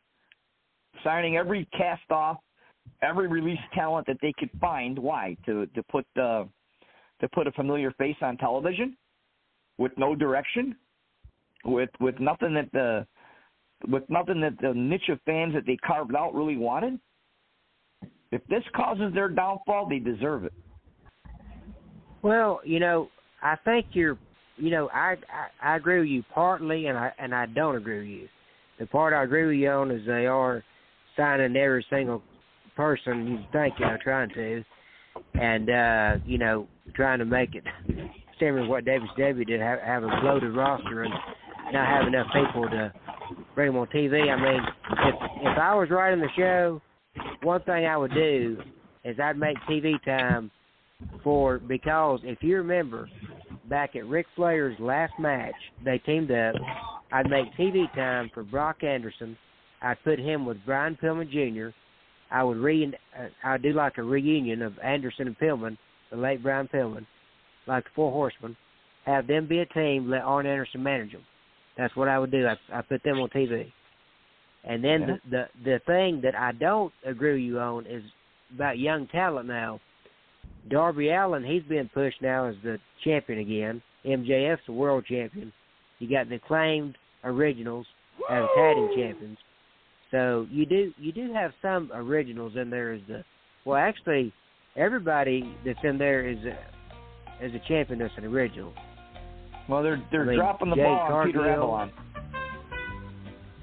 signing 1.04 1.36
every 1.38 1.68
cast 1.78 2.10
off, 2.10 2.38
every 3.02 3.28
release 3.28 3.60
talent 3.74 4.08
that 4.08 4.18
they 4.22 4.34
could 4.38 4.50
find. 4.60 4.98
Why 4.98 5.36
to 5.46 5.66
to 5.68 5.84
put 5.84 6.06
uh, 6.20 6.46
to 7.22 7.30
put 7.34 7.48
a 7.48 7.52
familiar 7.52 7.92
face 7.92 8.16
on 8.22 8.38
television 8.38 8.98
with 9.78 9.92
no 9.98 10.16
direction, 10.16 10.76
with 11.66 11.90
with 12.00 12.20
nothing 12.20 12.54
that 12.54 12.72
the 12.72 13.06
with 13.88 14.04
nothing 14.10 14.42
that 14.42 14.60
the 14.62 14.74
niche 14.74 15.10
of 15.10 15.20
fans 15.26 15.54
that 15.54 15.66
they 15.66 15.78
carved 15.78 16.16
out 16.16 16.34
really 16.34 16.58
wanted. 16.58 17.00
If 18.34 18.46
this 18.48 18.64
causes 18.76 19.14
their 19.14 19.30
downfall, 19.30 19.88
they 19.88 20.00
deserve 20.00 20.46
it. 20.46 20.54
Well, 22.24 22.62
you 22.66 22.80
know, 22.80 23.10
I 23.44 23.56
think 23.64 23.88
you're, 23.92 24.18
you 24.58 24.72
know, 24.72 24.90
I, 24.92 25.18
I 25.62 25.74
I 25.74 25.76
agree 25.76 26.00
with 26.00 26.08
you 26.08 26.24
partly, 26.34 26.88
and 26.88 26.98
I 26.98 27.12
and 27.20 27.36
I 27.36 27.46
don't 27.46 27.76
agree 27.76 28.00
with 28.00 28.08
you. 28.08 28.28
The 28.80 28.88
part 28.88 29.14
I 29.14 29.24
agree 29.24 29.46
with 29.46 29.58
you 29.58 29.70
on 29.70 29.92
is 29.92 30.02
they 30.08 30.26
are 30.26 30.64
signing 31.16 31.56
every 31.56 31.86
single 31.92 32.24
person 32.76 33.28
you 33.28 33.40
think 33.52 33.76
they're 33.78 34.00
trying 34.04 34.30
to, 34.30 34.64
and 35.36 35.70
uh, 35.70 36.24
you 36.26 36.40
know, 36.40 36.68
trying 36.96 37.20
to 37.20 37.26
make 37.26 37.54
it 37.54 37.64
similar 38.40 38.64
to 38.64 38.68
what 38.68 38.86
Davis 38.86 39.10
WCW 39.16 39.46
did, 39.46 39.62
have, 39.62 39.80
have 39.82 40.04
a 40.04 40.22
bloated 40.22 40.56
roster 40.56 41.04
and 41.04 41.14
not 41.72 41.88
have 41.88 42.08
enough 42.08 42.28
people 42.34 42.68
to 42.70 42.92
bring 43.54 43.68
them 43.68 43.78
on 43.78 43.88
TV. 43.88 44.32
I 44.32 44.42
mean, 44.42 44.62
if 44.92 45.16
if 45.42 45.58
I 45.60 45.76
was 45.76 45.90
writing 45.92 46.20
the 46.20 46.30
show, 46.36 46.82
one 47.42 47.62
thing 47.64 47.86
I 47.86 47.98
would 47.98 48.14
do 48.14 48.58
is 49.04 49.20
I'd 49.20 49.38
make 49.38 49.58
TV 49.70 50.04
time 50.04 50.52
for 51.24 51.60
because 51.60 52.20
if 52.24 52.42
you 52.42 52.58
remember 52.58 53.10
back 53.70 53.96
at 53.96 54.06
Ric 54.06 54.26
Flair's 54.36 54.80
last 54.80 55.14
match, 55.20 55.56
they 55.84 55.98
teamed 56.00 56.32
up. 56.32 56.56
I'd 57.12 57.30
make 57.30 57.54
TV 57.56 57.94
time 57.94 58.32
for 58.34 58.44
Brock 58.44 58.84
Anderson. 58.84 59.38
I'd 59.82 60.04
put 60.04 60.20
him 60.20 60.46
with 60.46 60.58
Brian 60.66 60.98
Pillman 61.02 61.30
Jr. 61.30 61.76
I 62.32 62.44
would 62.44 62.58
re 62.58 62.92
uh, 63.20 63.28
I'd 63.44 63.62
do 63.62 63.74
like 63.74 63.98
a 63.98 64.04
reunion 64.04 64.62
of 64.62 64.74
Anderson 64.80 65.28
and 65.28 65.38
Pillman, 65.38 65.78
the 66.10 66.18
late 66.18 66.42
Brian 66.42 66.68
Pillman, 66.74 67.06
like 67.68 67.84
the 67.84 67.90
Four 67.96 68.12
Horsemen. 68.12 68.56
Have 69.06 69.28
them 69.28 69.48
be 69.48 69.60
a 69.60 69.66
team. 69.68 70.10
Let 70.10 70.22
Arn 70.22 70.46
Anderson 70.46 70.82
manage 70.82 71.12
them. 71.12 71.24
That's 71.78 71.96
what 71.96 72.08
I 72.08 72.18
would 72.18 72.32
do. 72.32 72.48
I 72.48 72.56
I 72.74 72.82
put 72.82 73.04
them 73.04 73.20
on 73.20 73.30
TV. 73.30 73.72
And 74.66 74.84
then 74.84 75.02
Yeah. 75.02 75.08
the, 75.08 75.20
the 75.30 75.48
the 75.72 75.80
thing 75.86 76.22
that 76.22 76.36
I 76.36 76.52
don't 76.54 76.94
agree 77.06 77.34
with 77.34 77.42
you 77.42 77.60
on 77.60 77.86
is 77.86 78.04
about 78.56 78.80
young 78.80 79.08
talent 79.08 79.48
now. 79.48 79.80
Darby 80.70 81.10
Allin, 81.10 81.44
he's 81.44 81.64
being 81.64 81.90
pushed 81.94 82.22
now 82.22 82.46
as 82.46 82.56
the 82.64 82.80
champion 83.04 83.40
again. 83.40 83.82
MJF's 84.06 84.62
the 84.66 84.74
world 84.74 85.06
champion. 85.06 85.52
You 86.00 86.10
got 86.10 86.30
the 86.30 86.36
acclaimed 86.36 86.98
originals 87.24 87.86
as 88.30 88.44
tag 88.56 88.76
team 88.76 88.90
champions. 88.96 89.38
So 90.12 90.48
you 90.50 90.66
do 90.66 90.94
you 90.98 91.12
do 91.12 91.34
have 91.34 91.52
some 91.62 91.92
originals 91.94 92.54
in 92.56 92.70
there 92.70 92.94
as 92.94 93.02
the 93.08 93.24
well 93.66 93.78
actually 93.78 94.32
everybody 94.76 95.56
that's 95.66 95.80
in 95.84 95.98
there 95.98 96.28
is 96.28 96.38
a 96.46 97.44
as 97.44 97.52
a 97.54 97.60
champion 97.68 98.00
that's 98.00 98.14
an 98.18 98.26
original. 98.26 98.74
Well, 99.68 99.82
they're 99.84 100.02
they're 100.12 100.24
I 100.24 100.28
mean, 100.28 100.36
dropping 100.38 100.70
the 100.70 100.76
Jade 100.76 100.84
ball 100.86 101.00
on 101.14 101.26
Peter 101.26 101.40
Cargill. 101.40 101.54
Avalon. 101.64 101.92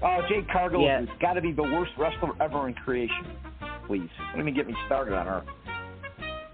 Oh, 0.02 0.20
Jade 0.28 0.48
Cargill 0.50 0.82
Yeah. 0.82 1.00
has 1.00 1.08
got 1.20 1.34
to 1.34 1.40
be 1.40 1.52
the 1.52 1.62
worst 1.62 1.92
wrestler 1.98 2.32
ever 2.40 2.68
in 2.68 2.74
creation. 2.74 3.36
Please, 3.86 4.08
let 4.36 4.44
me 4.44 4.52
get 4.52 4.66
me 4.66 4.74
started 4.86 5.14
on 5.14 5.26
her. 5.26 5.44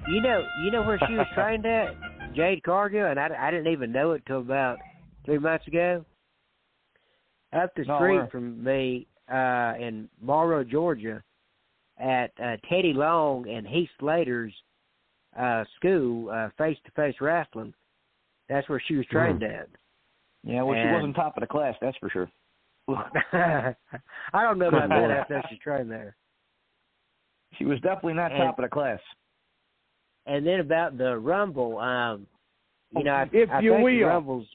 You 0.08 0.20
know, 0.20 0.46
you 0.64 0.70
know 0.70 0.82
where 0.82 0.98
she 1.06 1.14
was 1.14 1.26
trained 1.34 1.66
at, 1.66 1.94
Jade 2.34 2.62
Cargill, 2.62 3.06
and 3.06 3.18
I, 3.18 3.28
I 3.38 3.50
didn't 3.50 3.72
even 3.72 3.92
know 3.92 4.12
it 4.12 4.22
till 4.26 4.38
about 4.38 4.78
three 5.24 5.38
months 5.38 5.66
ago. 5.66 6.04
Up 7.52 7.74
the 7.74 7.82
street 7.82 8.16
where? 8.16 8.28
from 8.28 8.62
me, 8.62 9.06
uh, 9.32 9.74
in 9.78 10.08
Morrow, 10.20 10.62
Georgia, 10.62 11.22
at 11.98 12.30
uh, 12.42 12.56
Teddy 12.68 12.92
Long 12.92 13.48
and 13.48 13.66
Heath 13.66 13.88
Slater's 13.98 14.52
uh, 15.38 15.64
school, 15.76 16.30
uh, 16.30 16.50
face-to-face 16.58 17.16
wrestling. 17.20 17.74
That's 18.48 18.68
where 18.68 18.82
she 18.86 18.96
was 18.96 19.06
trained 19.06 19.42
at. 19.42 19.68
Yeah, 20.44 20.62
well, 20.62 20.80
she 20.80 20.92
wasn't 20.92 21.16
top 21.16 21.36
of 21.36 21.40
the 21.40 21.46
class, 21.46 21.74
that's 21.80 21.96
for 21.98 22.10
sure. 22.10 22.30
I 23.32 23.74
don't 24.32 24.58
know 24.58 24.68
about 24.68 24.88
that 24.88 25.10
after 25.10 25.42
she's 25.48 25.58
trained 25.58 25.90
there. 25.90 26.16
She 27.58 27.64
was 27.64 27.80
definitely 27.80 28.14
not 28.14 28.32
And- 28.32 28.42
top 28.42 28.58
of 28.58 28.64
the 28.64 28.68
class. 28.68 29.00
And 30.26 30.44
then 30.46 30.58
about 30.60 30.98
the 30.98 31.16
Rumble, 31.18 31.78
um, 31.78 32.26
you 32.96 33.04
know, 33.04 33.12
I, 33.12 33.30
If 33.32 33.48
I 33.50 33.60
you 33.60 33.72
think 33.74 33.86
the 33.86 34.00
will. 34.02 34.08
Rumble's, 34.08 34.46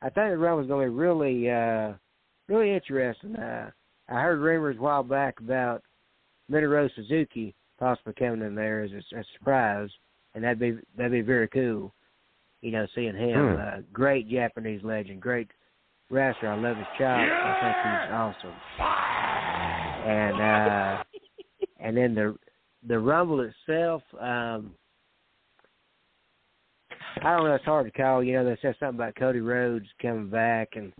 I 0.00 0.10
think 0.10 0.30
the 0.30 0.38
Rumble's 0.38 0.68
going 0.68 0.86
to 0.86 0.90
be 0.92 0.96
really, 0.96 1.50
uh, 1.50 1.92
really 2.48 2.72
interesting. 2.72 3.34
Uh, 3.34 3.70
I 4.08 4.20
heard 4.20 4.38
rumors 4.38 4.76
a 4.78 4.80
while 4.80 5.02
back 5.02 5.40
about 5.40 5.82
Minoru 6.50 6.88
Suzuki 6.94 7.54
possibly 7.80 8.12
coming 8.14 8.42
in 8.42 8.54
there 8.54 8.82
as 8.82 8.92
a, 8.92 9.18
a 9.18 9.24
surprise, 9.38 9.88
and 10.34 10.44
that'd 10.44 10.58
be 10.60 10.78
that'd 10.96 11.10
be 11.10 11.20
very 11.22 11.48
cool. 11.48 11.92
You 12.60 12.70
know, 12.72 12.86
seeing 12.94 13.16
him, 13.16 13.56
Hmm. 13.56 13.60
uh, 13.60 13.80
great 13.92 14.28
Japanese 14.28 14.82
legend, 14.84 15.20
great 15.20 15.48
wrestler. 16.10 16.50
I 16.50 16.56
love 16.56 16.76
his 16.76 16.86
chops. 16.98 17.30
I 17.30 17.54
think 17.60 17.76
he's 17.84 18.10
awesome. 18.12 18.56
And 20.06 20.40
uh, 20.40 21.04
and 21.80 21.96
then 21.96 22.14
the 22.14 22.36
the 22.86 22.98
Rumble 22.98 23.40
itself, 23.40 24.02
um, 24.20 24.74
I 27.22 27.36
don't 27.36 27.44
know. 27.46 27.54
It's 27.54 27.64
hard 27.64 27.86
to 27.86 27.92
call. 27.92 28.22
You 28.22 28.34
know, 28.34 28.44
they 28.44 28.58
said 28.60 28.76
something 28.78 28.96
about 28.96 29.16
Cody 29.16 29.40
Rhodes 29.40 29.86
coming 30.02 30.28
back 30.28 30.76
and 30.76 30.92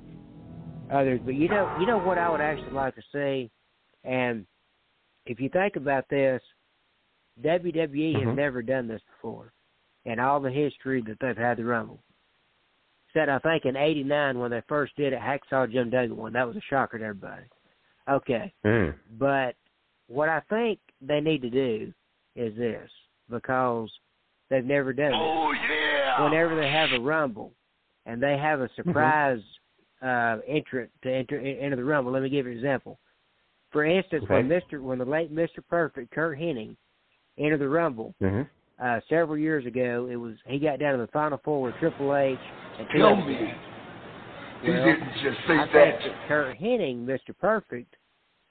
others, 0.91 1.21
but 1.25 1.35
you 1.35 1.49
know, 1.49 1.77
you 1.81 1.87
know 1.87 1.99
what 1.99 2.19
I 2.19 2.31
would 2.31 2.41
actually 2.41 2.73
like 2.73 2.95
to 2.95 3.03
see, 3.13 3.51
and 4.05 4.47
if 5.27 5.41
you 5.41 5.49
think 5.51 5.77
about 5.77 6.09
this, 6.09 6.41
WWE 7.43 8.15
has 8.15 8.29
Mhm. 8.29 8.37
never 8.37 8.63
done 8.63 8.87
this 8.87 9.03
before, 9.03 9.53
in 10.05 10.19
all 10.21 10.41
the 10.41 10.51
history 10.51 11.03
that 11.03 11.19
they've 11.21 11.37
had 11.37 11.57
the 11.57 11.65
Rumble. 11.65 11.99
Said 13.15 13.29
I 13.29 13.39
think 13.39 13.65
in 13.65 13.77
'89 13.77 14.39
when 14.39 14.51
they 14.51 14.63
first 14.69 14.95
did 14.97 15.13
it, 15.13 15.21
Hacksaw 15.21 15.71
Jim 15.71 15.89
Duggan 15.89 16.17
won. 16.17 16.33
That 16.33 16.47
was 16.47 16.57
a 16.57 16.61
shocker 16.69 16.99
to 16.99 17.05
everybody. 17.05 17.45
Okay, 18.11 18.53
Mm. 18.67 18.95
but 19.19 19.55
what 20.09 20.29
I 20.29 20.41
think 20.51 20.79
they 21.01 21.21
need 21.21 21.41
to 21.43 21.51
do 21.51 21.93
is 22.37 22.55
this 22.57 22.91
because 23.31 23.91
they've 24.51 24.65
never 24.65 24.93
done 24.93 25.15
it. 25.15 25.19
Oh, 25.19 25.53
yeah! 25.53 26.23
Whenever 26.25 26.55
they 26.57 26.69
have 26.71 26.91
a 26.93 27.01
rumble 27.01 27.53
and 28.05 28.23
they 28.23 28.37
have 28.37 28.61
a 28.61 28.69
surprise 28.75 29.41
uh 30.03 30.39
entrant 30.47 30.91
to 31.03 31.11
enter 31.11 31.39
enter 31.41 31.77
the 31.77 31.85
rumble, 31.85 32.13
let 32.13 32.23
me 32.23 32.29
give 32.29 32.45
you 32.47 32.53
an 32.53 32.59
example. 32.59 32.99
For 33.71 33.85
instance, 33.85 34.25
when 34.29 34.49
Mr. 34.49 34.83
when 34.83 34.99
the 34.99 35.05
late 35.05 35.33
Mr. 35.35 35.61
Perfect 35.71 36.11
Curt 36.11 36.39
Hennig 36.39 36.77
entered 37.39 37.61
the 37.61 37.69
rumble 37.69 38.15
Mm-hmm. 38.21 38.43
Uh 38.83 39.01
several 39.09 39.39
years 39.39 39.67
ago, 39.67 40.09
it 40.11 40.17
was 40.17 40.35
he 40.47 40.59
got 40.59 40.79
down 40.81 40.93
to 40.99 40.99
the 40.99 41.13
final 41.13 41.41
four 41.45 41.63
with 41.63 41.75
Triple 41.77 42.15
H 42.17 42.39
and 42.79 42.89
Tell 42.97 43.15
TLC. 43.17 43.27
me. 43.27 43.55
He 44.63 44.67
didn't 44.69 45.13
just 45.23 45.39
say 45.47 45.55
I 45.59 45.67
that. 45.73 45.99
think 46.01 46.15
Curt 46.27 46.59
Hennig, 46.59 47.05
Mr. 47.05 47.37
Perfect, 47.39 47.95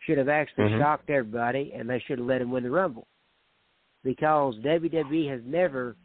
should 0.05 0.17
have 0.19 0.29
actually 0.29 0.69
Mhm. 0.69 0.79
shocked 0.79 1.09
everybody, 1.09 1.73
and 1.73 1.89
they 1.89 1.99
should 1.99 2.19
have 2.19 2.27
let 2.27 2.39
him 2.41 2.51
win 2.51 2.63
the 2.63 2.69
Rumble. 2.69 3.07
Because 4.03 4.55
WWE 4.59 5.27
has 5.27 5.41
never 5.45 5.95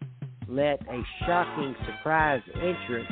let 0.48 0.80
a 0.88 1.02
shocking 1.26 1.74
surprise 1.84 2.40
entrance 2.54 3.10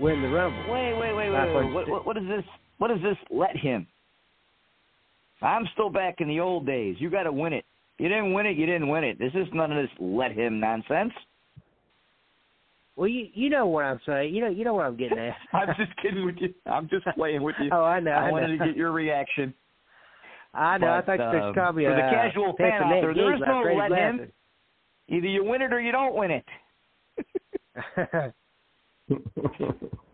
win 0.00 0.20
the 0.22 0.28
Rumble. 0.28 0.62
Wait, 0.72 0.94
wait, 0.94 1.12
wait, 1.14 1.30
wait, 1.30 1.54
when 1.54 1.66
wait. 1.66 1.72
What, 1.74 1.88
what, 1.88 2.06
what 2.06 2.16
is 2.16 2.26
this? 2.26 2.44
What 2.78 2.90
is 2.90 3.00
this? 3.02 3.16
Let 3.30 3.56
him. 3.56 3.86
I'm 5.42 5.66
still 5.74 5.90
back 5.90 6.20
in 6.20 6.28
the 6.28 6.40
old 6.40 6.66
days. 6.66 6.96
You 7.00 7.08
got 7.08 7.22
to 7.24 7.32
win 7.32 7.52
it. 7.52 7.64
You 8.00 8.08
didn't 8.08 8.32
win 8.32 8.46
it. 8.46 8.56
You 8.56 8.64
didn't 8.64 8.88
win 8.88 9.04
it. 9.04 9.18
This 9.18 9.32
is 9.34 9.46
none 9.52 9.70
of 9.70 9.76
this 9.76 9.90
let 10.00 10.32
him 10.32 10.58
nonsense. 10.58 11.12
Well, 12.96 13.08
you 13.08 13.28
you 13.34 13.50
know 13.50 13.66
what 13.66 13.84
I'm 13.84 14.00
saying. 14.06 14.34
You 14.34 14.40
know 14.40 14.48
you 14.48 14.64
know 14.64 14.72
what 14.72 14.86
I'm 14.86 14.96
getting 14.96 15.18
at. 15.18 15.36
I'm 15.52 15.68
just 15.76 15.94
kidding 16.00 16.24
with 16.24 16.36
you. 16.38 16.54
I'm 16.64 16.88
just 16.88 17.04
playing 17.14 17.42
with 17.42 17.56
you. 17.60 17.68
Oh, 17.72 17.84
I 17.84 18.00
know. 18.00 18.12
I, 18.12 18.28
I 18.28 18.32
wanted 18.32 18.58
to 18.58 18.66
get 18.66 18.74
your 18.74 18.92
reaction. 18.92 19.52
I 20.54 20.78
know. 20.78 20.88
I 20.88 21.00
But, 21.02 21.06
think 21.06 21.18
there's 21.18 21.44
um, 21.44 21.52
probably 21.52 21.84
for 21.84 21.94
the 21.94 22.00
casual 22.00 22.54
fan 22.56 22.82
out 22.82 22.90
there, 22.90 23.12
there 23.14 23.32
gig 23.32 23.34
is 23.34 23.40
like 23.40 23.48
no 23.50 23.62
let 23.76 23.92
him. 23.92 24.32
Either 25.08 25.26
you 25.26 25.44
win 25.44 25.60
it 25.60 25.70
or 25.70 25.80
you 25.80 25.92
don't 25.92 26.14
win 26.14 26.30
it. 26.30 26.44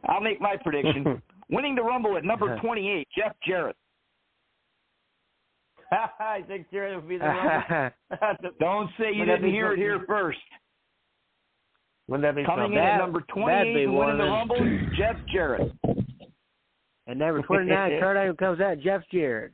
I'll 0.09 0.21
make 0.21 0.41
my 0.41 0.57
prediction. 0.57 1.23
Winning 1.51 1.77
the 1.77 1.83
Rumble 1.83 2.17
at 2.17 2.25
number 2.25 2.59
28, 2.59 3.07
Jeff 3.17 3.37
Jarrett. 3.47 3.77
I 6.21 6.43
think 6.49 6.67
Jarrett 6.71 6.95
will 7.03 7.09
be 7.09 7.19
the 7.19 7.25
Rumble. 7.25 8.51
Don't 8.61 8.91
say 8.99 9.13
you 9.15 9.25
didn't 9.25 9.51
hear 9.51 9.73
it 9.73 9.79
here 9.79 10.03
first. 10.07 10.39
Wouldn't 12.09 12.23
that 12.25 12.37
be 12.37 12.45
Coming 12.45 12.65
something? 12.67 12.79
in 12.79 12.85
at 12.85 12.99
number 12.99 13.21
that'd 13.21 13.75
be 13.75 13.85
28 13.85 13.85
and 13.85 13.95
one 13.95 14.07
winning 14.07 14.19
the 14.19 14.25
of 14.25 14.31
Rumble, 14.31 14.89
Jeff 14.97 15.17
Jarrett. 15.33 15.73
And 17.09 17.19
number 17.19 17.43
29, 17.43 18.01
Kurt 18.01 18.17
Angle 18.17 18.37
comes 18.37 18.61
out, 18.61 18.79
Jeff 18.81 19.03
Jarrett. 19.13 19.53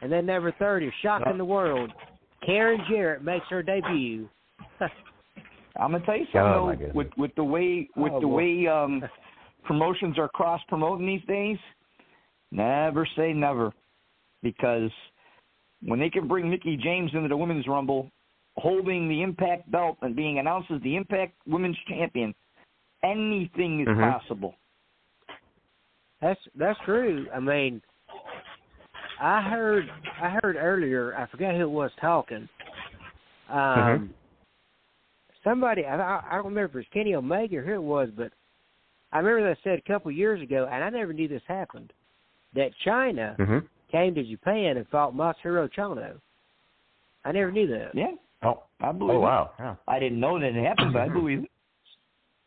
And 0.00 0.10
then 0.12 0.26
number 0.26 0.52
30, 0.58 0.90
shocking 1.02 1.38
the 1.38 1.44
world, 1.44 1.90
Karen 2.46 2.80
Jarrett 2.88 3.22
makes 3.24 3.46
her 3.50 3.62
debut. 3.62 4.28
I'm 5.80 5.92
gonna 5.92 6.04
tell 6.06 6.16
you 6.16 6.26
Oh, 6.34 6.70
something 6.70 6.88
though, 6.88 6.92
with 6.94 7.08
with 7.16 7.34
the 7.36 7.44
way 7.44 7.88
with 7.96 8.12
Oh, 8.12 8.20
the 8.20 8.26
boy. 8.26 8.34
way 8.36 8.66
um 8.66 9.02
promotions 9.64 10.18
are 10.18 10.28
cross 10.28 10.60
promoting 10.68 11.06
these 11.06 11.24
days, 11.28 11.58
never 12.50 13.06
say 13.16 13.32
never. 13.32 13.72
Because 14.42 14.90
when 15.82 15.98
they 15.98 16.10
can 16.10 16.28
bring 16.28 16.48
Mickie 16.50 16.76
James 16.76 17.10
into 17.14 17.28
the 17.28 17.36
women's 17.36 17.66
rumble 17.66 18.10
holding 18.56 19.08
the 19.08 19.22
impact 19.22 19.70
belt 19.70 19.96
and 20.02 20.16
being 20.16 20.38
announced 20.38 20.70
as 20.70 20.82
the 20.82 20.96
impact 20.96 21.34
women's 21.46 21.78
champion, 21.88 22.34
anything 23.04 23.80
is 23.80 23.88
Mhm. 23.88 24.12
possible. 24.12 24.56
That's 26.20 26.40
that's 26.56 26.78
true. 26.80 27.28
I 27.32 27.38
mean, 27.38 27.80
I 29.20 29.40
heard 29.42 29.90
I 30.20 30.30
heard 30.42 30.56
earlier. 30.56 31.16
I 31.16 31.26
forgot 31.26 31.54
who 31.54 31.62
it 31.62 31.70
was 31.70 31.92
talking. 32.00 32.48
Um, 33.48 33.58
Mhm. 33.58 34.08
Somebody 35.44 35.86
I 35.86 35.96
I 35.96 36.22
I 36.28 36.34
don't 36.34 36.46
remember 36.46 36.64
if 36.64 36.74
it 36.74 36.78
was 36.78 36.88
Kenny 36.88 37.14
Omega 37.14 37.58
or 37.58 37.62
who 37.62 37.74
it 37.74 37.82
was, 37.82 38.10
but 38.10 38.32
I 39.12 39.18
remember 39.18 39.54
they 39.54 39.60
said 39.62 39.78
a 39.78 39.82
couple 39.82 40.10
years 40.10 40.42
ago, 40.42 40.68
and 40.70 40.82
I 40.82 40.90
never 40.90 41.12
knew 41.12 41.28
this 41.28 41.44
happened, 41.46 41.92
that 42.54 42.72
Chyna 42.84 43.36
Mm-hmm. 43.36 43.58
Came 43.90 44.14
to 44.14 44.24
Japan 44.24 44.76
and 44.76 44.86
fought 44.88 45.14
Masahiro 45.14 45.68
Chono. 45.76 46.20
I 47.24 47.32
never 47.32 47.52
knew 47.52 47.66
that. 47.68 47.90
Yeah. 47.94 48.12
Oh, 48.42 48.62
I 48.80 48.92
believe 48.92 49.16
oh 49.16 49.18
it. 49.18 49.22
wow. 49.22 49.50
Yeah. 49.58 49.74
I 49.86 49.98
didn't 49.98 50.20
know 50.20 50.38
that 50.38 50.54
it 50.54 50.64
happened, 50.64 50.92
but 50.92 51.02
I 51.02 51.08
believe 51.08 51.44
it. 51.44 51.50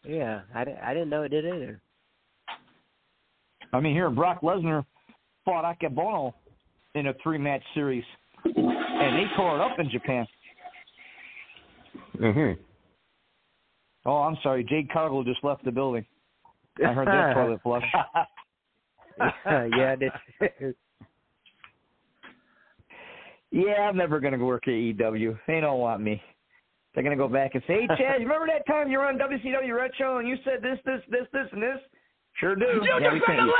Yeah, 0.03 0.41
I, 0.55 0.63
di- 0.63 0.80
I 0.84 0.93
didn't 0.93 1.09
know 1.09 1.23
it 1.23 1.30
did 1.30 1.45
either. 1.45 1.80
I 3.73 3.80
mean, 3.80 3.93
here 3.93 4.09
Brock 4.09 4.41
Lesnar 4.41 4.84
fought 5.45 5.63
Akebono 5.63 6.34
in 6.95 7.07
a 7.07 7.13
three 7.22 7.38
match 7.38 7.61
series, 7.73 8.03
and 8.43 9.15
they 9.15 9.26
tore 9.35 9.55
it 9.57 9.61
up 9.61 9.80
in 9.80 9.89
Japan. 9.89 10.27
Mm-hmm. 12.18 12.61
Oh, 14.05 14.18
I'm 14.18 14.38
sorry, 14.41 14.63
Jade 14.63 14.91
Cargill 14.91 15.23
just 15.23 15.43
left 15.43 15.63
the 15.63 15.72
building. 15.72 16.05
I 16.84 16.93
heard 16.93 17.07
that 17.07 17.34
toilet 17.35 17.61
flush. 17.61 17.84
yeah, 19.45 19.93
I 19.93 19.95
did. 19.95 20.76
Yeah, 23.52 23.82
I'm 23.82 23.98
never 23.98 24.19
gonna 24.19 24.38
work 24.38 24.68
at 24.68 24.73
EW. 24.73 25.38
They 25.48 25.60
don't 25.60 25.80
want 25.80 26.02
me. 26.02 26.22
They're 26.94 27.03
gonna 27.03 27.15
go 27.18 27.28
back 27.28 27.56
and 27.56 27.64
say, 27.68 27.82
"Hey, 27.82 27.88
Chad, 27.98 28.22
you 28.22 28.28
remember 28.32 28.48
that 28.48 28.65
time 28.65 28.90
you 28.90 28.98
were 28.99 29.06
on 29.06 29.18
WCW 29.18 29.76
Retro 29.76 30.19
and 30.19 30.28
you 30.28 30.38
said 30.44 30.61
this, 30.61 30.80
this, 30.86 31.02
this, 31.10 31.28
this, 31.34 31.48
and 31.52 31.61
this?" 31.61 31.80
Sure 32.36 32.56
do. 32.56 32.65
You 32.65 32.84
yeah, 32.84 33.11
just 33.11 33.28
made 33.28 33.38
you. 33.38 33.53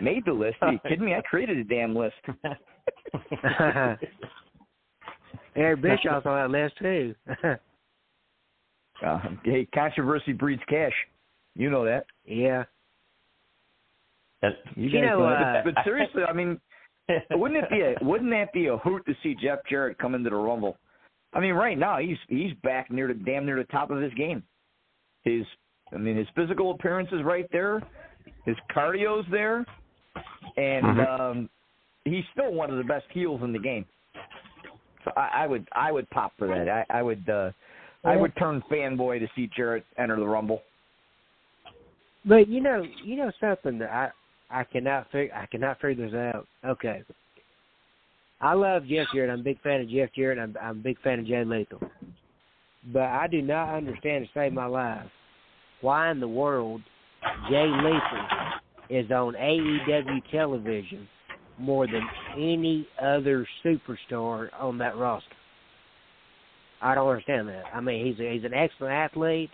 Made 0.00 0.24
the 0.24 0.32
list? 0.32 0.56
Are 0.62 0.72
you 0.72 0.78
kidding 0.88 1.04
me? 1.04 1.14
I 1.14 1.20
created 1.20 1.58
a 1.58 1.64
damn 1.64 1.94
list. 1.94 2.14
Eric 5.56 5.82
Bischoff's 5.82 6.24
on 6.24 6.34
that 6.34 6.50
list 6.50 6.78
too. 6.78 7.14
Uh, 9.04 9.18
hey, 9.44 9.66
controversy 9.74 10.32
breeds 10.32 10.62
cash. 10.68 10.92
You 11.54 11.70
know 11.70 11.84
that. 11.84 12.06
yeah. 12.24 12.64
You, 14.42 14.88
You 14.88 15.00
know, 15.02 15.18
know 15.20 15.24
uh, 15.26 15.62
but, 15.64 15.74
but 15.74 15.84
seriously, 15.84 16.22
I 16.28 16.32
mean, 16.32 16.60
wouldn't 17.30 17.64
it 17.64 17.70
be 17.70 17.80
a 17.80 17.94
wouldn't 18.04 18.30
that 18.30 18.52
be 18.52 18.66
a 18.66 18.76
hoot 18.78 19.04
to 19.06 19.14
see 19.22 19.36
Jeff 19.40 19.58
Jarrett 19.68 19.98
come 19.98 20.14
into 20.14 20.30
the 20.30 20.36
Rumble? 20.36 20.76
I 21.32 21.40
mean, 21.40 21.54
right 21.54 21.78
now 21.78 21.98
he's 21.98 22.18
he's 22.28 22.52
back 22.62 22.90
near 22.90 23.08
the 23.08 23.14
damn 23.14 23.46
near 23.46 23.56
the 23.56 23.64
top 23.64 23.90
of 23.90 24.00
his 24.00 24.12
game. 24.14 24.42
His, 25.24 25.44
I 25.92 25.98
mean, 25.98 26.16
his 26.16 26.26
physical 26.34 26.72
appearance 26.72 27.08
is 27.12 27.22
right 27.22 27.46
there. 27.52 27.80
His 28.44 28.56
cardio's 28.74 29.24
there, 29.30 29.64
and 30.56 30.84
Mhm. 30.84 31.20
um, 31.20 31.50
he's 32.04 32.24
still 32.32 32.52
one 32.52 32.70
of 32.70 32.76
the 32.76 32.84
best 32.84 33.06
heels 33.12 33.42
in 33.42 33.52
the 33.52 33.58
game. 33.58 33.86
So 35.04 35.12
I, 35.16 35.44
I 35.44 35.46
would 35.46 35.66
I 35.72 35.92
would 35.92 36.08
pop 36.10 36.32
for 36.38 36.48
that. 36.48 36.68
I, 36.68 36.84
I 36.90 37.02
would 37.02 37.28
uh, 37.28 37.50
I 38.04 38.16
would 38.16 38.34
turn 38.36 38.62
fanboy 38.70 39.20
to 39.20 39.28
see 39.34 39.48
Jarrett 39.56 39.84
enter 39.96 40.16
the 40.16 40.26
Rumble. 40.26 40.62
But 42.24 42.48
you 42.48 42.60
know, 42.60 42.84
you 43.02 43.16
know 43.16 43.32
something 43.40 43.78
that 43.78 44.12
I 44.52 44.64
cannot 44.64 45.10
figure 45.10 45.34
I 45.34 45.46
cannot 45.46 45.80
figure 45.80 46.06
this 46.06 46.14
out. 46.14 46.46
Okay. 46.64 47.02
I 48.40 48.54
love 48.54 48.86
Jeff 48.86 49.06
Jarrett. 49.14 49.30
I'm 49.30 49.40
a 49.40 49.42
big 49.42 49.60
fan 49.62 49.80
of 49.80 49.88
Jeff 49.88 50.10
Jarrett. 50.14 50.38
I'm 50.38 50.56
I'm 50.60 50.78
a 50.78 50.82
big 50.82 51.00
fan 51.00 51.20
of 51.20 51.26
Jay 51.26 51.44
Lethal. 51.44 51.80
But 52.92 53.02
I 53.02 53.28
do 53.28 53.40
not 53.40 53.74
understand 53.74 54.26
to 54.26 54.30
save 54.34 54.52
my 54.52 54.66
life 54.66 55.06
why 55.80 56.10
in 56.10 56.20
the 56.20 56.28
world 56.28 56.82
Jay 57.48 57.66
Lethal 57.66 58.26
is 58.90 59.10
on 59.10 59.34
AEW 59.34 60.30
television 60.30 61.08
more 61.58 61.86
than 61.86 62.06
any 62.36 62.86
other 63.00 63.46
superstar 63.64 64.48
on 64.58 64.78
that 64.78 64.96
roster. 64.96 65.28
I 66.80 66.94
don't 66.94 67.08
understand 67.08 67.48
that. 67.48 67.64
I 67.72 67.80
mean, 67.80 68.04
he's 68.04 68.18
a, 68.18 68.32
he's 68.32 68.44
an 68.44 68.54
excellent 68.54 68.92
athlete, 68.92 69.50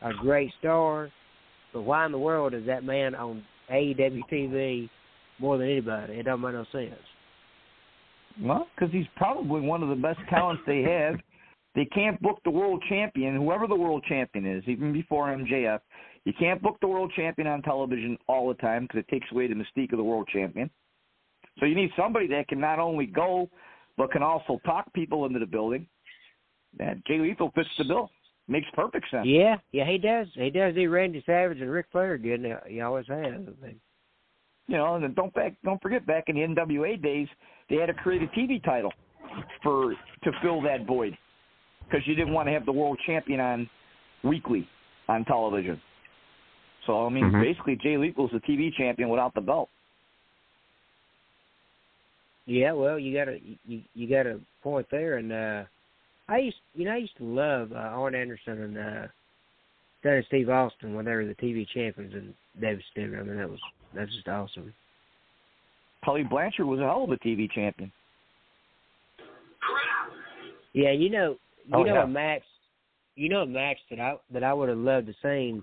a 0.00 0.12
great 0.14 0.50
star, 0.58 1.10
but 1.74 1.82
why 1.82 2.06
in 2.06 2.12
the 2.12 2.18
world 2.18 2.54
is 2.54 2.64
that 2.66 2.84
man 2.84 3.14
on 3.14 3.44
AEW 3.70 4.20
TV 4.30 4.88
more 5.38 5.58
than 5.58 5.68
anybody? 5.68 6.14
It 6.14 6.24
don't 6.24 6.40
make 6.40 6.52
no 6.52 6.64
sense. 6.72 6.94
Well, 8.40 8.66
because 8.74 8.92
he's 8.92 9.06
probably 9.16 9.60
one 9.60 9.82
of 9.82 9.88
the 9.88 9.94
best 9.94 10.20
talents 10.30 10.62
they 10.66 10.82
have. 10.82 11.16
They 11.74 11.84
can't 11.86 12.20
book 12.20 12.38
the 12.44 12.50
world 12.50 12.82
champion, 12.88 13.34
whoever 13.36 13.66
the 13.66 13.74
world 13.74 14.04
champion 14.08 14.46
is, 14.46 14.62
even 14.66 14.92
before 14.92 15.28
MJF. 15.28 15.80
You 16.24 16.32
can't 16.38 16.62
book 16.62 16.76
the 16.80 16.88
world 16.88 17.12
champion 17.16 17.48
on 17.48 17.62
television 17.62 18.18
all 18.28 18.48
the 18.48 18.54
time 18.54 18.82
because 18.82 19.00
it 19.00 19.08
takes 19.08 19.26
away 19.32 19.48
the 19.48 19.54
mystique 19.54 19.92
of 19.92 19.98
the 19.98 20.04
world 20.04 20.28
champion. 20.32 20.70
So 21.58 21.66
you 21.66 21.74
need 21.74 21.90
somebody 21.96 22.26
that 22.28 22.48
can 22.48 22.60
not 22.60 22.78
only 22.78 23.06
go, 23.06 23.48
but 23.96 24.12
can 24.12 24.22
also 24.22 24.60
talk 24.64 24.92
people 24.92 25.26
into 25.26 25.38
the 25.38 25.46
building. 25.46 25.86
And 26.78 27.02
Jay 27.06 27.18
Lethal 27.18 27.50
fits 27.54 27.68
the 27.76 27.84
bill. 27.84 28.10
Makes 28.48 28.68
perfect 28.74 29.08
sense. 29.10 29.26
Yeah, 29.26 29.56
yeah, 29.70 29.86
he 29.86 29.98
does. 29.98 30.26
He 30.34 30.50
does 30.50 30.74
do 30.74 30.90
Randy 30.90 31.22
Savage 31.24 31.60
and 31.60 31.70
Ric 31.70 31.86
Flair 31.92 32.18
good. 32.18 32.40
And 32.40 32.58
he 32.66 32.80
always 32.80 33.06
has. 33.06 33.24
I 33.24 33.64
think. 33.64 33.78
You 34.66 34.76
know, 34.76 34.94
and 34.94 35.14
don't 35.14 35.32
back, 35.34 35.54
don't 35.64 35.80
forget 35.82 36.06
back 36.06 36.24
in 36.28 36.36
the 36.36 36.42
NWA 36.42 37.00
days, 37.02 37.28
they 37.68 37.76
had 37.76 37.86
to 37.86 37.94
create 37.94 38.22
a 38.22 38.26
TV 38.28 38.62
title 38.62 38.92
for 39.62 39.94
to 40.24 40.32
fill 40.42 40.60
that 40.62 40.86
void 40.86 41.16
because 41.84 42.06
you 42.06 42.14
didn't 42.14 42.32
want 42.32 42.48
to 42.48 42.52
have 42.52 42.64
the 42.64 42.72
world 42.72 42.98
champion 43.06 43.40
on 43.40 43.68
weekly 44.22 44.66
on 45.08 45.24
television. 45.24 45.80
So 46.86 47.06
I 47.06 47.08
mean, 47.10 47.24
Mhm. 47.24 47.40
basically, 47.40 47.76
Jay 47.76 47.96
Lethal's 47.96 48.32
the 48.32 48.40
TV 48.40 48.70
champion 48.72 49.08
without 49.08 49.34
the 49.34 49.40
belt. 49.40 49.68
Yeah, 52.46 52.72
well, 52.72 52.98
you 52.98 53.14
got 53.16 53.28
a 53.28 53.40
you 53.66 53.82
you 53.94 54.08
got 54.08 54.26
a 54.26 54.40
point 54.62 54.88
there, 54.90 55.18
and 55.18 55.32
uh 55.32 55.64
I 56.28 56.38
used 56.38 56.56
you 56.74 56.84
know 56.84 56.92
I 56.92 56.98
used 56.98 57.16
to 57.18 57.24
love 57.24 57.72
uh, 57.72 57.76
Arn 57.76 58.14
Anderson 58.14 58.62
and 58.62 58.78
uh 58.78 59.06
and 60.04 60.24
Steve 60.26 60.48
Austin 60.48 60.94
when 60.94 61.04
they 61.04 61.12
were 61.12 61.26
the 61.26 61.34
TV 61.34 61.66
champions 61.68 62.12
in 62.14 62.34
WCW. 62.60 63.20
I 63.20 63.22
mean 63.22 63.36
that 63.36 63.50
was 63.50 63.60
that's 63.94 64.12
just 64.12 64.28
awesome. 64.28 64.72
Tully 66.04 66.24
Blanchard 66.24 66.66
was 66.66 66.80
a 66.80 66.84
hell 66.84 67.04
of 67.04 67.10
a 67.10 67.16
TV 67.18 67.50
champion. 67.50 67.92
Yeah, 70.72 70.92
you 70.92 71.10
know 71.10 71.36
you 71.66 71.76
Oh, 71.76 71.84
know 71.84 71.94
yeah. 71.94 72.04
a 72.04 72.08
match 72.08 72.42
you 73.14 73.28
know 73.28 73.42
a 73.42 73.46
match 73.46 73.78
that 73.90 74.00
I 74.00 74.16
that 74.32 74.42
I 74.42 74.52
would 74.52 74.68
have 74.68 74.78
loved 74.78 75.06
to 75.06 75.14
seen 75.22 75.62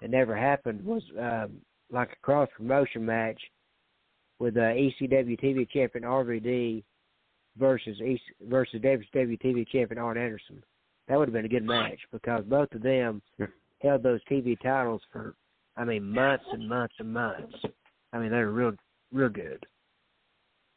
that 0.00 0.10
never 0.10 0.36
happened 0.36 0.84
was 0.84 1.02
um 1.18 1.60
like 1.90 2.12
a 2.12 2.16
cross 2.22 2.48
promotion 2.56 3.04
match 3.04 3.40
with 4.38 4.56
uh, 4.56 4.60
ECW 4.60 5.40
TV 5.40 5.68
champion 5.68 6.04
RVD 6.04 6.82
versus 7.58 8.00
EC, 8.00 8.20
versus 8.48 8.80
WCW 8.80 9.40
TV 9.40 9.68
champion 9.68 9.98
Arn 9.98 10.18
Anderson. 10.18 10.62
That 11.08 11.18
would 11.18 11.28
have 11.28 11.32
been 11.32 11.44
a 11.44 11.48
good 11.48 11.64
match 11.64 11.98
because 12.12 12.44
both 12.44 12.72
of 12.72 12.82
them 12.82 13.22
held 13.80 14.02
those 14.02 14.20
TV 14.30 14.60
titles 14.60 15.00
for 15.12 15.34
I 15.76 15.84
mean 15.84 16.10
months 16.12 16.44
and 16.52 16.68
months 16.68 16.94
and 16.98 17.12
months. 17.12 17.54
I 18.12 18.18
mean 18.18 18.30
they 18.30 18.38
were 18.38 18.52
real 18.52 18.72
real 19.12 19.28
good. 19.28 19.64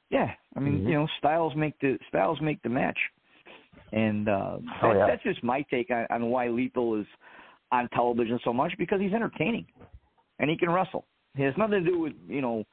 Yeah, 0.10 0.34
I 0.56 0.60
mean, 0.60 0.82
Mhm. 0.82 0.88
you 0.88 0.94
know, 0.94 1.08
styles 1.20 1.56
make 1.56 1.78
the 1.80 1.98
styles 2.10 2.40
make 2.42 2.62
the 2.64 2.70
match, 2.70 3.00
and 3.94 4.28
uh, 4.28 4.58
Oh, 4.82 4.90
that, 4.90 4.98
yeah. 4.98 5.08
that's 5.08 5.24
just 5.24 5.42
my 5.42 5.62
take 5.64 5.90
on, 5.90 6.06
on 6.10 6.30
why 6.30 6.50
Lethal 6.50 6.96
is 6.96 7.08
on 7.72 7.88
television 7.90 8.38
so 8.44 8.52
much 8.52 8.78
because 8.78 9.00
he's 9.00 9.14
entertaining, 9.14 9.66
and 10.40 10.50
he 10.50 10.58
can 10.58 10.70
wrestle. 10.70 11.06
It 11.38 11.46
has 11.46 11.58
nothing 11.58 11.84
to 11.86 11.90
do 11.90 12.00
with 12.00 12.14
you 12.28 12.42
know 12.42 12.66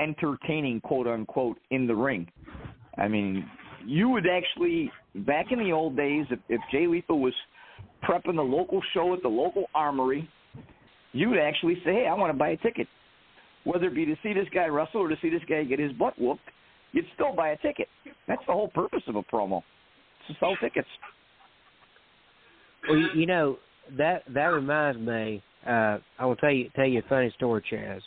entertaining 0.00 0.80
quote 0.82 1.06
unquote 1.06 1.58
in 1.70 1.86
the 1.86 1.94
ring. 1.94 2.30
I 2.96 3.08
mean, 3.08 3.48
you 3.84 4.08
would 4.08 4.26
actually 4.26 4.90
back 5.14 5.46
in 5.50 5.58
the 5.58 5.72
old 5.72 5.96
days 5.96 6.26
if, 6.30 6.38
if 6.48 6.60
Jay 6.72 6.86
Lethal 6.86 7.20
was 7.20 7.34
prepping 8.02 8.36
the 8.36 8.42
local 8.42 8.80
show 8.94 9.12
at 9.14 9.22
the 9.22 9.28
local 9.28 9.64
armory, 9.74 10.28
you 11.12 11.28
would 11.28 11.38
actually 11.38 11.76
say, 11.84 11.92
"Hey, 11.92 12.06
I 12.06 12.14
want 12.14 12.32
to 12.32 12.38
buy 12.38 12.50
a 12.50 12.56
ticket." 12.58 12.88
Whether 13.64 13.86
it 13.86 13.94
be 13.94 14.06
to 14.06 14.16
see 14.22 14.32
this 14.32 14.46
guy 14.54 14.66
wrestle 14.66 15.00
or 15.00 15.08
to 15.08 15.16
see 15.20 15.28
this 15.28 15.42
guy 15.48 15.64
get 15.64 15.78
his 15.80 15.92
butt 15.92 16.18
whooped, 16.18 16.48
you'd 16.92 17.06
still 17.14 17.34
buy 17.34 17.50
a 17.50 17.56
ticket. 17.58 17.88
That's 18.28 18.42
the 18.46 18.52
whole 18.52 18.68
purpose 18.68 19.02
of 19.08 19.16
a 19.16 19.22
promo. 19.22 19.62
To 20.28 20.34
sell 20.38 20.56
tickets. 20.60 20.88
Well, 22.88 22.98
you, 23.14 23.26
know 23.26 23.58
that 23.96 24.22
that 24.32 24.46
reminds 24.46 25.00
me. 25.00 25.42
uh, 25.66 25.98
I 26.18 26.26
will 26.26 26.36
tell 26.36 26.52
you 26.52 26.70
tell 26.76 26.86
you 26.86 27.00
a 27.00 27.08
funny 27.08 27.32
story, 27.36 27.62
Chaz. 27.70 28.00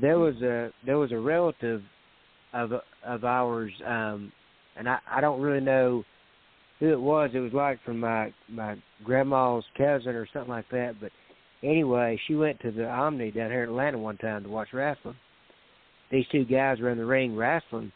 There 0.00 0.18
was 0.18 0.34
a 0.42 0.70
there 0.84 0.98
was 0.98 1.12
a 1.12 1.18
relative 1.18 1.82
of 2.52 2.72
of 3.04 3.24
ours, 3.24 3.72
um, 3.86 4.32
and 4.76 4.88
I 4.88 4.98
I 5.10 5.20
don't 5.20 5.40
really 5.40 5.64
know 5.64 6.04
who 6.78 6.92
it 6.92 7.00
was. 7.00 7.30
It 7.34 7.40
was 7.40 7.52
like 7.52 7.82
from 7.84 8.00
my 8.00 8.32
my 8.48 8.76
grandma's 9.04 9.64
cousin 9.76 10.14
or 10.14 10.26
something 10.32 10.50
like 10.50 10.68
that. 10.70 10.94
But 11.00 11.12
anyway, 11.62 12.18
she 12.26 12.34
went 12.34 12.60
to 12.60 12.70
the 12.70 12.88
Omni 12.88 13.30
down 13.30 13.50
here 13.50 13.64
in 13.64 13.70
Atlanta 13.70 13.98
one 13.98 14.16
time 14.18 14.42
to 14.44 14.48
watch 14.48 14.68
wrestling. 14.72 15.16
These 16.10 16.26
two 16.30 16.44
guys 16.44 16.78
were 16.80 16.90
in 16.90 16.98
the 16.98 17.04
ring 17.04 17.36
wrestling, 17.36 17.92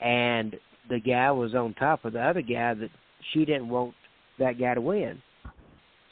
and 0.00 0.54
the 0.88 1.00
guy 1.00 1.30
was 1.32 1.54
on 1.54 1.74
top 1.74 2.04
of 2.04 2.12
the 2.12 2.22
other 2.22 2.42
guy 2.42 2.74
that 2.74 2.90
she 3.32 3.44
didn't 3.44 3.68
want 3.68 3.94
that 4.38 4.58
guy 4.58 4.74
to 4.74 4.80
win. 4.80 5.20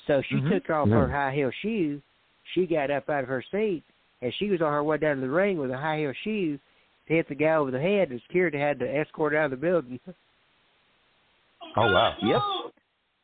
So 0.06 0.20
she 0.22 0.36
Mhm. 0.36 0.48
took 0.50 0.70
off 0.70 0.88
Yeah. 0.88 0.96
her 0.96 1.08
high 1.08 1.32
heel 1.32 1.50
shoe. 1.62 2.02
She 2.52 2.66
got 2.66 2.90
up 2.90 3.08
out 3.08 3.22
of 3.22 3.28
her 3.28 3.42
seat, 3.42 3.84
and 4.20 4.34
she 4.34 4.50
was 4.50 4.60
on 4.60 4.72
her 4.72 4.82
way 4.82 4.98
down 4.98 5.16
to 5.16 5.22
the 5.22 5.30
ring 5.30 5.58
with 5.58 5.70
a 5.70 5.78
high 5.78 5.98
heel 5.98 6.12
shoe 6.12 6.58
hit 7.06 7.28
the 7.28 7.34
guy 7.34 7.54
over 7.54 7.70
the 7.70 7.80
head. 7.80 8.10
And 8.10 8.20
security 8.26 8.58
had 8.58 8.78
to 8.80 8.96
escort 8.98 9.32
her 9.32 9.38
out 9.38 9.44
of 9.46 9.50
the 9.52 9.56
building. 9.56 10.00
Oh 11.76 11.92
wow. 11.92 12.14
Yep. 12.22 12.40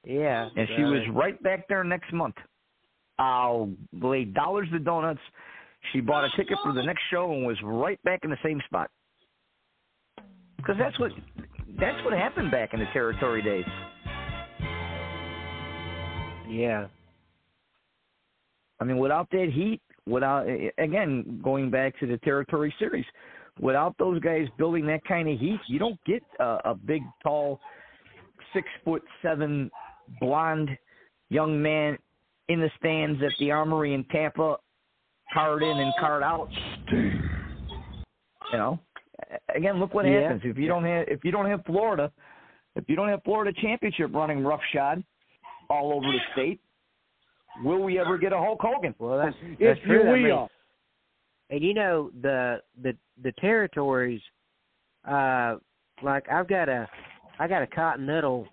Yeah, 0.06 0.48
And 0.56 0.66
she 0.76 0.82
was 0.82 1.02
right 1.12 1.40
back 1.42 1.68
there 1.68 1.84
next 1.84 2.10
month. 2.12 2.36
I'll 3.18 3.70
lay 3.92 4.24
dollars 4.24 4.66
to 4.72 4.78
donuts. 4.78 5.20
She 5.92 6.00
bought 6.00 6.24
a 6.24 6.30
ticket 6.36 6.56
for 6.64 6.72
the 6.72 6.82
next 6.82 7.02
show 7.10 7.32
and 7.32 7.46
was 7.46 7.58
right 7.62 8.02
back 8.02 8.20
in 8.24 8.30
the 8.30 8.38
same 8.42 8.62
spot. 8.66 8.90
Because 10.56 10.76
that's 10.78 10.98
what 10.98 11.12
that's 11.78 12.02
what 12.04 12.14
happened 12.14 12.50
back 12.50 12.72
in 12.72 12.80
the 12.80 12.86
territory 12.92 13.42
days. 13.42 13.64
Yeah. 16.48 16.86
I 18.80 18.84
mean, 18.84 18.98
without 18.98 19.30
that 19.30 19.50
heat, 19.54 19.80
without 20.06 20.46
again 20.78 21.40
going 21.44 21.70
back 21.70 21.98
to 22.00 22.06
the 22.06 22.16
territory 22.18 22.74
series, 22.78 23.04
without 23.58 23.96
those 23.98 24.20
guys 24.20 24.46
building 24.58 24.86
that 24.86 25.04
kind 25.04 25.28
of 25.28 25.38
heat, 25.38 25.60
you 25.66 25.78
don't 25.78 25.98
get 26.04 26.22
a, 26.38 26.58
a 26.66 26.74
big, 26.74 27.02
tall, 27.22 27.60
six 28.52 28.68
foot 28.84 29.02
seven, 29.22 29.70
blonde 30.20 30.70
young 31.28 31.60
man 31.60 31.96
in 32.48 32.60
the 32.60 32.70
stands 32.78 33.22
at 33.22 33.32
the 33.38 33.50
Armory 33.50 33.94
in 33.94 34.04
Tampa, 34.04 34.56
card 35.32 35.62
in 35.62 35.78
and 35.78 35.92
card 35.98 36.22
out. 36.22 36.48
You 36.92 38.58
know, 38.58 38.78
again, 39.54 39.78
look 39.78 39.94
what 39.94 40.04
Yeah. 40.06 40.22
happens 40.22 40.42
if 40.44 40.58
you 40.58 40.66
don't 40.66 40.84
have 40.84 41.06
if 41.08 41.24
you 41.24 41.30
don't 41.30 41.46
have 41.46 41.64
Florida, 41.64 42.10
if 42.74 42.84
you 42.88 42.96
don't 42.96 43.08
have 43.08 43.22
Florida 43.22 43.52
championship 43.60 44.12
running 44.12 44.42
roughshod 44.42 45.04
all 45.68 45.92
over 45.92 46.06
the 46.06 46.18
state. 46.32 46.60
Will 47.64 47.82
we 47.82 47.98
ever 47.98 48.16
get 48.16 48.32
a 48.32 48.38
Hulk 48.38 48.60
Hogan? 48.60 48.94
Well, 48.98 49.18
that's 49.18 49.36
Yes, 49.58 49.76
that's 49.76 49.80
true. 49.86 50.02
you 50.04 50.08
I 50.08 50.14
mean, 50.14 50.22
will. 50.24 50.50
And 51.50 51.62
you 51.62 51.74
know 51.74 52.10
the 52.22 52.60
the 52.80 52.96
the 53.22 53.32
territories, 53.32 54.20
uh, 55.06 55.56
like 56.02 56.28
I've 56.30 56.48
got 56.48 56.68
a 56.68 56.88
I 57.38 57.48
got 57.48 57.62
a 57.62 57.66
Continental 57.66 58.46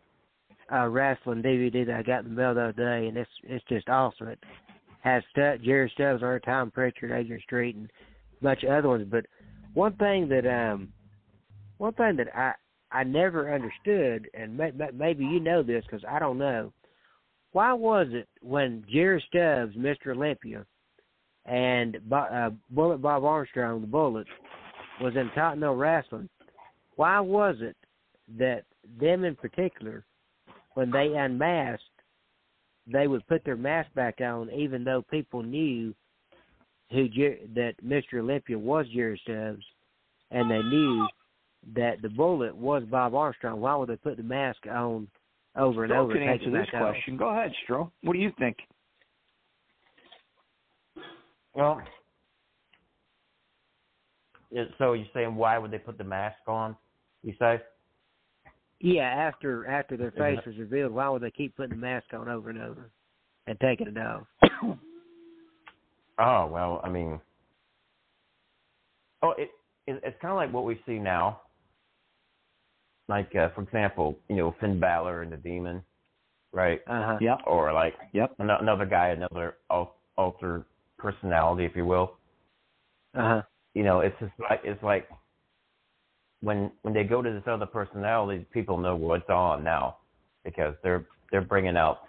uh, 0.72 0.88
wrestling 0.88 1.44
DVD 1.44 1.86
that 1.86 1.96
I 1.96 2.04
got 2.04 2.24
in 2.24 2.30
the 2.30 2.42
mail 2.42 2.54
the 2.56 2.70
other 2.70 2.74
day, 2.74 3.08
and 3.08 3.18
it's 3.18 3.30
it's 3.44 3.66
just 3.70 3.88
awesome. 3.88 4.30
It 4.30 4.40
has 5.02 5.24
Stu- 5.32 5.60
Jerry 5.64 5.92
Stubbs 5.94 6.24
it, 6.24 6.44
Tom 6.44 6.72
Pritchard, 6.72 7.12
Adrian 7.12 7.42
Street, 7.44 7.76
and 7.76 7.90
a 8.42 8.44
bunch 8.44 8.64
of 8.64 8.70
other 8.72 8.90
ones. 8.90 9.08
But 9.10 9.26
one 9.74 9.94
thing 9.98 10.28
that 10.30 10.48
um 10.48 10.92
one 11.78 11.94
thing 11.94 12.16
that 12.18 12.36
I 12.36 12.54
I 12.92 13.04
never 13.04 13.54
understood, 13.54 14.28
and 14.34 14.58
may, 14.58 14.72
may- 14.72 14.92
maybe 14.94 15.24
you 15.26 15.40
know 15.40 15.62
this 15.62 15.84
because 15.86 16.04
I 16.10 16.20
don't 16.20 16.38
know. 16.38 16.74
Why 17.52 17.74
was 17.74 18.08
it 18.12 18.28
when 18.42 18.84
Jerry 18.92 19.24
Stubbs, 19.28 19.76
Mr. 19.76 20.16
Olympia, 20.16 20.66
and 21.48 21.98
uh, 22.12 22.50
Bullet 22.70 23.02
Bob 23.02 23.24
Armstrong, 23.24 23.82
the 23.82 23.88
Bullet, 23.88 24.28
was 25.02 25.16
in 25.16 25.30
Continental 25.34 25.76
Wrestling? 25.76 26.30
Why 26.96 27.20
was 27.20 27.56
it 27.62 27.76
that 28.38 28.64
them 29.00 29.24
in 29.24 29.36
particular, 29.36 30.04
when 30.74 30.92
they 30.92 31.14
unmasked, 31.16 31.84
they 32.92 33.08
would 33.08 33.26
put 33.28 33.44
their 33.44 33.56
mask 33.56 33.94
back 33.94 34.22
on, 34.22 34.50
even 34.52 34.84
though 34.84 35.04
people 35.10 35.44
knew 35.44 35.94
who 36.92 37.08
Jer- 37.10 37.40
that 37.56 37.74
Mr. 37.86 38.20
Olympia 38.20 38.58
was 38.58 38.86
Jerry 38.94 39.20
Stubbs, 39.24 39.66
and 40.32 40.50
they 40.50 40.62
knew 40.62 41.08
that 41.76 42.02
the 42.02 42.10
Bullet 42.10 42.56
was 42.56 42.84
Bob 42.90 43.14
Armstrong. 43.14 43.60
Why 43.60 43.76
would 43.76 43.90
they 43.90 43.98
put 43.98 44.18
the 44.18 44.24
mask 44.24 44.60
on 44.72 45.08
over 45.56 45.84
and 45.84 45.92
Stro 45.92 45.98
over? 45.98 46.14
can 46.14 46.24
answer 46.24 46.52
this 46.52 46.68
off? 46.74 46.94
question. 46.94 47.18
Go 47.18 47.30
ahead, 47.30 47.52
Stro. 47.68 47.92
What 48.04 48.14
do 48.14 48.20
you 48.20 48.32
think? 48.40 48.58
Well, 51.58 51.82
so 54.78 54.94
you're 54.94 55.08
saying 55.12 55.36
why 55.36 55.58
would 55.58 55.72
they 55.72 55.80
put 55.80 55.98
the 55.98 56.04
mask 56.04 56.38
on? 56.48 56.78
You 57.24 57.34
say? 57.40 57.60
Yeah, 58.80 59.10
after 59.10 59.66
after 59.66 59.98
their 59.98 60.12
face 60.12 60.40
was 60.46 60.56
revealed, 60.58 60.92
why 60.92 61.10
would 61.10 61.24
they 61.24 61.32
keep 61.32 61.58
putting 61.58 61.72
the 61.72 61.82
mask 61.82 62.14
on 62.14 62.30
over 62.30 62.52
and 62.52 62.62
over 62.62 62.92
and 63.48 63.60
taking 63.60 63.88
it 63.88 63.98
off? 63.98 64.28
Oh 66.20 66.48
well, 66.48 66.82
I 66.84 66.90
mean, 66.90 67.22
oh, 69.22 69.36
it, 69.38 69.52
it 69.86 70.02
it's 70.04 70.20
kind 70.20 70.32
of 70.32 70.36
like 70.36 70.52
what 70.52 70.66
we 70.66 70.82
see 70.88 70.98
now. 70.98 71.42
Like, 73.08 73.36
uh, 73.36 73.50
for 73.54 73.62
example, 73.62 74.18
you 74.28 74.38
know, 74.38 74.56
Finn 74.60 74.80
Balor 74.80 75.22
and 75.22 75.32
the 75.32 75.38
Demon, 75.38 75.84
right? 76.54 76.82
Uh-huh. 76.88 77.20
Yep. 77.22 77.42
Or 77.46 77.72
like, 77.72 77.94
yep, 78.14 78.34
another 78.40 78.88
guy, 78.88 79.10
another 79.10 79.58
alter 80.18 80.66
personality, 80.98 81.66
if 81.66 81.76
you 81.76 81.86
will. 81.86 82.14
Uh 83.16 83.22
huh. 83.22 83.42
You 83.74 83.84
know, 83.84 84.00
it's 84.02 84.16
just 84.20 84.34
like 84.40 84.62
it's 84.64 84.82
like 84.84 85.08
when 86.42 86.72
when 86.82 86.94
they 86.94 87.04
go 87.04 87.22
to 87.22 87.32
this 87.32 87.44
other 87.48 87.66
personality, 87.66 88.46
people 88.52 88.78
know 88.78 88.96
what's 88.96 89.30
on 89.30 89.64
now 89.64 89.98
because 90.44 90.76
they're 90.84 91.06
they're 91.32 91.42
bringing 91.42 91.78
out 91.78 92.00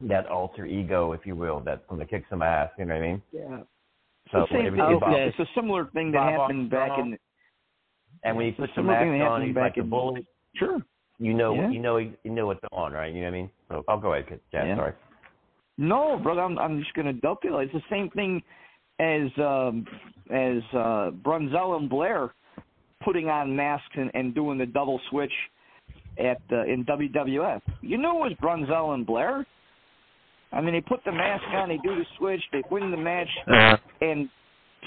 that 0.00 0.26
alter 0.26 0.64
ego, 0.64 1.12
if 1.12 1.26
you 1.26 1.34
will, 1.34 1.60
that's 1.60 1.82
going 1.88 2.00
to 2.00 2.06
kick 2.06 2.24
some 2.30 2.42
ass. 2.42 2.70
You 2.78 2.84
know 2.84 2.94
what 2.94 3.02
I 3.02 3.06
mean? 3.08 3.22
Yeah. 3.32 3.60
So 4.30 4.42
It's 4.42 4.52
same 4.52 4.76
you 4.76 5.00
see 5.00 5.14
It's 5.14 5.38
a 5.40 5.46
similar 5.54 5.86
thing 5.86 6.12
that 6.12 6.18
Bob 6.18 6.40
happened 6.40 6.70
back 6.70 6.90
Armstrong, 6.90 7.12
in. 7.12 7.18
and 8.22 8.36
when 8.36 8.46
a 8.46 8.52
puts 8.52 8.72
the 8.76 8.82
mask 8.82 9.06
on, 9.06 9.46
he's 9.46 9.56
like 9.56 9.76
a 9.76 9.82
bully. 9.82 10.26
Sure. 10.54 10.78
You 11.18 11.34
know, 11.34 11.54
Yeah. 11.54 11.70
you 11.70 11.80
know, 11.80 11.96
you 11.96 12.14
know 12.24 12.46
what's 12.46 12.60
on, 12.70 12.92
right? 12.92 13.12
You 13.12 13.20
know 13.22 13.26
what 13.26 13.34
I 13.34 13.38
mean? 13.38 13.50
So 13.68 13.84
I'll 13.88 13.98
go 13.98 14.12
ahead, 14.12 14.40
Jan. 14.52 14.68
Yeah. 14.68 14.76
Sorry. 14.76 14.92
No, 15.78 16.18
brother, 16.22 16.42
I'm 16.42 16.58
I'm 16.58 16.80
just 16.80 16.92
gonna 16.94 17.12
dovetail. 17.12 17.58
It's 17.60 17.72
the 17.72 17.82
same 17.88 18.10
thing 18.10 18.42
as 19.00 19.30
um 19.38 19.86
as 20.30 20.62
uh 20.74 21.10
Brunzell 21.24 21.76
and 21.78 21.88
Blair 21.88 22.34
putting 23.02 23.28
on 23.28 23.54
masks 23.54 23.94
and, 23.94 24.10
and 24.14 24.34
doing 24.34 24.58
the 24.58 24.66
double 24.66 25.00
switch 25.08 25.32
at 26.18 26.40
uh, 26.52 26.64
in 26.64 26.84
WWF. 26.84 27.60
You 27.80 27.96
know 27.96 28.24
it 28.24 28.30
was 28.30 28.32
Brunzell 28.42 28.94
and 28.94 29.06
Blair. 29.06 29.46
I 30.52 30.60
mean, 30.60 30.72
they 30.74 30.80
put 30.80 31.04
the 31.04 31.12
mask 31.12 31.44
on, 31.52 31.68
they 31.68 31.76
do 31.76 31.94
the 31.94 32.06
switch, 32.16 32.40
they 32.52 32.62
win 32.70 32.90
the 32.90 32.96
match, 32.96 33.28
Uh-huh. 33.46 33.76
and 34.00 34.30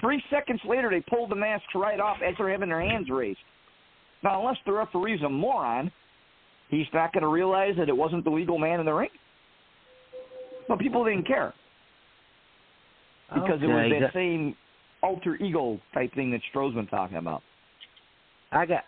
three 0.01 0.21
seconds 0.31 0.59
later 0.67 0.89
they 0.89 1.01
pull 1.07 1.27
the 1.27 1.35
masks 1.35 1.67
right 1.75 1.99
off 1.99 2.17
as 2.27 2.33
they're 2.37 2.49
having 2.49 2.69
their 2.69 2.81
hands 2.81 3.07
raised. 3.11 3.37
Now, 4.23 4.39
unless 4.39 4.57
the 4.65 4.71
referee's 4.71 5.21
a 5.21 5.29
moron, 5.29 5.91
he's 6.69 6.87
not 6.93 7.13
going 7.13 7.21
to 7.21 7.27
realize 7.29 7.75
that 7.77 7.89
it 7.89 7.95
wasn't 7.95 8.23
the 8.23 8.31
legal 8.31 8.57
man 8.57 8.79
in 8.79 8.87
the 8.87 8.93
ring. 8.93 9.09
But 10.67 10.79
people 10.79 11.03
didn't 11.05 11.27
care 11.27 11.53
because 13.33 13.59
it 13.61 13.67
was 13.67 13.91
that 14.01 14.13
same 14.13 14.55
alter 15.01 15.35
ego 15.35 15.79
type 15.93 16.13
thing 16.13 16.31
that 16.31 16.41
Stro's 16.49 16.73
been 16.75 16.87
talking 16.87 17.17
about. 17.17 17.41
I 18.51 18.65
got 18.65 18.83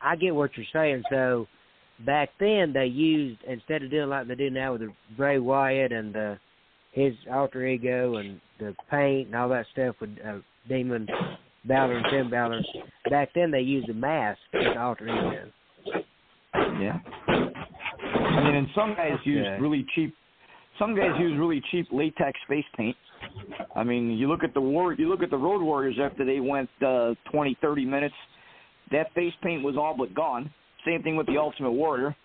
I 0.00 0.16
get 0.16 0.34
what 0.34 0.50
you're 0.56 0.66
saying. 0.72 1.02
So 1.10 1.46
back 2.06 2.30
then 2.38 2.72
they 2.72 2.86
used 2.86 3.40
instead 3.48 3.82
of 3.82 3.90
doing 3.90 4.08
like 4.08 4.28
they 4.28 4.34
do 4.34 4.50
now 4.50 4.72
with 4.72 4.82
the 4.82 4.92
Bray 5.16 5.38
Wyatt 5.38 5.92
and 5.92 6.14
the 6.14 6.38
his 6.92 7.14
alter 7.32 7.66
ego 7.66 8.16
and 8.16 8.40
the 8.58 8.74
paint 8.90 9.28
and 9.28 9.36
all 9.36 9.48
that 9.48 9.66
stuff 9.72 9.96
with 10.00 10.10
uh, 10.26 10.38
Demon 10.68 11.08
Balor 11.64 11.98
and 11.98 12.06
Finn 12.10 12.30
Balor. 12.30 12.62
Back 13.10 13.30
then 13.34 13.50
they 13.50 13.60
used 13.60 13.88
a 13.88 13.94
mask 13.94 14.40
as 14.54 14.76
alter 14.78 15.08
ego. 15.08 15.50
Yeah. 16.80 16.98
I 17.28 18.44
mean, 18.44 18.54
and 18.54 18.68
some 18.74 18.94
guys 18.94 19.18
Okay. 19.20 19.56
really 19.60 19.86
cheap. 19.94 20.14
Some 20.78 20.96
guys 20.96 21.10
use 21.18 21.38
really 21.38 21.62
cheap 21.70 21.86
latex 21.92 22.38
face 22.48 22.64
paint. 22.76 22.96
I 23.76 23.84
mean, 23.84 24.12
you 24.12 24.28
look 24.28 24.42
at 24.42 24.54
the 24.54 24.60
war. 24.60 24.94
You 24.94 25.08
look 25.08 25.22
at 25.22 25.30
the 25.30 25.36
Road 25.36 25.62
Warriors 25.62 25.96
after 26.02 26.24
they 26.24 26.40
went 26.40 26.68
uh, 26.84 27.14
20, 27.30 27.56
30 27.60 27.84
minutes. 27.84 28.14
That 28.90 29.12
face 29.14 29.32
paint 29.42 29.62
was 29.62 29.76
all 29.76 29.94
but 29.96 30.14
gone. 30.14 30.50
Same 30.84 31.02
thing 31.02 31.16
with 31.16 31.26
the 31.26 31.38
Ultimate 31.38 31.72
Warrior. 31.72 32.16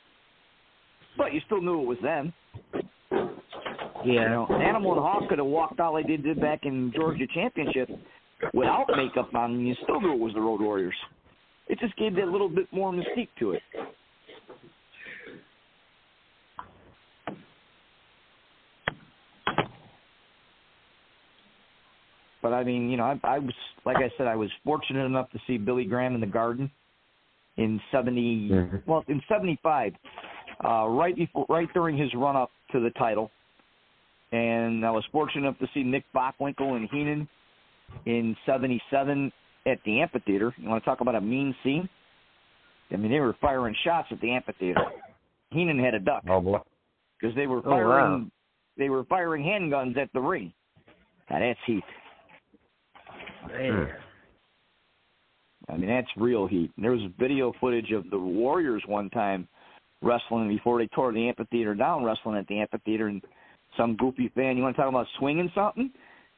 But 1.18 1.34
you 1.34 1.42
still 1.46 1.62
knew 1.62 1.82
it 1.82 1.86
was 1.86 1.98
them. 2.02 2.34
Yeah. 3.12 4.24
You 4.24 4.30
know, 4.30 4.48
Animal 4.50 4.94
and 4.94 5.02
Hawk 5.02 5.30
could 5.30 5.40
have 5.40 5.48
walked 5.48 5.80
out 5.80 5.94
like 5.94 6.08
they 6.08 6.18
did 6.18 6.40
back 6.40 6.62
in 6.64 6.92
Georgia 6.96 7.26
Championship 7.34 7.90
without 8.54 8.86
makeup 8.96 9.34
on, 9.34 9.52
and 9.54 9.68
you 9.68 9.76
still 9.84 10.00
knew 10.00 10.14
it 10.14 10.20
was 10.20 10.34
the 10.34 10.42
Road 10.42 10.62
Warriors. 10.62 10.96
It 11.68 11.80
just 11.80 11.96
gave 11.98 12.16
that 12.16 12.28
little 12.28 12.50
bit 12.50 12.68
more 12.72 12.92
mystique 12.92 13.30
to 13.40 13.52
it. 13.52 13.62
You 22.66 22.98
know, 22.98 23.04
I, 23.04 23.20
I 23.24 23.40
was 23.40 23.54
like 23.86 23.98
I 23.98 24.12
said, 24.18 24.28
I 24.28 24.36
was 24.36 24.50
fortunate 24.64 25.06
enough 25.06 25.30
to 25.32 25.40
see 25.48 25.58
Billy 25.58 25.86
Graham 25.86 26.16
in 26.16 26.22
the 26.22 26.28
Garden 26.28 26.70
in 27.58 27.80
70 27.92 28.50
Mm-hmm. 28.52 28.78
well 28.92 29.04
in 29.08 29.22
75 29.28 29.94
uh 30.64 30.88
right 30.88 31.16
before 31.16 31.46
right 31.50 31.68
during 31.74 31.98
his 31.98 32.14
run 32.16 32.36
up 32.36 32.52
to 32.72 32.80
the 32.80 32.90
title. 32.92 33.32
And 34.32 34.86
I 34.86 34.92
was 34.92 35.04
fortunate 35.12 35.48
enough 35.48 35.60
to 35.60 35.68
see 35.74 35.84
Nick 35.84 36.04
Bockwinkel 36.16 36.76
and 36.76 36.90
Heenan 36.92 37.28
in 38.06 38.36
77 38.46 39.32
at 39.66 39.80
the 39.86 40.02
amphitheater. 40.02 40.54
You 40.58 40.70
want 40.70 40.84
to 40.84 40.90
talk 40.90 41.00
about 41.02 41.16
a 41.16 41.22
mean 41.22 41.56
scene? 41.64 41.88
I 42.92 42.98
mean 42.98 43.12
they 43.12 43.20
were 43.20 43.36
firing 43.42 43.76
shots 43.84 44.08
at 44.12 44.20
the 44.22 44.32
amphitheater. 44.32 44.82
Heenan 45.52 45.80
had 45.80 45.94
a 45.94 46.00
duck. 46.00 46.24
Oh 46.30 46.42
boy. 46.42 46.60
because 47.20 47.36
they 47.36 47.48
were 47.48 47.60
Oh, 47.60 47.70
firing 47.70 48.12
wow. 48.24 48.26
they 48.78 48.90
were 48.90 49.04
firing 49.06 49.44
handguns 49.44 49.98
at 49.98 50.12
the 50.14 50.20
ring. 50.22 50.54
Now 51.30 51.40
that's 51.40 51.60
heat 51.66 51.84
Man. 53.48 53.88
I 55.70 55.78
mean, 55.78 55.90
that's 55.90 56.08
real 56.16 56.48
heat. 56.48 56.72
There 56.78 56.92
was 56.92 57.02
video 57.20 57.54
footage 57.60 57.92
of 57.92 58.10
the 58.10 58.18
Warriors 58.18 58.84
one 58.88 59.10
time 59.10 59.48
wrestling 60.02 60.48
before 60.48 60.80
they 60.80 60.88
tore 60.88 61.12
the 61.12 61.28
amphitheater 61.28 61.76
down, 61.76 62.04
wrestling 62.04 62.38
at 62.38 62.48
the 62.48 62.60
amphitheater, 62.60 63.08
and 63.08 63.22
some 63.76 63.96
goofy 63.98 64.32
fan, 64.36 64.58
you 64.58 64.64
want 64.64 64.76
to 64.76 64.82
talk 64.82 64.90
about 64.90 65.08
swinging 65.20 65.52
something? 65.54 65.92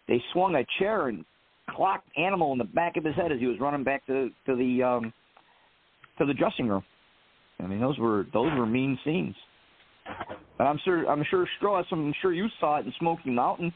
They 0.07 0.22
swung 0.34 0.56
a 0.56 0.65
chair 0.80 1.07
and 1.07 1.23
clocked 1.69 2.10
Animal 2.18 2.52
in 2.53 2.57
the 2.57 2.64
back 2.64 2.98
of 2.98 3.03
his 3.03 3.15
head 3.15 3.31
as 3.31 3.40
he 3.40 3.45
was 3.45 3.60
running 3.60 3.84
back 3.84 4.06
to 4.07 4.30
to 4.48 4.56
the 4.56 4.84
um 4.84 5.14
to 6.18 6.26
the 6.26 6.34
dressing 6.34 6.68
room. 6.68 6.84
I 7.60 7.68
mean, 7.68 7.80
those 7.80 7.98
were 7.99 8.26
those 8.34 8.52
were 8.57 8.65
mean 8.65 8.98
scenes. 9.06 9.36
And 10.57 10.68
I'm 10.68 10.80
sure 10.84 11.06
I'm 11.10 11.23
sure 11.30 11.48
Strauss, 11.57 11.86
I'm 11.91 12.14
sure 12.22 12.34
you 12.34 12.48
saw 12.60 12.77
it 12.77 12.86
in 12.86 12.94
Smoky 12.99 13.30
Mountain. 13.30 13.72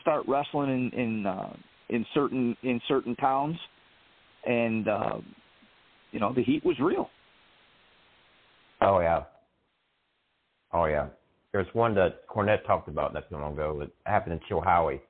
Start 0.00 0.24
wrestling 0.26 0.70
in 0.70 0.98
in 0.98 1.26
uh, 1.26 1.54
in 1.90 2.04
certain 2.14 2.56
in 2.62 2.80
certain 2.88 3.16
towns 3.16 3.56
and 4.46 4.88
uh, 4.88 5.18
you 6.12 6.20
know 6.20 6.32
the 6.32 6.42
heat 6.42 6.64
was 6.64 6.76
real. 6.80 7.10
Oh 8.80 9.00
yeah. 9.00 9.24
Oh 10.72 10.84
yeah. 10.84 11.06
There's 11.52 11.66
one 11.72 11.94
that 11.94 12.26
Cornette 12.28 12.64
talked 12.66 12.88
about 12.88 13.14
not 13.14 13.28
too 13.28 13.36
long 13.36 13.54
ago. 13.54 13.80
It 13.82 13.90
happened 14.04 14.34
in 14.34 14.40
Chilhowie 14.48 15.00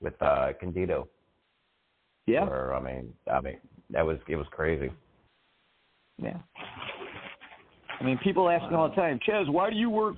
with 0.00 0.20
uh 0.20 0.48
Candido. 0.60 1.08
Yeah. 2.26 2.44
Where, 2.44 2.74
I 2.74 2.80
mean, 2.80 3.12
I 3.32 3.40
mean, 3.40 3.58
that 3.90 4.04
was 4.04 4.18
it 4.28 4.36
was 4.36 4.46
crazy. 4.50 4.90
Yeah. 6.18 6.38
I 7.98 8.04
mean, 8.04 8.18
people 8.22 8.48
ask 8.48 8.70
me 8.70 8.76
all 8.76 8.88
the 8.88 8.94
time, 8.94 9.18
Chaz, 9.26 9.50
why 9.50 9.70
do 9.70 9.76
you 9.76 9.90
work? 9.90 10.16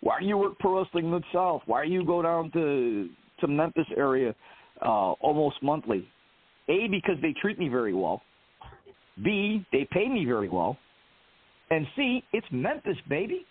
Why 0.00 0.20
do 0.20 0.26
you 0.26 0.36
work 0.36 0.58
pro 0.58 0.82
wrestling 0.82 1.10
mid 1.10 1.24
south? 1.32 1.62
Why 1.66 1.84
do 1.86 1.90
you 1.90 2.04
go 2.04 2.22
down 2.22 2.50
to 2.52 3.08
to 3.40 3.48
Memphis 3.48 3.86
area 3.96 4.34
uh, 4.82 5.12
almost 5.12 5.62
monthly? 5.62 6.08
A 6.68 6.88
because 6.88 7.16
they 7.22 7.34
treat 7.40 7.58
me 7.58 7.68
very 7.68 7.94
well. 7.94 8.22
B 9.22 9.64
they 9.72 9.86
pay 9.90 10.08
me 10.08 10.24
very 10.24 10.48
well. 10.48 10.76
And 11.70 11.86
C 11.96 12.22
it's 12.32 12.46
Memphis, 12.50 12.96
baby. 13.08 13.46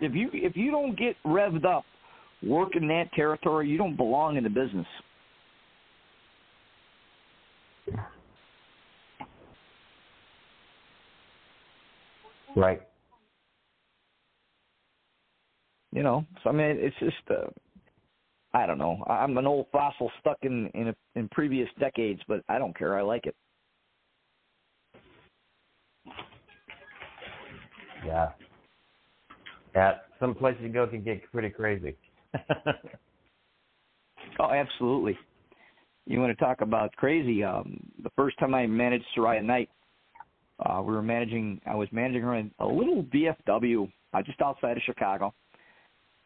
If 0.00 0.14
you 0.14 0.30
if 0.32 0.56
you 0.56 0.70
don't 0.70 0.98
get 0.98 1.16
revved 1.24 1.64
up 1.64 1.84
working 2.42 2.88
that 2.88 3.12
territory, 3.14 3.68
you 3.68 3.76
don't 3.76 3.96
belong 3.96 4.36
in 4.36 4.44
the 4.44 4.50
business. 4.50 4.86
Right. 12.56 12.80
You 15.92 16.02
know, 16.02 16.24
so 16.42 16.50
I 16.50 16.52
mean, 16.52 16.76
it's 16.78 16.96
just 17.00 17.16
uh, 17.30 17.48
I 18.52 18.66
don't 18.66 18.78
know. 18.78 19.04
I'm 19.08 19.38
an 19.38 19.46
old 19.46 19.66
fossil 19.70 20.10
stuck 20.20 20.38
in 20.42 20.68
in 20.74 20.88
a, 20.88 20.94
in 21.14 21.28
previous 21.28 21.68
decades, 21.78 22.20
but 22.26 22.42
I 22.48 22.58
don't 22.58 22.76
care. 22.76 22.98
I 22.98 23.02
like 23.02 23.26
it. 23.26 23.34
Yeah. 28.04 28.30
Yeah. 29.74 29.92
Some 30.18 30.34
places 30.34 30.62
you 30.62 30.68
go 30.70 30.86
can 30.86 31.02
get 31.02 31.22
pretty 31.30 31.50
crazy. 31.50 31.96
Oh, 34.38 34.50
absolutely. 34.50 35.18
You 36.06 36.18
want 36.18 36.36
to 36.36 36.44
talk 36.44 36.62
about 36.62 36.94
crazy? 36.96 37.44
Um, 37.44 37.78
the 38.02 38.10
first 38.16 38.38
time 38.38 38.54
I 38.54 38.66
managed 38.66 39.04
Saraya 39.16 39.44
Knight, 39.44 39.68
uh, 40.64 40.80
we 40.80 40.94
were 40.94 41.02
managing. 41.02 41.60
I 41.66 41.74
was 41.74 41.88
managing 41.92 42.22
her 42.22 42.36
in 42.36 42.50
a 42.58 42.66
little 42.66 43.04
VFW 43.04 43.90
uh, 44.14 44.22
just 44.22 44.40
outside 44.40 44.76
of 44.76 44.82
Chicago. 44.84 45.34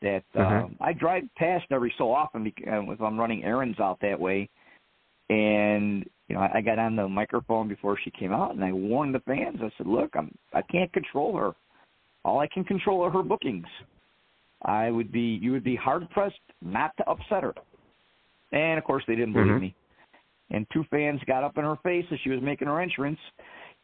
That 0.04 0.24
Mhm. 0.34 0.64
um, 0.64 0.76
I 0.82 0.92
drive 0.92 1.24
past 1.34 1.64
every 1.70 1.92
so 1.96 2.12
often 2.12 2.44
because 2.44 2.68
uh, 2.68 2.92
if 2.92 3.00
I'm 3.00 3.18
running 3.18 3.42
errands 3.42 3.80
out 3.80 3.98
that 4.00 4.20
way. 4.20 4.50
And 5.30 6.04
you 6.28 6.36
know, 6.36 6.42
I, 6.42 6.58
I 6.58 6.60
got 6.60 6.78
on 6.78 6.94
the 6.94 7.08
microphone 7.08 7.68
before 7.68 7.98
she 7.98 8.10
came 8.10 8.30
out, 8.30 8.54
and 8.54 8.62
I 8.62 8.70
warned 8.70 9.14
the 9.14 9.20
fans. 9.20 9.56
I 9.62 9.70
said, 9.78 9.86
"Look, 9.86 10.14
I'm 10.14 10.30
I 10.52 10.60
can't 10.60 10.92
control 10.92 11.34
her. 11.38 11.52
All 12.22 12.38
I 12.38 12.46
can 12.46 12.64
control 12.64 13.02
are 13.02 13.10
her 13.10 13.22
bookings. 13.22 13.66
I 14.62 14.90
would 14.90 15.10
be 15.10 15.38
you 15.40 15.52
would 15.52 15.64
be 15.64 15.74
hard 15.74 16.08
pressed 16.10 16.36
not 16.60 16.94
to 16.98 17.08
upset 17.08 17.42
her." 17.42 17.54
And 18.52 18.78
of 18.78 18.84
course, 18.84 19.04
they 19.08 19.16
didn't 19.16 19.32
believe 19.32 19.54
Mhm. 19.54 19.60
me. 19.60 19.74
And 20.50 20.66
two 20.70 20.84
fans 20.90 21.24
got 21.24 21.44
up 21.44 21.56
in 21.56 21.64
her 21.64 21.76
face 21.76 22.04
as 22.12 22.20
she 22.20 22.28
was 22.28 22.42
making 22.42 22.68
her 22.68 22.78
entrance. 22.78 23.18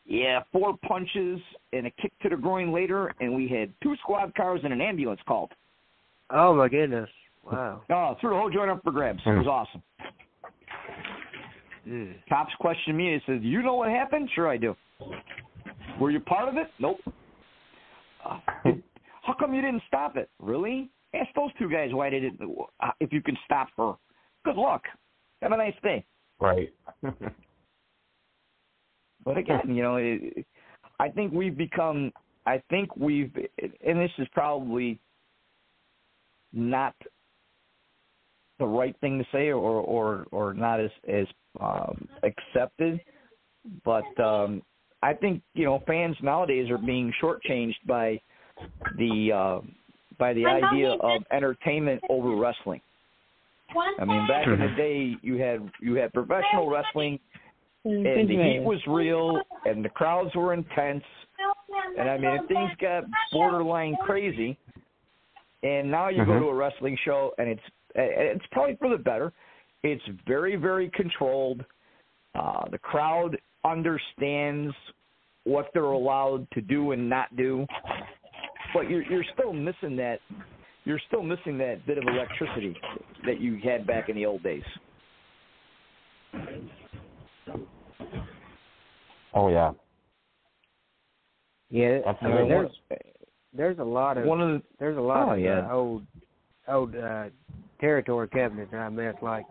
Yeah, 0.04 0.42
four 0.52 0.76
punches 0.86 1.40
and 1.72 1.86
a 1.86 1.90
kick 1.92 2.12
to 2.20 2.28
the 2.28 2.36
groin 2.36 2.72
later, 2.72 3.14
and 3.20 3.34
we 3.34 3.48
had 3.48 3.72
two 3.82 3.96
squad 3.96 4.34
cars 4.34 4.60
and 4.64 4.72
an 4.72 4.82
ambulance 4.82 5.20
called. 5.26 5.54
Oh 6.32 6.54
my 6.54 6.68
goodness! 6.68 7.08
Wow. 7.44 7.82
Oh, 7.90 8.16
threw 8.20 8.30
the 8.30 8.36
whole 8.36 8.50
joint 8.50 8.70
up 8.70 8.82
for 8.84 8.92
grabs. 8.92 9.20
It 9.26 9.30
was 9.30 9.46
awesome. 9.46 9.82
Mm. 11.88 12.14
Cops 12.28 12.52
questioned 12.60 12.96
me. 12.96 13.10
They 13.26 13.32
said, 13.32 13.42
"You 13.42 13.62
know 13.62 13.74
what 13.74 13.88
happened?" 13.88 14.28
Sure, 14.34 14.48
I 14.48 14.56
do. 14.56 14.76
Were 16.00 16.10
you 16.10 16.20
part 16.20 16.48
of 16.48 16.56
it? 16.56 16.68
Nope. 16.78 16.98
Uh, 18.24 18.38
did- 18.64 18.82
how 19.22 19.34
come 19.38 19.54
you 19.54 19.60
didn't 19.60 19.82
stop 19.86 20.16
it? 20.16 20.28
Really? 20.38 20.90
Ask 21.14 21.28
those 21.34 21.50
two 21.58 21.70
guys 21.70 21.92
why 21.92 22.10
they 22.10 22.20
didn't. 22.20 22.40
Uh, 22.80 22.90
if 23.00 23.12
you 23.12 23.20
can 23.22 23.36
stop 23.44 23.68
her. 23.76 23.94
Good 24.44 24.56
luck. 24.56 24.82
Have 25.42 25.52
a 25.52 25.56
nice 25.56 25.74
day. 25.82 26.04
Right. 26.40 26.72
But 29.24 29.36
again, 29.36 29.60
you 29.74 29.82
know, 29.82 29.96
it, 29.96 30.46
I 30.98 31.08
think 31.10 31.32
we've 31.32 31.56
become. 31.56 32.10
I 32.46 32.62
think 32.70 32.96
we've, 32.96 33.30
and 33.86 33.98
this 34.00 34.10
is 34.18 34.26
probably 34.32 34.98
not 36.52 36.94
the 38.58 38.66
right 38.66 38.94
thing 39.00 39.18
to 39.18 39.24
say, 39.32 39.48
or 39.48 39.80
or 39.80 40.26
or 40.30 40.54
not 40.54 40.80
as 40.80 40.90
as 41.08 41.26
um, 41.60 42.08
accepted. 42.22 43.00
But 43.84 44.04
um, 44.22 44.62
I 45.02 45.14
think 45.14 45.42
you 45.54 45.64
know 45.64 45.82
fans 45.86 46.16
nowadays 46.22 46.70
are 46.70 46.78
being 46.78 47.12
shortchanged 47.22 47.76
by 47.86 48.20
the 48.96 49.32
uh, 49.32 49.60
by 50.18 50.34
the 50.34 50.46
idea 50.46 50.92
of 51.00 51.22
entertainment 51.32 52.00
over 52.08 52.36
wrestling. 52.36 52.80
I 54.00 54.04
mean, 54.04 54.26
back 54.26 54.46
in 54.46 54.58
the 54.58 54.74
day, 54.76 55.16
you 55.22 55.36
had 55.36 55.68
you 55.80 55.94
had 55.94 56.12
professional 56.12 56.68
wrestling, 56.68 57.18
and 57.84 58.28
the 58.28 58.34
heat 58.34 58.62
was 58.62 58.80
real, 58.86 59.40
and 59.64 59.84
the 59.84 59.88
crowds 59.88 60.34
were 60.34 60.52
intense, 60.52 61.04
and 61.98 62.10
I 62.10 62.18
mean, 62.18 62.30
if 62.32 62.48
things 62.48 62.70
got 62.80 63.04
borderline 63.32 63.96
crazy, 64.04 64.58
and 65.62 65.90
now 65.90 66.08
you 66.08 66.24
go 66.24 66.32
Mhm. 66.32 66.40
to 66.40 66.48
a 66.48 66.54
wrestling 66.54 66.96
show, 66.96 67.34
and 67.38 67.48
it's 67.48 67.62
it's 67.94 68.46
probably 68.52 68.76
for 68.76 68.88
the 68.88 68.98
better. 68.98 69.32
It's 69.82 70.06
very 70.26 70.56
very 70.56 70.88
controlled. 70.90 71.64
Uh, 72.34 72.68
the 72.68 72.78
crowd 72.78 73.36
understands 73.64 74.74
what 75.44 75.72
they're 75.72 75.84
allowed 75.84 76.48
to 76.52 76.60
do 76.60 76.92
and 76.92 77.08
not 77.08 77.34
do, 77.36 77.66
but 78.72 78.88
you're 78.88 79.02
you're 79.02 79.24
still 79.34 79.52
missing 79.52 79.96
that. 79.96 80.20
You're 80.84 81.00
still 81.08 81.22
missing 81.22 81.58
that 81.58 81.84
bit 81.86 81.98
of 81.98 82.06
electricity 82.06 82.74
that 83.26 83.40
you 83.40 83.56
had 83.62 83.86
back 83.86 84.08
in 84.08 84.16
the 84.16 84.24
old 84.24 84.42
days. 84.42 84.64
Oh 89.34 89.48
yeah. 89.48 89.72
Yeah, 91.70 92.00
I 92.04 92.08
Absolutely. 92.08 92.40
mean, 92.40 92.48
there's 92.48 92.72
there's 93.56 93.78
a 93.78 93.84
lot 93.84 94.16
of 94.16 94.24
One 94.24 94.40
of 94.40 94.48
the 94.48 94.62
there's 94.78 94.96
a 94.96 95.00
lot 95.00 95.28
Oh, 95.28 95.32
of 95.32 95.40
yeah. 95.40 95.68
uh, 95.68 95.72
old 95.72 96.02
old 96.68 96.94
uh, 96.96 97.24
territory 97.80 98.28
companies 98.28 98.68
that 98.72 98.78
I 98.78 98.88
met 98.88 99.22
like 99.22 99.44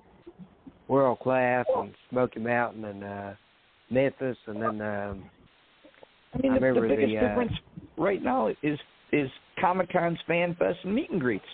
World 0.88 1.20
Class 1.20 1.66
and 1.76 1.94
Smoky 2.10 2.40
Mountain 2.40 2.86
and 2.86 3.04
uh, 3.04 3.32
Memphis 3.90 4.38
and 4.48 4.62
then 4.62 4.82
um, 4.82 5.30
I 6.34 6.38
mean, 6.42 6.52
I 6.54 6.60
the, 6.60 6.74
the 6.74 6.88
biggest 6.88 7.08
the, 7.10 7.18
uh, 7.18 7.28
difference 7.28 7.52
right 7.98 8.22
now 8.22 8.48
is 8.48 8.80
is 9.12 9.30
Comic 9.60 9.92
Con's 9.92 10.20
Fan 10.28 10.56
Fest 10.58 10.80
and 10.84 10.94
meet 10.94 11.10
and 11.10 11.20
greets. 11.20 11.46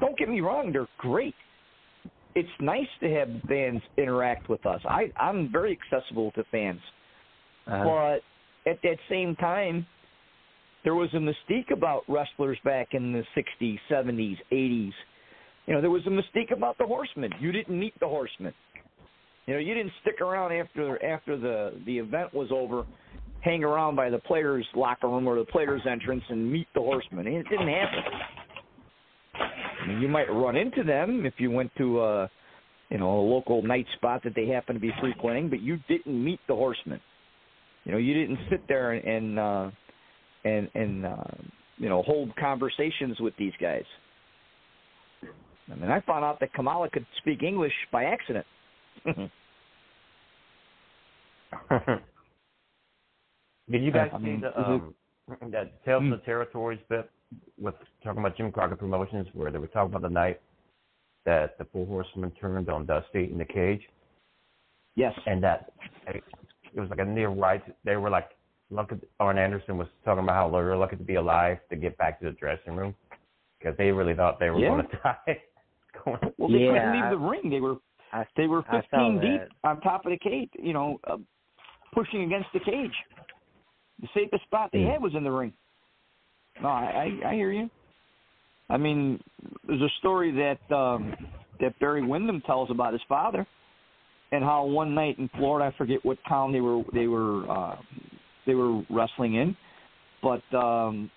Don't 0.00 0.16
get 0.18 0.28
me 0.28 0.40
wrong; 0.40 0.72
they're 0.72 0.88
great. 0.98 1.34
It's 2.34 2.48
nice 2.60 2.88
to 3.00 3.10
have 3.10 3.28
fans 3.46 3.82
interact 3.98 4.48
with 4.48 4.64
us. 4.64 4.80
I 4.88 5.12
I'm 5.20 5.52
very 5.52 5.78
accessible 5.78 6.32
to 6.32 6.44
fans, 6.50 6.80
uh, 7.66 7.84
but 7.84 8.70
at 8.70 8.80
that 8.82 8.96
same 9.10 9.36
time, 9.36 9.86
there 10.84 10.94
was 10.94 11.08
a 11.14 11.18
mystique 11.18 11.72
about 11.72 12.02
wrestlers 12.08 12.58
back 12.64 12.88
in 12.92 13.12
the 13.12 13.24
'60s, 13.36 13.78
'70s, 13.90 14.36
'80s. 14.52 14.92
You 15.66 15.74
know, 15.74 15.80
there 15.80 15.90
was 15.90 16.02
a 16.06 16.10
mystique 16.10 16.52
about 16.52 16.76
the 16.78 16.86
Horsemen. 16.86 17.32
You 17.40 17.52
didn't 17.52 17.78
meet 17.78 17.98
the 18.00 18.08
Horsemen. 18.08 18.52
You 19.46 19.54
know, 19.54 19.60
you 19.60 19.74
didn't 19.74 19.92
stick 20.02 20.20
around 20.20 20.52
after 20.52 21.04
after 21.04 21.36
the 21.36 21.80
the 21.84 21.98
event 21.98 22.32
was 22.32 22.48
over, 22.52 22.84
hang 23.40 23.64
around 23.64 23.96
by 23.96 24.08
the 24.08 24.18
players' 24.18 24.66
locker 24.74 25.08
room 25.08 25.26
or 25.26 25.36
the 25.38 25.44
players' 25.44 25.82
entrance 25.88 26.22
and 26.28 26.50
meet 26.50 26.68
the 26.74 26.80
horsemen. 26.80 27.26
It 27.26 27.48
didn't 27.48 27.68
happen. 27.68 28.04
I 29.34 29.86
mean, 29.88 30.00
you 30.00 30.08
might 30.08 30.30
run 30.30 30.54
into 30.54 30.84
them 30.84 31.26
if 31.26 31.34
you 31.38 31.50
went 31.50 31.72
to 31.78 32.02
a 32.02 32.30
you 32.90 32.98
know 32.98 33.18
a 33.18 33.22
local 33.22 33.62
night 33.62 33.86
spot 33.96 34.22
that 34.24 34.34
they 34.36 34.46
happen 34.46 34.74
to 34.74 34.80
be 34.80 34.92
frequenting, 35.00 35.50
but 35.50 35.60
you 35.60 35.78
didn't 35.88 36.24
meet 36.24 36.40
the 36.46 36.54
horsemen. 36.54 37.00
You 37.84 37.92
know, 37.92 37.98
you 37.98 38.14
didn't 38.14 38.38
sit 38.48 38.62
there 38.68 38.92
and 38.92 39.04
and 39.04 39.38
uh, 39.40 39.70
and, 40.44 40.68
and 40.74 41.06
uh, 41.06 41.24
you 41.78 41.88
know 41.88 42.02
hold 42.02 42.34
conversations 42.36 43.20
with 43.20 43.34
these 43.38 43.52
guys. 43.60 43.84
I 45.70 45.74
mean, 45.76 45.90
I 45.90 46.00
found 46.00 46.24
out 46.24 46.40
that 46.40 46.52
Kamala 46.52 46.90
could 46.90 47.06
speak 47.18 47.42
English 47.42 47.72
by 47.92 48.04
accident. 48.04 48.44
Did 53.70 53.82
you 53.82 53.92
guys 53.92 54.10
I 54.12 54.18
see 54.18 54.24
mean, 54.24 54.40
the 54.40 54.48
is 54.48 54.54
it- 54.56 54.60
um, 54.60 54.94
that 55.52 55.82
Tales 55.84 56.00
from 56.00 56.10
the 56.10 56.16
Territories 56.18 56.80
bit 56.88 57.08
with 57.58 57.74
talking 58.02 58.20
about 58.20 58.36
Jim 58.36 58.50
Crockett 58.52 58.78
Promotions, 58.78 59.28
where 59.32 59.50
they 59.50 59.58
were 59.58 59.68
talking 59.68 59.90
about 59.94 60.02
the 60.02 60.10
night 60.12 60.40
that 61.24 61.56
the 61.58 61.64
Four 61.72 61.86
Horsemen 61.86 62.32
turned 62.40 62.68
on 62.68 62.84
Dusty 62.86 63.30
in 63.30 63.38
the 63.38 63.44
cage, 63.44 63.80
Yes. 64.96 65.14
and 65.26 65.42
that 65.42 65.72
it 66.08 66.22
was 66.80 66.90
like 66.90 66.98
a 66.98 67.04
near 67.04 67.28
right. 67.28 67.62
They 67.84 67.96
were 67.96 68.10
like, 68.10 68.30
lucky. 68.72 68.96
Arn 69.20 69.38
Anderson 69.38 69.76
was 69.78 69.88
talking 70.04 70.24
about 70.24 70.34
how 70.34 70.48
they 70.48 70.56
were 70.64 70.76
lucky 70.76 70.96
to 70.96 71.02
be 71.04 71.14
alive 71.16 71.58
to 71.70 71.76
get 71.76 71.96
back 71.98 72.18
to 72.20 72.26
the 72.26 72.32
dressing 72.32 72.74
room 72.74 72.94
because 73.58 73.76
they 73.76 73.90
really 73.92 74.14
thought 74.14 74.40
they 74.40 74.50
were 74.50 74.58
Yeah. 74.58 74.68
going 74.76 74.88
to 74.88 74.96
die. 75.02 75.42
Well, 76.38 76.48
they 76.50 76.58
Yeah, 76.58 76.70
couldn't 76.72 76.92
leave 76.92 77.04
I- 77.04 77.10
the 77.10 77.18
ring. 77.18 77.50
They 77.50 77.60
were 77.60 77.76
I, 78.12 78.26
they 78.36 78.46
were 78.46 78.62
15 78.70 79.20
deep 79.20 79.40
that. 79.40 79.48
on 79.64 79.80
top 79.80 80.04
of 80.04 80.10
the 80.12 80.18
cage. 80.18 80.50
You 80.54 80.72
know, 80.72 81.00
uh, 81.06 81.16
pushing 81.94 82.22
against 82.24 82.48
the 82.52 82.60
cage. 82.60 82.92
The 84.00 84.08
safest 84.14 84.42
spot 84.44 84.70
they 84.72 84.82
Hmm. 84.82 84.90
had 84.90 85.02
was 85.02 85.14
in 85.14 85.22
the 85.24 85.30
ring. 85.30 85.52
No, 86.60 86.68
I, 86.68 87.18
I 87.24 87.28
I 87.30 87.34
hear 87.34 87.52
you. 87.52 87.70
I 88.68 88.76
mean, 88.76 89.22
there's 89.66 89.80
a 89.80 89.88
story 89.98 90.30
that 90.32 90.74
um 90.74 91.14
that 91.60 91.78
Barry 91.78 92.02
Windham 92.04 92.40
tells 92.42 92.70
about 92.70 92.92
his 92.92 93.02
father, 93.08 93.46
and 94.32 94.42
how 94.44 94.64
one 94.64 94.94
night 94.94 95.18
in 95.18 95.28
Florida, 95.36 95.72
I 95.72 95.78
forget 95.78 96.04
what 96.04 96.18
town 96.28 96.52
they 96.52 96.60
were 96.60 96.82
they 96.92 97.06
were 97.06 97.48
uh, 97.50 97.76
they 98.46 98.54
were 98.54 98.82
wrestling 98.90 99.34
in, 99.34 99.56
but 100.22 100.42
um 100.56 101.10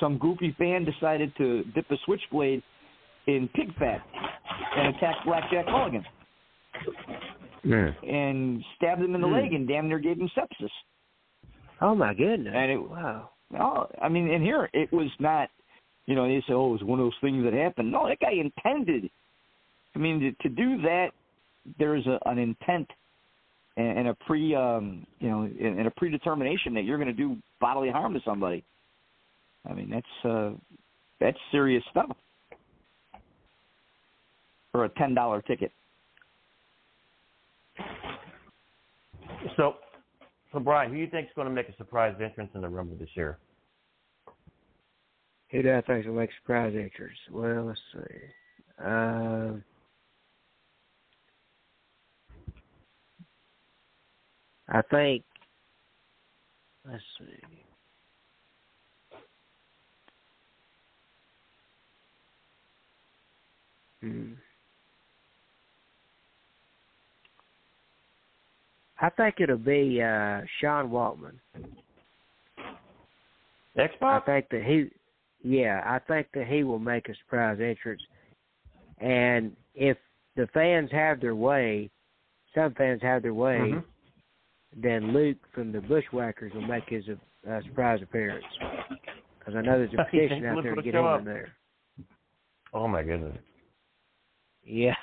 some 0.00 0.18
goofy 0.18 0.54
fan 0.58 0.84
decided 0.84 1.32
to 1.36 1.64
dip 1.74 1.90
a 1.90 1.96
switchblade 2.04 2.62
in 3.26 3.48
pig 3.54 3.74
fat 3.78 4.00
and 4.76 4.96
attack 4.96 5.16
Blackjack 5.24 5.66
Mulligan 5.66 6.04
and 7.64 8.64
stabbed 8.76 9.02
him 9.02 9.14
in 9.14 9.20
the 9.20 9.26
Hmm. 9.26 9.34
leg 9.34 9.52
and 9.52 9.68
damn 9.68 9.88
near 9.88 9.98
gave 9.98 10.18
him 10.18 10.28
sepsis. 10.30 10.70
Oh 11.80 11.94
my 11.94 12.14
goodness! 12.14 12.52
And 12.54 12.70
it 12.70 12.78
wow. 12.78 13.30
No, 13.50 13.88
I 14.00 14.08
mean, 14.08 14.30
and 14.30 14.42
here 14.42 14.70
it 14.72 14.92
was 14.92 15.10
not. 15.18 15.50
You 16.06 16.14
know, 16.14 16.26
they 16.26 16.40
say, 16.46 16.54
"Oh, 16.54 16.70
it 16.70 16.72
was 16.72 16.82
one 16.84 16.98
of 16.98 17.06
those 17.06 17.18
things 17.20 17.44
that 17.44 17.52
happened." 17.52 17.92
No, 17.92 18.08
that 18.08 18.18
guy 18.20 18.32
intended. 18.32 19.10
I 19.94 19.98
mean, 19.98 20.20
to, 20.20 20.48
to 20.48 20.48
do 20.48 20.80
that, 20.82 21.10
there's 21.78 22.06
a, 22.06 22.18
an 22.26 22.38
intent 22.38 22.88
and, 23.76 23.98
and 23.98 24.08
a 24.08 24.14
pre, 24.26 24.54
um, 24.54 25.06
you 25.18 25.28
know, 25.30 25.42
and, 25.42 25.78
and 25.78 25.86
a 25.86 25.90
predetermination 25.90 26.74
that 26.74 26.84
you're 26.84 26.98
going 26.98 27.08
to 27.08 27.14
do 27.14 27.36
bodily 27.60 27.90
harm 27.90 28.14
to 28.14 28.20
somebody. 28.24 28.64
I 29.68 29.72
mean, 29.72 29.90
that's 29.90 30.24
uh, 30.24 30.50
that's 31.20 31.38
serious 31.50 31.84
stuff 31.90 32.16
for 34.72 34.84
a 34.84 34.88
ten 34.90 35.14
dollar 35.14 35.42
ticket. 35.42 35.72
So, 39.56 39.76
so 40.52 40.60
Brian, 40.60 40.90
who 40.90 40.96
do 40.96 41.02
you 41.02 41.10
think 41.10 41.26
is 41.26 41.32
going 41.34 41.48
to 41.48 41.54
make 41.54 41.68
a 41.68 41.76
surprise 41.76 42.14
entrance 42.22 42.50
in 42.54 42.60
the 42.60 42.68
Rumble 42.68 42.96
this 42.96 43.08
year? 43.14 43.38
Who 45.50 45.62
do 45.62 45.74
I 45.74 45.80
think 45.82 46.06
will 46.06 46.14
make 46.14 46.30
surprise 46.40 46.74
entrance? 46.74 47.18
Well, 47.30 47.66
let's 47.66 47.80
see. 47.92 48.84
Um, 48.84 49.62
I 54.72 54.80
think. 54.90 55.22
Let's 56.90 57.02
see. 57.18 57.58
Hmm. 64.00 64.32
I 69.00 69.10
think 69.10 69.36
it'll 69.40 69.56
be 69.58 70.00
uh 70.02 70.40
Sean 70.60 70.88
Waltman. 70.90 71.34
I 74.20 74.20
think 74.26 74.48
that 74.50 74.62
he, 74.64 74.90
yeah, 75.42 75.82
I 75.84 75.98
think 75.98 76.28
that 76.34 76.46
he 76.46 76.62
will 76.62 76.78
make 76.78 77.08
a 77.08 77.14
surprise 77.16 77.58
entrance. 77.60 78.02
And 78.98 79.56
if 79.74 79.96
the 80.36 80.46
fans 80.48 80.90
have 80.92 81.20
their 81.20 81.34
way, 81.34 81.90
some 82.54 82.74
fans 82.74 83.00
have 83.02 83.22
their 83.22 83.34
way, 83.34 83.58
Mhm. 83.58 83.84
Then 84.76 85.12
Luke 85.12 85.38
from 85.54 85.72
the 85.72 85.80
Bushwhackers 85.80 86.52
will 86.54 86.66
make 86.66 86.88
his 86.88 87.04
uh, 87.08 87.60
surprise 87.62 88.00
appearance. 88.02 88.44
Because 89.38 89.54
I 89.56 89.60
know 89.60 89.78
there's 89.78 89.92
a 89.94 90.04
petition 90.10 90.46
out 90.46 90.62
there 90.62 90.74
to 90.74 90.82
get 90.82 90.94
him 90.94 91.04
in 91.04 91.24
there. 91.24 91.52
Oh 92.72 92.88
my 92.88 93.02
goodness, 93.02 93.36
Yeah, 94.64 94.94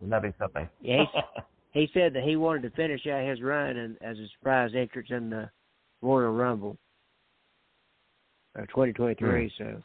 wouldn't 0.00 0.10
that 0.10 0.28
be 0.28 0.36
something? 0.38 0.68
Yeah, 0.82 1.04
he 1.72 1.88
said 1.94 2.12
that 2.14 2.24
he 2.24 2.36
wanted 2.36 2.62
to 2.62 2.70
finish 2.76 3.06
out 3.06 3.26
his 3.26 3.40
run 3.40 3.76
and, 3.76 3.96
as 4.02 4.18
a 4.18 4.26
surprise 4.38 4.72
entrance 4.76 5.08
in 5.10 5.30
the 5.30 5.48
Royal 6.02 6.32
Rumble 6.32 6.76
of 8.54 8.68
2023. 8.68 9.50
So 9.56 9.82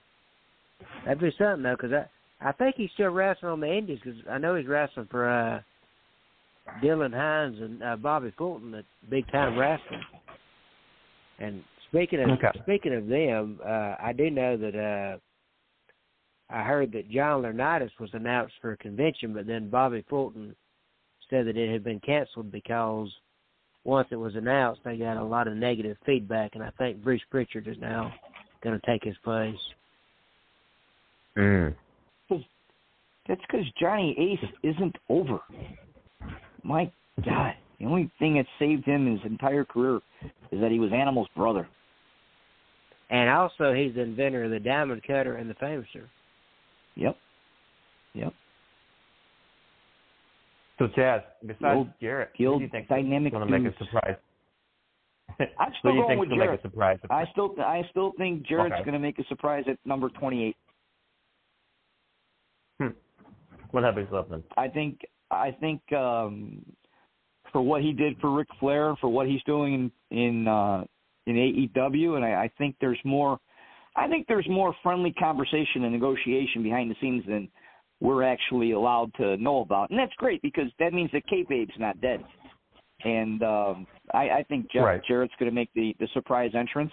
that'd 1.05 1.21
be 1.21 1.33
something 1.37 1.63
though, 1.63 1.75
because 1.79 1.93
I 1.93 2.05
I 2.43 2.51
think 2.51 2.75
he's 2.75 2.89
still 2.95 3.11
wrestling 3.11 3.51
on 3.51 3.59
the 3.59 3.71
Indies 3.71 3.99
because 4.03 4.19
I 4.29 4.37
know 4.37 4.55
he's 4.55 4.67
wrestling 4.67 5.07
for 5.09 5.29
uh 5.29 5.61
Dylan 6.83 7.13
Hines 7.13 7.59
and 7.59 7.83
uh, 7.83 7.95
Bobby 7.95 8.33
Fulton 8.37 8.73
at 8.75 8.85
Big 9.09 9.29
Time 9.31 9.57
Wrestling. 9.57 10.01
And 11.39 11.63
speaking 11.89 12.21
of 12.21 12.29
Okay. 12.29 12.51
speaking 12.61 12.93
of 12.93 13.07
them, 13.07 13.59
uh 13.65 13.95
I 13.99 14.13
do 14.15 14.29
know 14.29 14.57
that 14.57 14.75
uh 14.75 15.17
I 16.53 16.63
heard 16.63 16.91
that 16.91 17.09
John 17.09 17.43
Laurinaitis 17.43 17.91
was 17.99 18.09
announced 18.13 18.55
for 18.61 18.73
a 18.73 18.77
convention, 18.77 19.33
but 19.33 19.47
then 19.47 19.69
Bobby 19.69 20.03
Fulton 20.09 20.55
said 21.29 21.47
that 21.47 21.57
it 21.57 21.71
had 21.71 21.83
been 21.83 22.01
canceled 22.01 22.51
because 22.51 23.09
once 23.83 24.07
it 24.11 24.17
was 24.17 24.35
announced, 24.35 24.81
they 24.83 24.97
got 24.97 25.17
a 25.17 25.23
lot 25.23 25.47
of 25.47 25.55
negative 25.55 25.97
feedback, 26.05 26.51
and 26.53 26.63
I 26.63 26.69
think 26.77 27.01
Bruce 27.01 27.21
Pritchard 27.31 27.67
is 27.67 27.77
now 27.79 28.13
going 28.61 28.79
to 28.79 28.85
take 28.85 29.03
his 29.03 29.15
place. 29.23 29.55
Mm. 31.37 31.73
That's 33.27 33.41
because 33.49 33.65
Johnny 33.79 34.15
Ace 34.19 34.49
isn't 34.61 34.95
over. 35.09 35.39
My 36.63 36.91
God, 37.25 37.53
the 37.79 37.85
only 37.85 38.11
thing 38.19 38.35
that 38.35 38.45
saved 38.59 38.85
him 38.85 39.05
his 39.11 39.19
entire 39.29 39.65
career 39.65 39.99
is 40.51 40.61
that 40.61 40.71
he 40.71 40.79
was 40.79 40.91
Animal's 40.93 41.27
brother. 41.35 41.67
And 43.09 43.29
also, 43.29 43.73
he's 43.73 43.93
the 43.95 44.01
inventor 44.01 44.45
of 44.45 44.51
the 44.51 44.59
diamond 44.59 45.01
cutter 45.05 45.35
and 45.35 45.49
the 45.49 45.53
famouser. 45.55 46.05
Yep. 46.95 47.15
Yep. 48.13 48.33
So 50.79 50.87
Chaz, 50.97 51.21
besides 51.45 51.77
old- 51.77 51.89
Jarrett, 52.01 52.31
the 52.37 52.43
who 52.45 52.57
do 52.57 52.63
you 52.63 52.69
think 52.69 52.87
dynamic 52.87 53.33
going 53.33 53.47
to 53.47 53.59
make 53.59 53.73
a 53.73 53.77
surprise? 53.77 54.15
I'm 55.59 55.73
still 55.79 55.93
going 55.93 56.07
think 56.07 56.19
with 56.21 56.29
will 56.29 56.37
make 56.37 56.49
a 56.59 56.61
surprise? 56.61 56.99
I 57.09 57.25
still, 57.31 57.55
I 57.59 57.83
still 57.89 58.13
think 58.17 58.45
Jarrett's 58.45 58.73
Okay. 58.75 58.83
going 58.83 58.93
to 58.93 58.99
make 58.99 59.19
a 59.19 59.25
surprise 59.25 59.63
at 59.67 59.77
number 59.85 60.09
28. 60.09 60.55
Hmm. 62.79 62.87
What 63.71 63.83
happens 63.83 64.07
something? 64.11 64.43
I 64.57 64.67
think, 64.67 65.01
I 65.31 65.55
think 65.59 65.81
um, 65.93 66.63
for 67.51 67.61
what 67.61 67.81
he 67.81 67.93
did 67.93 68.17
for 68.19 68.31
Ric 68.35 68.47
Flair, 68.59 68.89
and 68.89 68.99
for 68.99 69.09
what 69.09 69.27
he's 69.27 69.43
doing 69.43 69.91
in 70.11 70.17
in 70.17 70.47
uh, 70.47 70.83
in 71.27 71.35
AEW, 71.35 72.15
and 72.15 72.25
I, 72.25 72.43
I 72.43 72.51
think 72.57 72.75
there's 72.81 72.99
more. 73.05 73.39
I 73.95 74.07
think 74.07 74.27
there's 74.27 74.47
more 74.49 74.73
friendly 74.81 75.11
conversation 75.13 75.83
and 75.83 75.91
negotiation 75.91 76.63
behind 76.63 76.89
the 76.89 76.95
scenes 77.01 77.23
than 77.27 77.49
we're 77.99 78.23
actually 78.23 78.71
allowed 78.71 79.13
to 79.15 79.37
know 79.37 79.59
about, 79.61 79.89
and 79.89 79.99
that's 79.99 80.13
great 80.17 80.41
because 80.41 80.67
that 80.79 80.93
means 80.93 81.11
that 81.11 81.23
kayfabe's 81.27 81.77
not 81.77 81.99
dead. 82.01 82.23
And 83.03 83.41
um, 83.43 83.87
I, 84.13 84.29
I 84.29 84.45
think 84.47 84.71
Jar- 84.71 84.85
Right. 84.85 85.01
Jarrett's 85.07 85.33
going 85.39 85.49
to 85.49 85.55
make 85.55 85.69
the 85.75 85.95
the 85.99 86.07
surprise 86.13 86.51
entrance. 86.57 86.91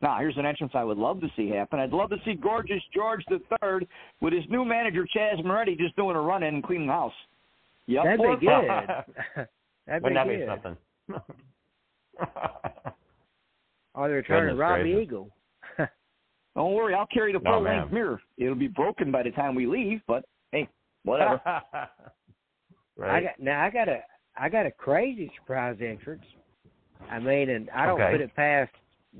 Now, 0.00 0.18
here's 0.18 0.36
an 0.38 0.46
entrance 0.46 0.72
I 0.74 0.84
would 0.84 0.96
love 0.96 1.20
to 1.20 1.28
see 1.36 1.50
happen. 1.50 1.78
I'd 1.78 1.90
love 1.90 2.08
to 2.10 2.16
see 2.24 2.34
Gorgeous 2.34 2.82
George 2.94 3.22
III 3.30 3.86
with 4.20 4.32
his 4.32 4.44
new 4.48 4.64
manager 4.64 5.06
Chaz 5.14 5.44
Moretti 5.44 5.76
just 5.76 5.94
doing 5.96 6.16
a 6.16 6.20
run 6.20 6.42
in 6.42 6.54
and 6.54 6.64
cleaning 6.64 6.86
the 6.86 6.92
house. 6.92 7.12
Yep, 7.88 8.04
That'd 8.04 8.20
be 8.40 8.46
good. 8.46 8.68
That'd 9.86 10.02
be 10.02 10.10
Wouldn't 10.10 10.14
that 10.14 10.28
be 10.28 10.36
good. 10.36 10.48
something? 10.48 10.76
Or 13.94 14.06
the 14.08 14.14
return 14.14 14.50
of 14.50 14.56
Goodness 14.56 14.60
Robbie 14.60 14.82
gracious. 14.92 15.02
Eagle. 15.02 15.30
Don't 16.54 16.74
worry, 16.74 16.94
I'll 16.94 17.06
carry 17.06 17.32
the 17.32 17.40
Oh, 17.48 17.60
man. 17.60 17.78
length 17.80 17.92
mirror. 17.92 18.20
It'll 18.36 18.54
be 18.54 18.68
broken 18.68 19.10
by 19.10 19.24
the 19.24 19.30
time 19.32 19.56
we 19.56 19.66
leave, 19.66 20.00
but 20.06 20.24
hey, 20.52 20.68
whatever. 21.04 21.40
I 21.44 21.88
right? 22.96 23.24
got 23.24 23.40
now. 23.40 23.64
I 23.64 23.70
got 23.70 23.88
a 23.88 24.00
I 24.40 24.48
got 24.48 24.66
a 24.66 24.70
crazy 24.70 25.32
surprise 25.40 25.78
entrance. 25.84 26.22
I 27.10 27.18
mean, 27.18 27.50
and 27.50 27.68
I 27.70 27.86
don't 27.86 28.00
Okay. 28.00 28.12
put 28.12 28.20
it 28.20 28.36
past 28.36 28.70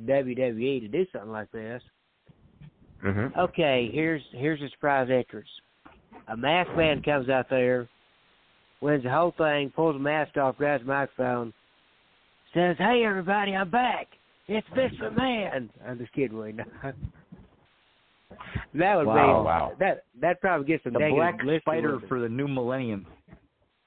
WWE 0.04 0.80
to 0.80 0.86
do 0.88 1.04
something 1.12 1.32
like 1.32 1.50
this. 1.50 1.82
Mm-hmm. 3.04 3.36
Okay, 3.38 3.90
here's 3.92 4.22
here's 4.32 4.62
a 4.62 4.68
surprise 4.70 5.08
entrance. 5.10 5.48
A 6.28 6.36
masked 6.36 6.76
man 6.76 7.02
comes 7.02 7.28
out 7.28 7.48
there, 7.50 7.88
wins 8.80 9.02
the 9.04 9.10
whole 9.10 9.32
thing, 9.36 9.70
pulls 9.74 9.94
the 9.94 10.00
mask 10.00 10.36
off, 10.36 10.56
grabs 10.56 10.82
the 10.84 10.88
microphone, 10.88 11.52
says, 12.54 12.76
"Hey 12.78 13.04
everybody, 13.04 13.54
I'm 13.54 13.70
back. 13.70 14.06
It's 14.46 14.66
Vince 14.74 14.94
McMahon." 15.00 15.68
I'm 15.86 15.98
just 15.98 16.12
kidding, 16.12 16.38
Wayne. 16.38 16.56
that 18.74 18.96
would 18.96 19.06
Wow. 19.06 19.14
be 19.14 19.44
Wow. 19.46 19.72
that 19.78 20.04
that 20.20 20.40
probably 20.40 20.66
gets 20.66 20.84
some 20.84 20.92
The 20.92 20.98
negative 21.00 21.16
Black 21.18 21.38
publicity 21.38 21.62
Spider 21.62 22.00
for 22.08 22.20
the 22.20 22.28
new 22.28 22.48
millennium. 22.48 23.06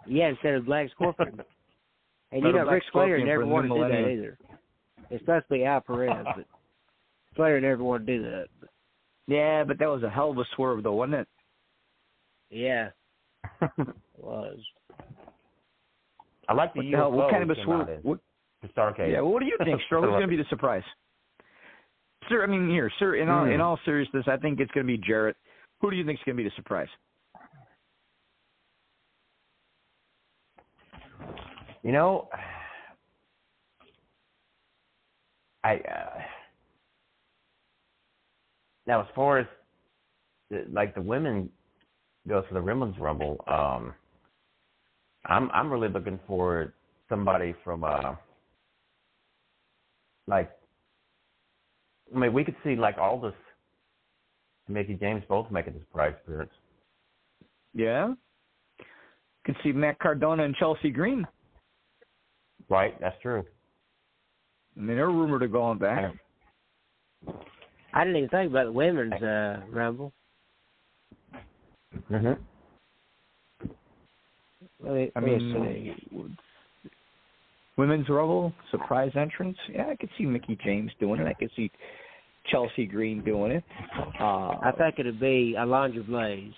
Yeah, 0.07 0.29
instead 0.29 0.55
of 0.55 0.65
Black 0.65 0.89
Scorpion. 0.91 1.39
and 2.31 2.43
you 2.43 2.51
know, 2.51 2.59
of 2.59 2.65
Black 2.65 2.73
Ric 2.75 2.83
Flair 2.91 3.23
never 3.23 3.45
wanted 3.45 3.69
to 3.69 3.73
new 3.75 3.83
do 3.83 3.89
that 3.89 4.09
either. 4.09 4.37
It's 5.09 5.21
supposed 5.23 5.45
to 5.49 5.53
be 5.53 5.65
Al 5.65 5.81
Perez, 5.81 6.25
but 6.35 6.45
Flair 7.35 7.59
never 7.61 7.83
wanted 7.83 8.07
to 8.07 8.17
do 8.17 8.23
that. 8.23 8.47
Yeah, 9.27 9.63
but 9.63 9.77
that 9.79 9.89
was 9.89 10.03
a 10.03 10.09
hell 10.09 10.31
of 10.31 10.37
a 10.37 10.45
swerve, 10.55 10.83
though, 10.83 10.93
wasn't 10.93 11.21
it? 11.21 11.27
Yeah, 12.49 12.89
it 13.61 13.95
was. 14.17 14.57
I 16.51 16.53
like 16.53 16.73
the 16.73 16.79
What 16.79 16.85
the 16.91 16.97
hell- 16.97 17.11
what 17.13 17.31
kind 17.31 17.43
of 17.43 17.57
a 17.57 17.63
swerve- 17.63 18.03
what- 18.03 18.19
the 18.61 18.67
Starcade. 18.67 19.09
Yeah, 19.11 19.21
well, 19.21 19.31
what 19.31 19.39
do 19.39 19.45
you 19.45 19.57
think, 19.63 19.81
Stro? 19.89 20.01
Who's 20.01 20.09
going 20.09 20.21
to 20.21 20.27
be 20.27 20.35
the 20.35 20.43
surprise? 20.49 20.83
Sir, 22.29 22.43
I 22.43 22.45
mean, 22.45 22.69
here, 22.69 22.91
sir. 22.99 23.15
In 23.15 23.29
all 23.29 23.45
Hmm. 23.45 23.51
in 23.51 23.61
all 23.61 23.77
seriousness, 23.85 24.27
I 24.27 24.37
think 24.37 24.59
it's 24.59 24.71
going 24.71 24.85
to 24.85 24.91
be 24.97 24.97
Jarrett. 24.97 25.35
Who 25.79 25.89
do 25.89 25.95
you 25.97 26.05
think 26.05 26.19
is 26.19 26.23
going 26.25 26.35
to 26.37 26.43
be 26.43 26.47
the 26.49 26.55
surprise? 26.55 26.89
You 31.83 31.91
know, 31.91 32.29
I 35.63 35.75
uh, 35.77 36.21
now 38.85 39.01
as 39.01 39.07
far 39.15 39.39
as 39.39 39.47
the, 40.51 40.65
like 40.71 40.93
the 40.93 41.01
women 41.01 41.49
goes 42.27 42.43
for 42.47 42.53
the 42.53 42.61
women's 42.61 42.97
rumble, 42.99 43.43
um, 43.47 43.95
I'm 45.25 45.51
I'm 45.51 45.71
really 45.71 45.89
looking 45.89 46.19
for 46.27 46.73
somebody 47.09 47.53
from 47.63 47.83
uh, 47.83 48.15
like 50.27 50.51
I 52.13 52.19
mean 52.19 52.33
we 52.33 52.43
could 52.43 52.55
see 52.63 52.75
like 52.75 52.97
Aldous, 52.97 53.33
and 54.67 54.75
Mickie 54.75 54.95
James 54.95 55.23
both 55.27 55.51
making 55.51 55.73
this 55.73 55.83
surprise 55.83 56.13
appearance. 56.23 56.51
Yeah. 57.73 58.13
Could 59.45 59.55
see 59.63 59.71
Matt 59.71 59.99
Cardona 59.99 60.43
and 60.43 60.55
Chelsea 60.55 60.91
Green. 60.91 61.25
Right, 62.69 62.99
that's 63.01 63.19
true. 63.21 63.43
I 64.77 64.79
mean, 64.79 64.95
they're 64.97 65.07
rumored 65.07 65.43
of 65.43 65.51
going 65.51 65.77
back. 65.77 66.13
I 67.93 68.03
didn't 68.03 68.17
even 68.17 68.29
think 68.29 68.51
about 68.51 68.65
the 68.65 68.71
women's 68.71 69.21
uh, 69.21 69.61
rumble. 69.69 70.13
Mm-hmm. 72.09 72.41
Let 74.83 74.93
me, 74.93 75.11
I 75.15 75.19
mean, 75.19 76.37
women's 77.77 78.09
rumble 78.09 78.53
surprise 78.71 79.11
entrance. 79.15 79.57
Yeah, 79.71 79.87
I 79.87 79.95
could 79.95 80.09
see 80.17 80.25
Mickie 80.25 80.57
James 80.63 80.91
doing 80.99 81.21
it. 81.21 81.27
I 81.27 81.33
could 81.33 81.51
see 81.55 81.71
Chelsea 82.51 82.85
Green 82.85 83.23
doing 83.23 83.51
it. 83.51 83.63
Uh, 84.19 84.23
I 84.63 84.71
think 84.77 84.95
it'd 84.97 85.19
be 85.19 85.55
Alundra 85.57 86.03
Blayze. 86.07 86.53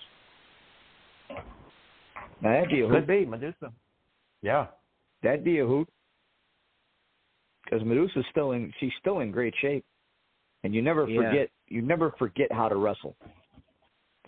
that'd 2.42 2.68
be 2.70 2.80
a 2.80 2.88
Could 2.88 2.94
hoot. 3.00 3.06
be 3.06 3.26
Medusa. 3.26 3.72
Yeah. 4.42 4.66
That'd 5.22 5.44
be 5.44 5.58
a 5.60 5.66
hoot. 5.66 5.88
Because 7.64 7.84
Medusa's 7.86 8.24
still 8.30 8.52
in. 8.52 8.72
She's 8.78 8.92
still 9.00 9.20
in 9.20 9.30
great 9.30 9.54
shape, 9.60 9.84
and 10.64 10.74
you 10.74 10.82
never 10.82 11.08
Yeah. 11.08 11.22
forget. 11.22 11.50
You 11.68 11.80
never 11.82 12.10
forget 12.18 12.52
how 12.52 12.68
to 12.68 12.76
wrestle. 12.76 13.16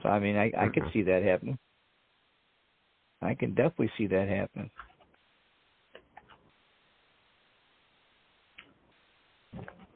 So 0.02 0.08
I 0.08 0.18
mean, 0.18 0.36
I 0.36 0.50
I 0.56 0.68
could 0.68 0.84
see 0.92 1.02
that 1.02 1.22
happening. 1.22 1.58
I 3.22 3.34
can 3.34 3.54
definitely 3.54 3.90
see 3.96 4.06
that 4.08 4.28
happening. 4.28 4.70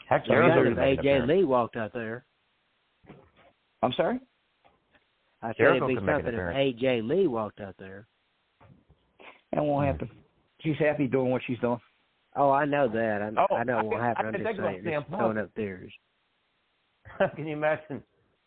Heck, 0.08 0.24
So 0.26 0.32
Jericho 0.32 0.70
if 0.72 0.76
AJ. 0.98 1.26
Lee 1.28 1.44
walked 1.44 1.76
out 1.76 1.92
there? 1.92 2.24
I'm 3.82 3.92
sorry. 3.92 4.18
I 5.42 5.48
said 5.48 5.66
it'd 5.76 5.88
be 5.88 5.94
could 5.94 6.04
make 6.04 6.16
an 6.16 6.22
something 6.24 6.34
if 6.34 6.34
appearance. 6.34 6.82
AJ 6.82 7.08
Lee 7.08 7.26
walked 7.26 7.60
out 7.60 7.74
there. 7.78 8.06
That 9.52 9.64
won't 9.64 9.86
happen. 9.86 10.10
She's 10.60 10.76
happy 10.78 11.06
doing 11.06 11.30
what 11.30 11.42
she's 11.46 11.58
doing. 11.60 11.78
Oh, 12.36 12.50
I 12.50 12.64
know 12.64 12.88
that. 12.88 13.22
I, 13.22 13.30
Oh, 13.50 13.56
I 13.56 13.64
know 13.64 13.76
it 13.76 13.80
I 13.80 13.82
won't 13.82 13.96
can- 13.96 14.04
happen. 14.04 14.24
I 14.24 14.28
I'm 14.28 14.34
just 14.34 14.56
saying, 14.58 14.82
CM 14.84 14.98
just 15.00 15.10
Punk. 15.10 15.20
throwing 15.20 15.38
up 15.38 15.50
theories. 15.54 15.92
Can 17.36 17.46
you 17.46 17.54
imagine 17.56 18.02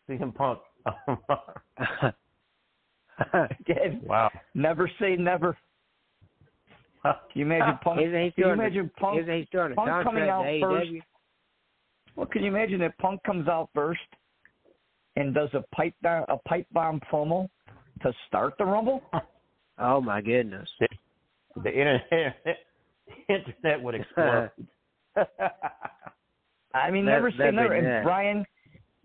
CM 0.08 0.34
Punk? 0.34 0.60
Again, 3.60 4.00
wow. 4.04 4.30
never 4.54 4.90
say 5.00 5.16
never. 5.16 5.56
Can 7.02 7.14
you 7.34 7.44
imagine 7.44 7.78
Punk? 7.82 8.00
Isn't 8.00 8.12
Can 8.12 8.22
you 8.24 8.32
starting 8.32 8.56
to- 8.58 8.62
imagine 8.64 8.90
Punk? 8.98 9.20
isn't 9.20 9.34
he 9.34 9.46
starting 9.46 9.72
a 9.72 9.76
Punk 9.76 10.04
coming 10.04 10.22
out 10.28 10.42
to 10.44 10.60
first. 10.60 10.90
Well, 12.16 12.26
can 12.26 12.42
you 12.42 12.48
imagine 12.48 12.80
if 12.80 12.96
Punk 12.98 13.20
comes 13.24 13.46
out 13.48 13.68
first 13.74 14.00
and 15.16 15.34
does 15.34 15.50
a 15.52 15.62
pipe 15.74 15.94
down, 16.02 16.24
a 16.28 16.36
pipe 16.48 16.66
bomb 16.72 17.00
promo 17.12 17.48
to 18.02 18.12
start 18.28 18.54
the 18.58 18.64
Rumble? 18.64 19.02
Oh 19.76 20.00
my 20.00 20.20
goodness. 20.20 20.68
The 21.64 21.68
internet, 21.68 22.36
internet 23.28 23.82
would 23.82 23.96
explode. 23.96 24.50
I 26.72 26.90
mean, 26.92 27.04
That- 27.06 27.12
never 27.12 27.30
say 27.32 27.50
never. 27.50 27.72
And 27.74 27.84
nice. 27.86 28.04
Brian, 28.04 28.44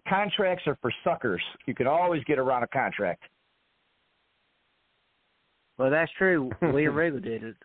contracts 0.07 0.64
are 0.68 0.77
for 0.80 0.91
suckers. 1.03 1.41
You 1.65 1.73
can 1.73 1.88
always 1.88 2.23
get 2.26 2.38
around 2.38 2.61
a 2.61 2.68
contract. 2.68 3.23
Well, 5.80 5.89
that's 5.89 6.11
true. 6.18 6.51
William 6.61 6.93
Regal 6.95 7.22
did 7.22 7.43
it. 7.43 7.56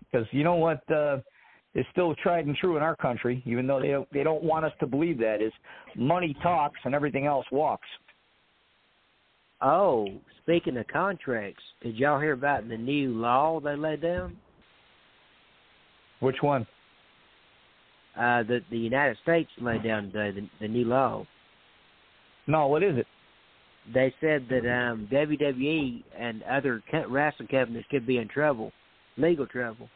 because 0.00 0.26
you 0.30 0.44
know 0.44 0.54
what 0.54 0.80
uh, 0.90 1.18
is 1.74 1.84
still 1.90 2.14
tried 2.14 2.46
and 2.46 2.56
true 2.56 2.76
in 2.76 2.82
our 2.82 2.96
country, 2.96 3.42
even 3.44 3.66
though 3.66 3.80
they 3.80 3.88
don't, 3.88 4.08
they 4.12 4.22
don't 4.22 4.44
want 4.44 4.64
us 4.64 4.72
to 4.80 4.86
believe 4.86 5.18
that 5.18 5.42
is 5.42 5.52
money 5.96 6.34
talks 6.42 6.78
and 6.84 6.94
everything 6.94 7.26
else 7.26 7.44
walks. 7.50 7.88
Oh, 9.60 10.06
speaking 10.42 10.76
of 10.76 10.86
contracts, 10.86 11.62
did 11.82 11.96
y'all 11.96 12.20
hear 12.20 12.32
about 12.32 12.68
the 12.68 12.76
new 12.76 13.10
law 13.10 13.60
they 13.60 13.76
laid 13.76 14.02
down? 14.02 14.36
Which 16.20 16.36
one? 16.40 16.66
Uh, 18.16 18.42
the 18.42 18.60
the 18.70 18.78
United 18.78 19.16
States 19.22 19.50
laid 19.60 19.82
down 19.82 20.12
today 20.12 20.30
the, 20.40 20.48
the 20.60 20.68
new 20.68 20.84
law. 20.84 21.26
No, 22.46 22.66
what 22.68 22.82
is 22.82 22.98
it? 22.98 23.06
They 23.92 24.14
said 24.20 24.46
that 24.48 24.60
um, 24.60 25.08
WWE 25.10 26.04
and 26.16 26.42
other 26.44 26.82
wrestling 27.08 27.48
companies 27.48 27.84
could 27.90 28.06
be 28.06 28.18
in 28.18 28.28
trouble, 28.28 28.70
legal 29.16 29.46
trouble, 29.46 29.88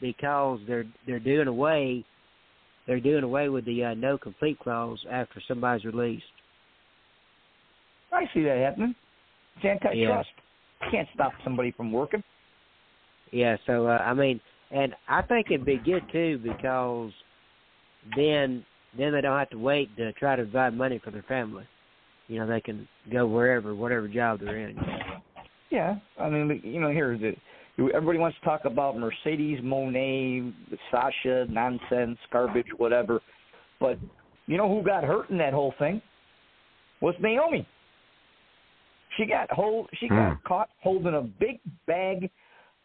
because 0.00 0.60
they're 0.68 0.86
they're 1.06 1.18
doing 1.18 1.48
away 1.48 2.04
they're 2.86 3.00
doing 3.00 3.24
away 3.24 3.48
with 3.48 3.64
the 3.64 3.84
uh, 3.84 3.94
no 3.94 4.18
compete 4.18 4.58
clause 4.58 4.98
after 5.10 5.42
somebody's 5.48 5.84
released. 5.84 6.24
I 8.12 8.24
see 8.32 8.42
that 8.42 8.58
happening. 8.58 8.94
It's 9.56 9.64
antitrust. 9.64 10.28
Yeah. 10.82 10.90
Can't 10.90 11.08
stop 11.14 11.32
somebody 11.42 11.72
from 11.72 11.92
working. 11.92 12.22
Yeah, 13.32 13.56
so 13.66 13.86
uh, 13.86 13.98
I 13.98 14.14
mean, 14.14 14.40
and 14.70 14.94
I 15.08 15.22
think 15.22 15.46
it'd 15.50 15.64
be 15.64 15.78
good 15.78 16.02
too 16.12 16.38
because 16.42 17.10
then 18.16 18.64
then 18.96 19.12
they 19.12 19.20
don't 19.22 19.38
have 19.38 19.50
to 19.50 19.58
wait 19.58 19.96
to 19.96 20.12
try 20.12 20.36
to 20.36 20.42
provide 20.42 20.76
money 20.76 21.00
for 21.02 21.10
their 21.10 21.24
family. 21.24 21.64
You 22.28 22.40
know, 22.40 22.46
they 22.46 22.60
can 22.60 22.88
go 23.12 23.26
wherever, 23.26 23.74
whatever 23.74 24.08
job 24.08 24.40
they're 24.40 24.68
in. 24.68 24.78
Yeah, 25.70 25.96
I 26.18 26.28
mean, 26.30 26.60
you 26.64 26.80
know, 26.80 26.90
here's 26.90 27.20
the 27.20 27.34
everybody 27.92 28.18
wants 28.18 28.38
to 28.38 28.44
talk 28.44 28.64
about 28.64 28.96
Mercedes 28.96 29.60
Moné, 29.60 30.52
Sasha 30.90 31.46
nonsense, 31.50 32.18
garbage, 32.32 32.66
whatever. 32.76 33.20
But 33.80 33.98
you 34.46 34.56
know 34.56 34.68
who 34.68 34.84
got 34.84 35.04
hurt 35.04 35.30
in 35.30 35.38
that 35.38 35.52
whole 35.52 35.74
thing? 35.78 36.00
Was 37.00 37.14
Naomi. 37.20 37.66
She 39.16 39.26
got 39.26 39.50
hold. 39.50 39.88
She 40.00 40.08
got 40.08 40.34
hmm. 40.34 40.46
caught 40.46 40.68
holding 40.82 41.14
a 41.14 41.22
big 41.22 41.60
bag 41.86 42.30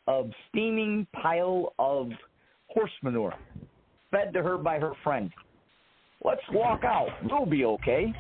of 0.08 0.30
steaming 0.50 1.06
pile 1.14 1.74
of 1.80 2.10
horse 2.68 2.92
manure, 3.04 3.34
fed 4.12 4.34
to 4.34 4.42
her 4.42 4.58
by 4.58 4.80
her 4.80 4.94
friend. 5.04 5.32
Let's 6.24 6.42
walk 6.52 6.84
out. 6.84 7.10
We'll 7.24 7.46
be 7.46 7.66
okay. 7.66 8.14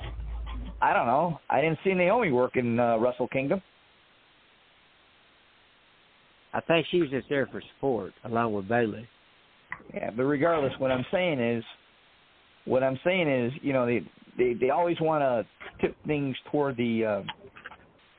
I 0.82 0.94
don't 0.94 1.08
know. 1.08 1.40
I 1.50 1.62
didn't 1.62 1.80
see 1.84 1.94
Naomi 1.94 2.32
work 2.32 2.56
in 2.56 2.80
uh, 2.80 2.98
Wrestle 2.98 3.28
Kingdom. 3.28 3.62
I 6.54 6.62
think 6.62 6.86
she 6.90 7.02
was 7.02 7.10
just 7.10 7.28
there 7.30 7.48
for 7.48 7.62
support 7.76 8.14
along 8.24 8.54
with 8.54 8.68
Bayley. 8.68 9.08
Yeah, 9.94 10.10
but 10.16 10.24
regardless, 10.24 10.74
what 10.80 10.92
I'm 10.92 11.06
saying 11.12 11.40
is, 11.40 11.64
what 12.66 12.84
I'm 12.84 13.00
saying 13.04 13.30
is, 13.30 13.52
you 13.62 13.74
know, 13.74 13.86
they 13.86 14.02
they 14.38 14.54
they 14.54 14.70
always 14.70 15.00
want 15.00 15.22
to 15.22 15.46
tip 15.82 15.96
things 16.08 16.36
toward 16.52 16.78
the 16.78 17.06
uh, 17.06 17.22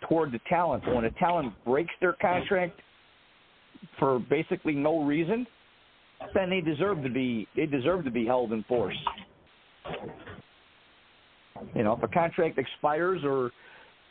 toward 0.09 0.33
the 0.33 0.41
talent. 0.49 0.85
But 0.85 0.95
when 0.95 1.05
a 1.05 1.11
talent 1.13 1.53
breaks 1.65 1.93
their 2.01 2.15
contract, 2.15 2.81
for 3.99 4.19
basically 4.19 4.75
no 4.75 5.03
reason, 5.03 5.47
then 6.35 6.51
they 6.51 6.61
deserve 6.61 7.03
to 7.03 7.11
be 7.11 7.47
they 7.57 7.67
deserve 7.67 8.05
to 8.05 8.11
be 8.11 8.27
held 8.27 8.53
in 8.53 8.63
force. 8.65 8.97
You 11.75 11.83
know, 11.83 11.93
if 11.95 12.03
a 12.03 12.09
contract 12.09 12.59
expires 12.59 13.21
or 13.25 13.51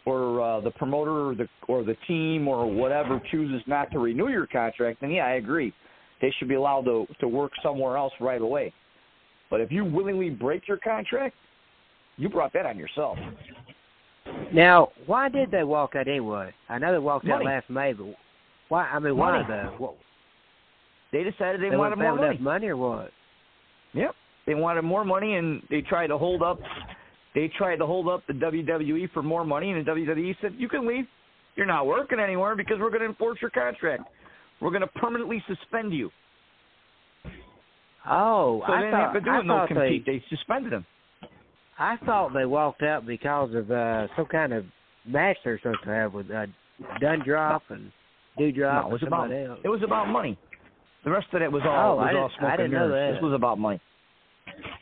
or 0.05 0.41
uh, 0.41 0.61
the 0.61 0.71
promoter 0.71 1.29
or 1.29 1.35
the 1.35 1.47
or 1.67 1.83
the 1.83 1.95
team 2.07 2.47
or 2.47 2.65
whatever 2.71 3.21
chooses 3.31 3.61
not 3.67 3.91
to 3.91 3.99
renew 3.99 4.29
your 4.29 4.47
contract, 4.47 5.01
then 5.01 5.11
yeah, 5.11 5.25
I 5.25 5.33
agree. 5.33 5.73
They 6.21 6.33
should 6.37 6.47
be 6.47 6.55
allowed 6.55 6.85
to 6.85 7.05
to 7.19 7.27
work 7.27 7.51
somewhere 7.61 7.97
else 7.97 8.13
right 8.19 8.41
away. 8.41 8.73
But 9.49 9.61
if 9.61 9.71
you 9.71 9.83
willingly 9.83 10.29
break 10.29 10.67
your 10.67 10.77
contract, 10.77 11.35
you 12.17 12.29
brought 12.29 12.53
that 12.53 12.65
on 12.65 12.77
yourself. 12.77 13.17
Now, 14.53 14.89
why 15.05 15.29
did 15.29 15.49
they 15.51 15.63
walk 15.63 15.95
out 15.95 16.07
anyway? 16.07 16.53
I 16.67 16.77
know 16.77 16.91
they 16.91 16.99
walked 16.99 17.25
Money. 17.25 17.45
out 17.45 17.51
last 17.51 17.69
May, 17.69 17.93
but 17.93 18.15
why? 18.67 18.85
I 18.85 18.99
mean, 18.99 19.17
why 19.17 19.43
though? 19.47 19.73
What, 19.77 19.95
They 21.11 21.23
decided 21.23 21.61
they, 21.61 21.69
they 21.69 21.77
wanted 21.77 21.97
more 21.97 22.15
money. 22.15 22.37
money 22.37 22.67
or 22.67 22.77
what? 22.77 23.11
Yep. 23.93 24.11
They 24.45 24.53
wanted 24.53 24.83
more 24.83 25.03
money 25.03 25.35
and 25.35 25.61
they 25.69 25.81
tried 25.81 26.07
to 26.07 26.17
hold 26.17 26.41
up 26.43 26.59
they 27.39 27.47
tried 27.57 27.77
to 27.77 27.85
hold 27.85 28.07
up 28.09 28.21
the 28.27 28.33
WWE 28.33 29.11
for 29.13 29.23
more 29.23 29.45
money 29.45 29.71
and 29.71 29.85
the 29.85 29.91
WWE 29.91 30.35
said, 30.41 30.53
You 30.57 30.67
can 30.67 30.85
leave. 30.87 31.05
You're 31.55 31.65
not 31.65 31.87
working 31.87 32.19
anywhere 32.19 32.55
because 32.55 32.77
we're 32.79 32.89
gonna 32.89 33.05
enforce 33.05 33.39
your 33.41 33.51
contract. 33.51 34.03
We're 34.61 34.71
gonna 34.71 34.87
permanently 34.87 35.41
suspend 35.47 35.93
you. 35.93 36.09
Oh, 38.09 38.61
So 38.65 38.73
I 38.73 38.77
they 38.77 38.85
didn't 38.87 38.91
thought 38.99 39.13
have 39.13 39.13
to 39.13 39.21
do 39.21 39.31
a 39.39 39.43
no 39.43 39.65
compete. 39.67 40.05
they 40.05 40.11
They 40.19 40.23
suspended 40.29 40.73
him. 40.73 40.85
I 41.77 41.95
thought 42.05 42.33
they 42.33 42.45
walked 42.45 42.81
out 42.83 43.05
because 43.05 43.53
of 43.55 43.71
uh 43.71 44.07
some 44.15 44.25
kind 44.25 44.53
of 44.53 44.65
match 45.05 45.37
they're 45.43 45.57
supposed 45.59 45.83
to 45.85 45.89
have 45.91 46.13
with 46.13 46.29
uh, 46.29 46.45
Dundrop 47.01 47.61
and 47.69 47.91
Dewdrop 48.37 48.83
No, 48.85 48.89
it 48.89 48.93
was 48.93 49.03
about 49.07 49.31
else. 49.31 49.59
it 49.63 49.69
was 49.69 49.81
about 49.83 50.07
money. 50.09 50.37
The 51.05 51.11
rest 51.11 51.27
of 51.33 51.41
it 51.41 51.51
was 51.51 51.61
all 51.65 51.93
Oh, 51.93 51.95
was 51.97 52.11
I 52.13 52.17
all 52.19 52.31
smoke 52.37 52.49
I 52.51 52.57
didn't 52.57 52.65
and 52.65 52.73
know 52.73 52.87
mirrors. 52.89 53.13
that. 53.13 53.17
This 53.21 53.23
was 53.23 53.33
about 53.33 53.57
money. 53.59 53.79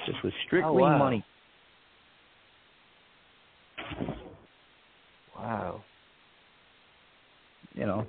This 0.08 0.16
was 0.24 0.34
strictly 0.48 0.70
Oh, 0.70 0.74
wow. 0.74 0.98
money. 0.98 1.24
Wow. 5.36 5.84
You 7.76 7.86
know. 7.86 8.06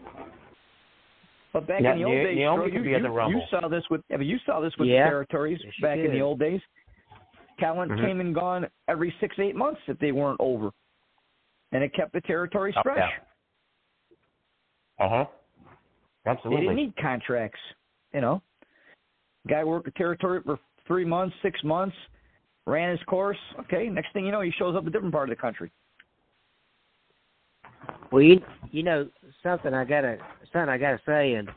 But 1.53 1.67
back 1.67 1.83
Yeah, 1.83 1.93
in 1.93 1.99
the 1.99 2.05
old 2.05 2.25
days, 2.25 2.37
Naomi 2.37 2.73
you, 2.73 2.83
be 2.83 2.95
at 2.95 3.03
the 3.03 3.09
you, 3.09 3.29
you 3.29 3.43
saw 3.51 3.69
this 3.69 3.85
with 3.91 4.03
yeah, 4.11 4.17
but 4.17 4.27
you 4.27 4.39
saw 4.45 4.61
this 4.61 4.73
with 4.79 4.89
Yeah. 4.89 5.05
the 5.05 5.11
territories 5.11 5.61
Yes, 5.65 5.75
back 5.81 5.99
in 5.99 6.13
the 6.13 6.21
old 6.21 6.39
days. 6.39 6.61
Talent 7.59 7.91
Mhm. 7.93 8.01
came 8.01 8.21
and 8.21 8.35
gone 8.35 8.69
every 8.87 9.11
six, 9.19 9.39
eight 9.39 9.57
months 9.57 9.81
if 9.89 9.99
they 9.99 10.13
weren't 10.13 10.41
over. 10.41 10.71
And 11.73 11.83
it 11.83 11.93
kept 11.95 12.13
the 12.13 12.21
territories 12.21 12.75
Oh, 12.77 12.83
fresh. 12.83 12.99
yeah. 14.99 15.05
Uh 15.05 15.09
huh. 15.09 15.27
Absolutely. 16.27 16.67
They 16.67 16.75
didn't 16.75 16.77
need 16.77 16.97
contracts. 16.97 17.61
You 18.13 18.21
know. 18.21 18.43
Guy 19.49 19.65
worked 19.65 19.89
a 19.89 19.93
territory 19.93 20.43
for 20.43 20.59
three 20.87 21.05
months, 21.05 21.35
six 21.43 21.63
months, 21.65 21.97
ran 22.69 22.91
his 22.91 23.03
course. 23.07 23.39
Okay, 23.61 23.89
next 23.89 24.13
thing 24.13 24.27
you 24.27 24.33
know 24.33 24.43
he 24.43 24.53
shows 24.53 24.77
up 24.77 24.87
a 24.87 24.91
different 24.91 25.13
part 25.13 25.29
of 25.31 25.37
the 25.37 25.41
country. 25.41 25.71
Well, 28.13 28.23
you 28.23 28.41
you 28.71 28.83
know 28.83 29.09
something 29.43 29.75
I 29.75 29.85
gotta 29.85 30.19
something 30.53 30.69
I 30.69 30.79
gotta 30.79 31.01
say, 31.07 31.35
and 31.35 31.49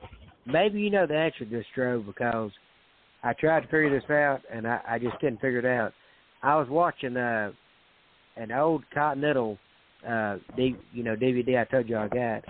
maybe 0.45 0.79
you 0.79 0.89
know 0.89 1.05
the 1.05 1.15
answer 1.15 1.45
to 1.45 1.45
this, 1.45 1.65
Stro, 1.75 2.05
because 2.05 2.51
I 3.23 3.33
tried 3.33 3.61
to 3.61 3.67
figure 3.67 3.89
this 3.89 4.09
out 4.09 4.41
and 4.51 4.67
I, 4.67 4.79
I 4.87 4.99
just 4.99 5.19
couldn't 5.19 5.41
figure 5.41 5.59
it 5.59 5.65
out. 5.65 5.93
I 6.41 6.55
was 6.55 6.67
watching 6.69 7.17
uh 7.17 7.51
an 8.37 8.51
old 8.51 8.83
Continental 8.93 9.57
uh 10.07 10.37
D, 10.55 10.75
you 10.93 11.03
know 11.03 11.15
DVD 11.15 11.61
I 11.61 11.65
told 11.65 11.89
you 11.89 11.97
I 11.97 12.07
got, 12.07 12.43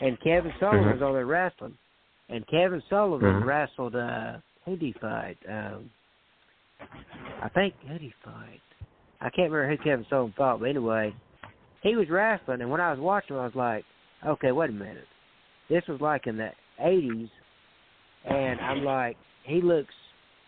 and 0.00 0.18
Kevin 0.20 0.52
Sullivan 0.60 0.86
Mhm. 0.86 0.92
was 0.94 1.02
on 1.02 1.14
there 1.14 1.26
wrestling, 1.26 1.76
and 2.28 2.46
Kevin 2.46 2.82
Sullivan 2.88 3.42
Mhm. 3.42 3.44
wrestled 3.44 3.96
uh 3.96 4.38
who 4.64 4.72
did 4.72 4.82
he 4.82 4.92
fight? 5.00 5.38
Um, 5.48 5.90
I 7.42 7.48
think 7.50 7.74
who 7.86 7.96
he 7.98 8.12
fight? 8.24 8.60
I 9.20 9.30
can't 9.30 9.50
remember 9.50 9.76
who 9.76 9.82
Kevin 9.82 10.06
Sullivan 10.08 10.34
fought, 10.36 10.60
but 10.60 10.68
anyway, 10.68 11.14
he 11.82 11.96
was 11.96 12.08
wrestling, 12.10 12.60
and 12.60 12.70
when 12.70 12.80
I 12.80 12.90
was 12.90 13.00
watching, 13.00 13.36
I 13.36 13.44
was 13.44 13.54
like, 13.54 13.84
okay, 14.26 14.52
wait 14.52 14.70
a 14.70 14.72
minute, 14.72 15.06
this 15.68 15.82
was 15.88 16.00
like 16.00 16.26
in 16.26 16.36
the 16.36 16.50
'80s, 16.80 17.30
and 18.24 18.60
I'm 18.60 18.84
like, 18.84 19.16
he 19.44 19.60
looks, 19.60 19.94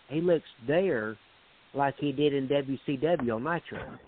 he 0.08 0.20
looks 0.20 0.44
there 0.66 1.16
like 1.74 1.94
he 1.98 2.12
did 2.12 2.34
in 2.34 2.48
WCW 2.48 3.34
on 3.34 3.44
Nitro. 3.44 3.98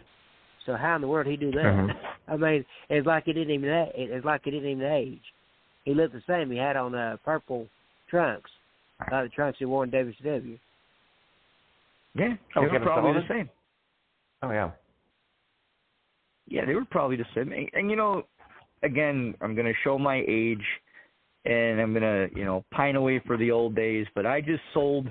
So 0.67 0.77
how 0.77 0.97
in 0.97 1.03
the 1.03 1.09
world 1.09 1.27
he 1.27 1.37
do 1.37 1.51
that? 1.53 1.65
Mhm. 1.65 1.91
I 2.29 2.37
mean, 2.37 2.65
it's 2.89 3.07
like 3.07 3.25
he 3.25 3.33
didn't 3.33 3.53
even 3.53 3.69
it's 3.69 4.25
like 4.25 4.43
he 4.45 4.51
didn't 4.51 4.71
even 4.71 4.85
age. 4.85 5.23
He 5.85 5.95
looked 5.95 6.15
the 6.15 6.23
same. 6.29 6.51
He 6.51 6.59
had 6.59 6.77
on 6.77 6.95
uh, 6.95 7.17
purple 7.25 7.67
trunks, 8.09 8.51
like 9.11 9.25
the 9.25 9.31
trunks 9.35 9.59
he 9.59 9.65
wore 9.65 9.85
in 9.85 9.91
WCW. 9.91 10.59
Yeah, 12.15 12.35
Oh, 12.57 12.63
they 12.63 12.79
were 12.79 12.81
probably 12.81 13.13
the 13.13 13.29
same. 13.29 13.49
Oh 14.43 14.51
yeah. 14.51 14.71
Yeah, 16.49 16.65
they 16.65 16.75
were 16.75 16.85
probably 16.91 17.17
the 17.17 17.27
same. 17.35 17.53
And, 17.53 17.69
and 17.73 17.91
you 17.91 17.97
know, 17.97 18.25
again, 18.83 19.35
I'm 19.41 19.55
going 19.55 19.67
to 19.67 19.73
show 19.85 19.99
my 19.99 20.25
age, 20.27 20.65
and 21.45 21.81
I'm 21.81 21.93
going 21.93 22.03
to, 22.03 22.29
you 22.37 22.45
know, 22.45 22.65
pine 22.73 22.97
away 22.97 23.21
for 23.27 23.37
the 23.37 23.53
old 23.53 23.77
days. 23.77 24.07
But 24.15 24.27
I 24.27 24.41
just 24.41 24.63
sold 24.75 25.07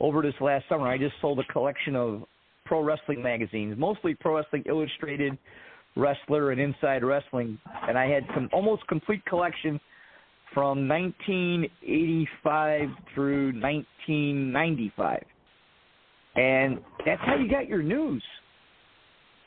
over 0.00 0.22
this 0.22 0.34
last 0.40 0.64
summer. 0.68 0.88
I 0.88 0.98
just 0.98 1.14
sold 1.20 1.38
a 1.38 1.44
collection 1.52 1.94
of 1.94 2.24
pro 2.64 2.82
wrestling 2.82 3.22
magazines, 3.22 3.76
mostly 3.78 4.14
Pro 4.14 4.36
Wrestling 4.36 4.64
Illustrated, 4.66 5.38
Wrestler, 5.96 6.50
and 6.50 6.60
Inside 6.60 7.04
Wrestling, 7.04 7.58
and 7.88 7.96
I 7.96 8.08
had 8.08 8.26
com- 8.34 8.50
almost 8.52 8.84
complete 8.88 9.24
collection 9.24 9.78
from 10.52 10.88
1985 10.88 12.88
through 13.14 13.52
1995. 13.60 15.22
And 16.36 16.80
that's 17.04 17.20
how 17.22 17.36
you 17.36 17.50
got 17.50 17.66
your 17.66 17.82
news. 17.82 18.22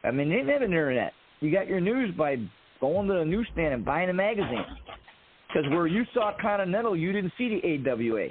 I 0.03 0.11
mean, 0.11 0.30
they 0.30 0.38
didn't 0.38 0.49
have 0.49 0.61
an 0.61 0.72
internet. 0.72 1.14
You 1.40 1.52
got 1.52 1.68
your 1.68 1.80
news 1.80 2.14
by 2.16 2.38
going 2.82 3.07
to 3.07 3.14
the 3.14 3.26
newsstand 3.26 3.74
and 3.74 3.86
buying 3.86 4.10
a 4.10 4.14
magazine. 4.14 4.66
Because 5.48 5.70
where 5.72 5.88
you 5.88 6.03
saw 6.14 6.34
Continental, 6.40 6.95
you 6.95 7.11
didn't 7.11 7.34
see 7.38 7.60
the 7.61 7.91
AWA, 7.91 8.28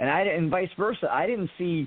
and 0.00 0.08
I 0.08 0.22
and 0.22 0.50
vice 0.50 0.70
versa. 0.78 1.08
I 1.10 1.26
didn't 1.26 1.50
see 1.58 1.86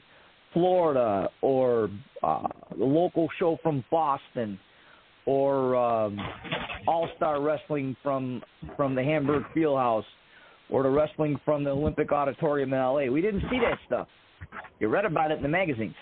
Florida 0.54 1.28
or 1.42 1.90
uh, 2.24 2.48
the 2.78 2.86
local 2.86 3.28
show 3.40 3.58
from 3.64 3.84
Boston 3.90 4.60
or 5.26 5.76
um, 5.76 6.20
All 6.88 7.10
Star 7.18 7.42
Wrestling 7.42 7.96
from 8.04 8.44
from 8.78 8.94
the 8.94 9.04
Hamburg 9.04 9.44
Fieldhouse 9.56 10.04
or 10.70 10.84
the 10.84 10.90
wrestling 10.90 11.40
from 11.44 11.64
the 11.64 11.72
Olympic 11.72 12.12
Auditorium 12.12 12.74
in 12.74 12.80
LA. 12.80 13.06
We 13.12 13.22
didn't 13.22 13.44
see 13.50 13.60
that 13.60 13.80
stuff. 13.88 14.08
You 14.80 14.88
read 14.90 15.06
about 15.06 15.32
it 15.32 15.38
in 15.38 15.44
the 15.44 15.50
magazines. 15.50 15.96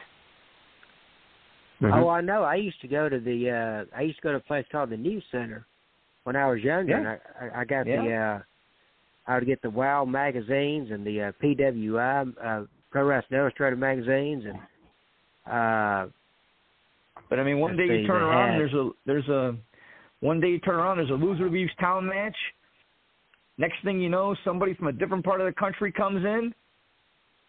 Oh, 1.84 2.08
I 2.08 2.22
know. 2.22 2.44
I 2.44 2.56
used 2.56 2.80
to 2.82 2.88
go 2.88 3.10
to 3.10 3.20
the 3.20 3.50
uh 3.92 3.98
I 3.98 4.02
used 4.04 4.18
to 4.18 4.22
go 4.24 4.32
to 4.32 4.38
a 4.38 4.42
place 4.42 4.66
called 4.72 4.90
the 4.90 4.98
News 4.98 5.24
Center 5.32 5.66
when 6.24 6.36
I 6.36 6.50
was 6.50 6.62
younger. 6.62 6.92
Yeah. 6.92 6.98
And 6.98 7.08
I, 7.08 7.20
I 7.58 7.62
I 7.62 7.66
got 7.66 7.86
the 8.04 8.14
uh 8.14 8.40
I 9.28 9.36
would 9.36 9.46
get 9.48 9.62
the 9.62 9.70
Wow 9.70 10.06
magazines 10.06 10.92
and 10.92 11.06
the 11.06 11.22
uh, 11.24 11.32
PWI 11.44 12.34
uh 12.44 12.66
Pro 12.92 13.04
Wrestling 13.06 13.40
Illustrated 13.40 13.80
magazines 13.80 14.44
and 14.46 14.56
uh 15.46 16.10
But 17.30 17.40
I 17.40 17.44
mean, 17.44 17.60
one 17.60 17.76
day 17.76 17.84
you 18.02 18.08
turn 18.08 18.22
around, 18.22 18.52
had- 18.54 18.60
there's 18.62 18.74
a 18.74 18.90
there's 19.06 19.28
a 19.28 19.58
one 20.22 20.40
day 20.40 20.48
you 20.52 20.60
turn 20.60 20.76
around, 20.76 20.98
there's 20.98 21.10
a 21.10 21.14
loser 21.14 21.50
leaves 21.50 21.72
town 21.82 22.08
match. 22.08 22.36
Next 23.58 23.76
thing 23.84 24.00
you 24.00 24.10
know, 24.10 24.36
somebody 24.46 24.74
from 24.74 24.88
a 24.88 24.94
different 24.94 25.26
part 25.26 25.42
of 25.42 25.48
the 25.48 25.54
country 25.54 25.92
comes 25.92 26.24
in, 26.24 26.54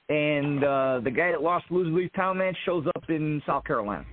and 0.09 0.63
uh 0.63 1.01
the 1.03 1.11
guy 1.11 1.31
that 1.31 1.43
lost 1.43 1.65
the 1.69 1.75
loser 1.75 1.91
leaves 1.91 2.13
town 2.15 2.39
match 2.39 2.57
shows 2.65 2.87
up 2.95 3.05
in 3.09 3.43
South 3.47 3.65
Carolina. 3.65 4.05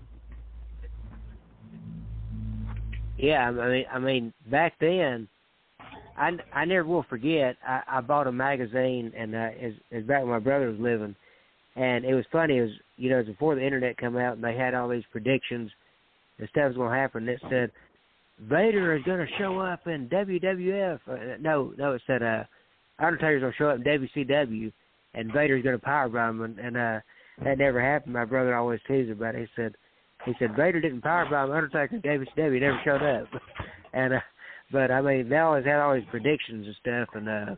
yeah, 3.18 3.50
I 3.50 3.70
mean 3.70 3.86
I 3.94 4.00
mean 4.00 4.34
back 4.50 4.74
then 4.80 5.28
I 6.18 6.32
I 6.54 6.66
never 6.66 6.86
will 6.86 7.06
forget 7.10 7.58
I, 7.68 7.82
I 7.88 8.02
bought 8.02 8.28
a 8.28 8.32
magazine 8.32 9.12
and 9.18 9.36
uh 9.36 9.50
is 9.60 9.74
is 9.92 10.06
back 10.06 10.22
when 10.22 10.32
my 10.32 10.40
brother 10.40 10.70
was 10.70 10.80
living 10.80 11.16
and 11.76 12.04
it 12.04 12.14
was 12.14 12.26
funny, 12.32 12.58
it 12.58 12.62
was 12.62 12.72
you 12.98 13.10
know, 13.10 13.16
it 13.16 13.28
was 13.28 13.36
before 13.36 13.56
the 13.56 13.66
internet 13.66 13.98
come 13.98 14.18
out 14.18 14.36
and 14.36 14.44
they 14.44 14.56
had 14.56 14.74
all 14.74 14.88
these 14.88 15.04
predictions 15.12 15.72
and 16.40 16.48
stuff 16.50 16.70
was 16.70 16.78
gonna 16.78 16.96
happen. 16.96 17.28
It 17.28 17.42
said 17.50 17.72
Vader 18.40 18.96
is 18.96 19.04
gonna 19.04 19.28
show 19.38 19.60
up 19.60 19.88
in 19.88 20.08
WWF. 20.08 21.00
Uh, 21.08 21.38
no, 21.42 21.74
no, 21.78 21.94
it 21.94 22.02
said 22.08 22.24
uh 22.24 22.44
Undertaker's 22.98 23.42
gonna 23.42 23.54
show 23.58 23.70
up 23.70 23.78
in 23.78 23.84
WCW 23.84 24.72
and 25.14 25.32
Vader's 25.34 25.64
gonna 25.64 25.78
powerbomb 25.80 26.44
and, 26.46 26.60
and 26.60 26.78
uh 26.78 27.00
that 27.44 27.58
never 27.58 27.82
happened. 27.82 28.14
My 28.14 28.26
brother 28.26 28.56
always 28.56 28.80
teased 28.88 29.10
about 29.12 29.36
it. 29.36 29.42
He 29.42 29.62
said 29.62 29.76
he 30.26 30.34
said 30.40 30.56
Vader 30.56 30.80
didn't 30.82 31.02
powerbomb 31.02 31.56
Undertaker 31.56 31.96
in 31.96 32.02
WCW, 32.02 32.62
never 32.62 32.82
showed 32.86 33.04
up. 33.04 33.28
and 33.94 34.14
uh 34.14 34.20
but 34.72 34.92
I 34.92 35.02
mean 35.02 35.30
they 35.30 35.38
always 35.38 35.66
had 35.66 35.80
all 35.80 35.94
these 35.96 36.04
predictions 36.12 36.66
and 36.68 36.76
stuff 36.82 37.10
and 37.16 37.30
uh 37.30 37.56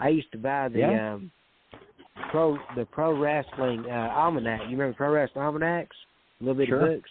I 0.00 0.08
used 0.08 0.32
to 0.32 0.38
buy 0.38 0.68
the 0.68 0.78
Yeah. 0.80 1.14
um 1.14 1.30
pro 2.30 2.56
the 2.76 2.84
pro 2.86 3.18
wrestling 3.18 3.84
uh 3.88 4.10
almanac. 4.14 4.60
You 4.64 4.76
remember 4.76 4.94
pro 4.96 5.10
wrestling 5.12 5.44
almanacs? 5.44 5.96
Little 6.40 6.54
bitty 6.54 6.70
Sure. 6.70 6.94
books. 6.96 7.10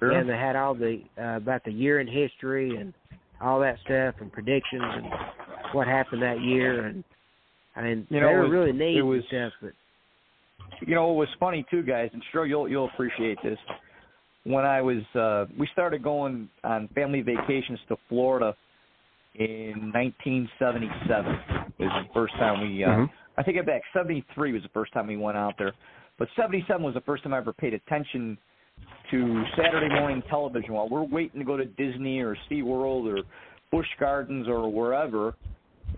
Sure. 0.00 0.12
And 0.12 0.28
they 0.28 0.34
had 0.36 0.54
all 0.56 0.74
the 0.74 1.00
uh, 1.16 1.36
about 1.36 1.64
the 1.64 1.72
year 1.72 2.00
in 2.00 2.06
history 2.06 2.76
and 2.76 2.92
all 3.40 3.58
that 3.60 3.78
stuff 3.84 4.16
and 4.20 4.30
predictions 4.32 4.82
and 4.82 5.06
what 5.72 5.86
happened 5.86 6.22
that 6.22 6.40
year, 6.40 6.86
and 6.86 7.04
I 7.78 7.82
mean 7.82 8.06
You 8.10 8.20
know, 8.20 8.26
they 8.26 8.32
it 8.32 8.36
were 8.36 8.42
was- 8.42 8.50
really 8.50 8.72
neat 8.72 8.98
it 8.98 9.02
was- 9.02 9.22
and 9.30 9.52
stuff. 9.52 9.52
But 10.80 10.88
you 10.88 10.94
know, 10.94 11.10
it 11.12 11.14
was 11.16 11.28
funny 11.40 11.64
too, 11.70 11.82
guys, 11.82 12.10
and 12.12 12.22
sure 12.32 12.44
you'll 12.44 12.68
you'll 12.68 12.86
appreciate 12.92 13.38
this. 13.42 13.58
When 14.44 14.64
I 14.64 14.80
was 14.82 15.02
uh 15.14 15.46
we 15.58 15.66
started 15.72 16.02
going 16.02 16.48
on 16.64 16.88
family 16.94 17.22
vacations 17.22 17.78
to 17.88 17.96
Florida 18.08 18.54
in 19.36 19.92
1977 19.92 21.38
was 21.78 21.90
the 22.06 22.12
first 22.12 22.34
time 22.34 22.60
we 22.60 22.82
uh 22.84 22.88
Mhm. 22.88 23.10
I 23.36 23.42
take 23.42 23.56
it 23.56 23.66
back 23.66 23.82
73 23.92 24.52
was 24.52 24.62
the 24.64 24.68
first 24.70 24.92
time 24.92 25.06
we 25.06 25.16
went 25.16 25.36
out 25.38 25.54
there. 25.58 25.72
But 26.18 26.28
77 26.34 26.82
was 26.82 26.94
the 26.94 27.00
first 27.02 27.22
time 27.22 27.32
I 27.32 27.38
ever 27.38 27.52
paid 27.52 27.72
attention 27.74 28.36
to 29.12 29.44
Saturday 29.56 29.88
morning 29.94 30.22
television 30.22 30.74
while 30.74 30.88
we're 30.88 31.04
waiting 31.04 31.38
to 31.38 31.44
go 31.46 31.56
to 31.56 31.64
Disney 31.64 32.20
or 32.20 32.36
SeaWorld 32.50 33.06
or 33.06 33.22
Busch 33.70 33.86
Gardens 34.00 34.48
or 34.48 34.68
wherever. 34.72 35.34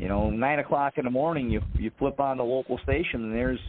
You 0.00 0.08
know, 0.08 0.30
nine 0.30 0.60
o'clock 0.60 0.94
in 0.96 1.04
the 1.04 1.10
morning, 1.10 1.50
you 1.50 1.60
you 1.78 1.90
flip 1.98 2.20
on 2.20 2.38
the 2.38 2.42
local 2.42 2.78
station 2.78 3.22
and 3.24 3.34
there's 3.34 3.60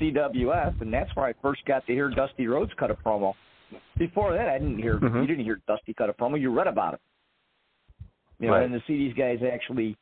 CWF, 0.00 0.80
and 0.80 0.90
that's 0.90 1.14
where 1.14 1.26
I 1.26 1.34
first 1.42 1.62
got 1.66 1.86
to 1.86 1.92
hear 1.92 2.08
Dusty 2.08 2.46
Rhodes 2.46 2.72
cut 2.78 2.90
a 2.90 2.94
promo. 2.94 3.34
Before 3.98 4.32
that, 4.32 4.48
I 4.48 4.58
didn't 4.58 4.78
hear 4.78 4.96
Mhm. 4.98 5.20
you 5.20 5.26
didn't 5.26 5.44
hear 5.44 5.60
Dusty 5.66 5.92
cut 5.92 6.08
a 6.08 6.14
promo. 6.14 6.40
You 6.40 6.56
read 6.56 6.68
about 6.68 6.94
it. 6.94 7.00
You 8.40 8.46
know, 8.46 8.54
and 8.54 8.72
to 8.72 8.80
see 8.86 8.96
these 8.96 9.12
guys 9.12 9.42
actually 9.42 9.94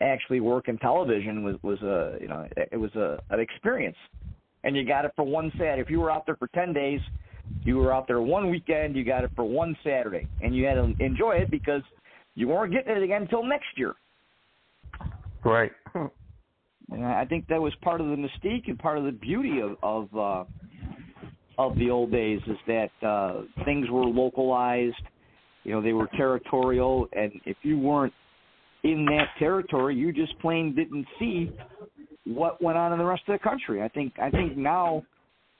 actually 0.00 0.40
work 0.40 0.68
in 0.68 0.78
television 0.78 1.44
was 1.44 1.62
was 1.62 1.80
a 1.82 2.18
you 2.20 2.26
know 2.26 2.48
it 2.56 2.76
was 2.76 2.92
a 2.96 3.22
an 3.30 3.38
experience, 3.38 3.96
and 4.64 4.76
you 4.76 4.84
got 4.84 5.04
it 5.04 5.12
for 5.14 5.24
one 5.24 5.52
Saturday. 5.52 5.80
If 5.80 5.90
you 5.90 6.00
were 6.00 6.10
out 6.10 6.26
there 6.26 6.34
for 6.34 6.48
ten 6.48 6.72
days, 6.72 7.00
you 7.62 7.78
were 7.78 7.92
out 7.94 8.08
there 8.08 8.20
one 8.20 8.50
weekend. 8.50 8.96
You 8.96 9.04
got 9.04 9.22
it 9.22 9.30
for 9.36 9.44
one 9.44 9.76
Saturday, 9.84 10.26
and 10.40 10.56
you 10.56 10.66
had 10.66 10.74
to 10.74 10.92
enjoy 10.98 11.36
it 11.36 11.52
because 11.52 11.82
you 12.34 12.48
weren't 12.48 12.72
getting 12.72 12.96
it 12.96 13.02
again 13.04 13.22
until 13.22 13.44
next 13.44 13.78
year. 13.78 13.94
Right. 15.44 15.72
And 16.90 17.04
I 17.04 17.24
think 17.24 17.48
that 17.48 17.60
was 17.60 17.72
part 17.82 18.00
of 18.00 18.08
the 18.08 18.16
mystique 18.16 18.68
and 18.68 18.78
part 18.78 18.98
of 18.98 19.04
the 19.04 19.12
beauty 19.12 19.60
of 19.60 19.76
of 19.82 20.14
uh, 20.14 20.44
of 21.56 21.76
the 21.76 21.90
old 21.90 22.12
days 22.12 22.40
is 22.46 22.58
that 22.66 22.90
uh, 23.06 23.42
things 23.64 23.88
were 23.90 24.04
localized. 24.04 24.94
You 25.64 25.72
know, 25.72 25.80
they 25.80 25.94
were 25.94 26.08
territorial, 26.16 27.08
and 27.14 27.32
if 27.46 27.56
you 27.62 27.78
weren't 27.78 28.12
in 28.82 29.06
that 29.06 29.28
territory, 29.38 29.96
you 29.96 30.12
just 30.12 30.38
plain 30.40 30.74
didn't 30.74 31.06
see 31.18 31.50
what 32.26 32.62
went 32.62 32.76
on 32.76 32.92
in 32.92 32.98
the 32.98 33.04
rest 33.04 33.22
of 33.28 33.32
the 33.32 33.42
country. 33.42 33.82
I 33.82 33.88
think 33.88 34.12
I 34.20 34.30
think 34.30 34.56
now 34.56 35.04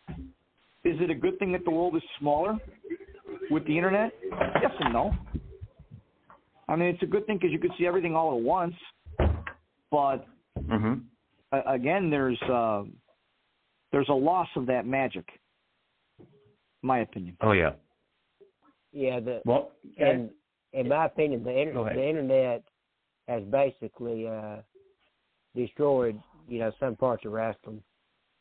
is 0.09 0.97
it 1.01 1.09
a 1.09 1.15
good 1.15 1.39
thing 1.39 1.52
that 1.52 1.65
the 1.65 1.70
world 1.70 1.97
is 1.97 2.02
smaller 2.19 2.59
with 3.51 3.66
the 3.66 3.77
internet? 3.77 4.12
Yes 4.61 4.73
and 4.81 4.93
no. 4.93 5.12
I 6.69 6.77
mean, 6.77 6.89
it's 6.89 7.02
a 7.02 7.06
good 7.06 7.27
thing 7.27 7.36
because 7.36 7.52
you 7.52 7.59
could 7.59 7.73
see 7.78 7.86
everything 7.86 8.15
all 8.15 8.36
at 8.36 8.43
once, 8.43 8.74
but 9.95 10.27
Mhm. 10.59 11.05
again, 11.53 12.11
there's 12.11 12.43
uh, 12.43 12.83
there's 13.93 14.09
a 14.09 14.15
loss 14.31 14.49
of 14.57 14.66
that 14.66 14.87
magic. 14.87 15.25
My 16.83 16.99
opinion. 16.99 17.37
Oh 17.41 17.53
yeah. 17.53 17.75
yeah, 18.91 19.21
the 19.21 19.41
Well, 19.45 19.71
and 19.99 20.31
in 20.73 20.89
my 20.89 21.07
opinion, 21.07 21.45
the 21.45 21.53
Go 21.53 21.59
internet, 21.59 21.95
the 21.95 22.09
internet 22.09 22.62
has 23.29 23.45
basically 23.45 24.27
uh, 24.27 24.57
destroyed, 25.55 26.21
you 26.49 26.59
know, 26.59 26.73
some 26.81 26.97
parts 26.97 27.25
of 27.25 27.31
wrestling. 27.31 27.81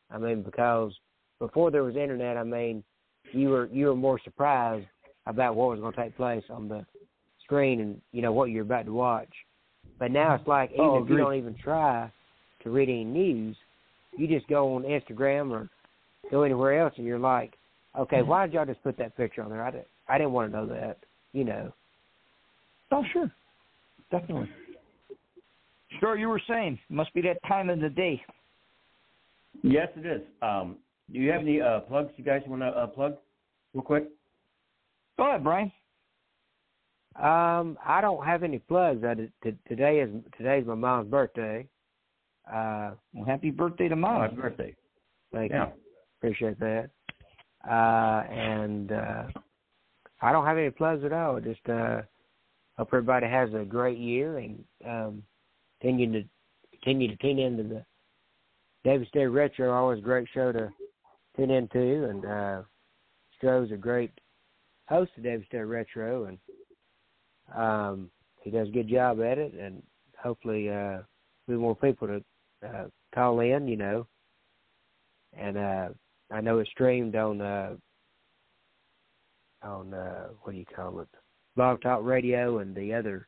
I 0.10 0.18
mean, 0.18 0.42
because 0.42 0.92
before 1.40 1.70
there 1.70 1.84
was 1.84 1.96
internet, 1.96 2.36
I 2.36 2.44
mean, 2.44 2.84
you 3.32 3.50
were 3.50 3.68
you 3.68 3.86
were 3.88 3.96
more 3.96 4.20
surprised 4.24 4.88
about 5.28 5.56
what 5.56 5.70
was 5.70 5.80
going 5.80 5.94
to 5.94 6.02
take 6.02 6.18
place 6.18 6.44
on 6.50 6.68
the 6.68 6.84
screen 7.44 7.80
and 7.80 8.02
you 8.12 8.24
know 8.24 8.34
what 8.34 8.50
you're 8.50 8.64
about 8.64 8.86
to 8.86 8.94
watch. 8.94 9.34
But 10.00 10.12
now 10.12 10.36
it's 10.36 10.48
like 10.48 10.72
even 10.72 10.86
Oh, 10.86 11.04
if 11.04 11.10
you 11.10 11.18
don't 11.18 11.36
even 11.36 11.56
try 11.62 12.12
to 12.64 12.70
read 12.70 12.90
any 12.90 13.04
news, 13.04 13.56
you 14.18 14.28
just 14.28 14.48
go 14.48 14.76
on 14.76 14.84
Instagram 14.84 15.52
or 15.52 15.70
go 16.32 16.44
anywhere 16.44 16.80
else, 16.80 16.94
and 16.98 17.06
you're 17.06 17.20
like, 17.20 17.54
okay, 17.98 18.22
why 18.22 18.46
did 18.46 18.54
y'all 18.54 18.66
just 18.66 18.84
put 18.84 18.98
that 18.98 19.16
picture 19.18 19.44
on 19.44 19.50
there? 19.50 19.64
I 19.64 19.72
didn't, 19.72 19.88
I 20.08 20.18
didn't 20.18 20.34
want 20.34 20.52
to 20.52 20.58
know 20.58 20.66
that, 20.68 20.98
you 21.32 21.44
know. 21.44 21.74
Oh, 22.92 23.04
sure, 23.12 23.32
definitely. 24.12 24.50
Sure, 26.00 26.18
you 26.18 26.28
were 26.28 26.42
saying 26.48 26.80
it 26.90 26.94
must 26.94 27.14
be 27.14 27.22
that 27.22 27.38
time 27.48 27.70
of 27.70 27.80
the 27.80 27.90
day. 27.90 28.22
Yes, 29.62 29.90
it 29.96 30.06
is. 30.06 30.22
Um, 30.42 30.78
do 31.12 31.20
you 31.20 31.30
have 31.32 31.42
any 31.42 31.62
uh, 31.62 31.82
plugs 31.82 32.12
you 32.18 32.24
guys 32.24 32.42
want 32.48 32.62
to 32.62 32.68
uh, 32.68 32.88
plug 32.88 33.16
real 33.74 33.84
quick? 33.84 34.10
Go 35.18 35.30
ahead, 35.30 35.44
Brian. 35.44 35.72
Um, 37.16 37.78
I 37.86 38.02
don't 38.02 38.26
have 38.26 38.44
any 38.44 38.60
plugs. 38.60 39.04
I, 39.04 39.14
t- 39.44 39.58
today 39.68 40.00
is 40.00 40.10
today's 40.38 40.66
my 40.66 40.76
mom's 40.76 41.10
birthday. 41.10 41.68
Uh, 42.52 42.92
well, 43.14 43.26
happy 43.26 43.52
birthday 43.52 43.88
to 43.88 43.96
mom. 43.96 44.22
Happy 44.22 44.36
birthday. 44.36 44.76
Thank 45.32 45.52
Yeah. 45.52 45.68
you. 45.68 45.74
Appreciate 46.20 46.60
that. 46.60 46.90
Uh, 47.70 48.24
and 48.30 48.92
uh, 48.92 49.24
I 50.22 50.32
don't 50.32 50.46
have 50.46 50.58
any 50.58 50.70
plugs 50.70 51.04
at 51.04 51.14
all. 51.14 51.40
Just 51.40 51.68
uh, 51.70 52.02
hope 52.78 52.90
everybody 52.90 53.28
has 53.28 53.54
a 53.54 53.64
great 53.64 53.98
year 53.98 54.40
and 54.40 54.64
um, 54.86 55.24
continue 55.82 56.24
to 56.24 56.28
continue 56.84 57.08
to 57.08 57.16
tune 57.18 57.40
into 57.40 57.64
the 57.64 57.86
David 58.84 59.08
State 59.08 59.28
Retro. 59.28 59.72
Always 59.72 60.00
a 60.00 60.02
great 60.02 60.28
show 60.34 60.52
to 60.52 60.70
tune 61.38 61.52
into, 61.52 62.10
and 62.10 62.26
uh, 62.26 62.62
Stro's 63.38 63.72
a 63.72 63.78
great 63.78 64.12
host 64.90 65.12
of 65.18 65.24
David 65.24 65.46
State 65.48 65.60
Retro, 65.60 66.26
and 66.26 66.38
um, 67.56 68.10
he 68.42 68.52
does 68.52 68.68
a 68.68 68.72
good 68.72 68.88
job 68.90 69.22
at 69.22 69.38
it. 69.38 69.54
And 69.54 69.82
hopefully, 70.22 70.70
uh, 70.70 71.00
we 71.48 71.58
want 71.58 71.82
people 71.82 72.08
to 72.08 72.24
uh, 72.68 72.86
call 73.14 73.40
in. 73.42 73.68
You 73.68 73.78
know, 73.78 74.08
and 75.38 75.58
uh, 75.58 75.90
I 76.32 76.42
know 76.42 76.60
it's 76.60 76.70
streamed 76.72 77.16
on 77.16 77.42
uh, 77.42 77.76
on 79.62 79.94
uh, 79.94 80.28
what 80.42 80.54
do 80.54 80.58
you 80.58 80.66
call 80.76 81.00
it, 81.00 81.08
Blog 81.56 81.82
Talk 81.82 82.02
Radio, 82.04 82.60
and 82.60 82.76
the 82.76 82.94
other. 82.94 83.28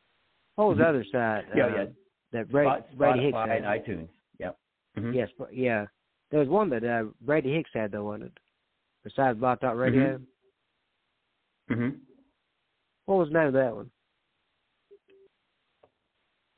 What 0.56 0.68
was 0.68 0.78
the 0.78 0.84
Mhm. 0.84 0.88
other 0.88 1.04
site? 1.04 1.44
Yeah, 1.56 1.64
uh, 1.66 1.68
yeah. 1.68 1.86
That 2.32 2.48
Brady, 2.50 2.68
Spot- 2.70 2.96
Brady 2.96 3.20
Hicks 3.24 3.36
had. 3.38 3.50
and 3.50 3.64
iTunes. 3.66 4.08
Yep. 4.38 4.58
Mhm. 4.96 5.14
Yes, 5.14 5.30
but 5.38 5.54
yeah. 5.54 5.86
There 6.30 6.40
was 6.40 6.48
one 6.48 6.68
that 6.70 6.82
uh, 6.84 7.04
Brady 7.20 7.52
Hicks 7.54 7.70
had 7.72 7.92
though, 7.92 8.04
wasn't 8.04 8.24
it? 8.32 8.38
Besides 9.04 9.38
Blog 9.38 9.60
Talk 9.60 9.76
Radio. 9.76 10.18
Mm 10.18 10.26
Mhm. 11.70 12.00
What 13.06 13.16
was 13.18 13.28
the 13.28 13.34
name 13.38 13.48
of 13.48 13.52
that 13.54 13.74
one? 13.74 13.90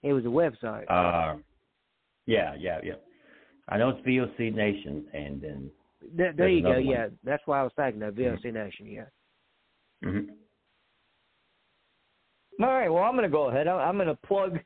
It 0.09 0.13
was 0.15 0.25
a 0.25 0.29
website. 0.29 0.85
Uh, 0.91 1.37
yeah, 2.27 2.55
yeah, 2.59 2.79
yeah. 2.83 2.95
I 3.69 3.77
know 3.77 3.91
it's 3.91 4.01
VOC 4.07 4.55
Nation, 4.55 5.05
and 5.13 5.41
then. 5.41 5.71
there 6.17 6.33
there 6.33 6.49
you 6.49 6.63
go. 6.63 6.71
one. 6.71 6.85
Yeah, 6.87 7.07
that's 7.25 7.43
why 7.47 7.61
I 7.61 7.63
was 7.63 7.73
thinking 7.77 8.03
of 8.03 8.15
VOC 8.15 8.53
Nation. 8.53 8.87
Yeah. 8.87 9.05
Mhm. 10.05 10.29
All 12.61 12.67
right, 12.69 12.89
well, 12.89 13.05
I'm 13.05 13.13
going 13.13 13.23
to 13.25 13.29
go 13.29 13.49
ahead. 13.51 13.69
I'm- 13.69 13.79
I'm 13.89 13.97
going 13.97 14.09
to 14.09 14.15
plug 14.27 14.59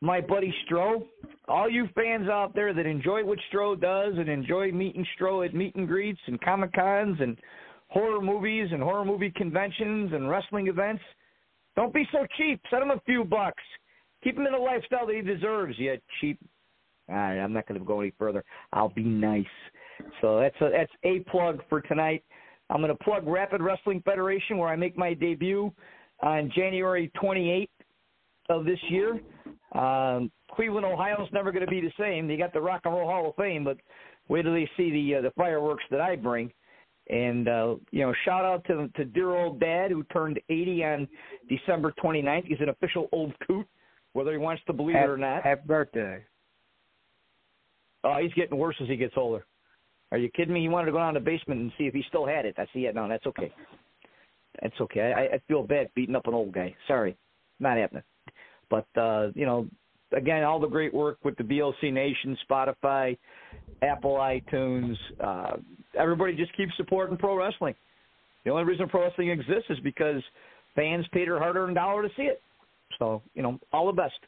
my 0.00 0.20
buddy 0.20 0.54
Stro. 0.64 1.06
All 1.48 1.68
you 1.68 1.88
fans 1.94 2.28
out 2.28 2.54
there 2.54 2.72
that 2.72 2.86
enjoy 2.86 3.24
what 3.24 3.38
Stro 3.52 3.78
does 3.78 4.16
and 4.16 4.28
enjoy 4.28 4.72
meeting 4.72 5.04
Stro 5.16 5.44
at 5.44 5.54
meet 5.54 5.74
and 5.74 5.86
greets 5.86 6.20
and 6.26 6.40
Comic 6.40 6.72
Cons 6.72 7.20
and 7.20 7.36
horror 7.88 8.20
movies 8.20 8.68
and 8.72 8.82
horror 8.82 9.04
movie 9.04 9.30
conventions 9.32 10.12
and 10.12 10.28
wrestling 10.30 10.68
events, 10.68 11.02
don't 11.76 11.92
be 11.92 12.06
so 12.12 12.26
cheap. 12.38 12.60
Send 12.70 12.82
him 12.84 12.90
a 12.92 13.00
few 13.00 13.24
bucks. 13.24 13.62
Keep 14.22 14.38
him 14.38 14.46
in 14.46 14.52
the 14.52 14.58
lifestyle 14.58 15.06
that 15.06 15.16
he 15.16 15.22
deserves, 15.22 15.78
you 15.78 15.96
cheap. 16.20 16.38
All 17.08 17.16
right, 17.16 17.38
I'm 17.38 17.52
not 17.52 17.66
going 17.66 17.80
to 17.80 17.84
go 17.84 18.00
any 18.00 18.12
further. 18.18 18.44
I'll 18.72 18.88
be 18.88 19.02
nice. 19.02 19.44
So 20.20 20.40
that's 20.40 20.56
a, 20.60 20.70
that's 20.70 20.92
a 21.04 21.20
plug 21.30 21.60
for 21.68 21.80
tonight. 21.80 22.24
I'm 22.70 22.80
going 22.80 22.96
to 22.96 23.04
plug 23.04 23.26
Rapid 23.26 23.60
Wrestling 23.60 24.02
Federation, 24.04 24.56
where 24.56 24.68
I 24.68 24.76
make 24.76 24.96
my 24.96 25.14
debut 25.14 25.72
on 26.22 26.50
January 26.54 27.10
28th 27.20 27.68
of 28.48 28.64
this 28.64 28.78
year. 28.88 29.20
Um, 29.74 30.30
Cleveland, 30.52 30.86
Ohio 30.86 31.22
is 31.22 31.32
never 31.32 31.50
going 31.50 31.64
to 31.64 31.70
be 31.70 31.80
the 31.80 31.92
same. 31.98 32.28
They 32.28 32.36
got 32.36 32.52
the 32.52 32.60
Rock 32.60 32.82
and 32.84 32.94
Roll 32.94 33.08
Hall 33.08 33.28
of 33.28 33.36
Fame, 33.36 33.64
but 33.64 33.78
wait 34.28 34.42
till 34.42 34.52
they 34.52 34.68
see 34.76 34.90
the 34.90 35.16
uh, 35.16 35.20
the 35.22 35.30
fireworks 35.32 35.84
that 35.90 36.00
I 36.00 36.16
bring. 36.16 36.52
And 37.08 37.48
uh, 37.48 37.76
you 37.90 38.02
know, 38.02 38.14
shout 38.24 38.44
out 38.44 38.64
to 38.66 38.88
to 38.96 39.04
dear 39.04 39.34
old 39.34 39.60
dad 39.60 39.90
who 39.90 40.04
turned 40.04 40.40
80 40.48 40.84
on 40.84 41.08
December 41.48 41.92
29th. 42.02 42.46
He's 42.46 42.60
an 42.60 42.68
official 42.68 43.08
old 43.12 43.32
coot, 43.46 43.66
whether 44.12 44.32
he 44.32 44.38
wants 44.38 44.62
to 44.66 44.72
believe 44.72 44.96
it 44.96 45.08
or 45.08 45.16
not. 45.16 45.42
Happy 45.42 45.62
birthday. 45.66 46.24
Oh, 48.04 48.18
he's 48.20 48.32
getting 48.34 48.58
worse 48.58 48.76
as 48.80 48.88
he 48.88 48.96
gets 48.96 49.14
older. 49.16 49.44
Are 50.10 50.18
you 50.18 50.28
kidding 50.30 50.52
me? 50.52 50.60
He 50.60 50.68
wanted 50.68 50.86
to 50.86 50.92
go 50.92 50.98
down 50.98 51.14
to 51.14 51.20
the 51.20 51.24
basement 51.24 51.60
and 51.60 51.72
see 51.78 51.84
if 51.84 51.94
he 51.94 52.04
still 52.08 52.26
had 52.26 52.44
it. 52.44 52.54
I 52.58 52.66
see 52.74 52.80
it. 52.80 52.94
No, 52.94 53.08
that's 53.08 53.26
okay. 53.26 53.52
That's 54.60 54.78
okay. 54.80 55.12
I, 55.16 55.36
I 55.36 55.40
feel 55.48 55.62
bad 55.62 55.88
beating 55.94 56.14
up 56.14 56.26
an 56.26 56.34
old 56.34 56.52
guy. 56.52 56.74
Sorry, 56.86 57.16
not 57.60 57.78
happening. 57.78 58.02
But 58.68 58.86
uh, 59.00 59.28
you 59.34 59.46
know, 59.46 59.66
again, 60.14 60.44
all 60.44 60.60
the 60.60 60.66
great 60.66 60.92
work 60.92 61.18
with 61.24 61.36
the 61.36 61.44
VOC 61.44 61.92
Nation, 61.92 62.36
Spotify, 62.50 63.16
Apple 63.82 64.16
iTunes. 64.16 64.96
Uh, 65.18 65.56
everybody 65.98 66.34
just 66.34 66.54
keeps 66.56 66.72
supporting 66.76 67.16
pro 67.16 67.36
wrestling. 67.36 67.74
The 68.44 68.50
only 68.50 68.64
reason 68.64 68.88
pro 68.88 69.02
wrestling 69.02 69.30
exists 69.30 69.70
is 69.70 69.78
because 69.80 70.22
fans 70.74 71.06
paid 71.12 71.28
their 71.28 71.38
hard-earned 71.38 71.76
dollar 71.76 72.02
to 72.02 72.08
see 72.16 72.24
it. 72.24 72.42
So 72.98 73.22
you 73.34 73.42
know, 73.42 73.58
all 73.72 73.86
the 73.86 73.92
best. 73.92 74.18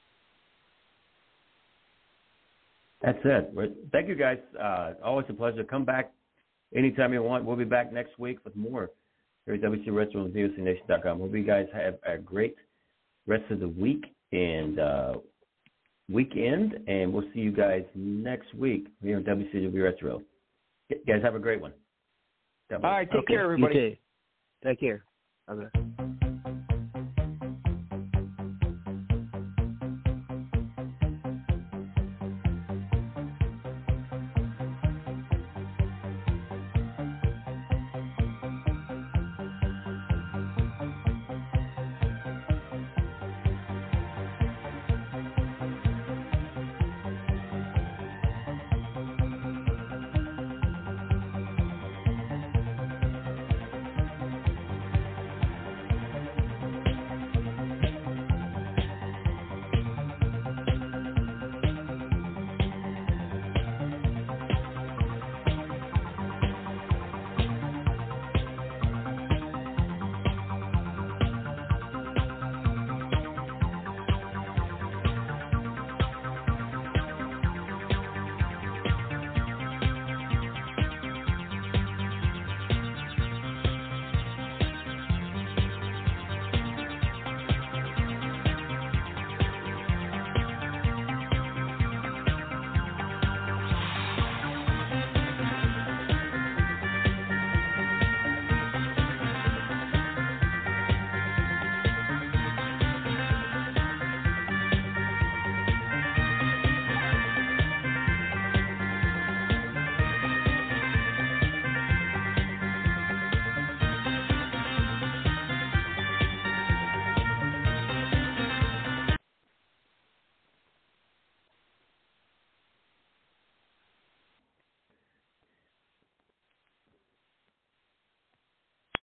That's 3.03 3.19
it. 3.24 3.51
Well, 3.53 3.69
Thank 3.93 4.09
you 4.09 4.15
guys. 4.15 4.39
Uh, 4.59 4.95
always 5.05 5.27
a 5.28 5.35
pleasure. 5.35 5.62
Come 5.62 5.85
back 5.85 6.12
anytime 6.74 7.12
you 7.12 7.23
want. 7.23 7.45
We'll 7.45 7.57
be 7.57 7.65
back 7.65 7.93
next 7.93 8.19
week 8.19 8.39
with 8.45 8.57
more 8.57 8.91
here 9.45 9.55
at 9.55 9.61
WC 9.61 9.93
Retro 9.93 10.24
and 10.24 10.35
VOCNation.com. 10.35 11.20
Hope 11.20 11.35
you 11.35 11.45
guys 11.45 11.66
have 11.74 11.97
a 12.07 12.16
great 12.16 12.57
rest 13.27 13.45
of 13.51 13.61
the 13.61 13.69
week 13.69 14.05
and 14.32 14.78
uh, 14.78 15.15
weekend, 16.11 16.78
and 16.86 17.12
we'll 17.12 17.28
see 17.35 17.41
you 17.41 17.53
guys 17.53 17.85
next 17.95 18.55
week 18.55 18.86
here 19.03 19.16
on 19.16 19.24
WCW 19.24 19.82
Retro. 19.82 20.23
You 20.89 20.97
guys 21.07 21.23
have 21.23 21.35
a 21.35 21.39
great 21.39 21.61
one. 21.61 21.73
All 22.73 22.78
right, 22.81 23.11
take 23.11 23.27
care, 23.27 23.43
everybody. 23.43 23.74
You 23.74 23.91
too. 23.91 23.97
Take 24.65 24.81
care. 24.81 25.05
Bye-bye. 25.47 26.03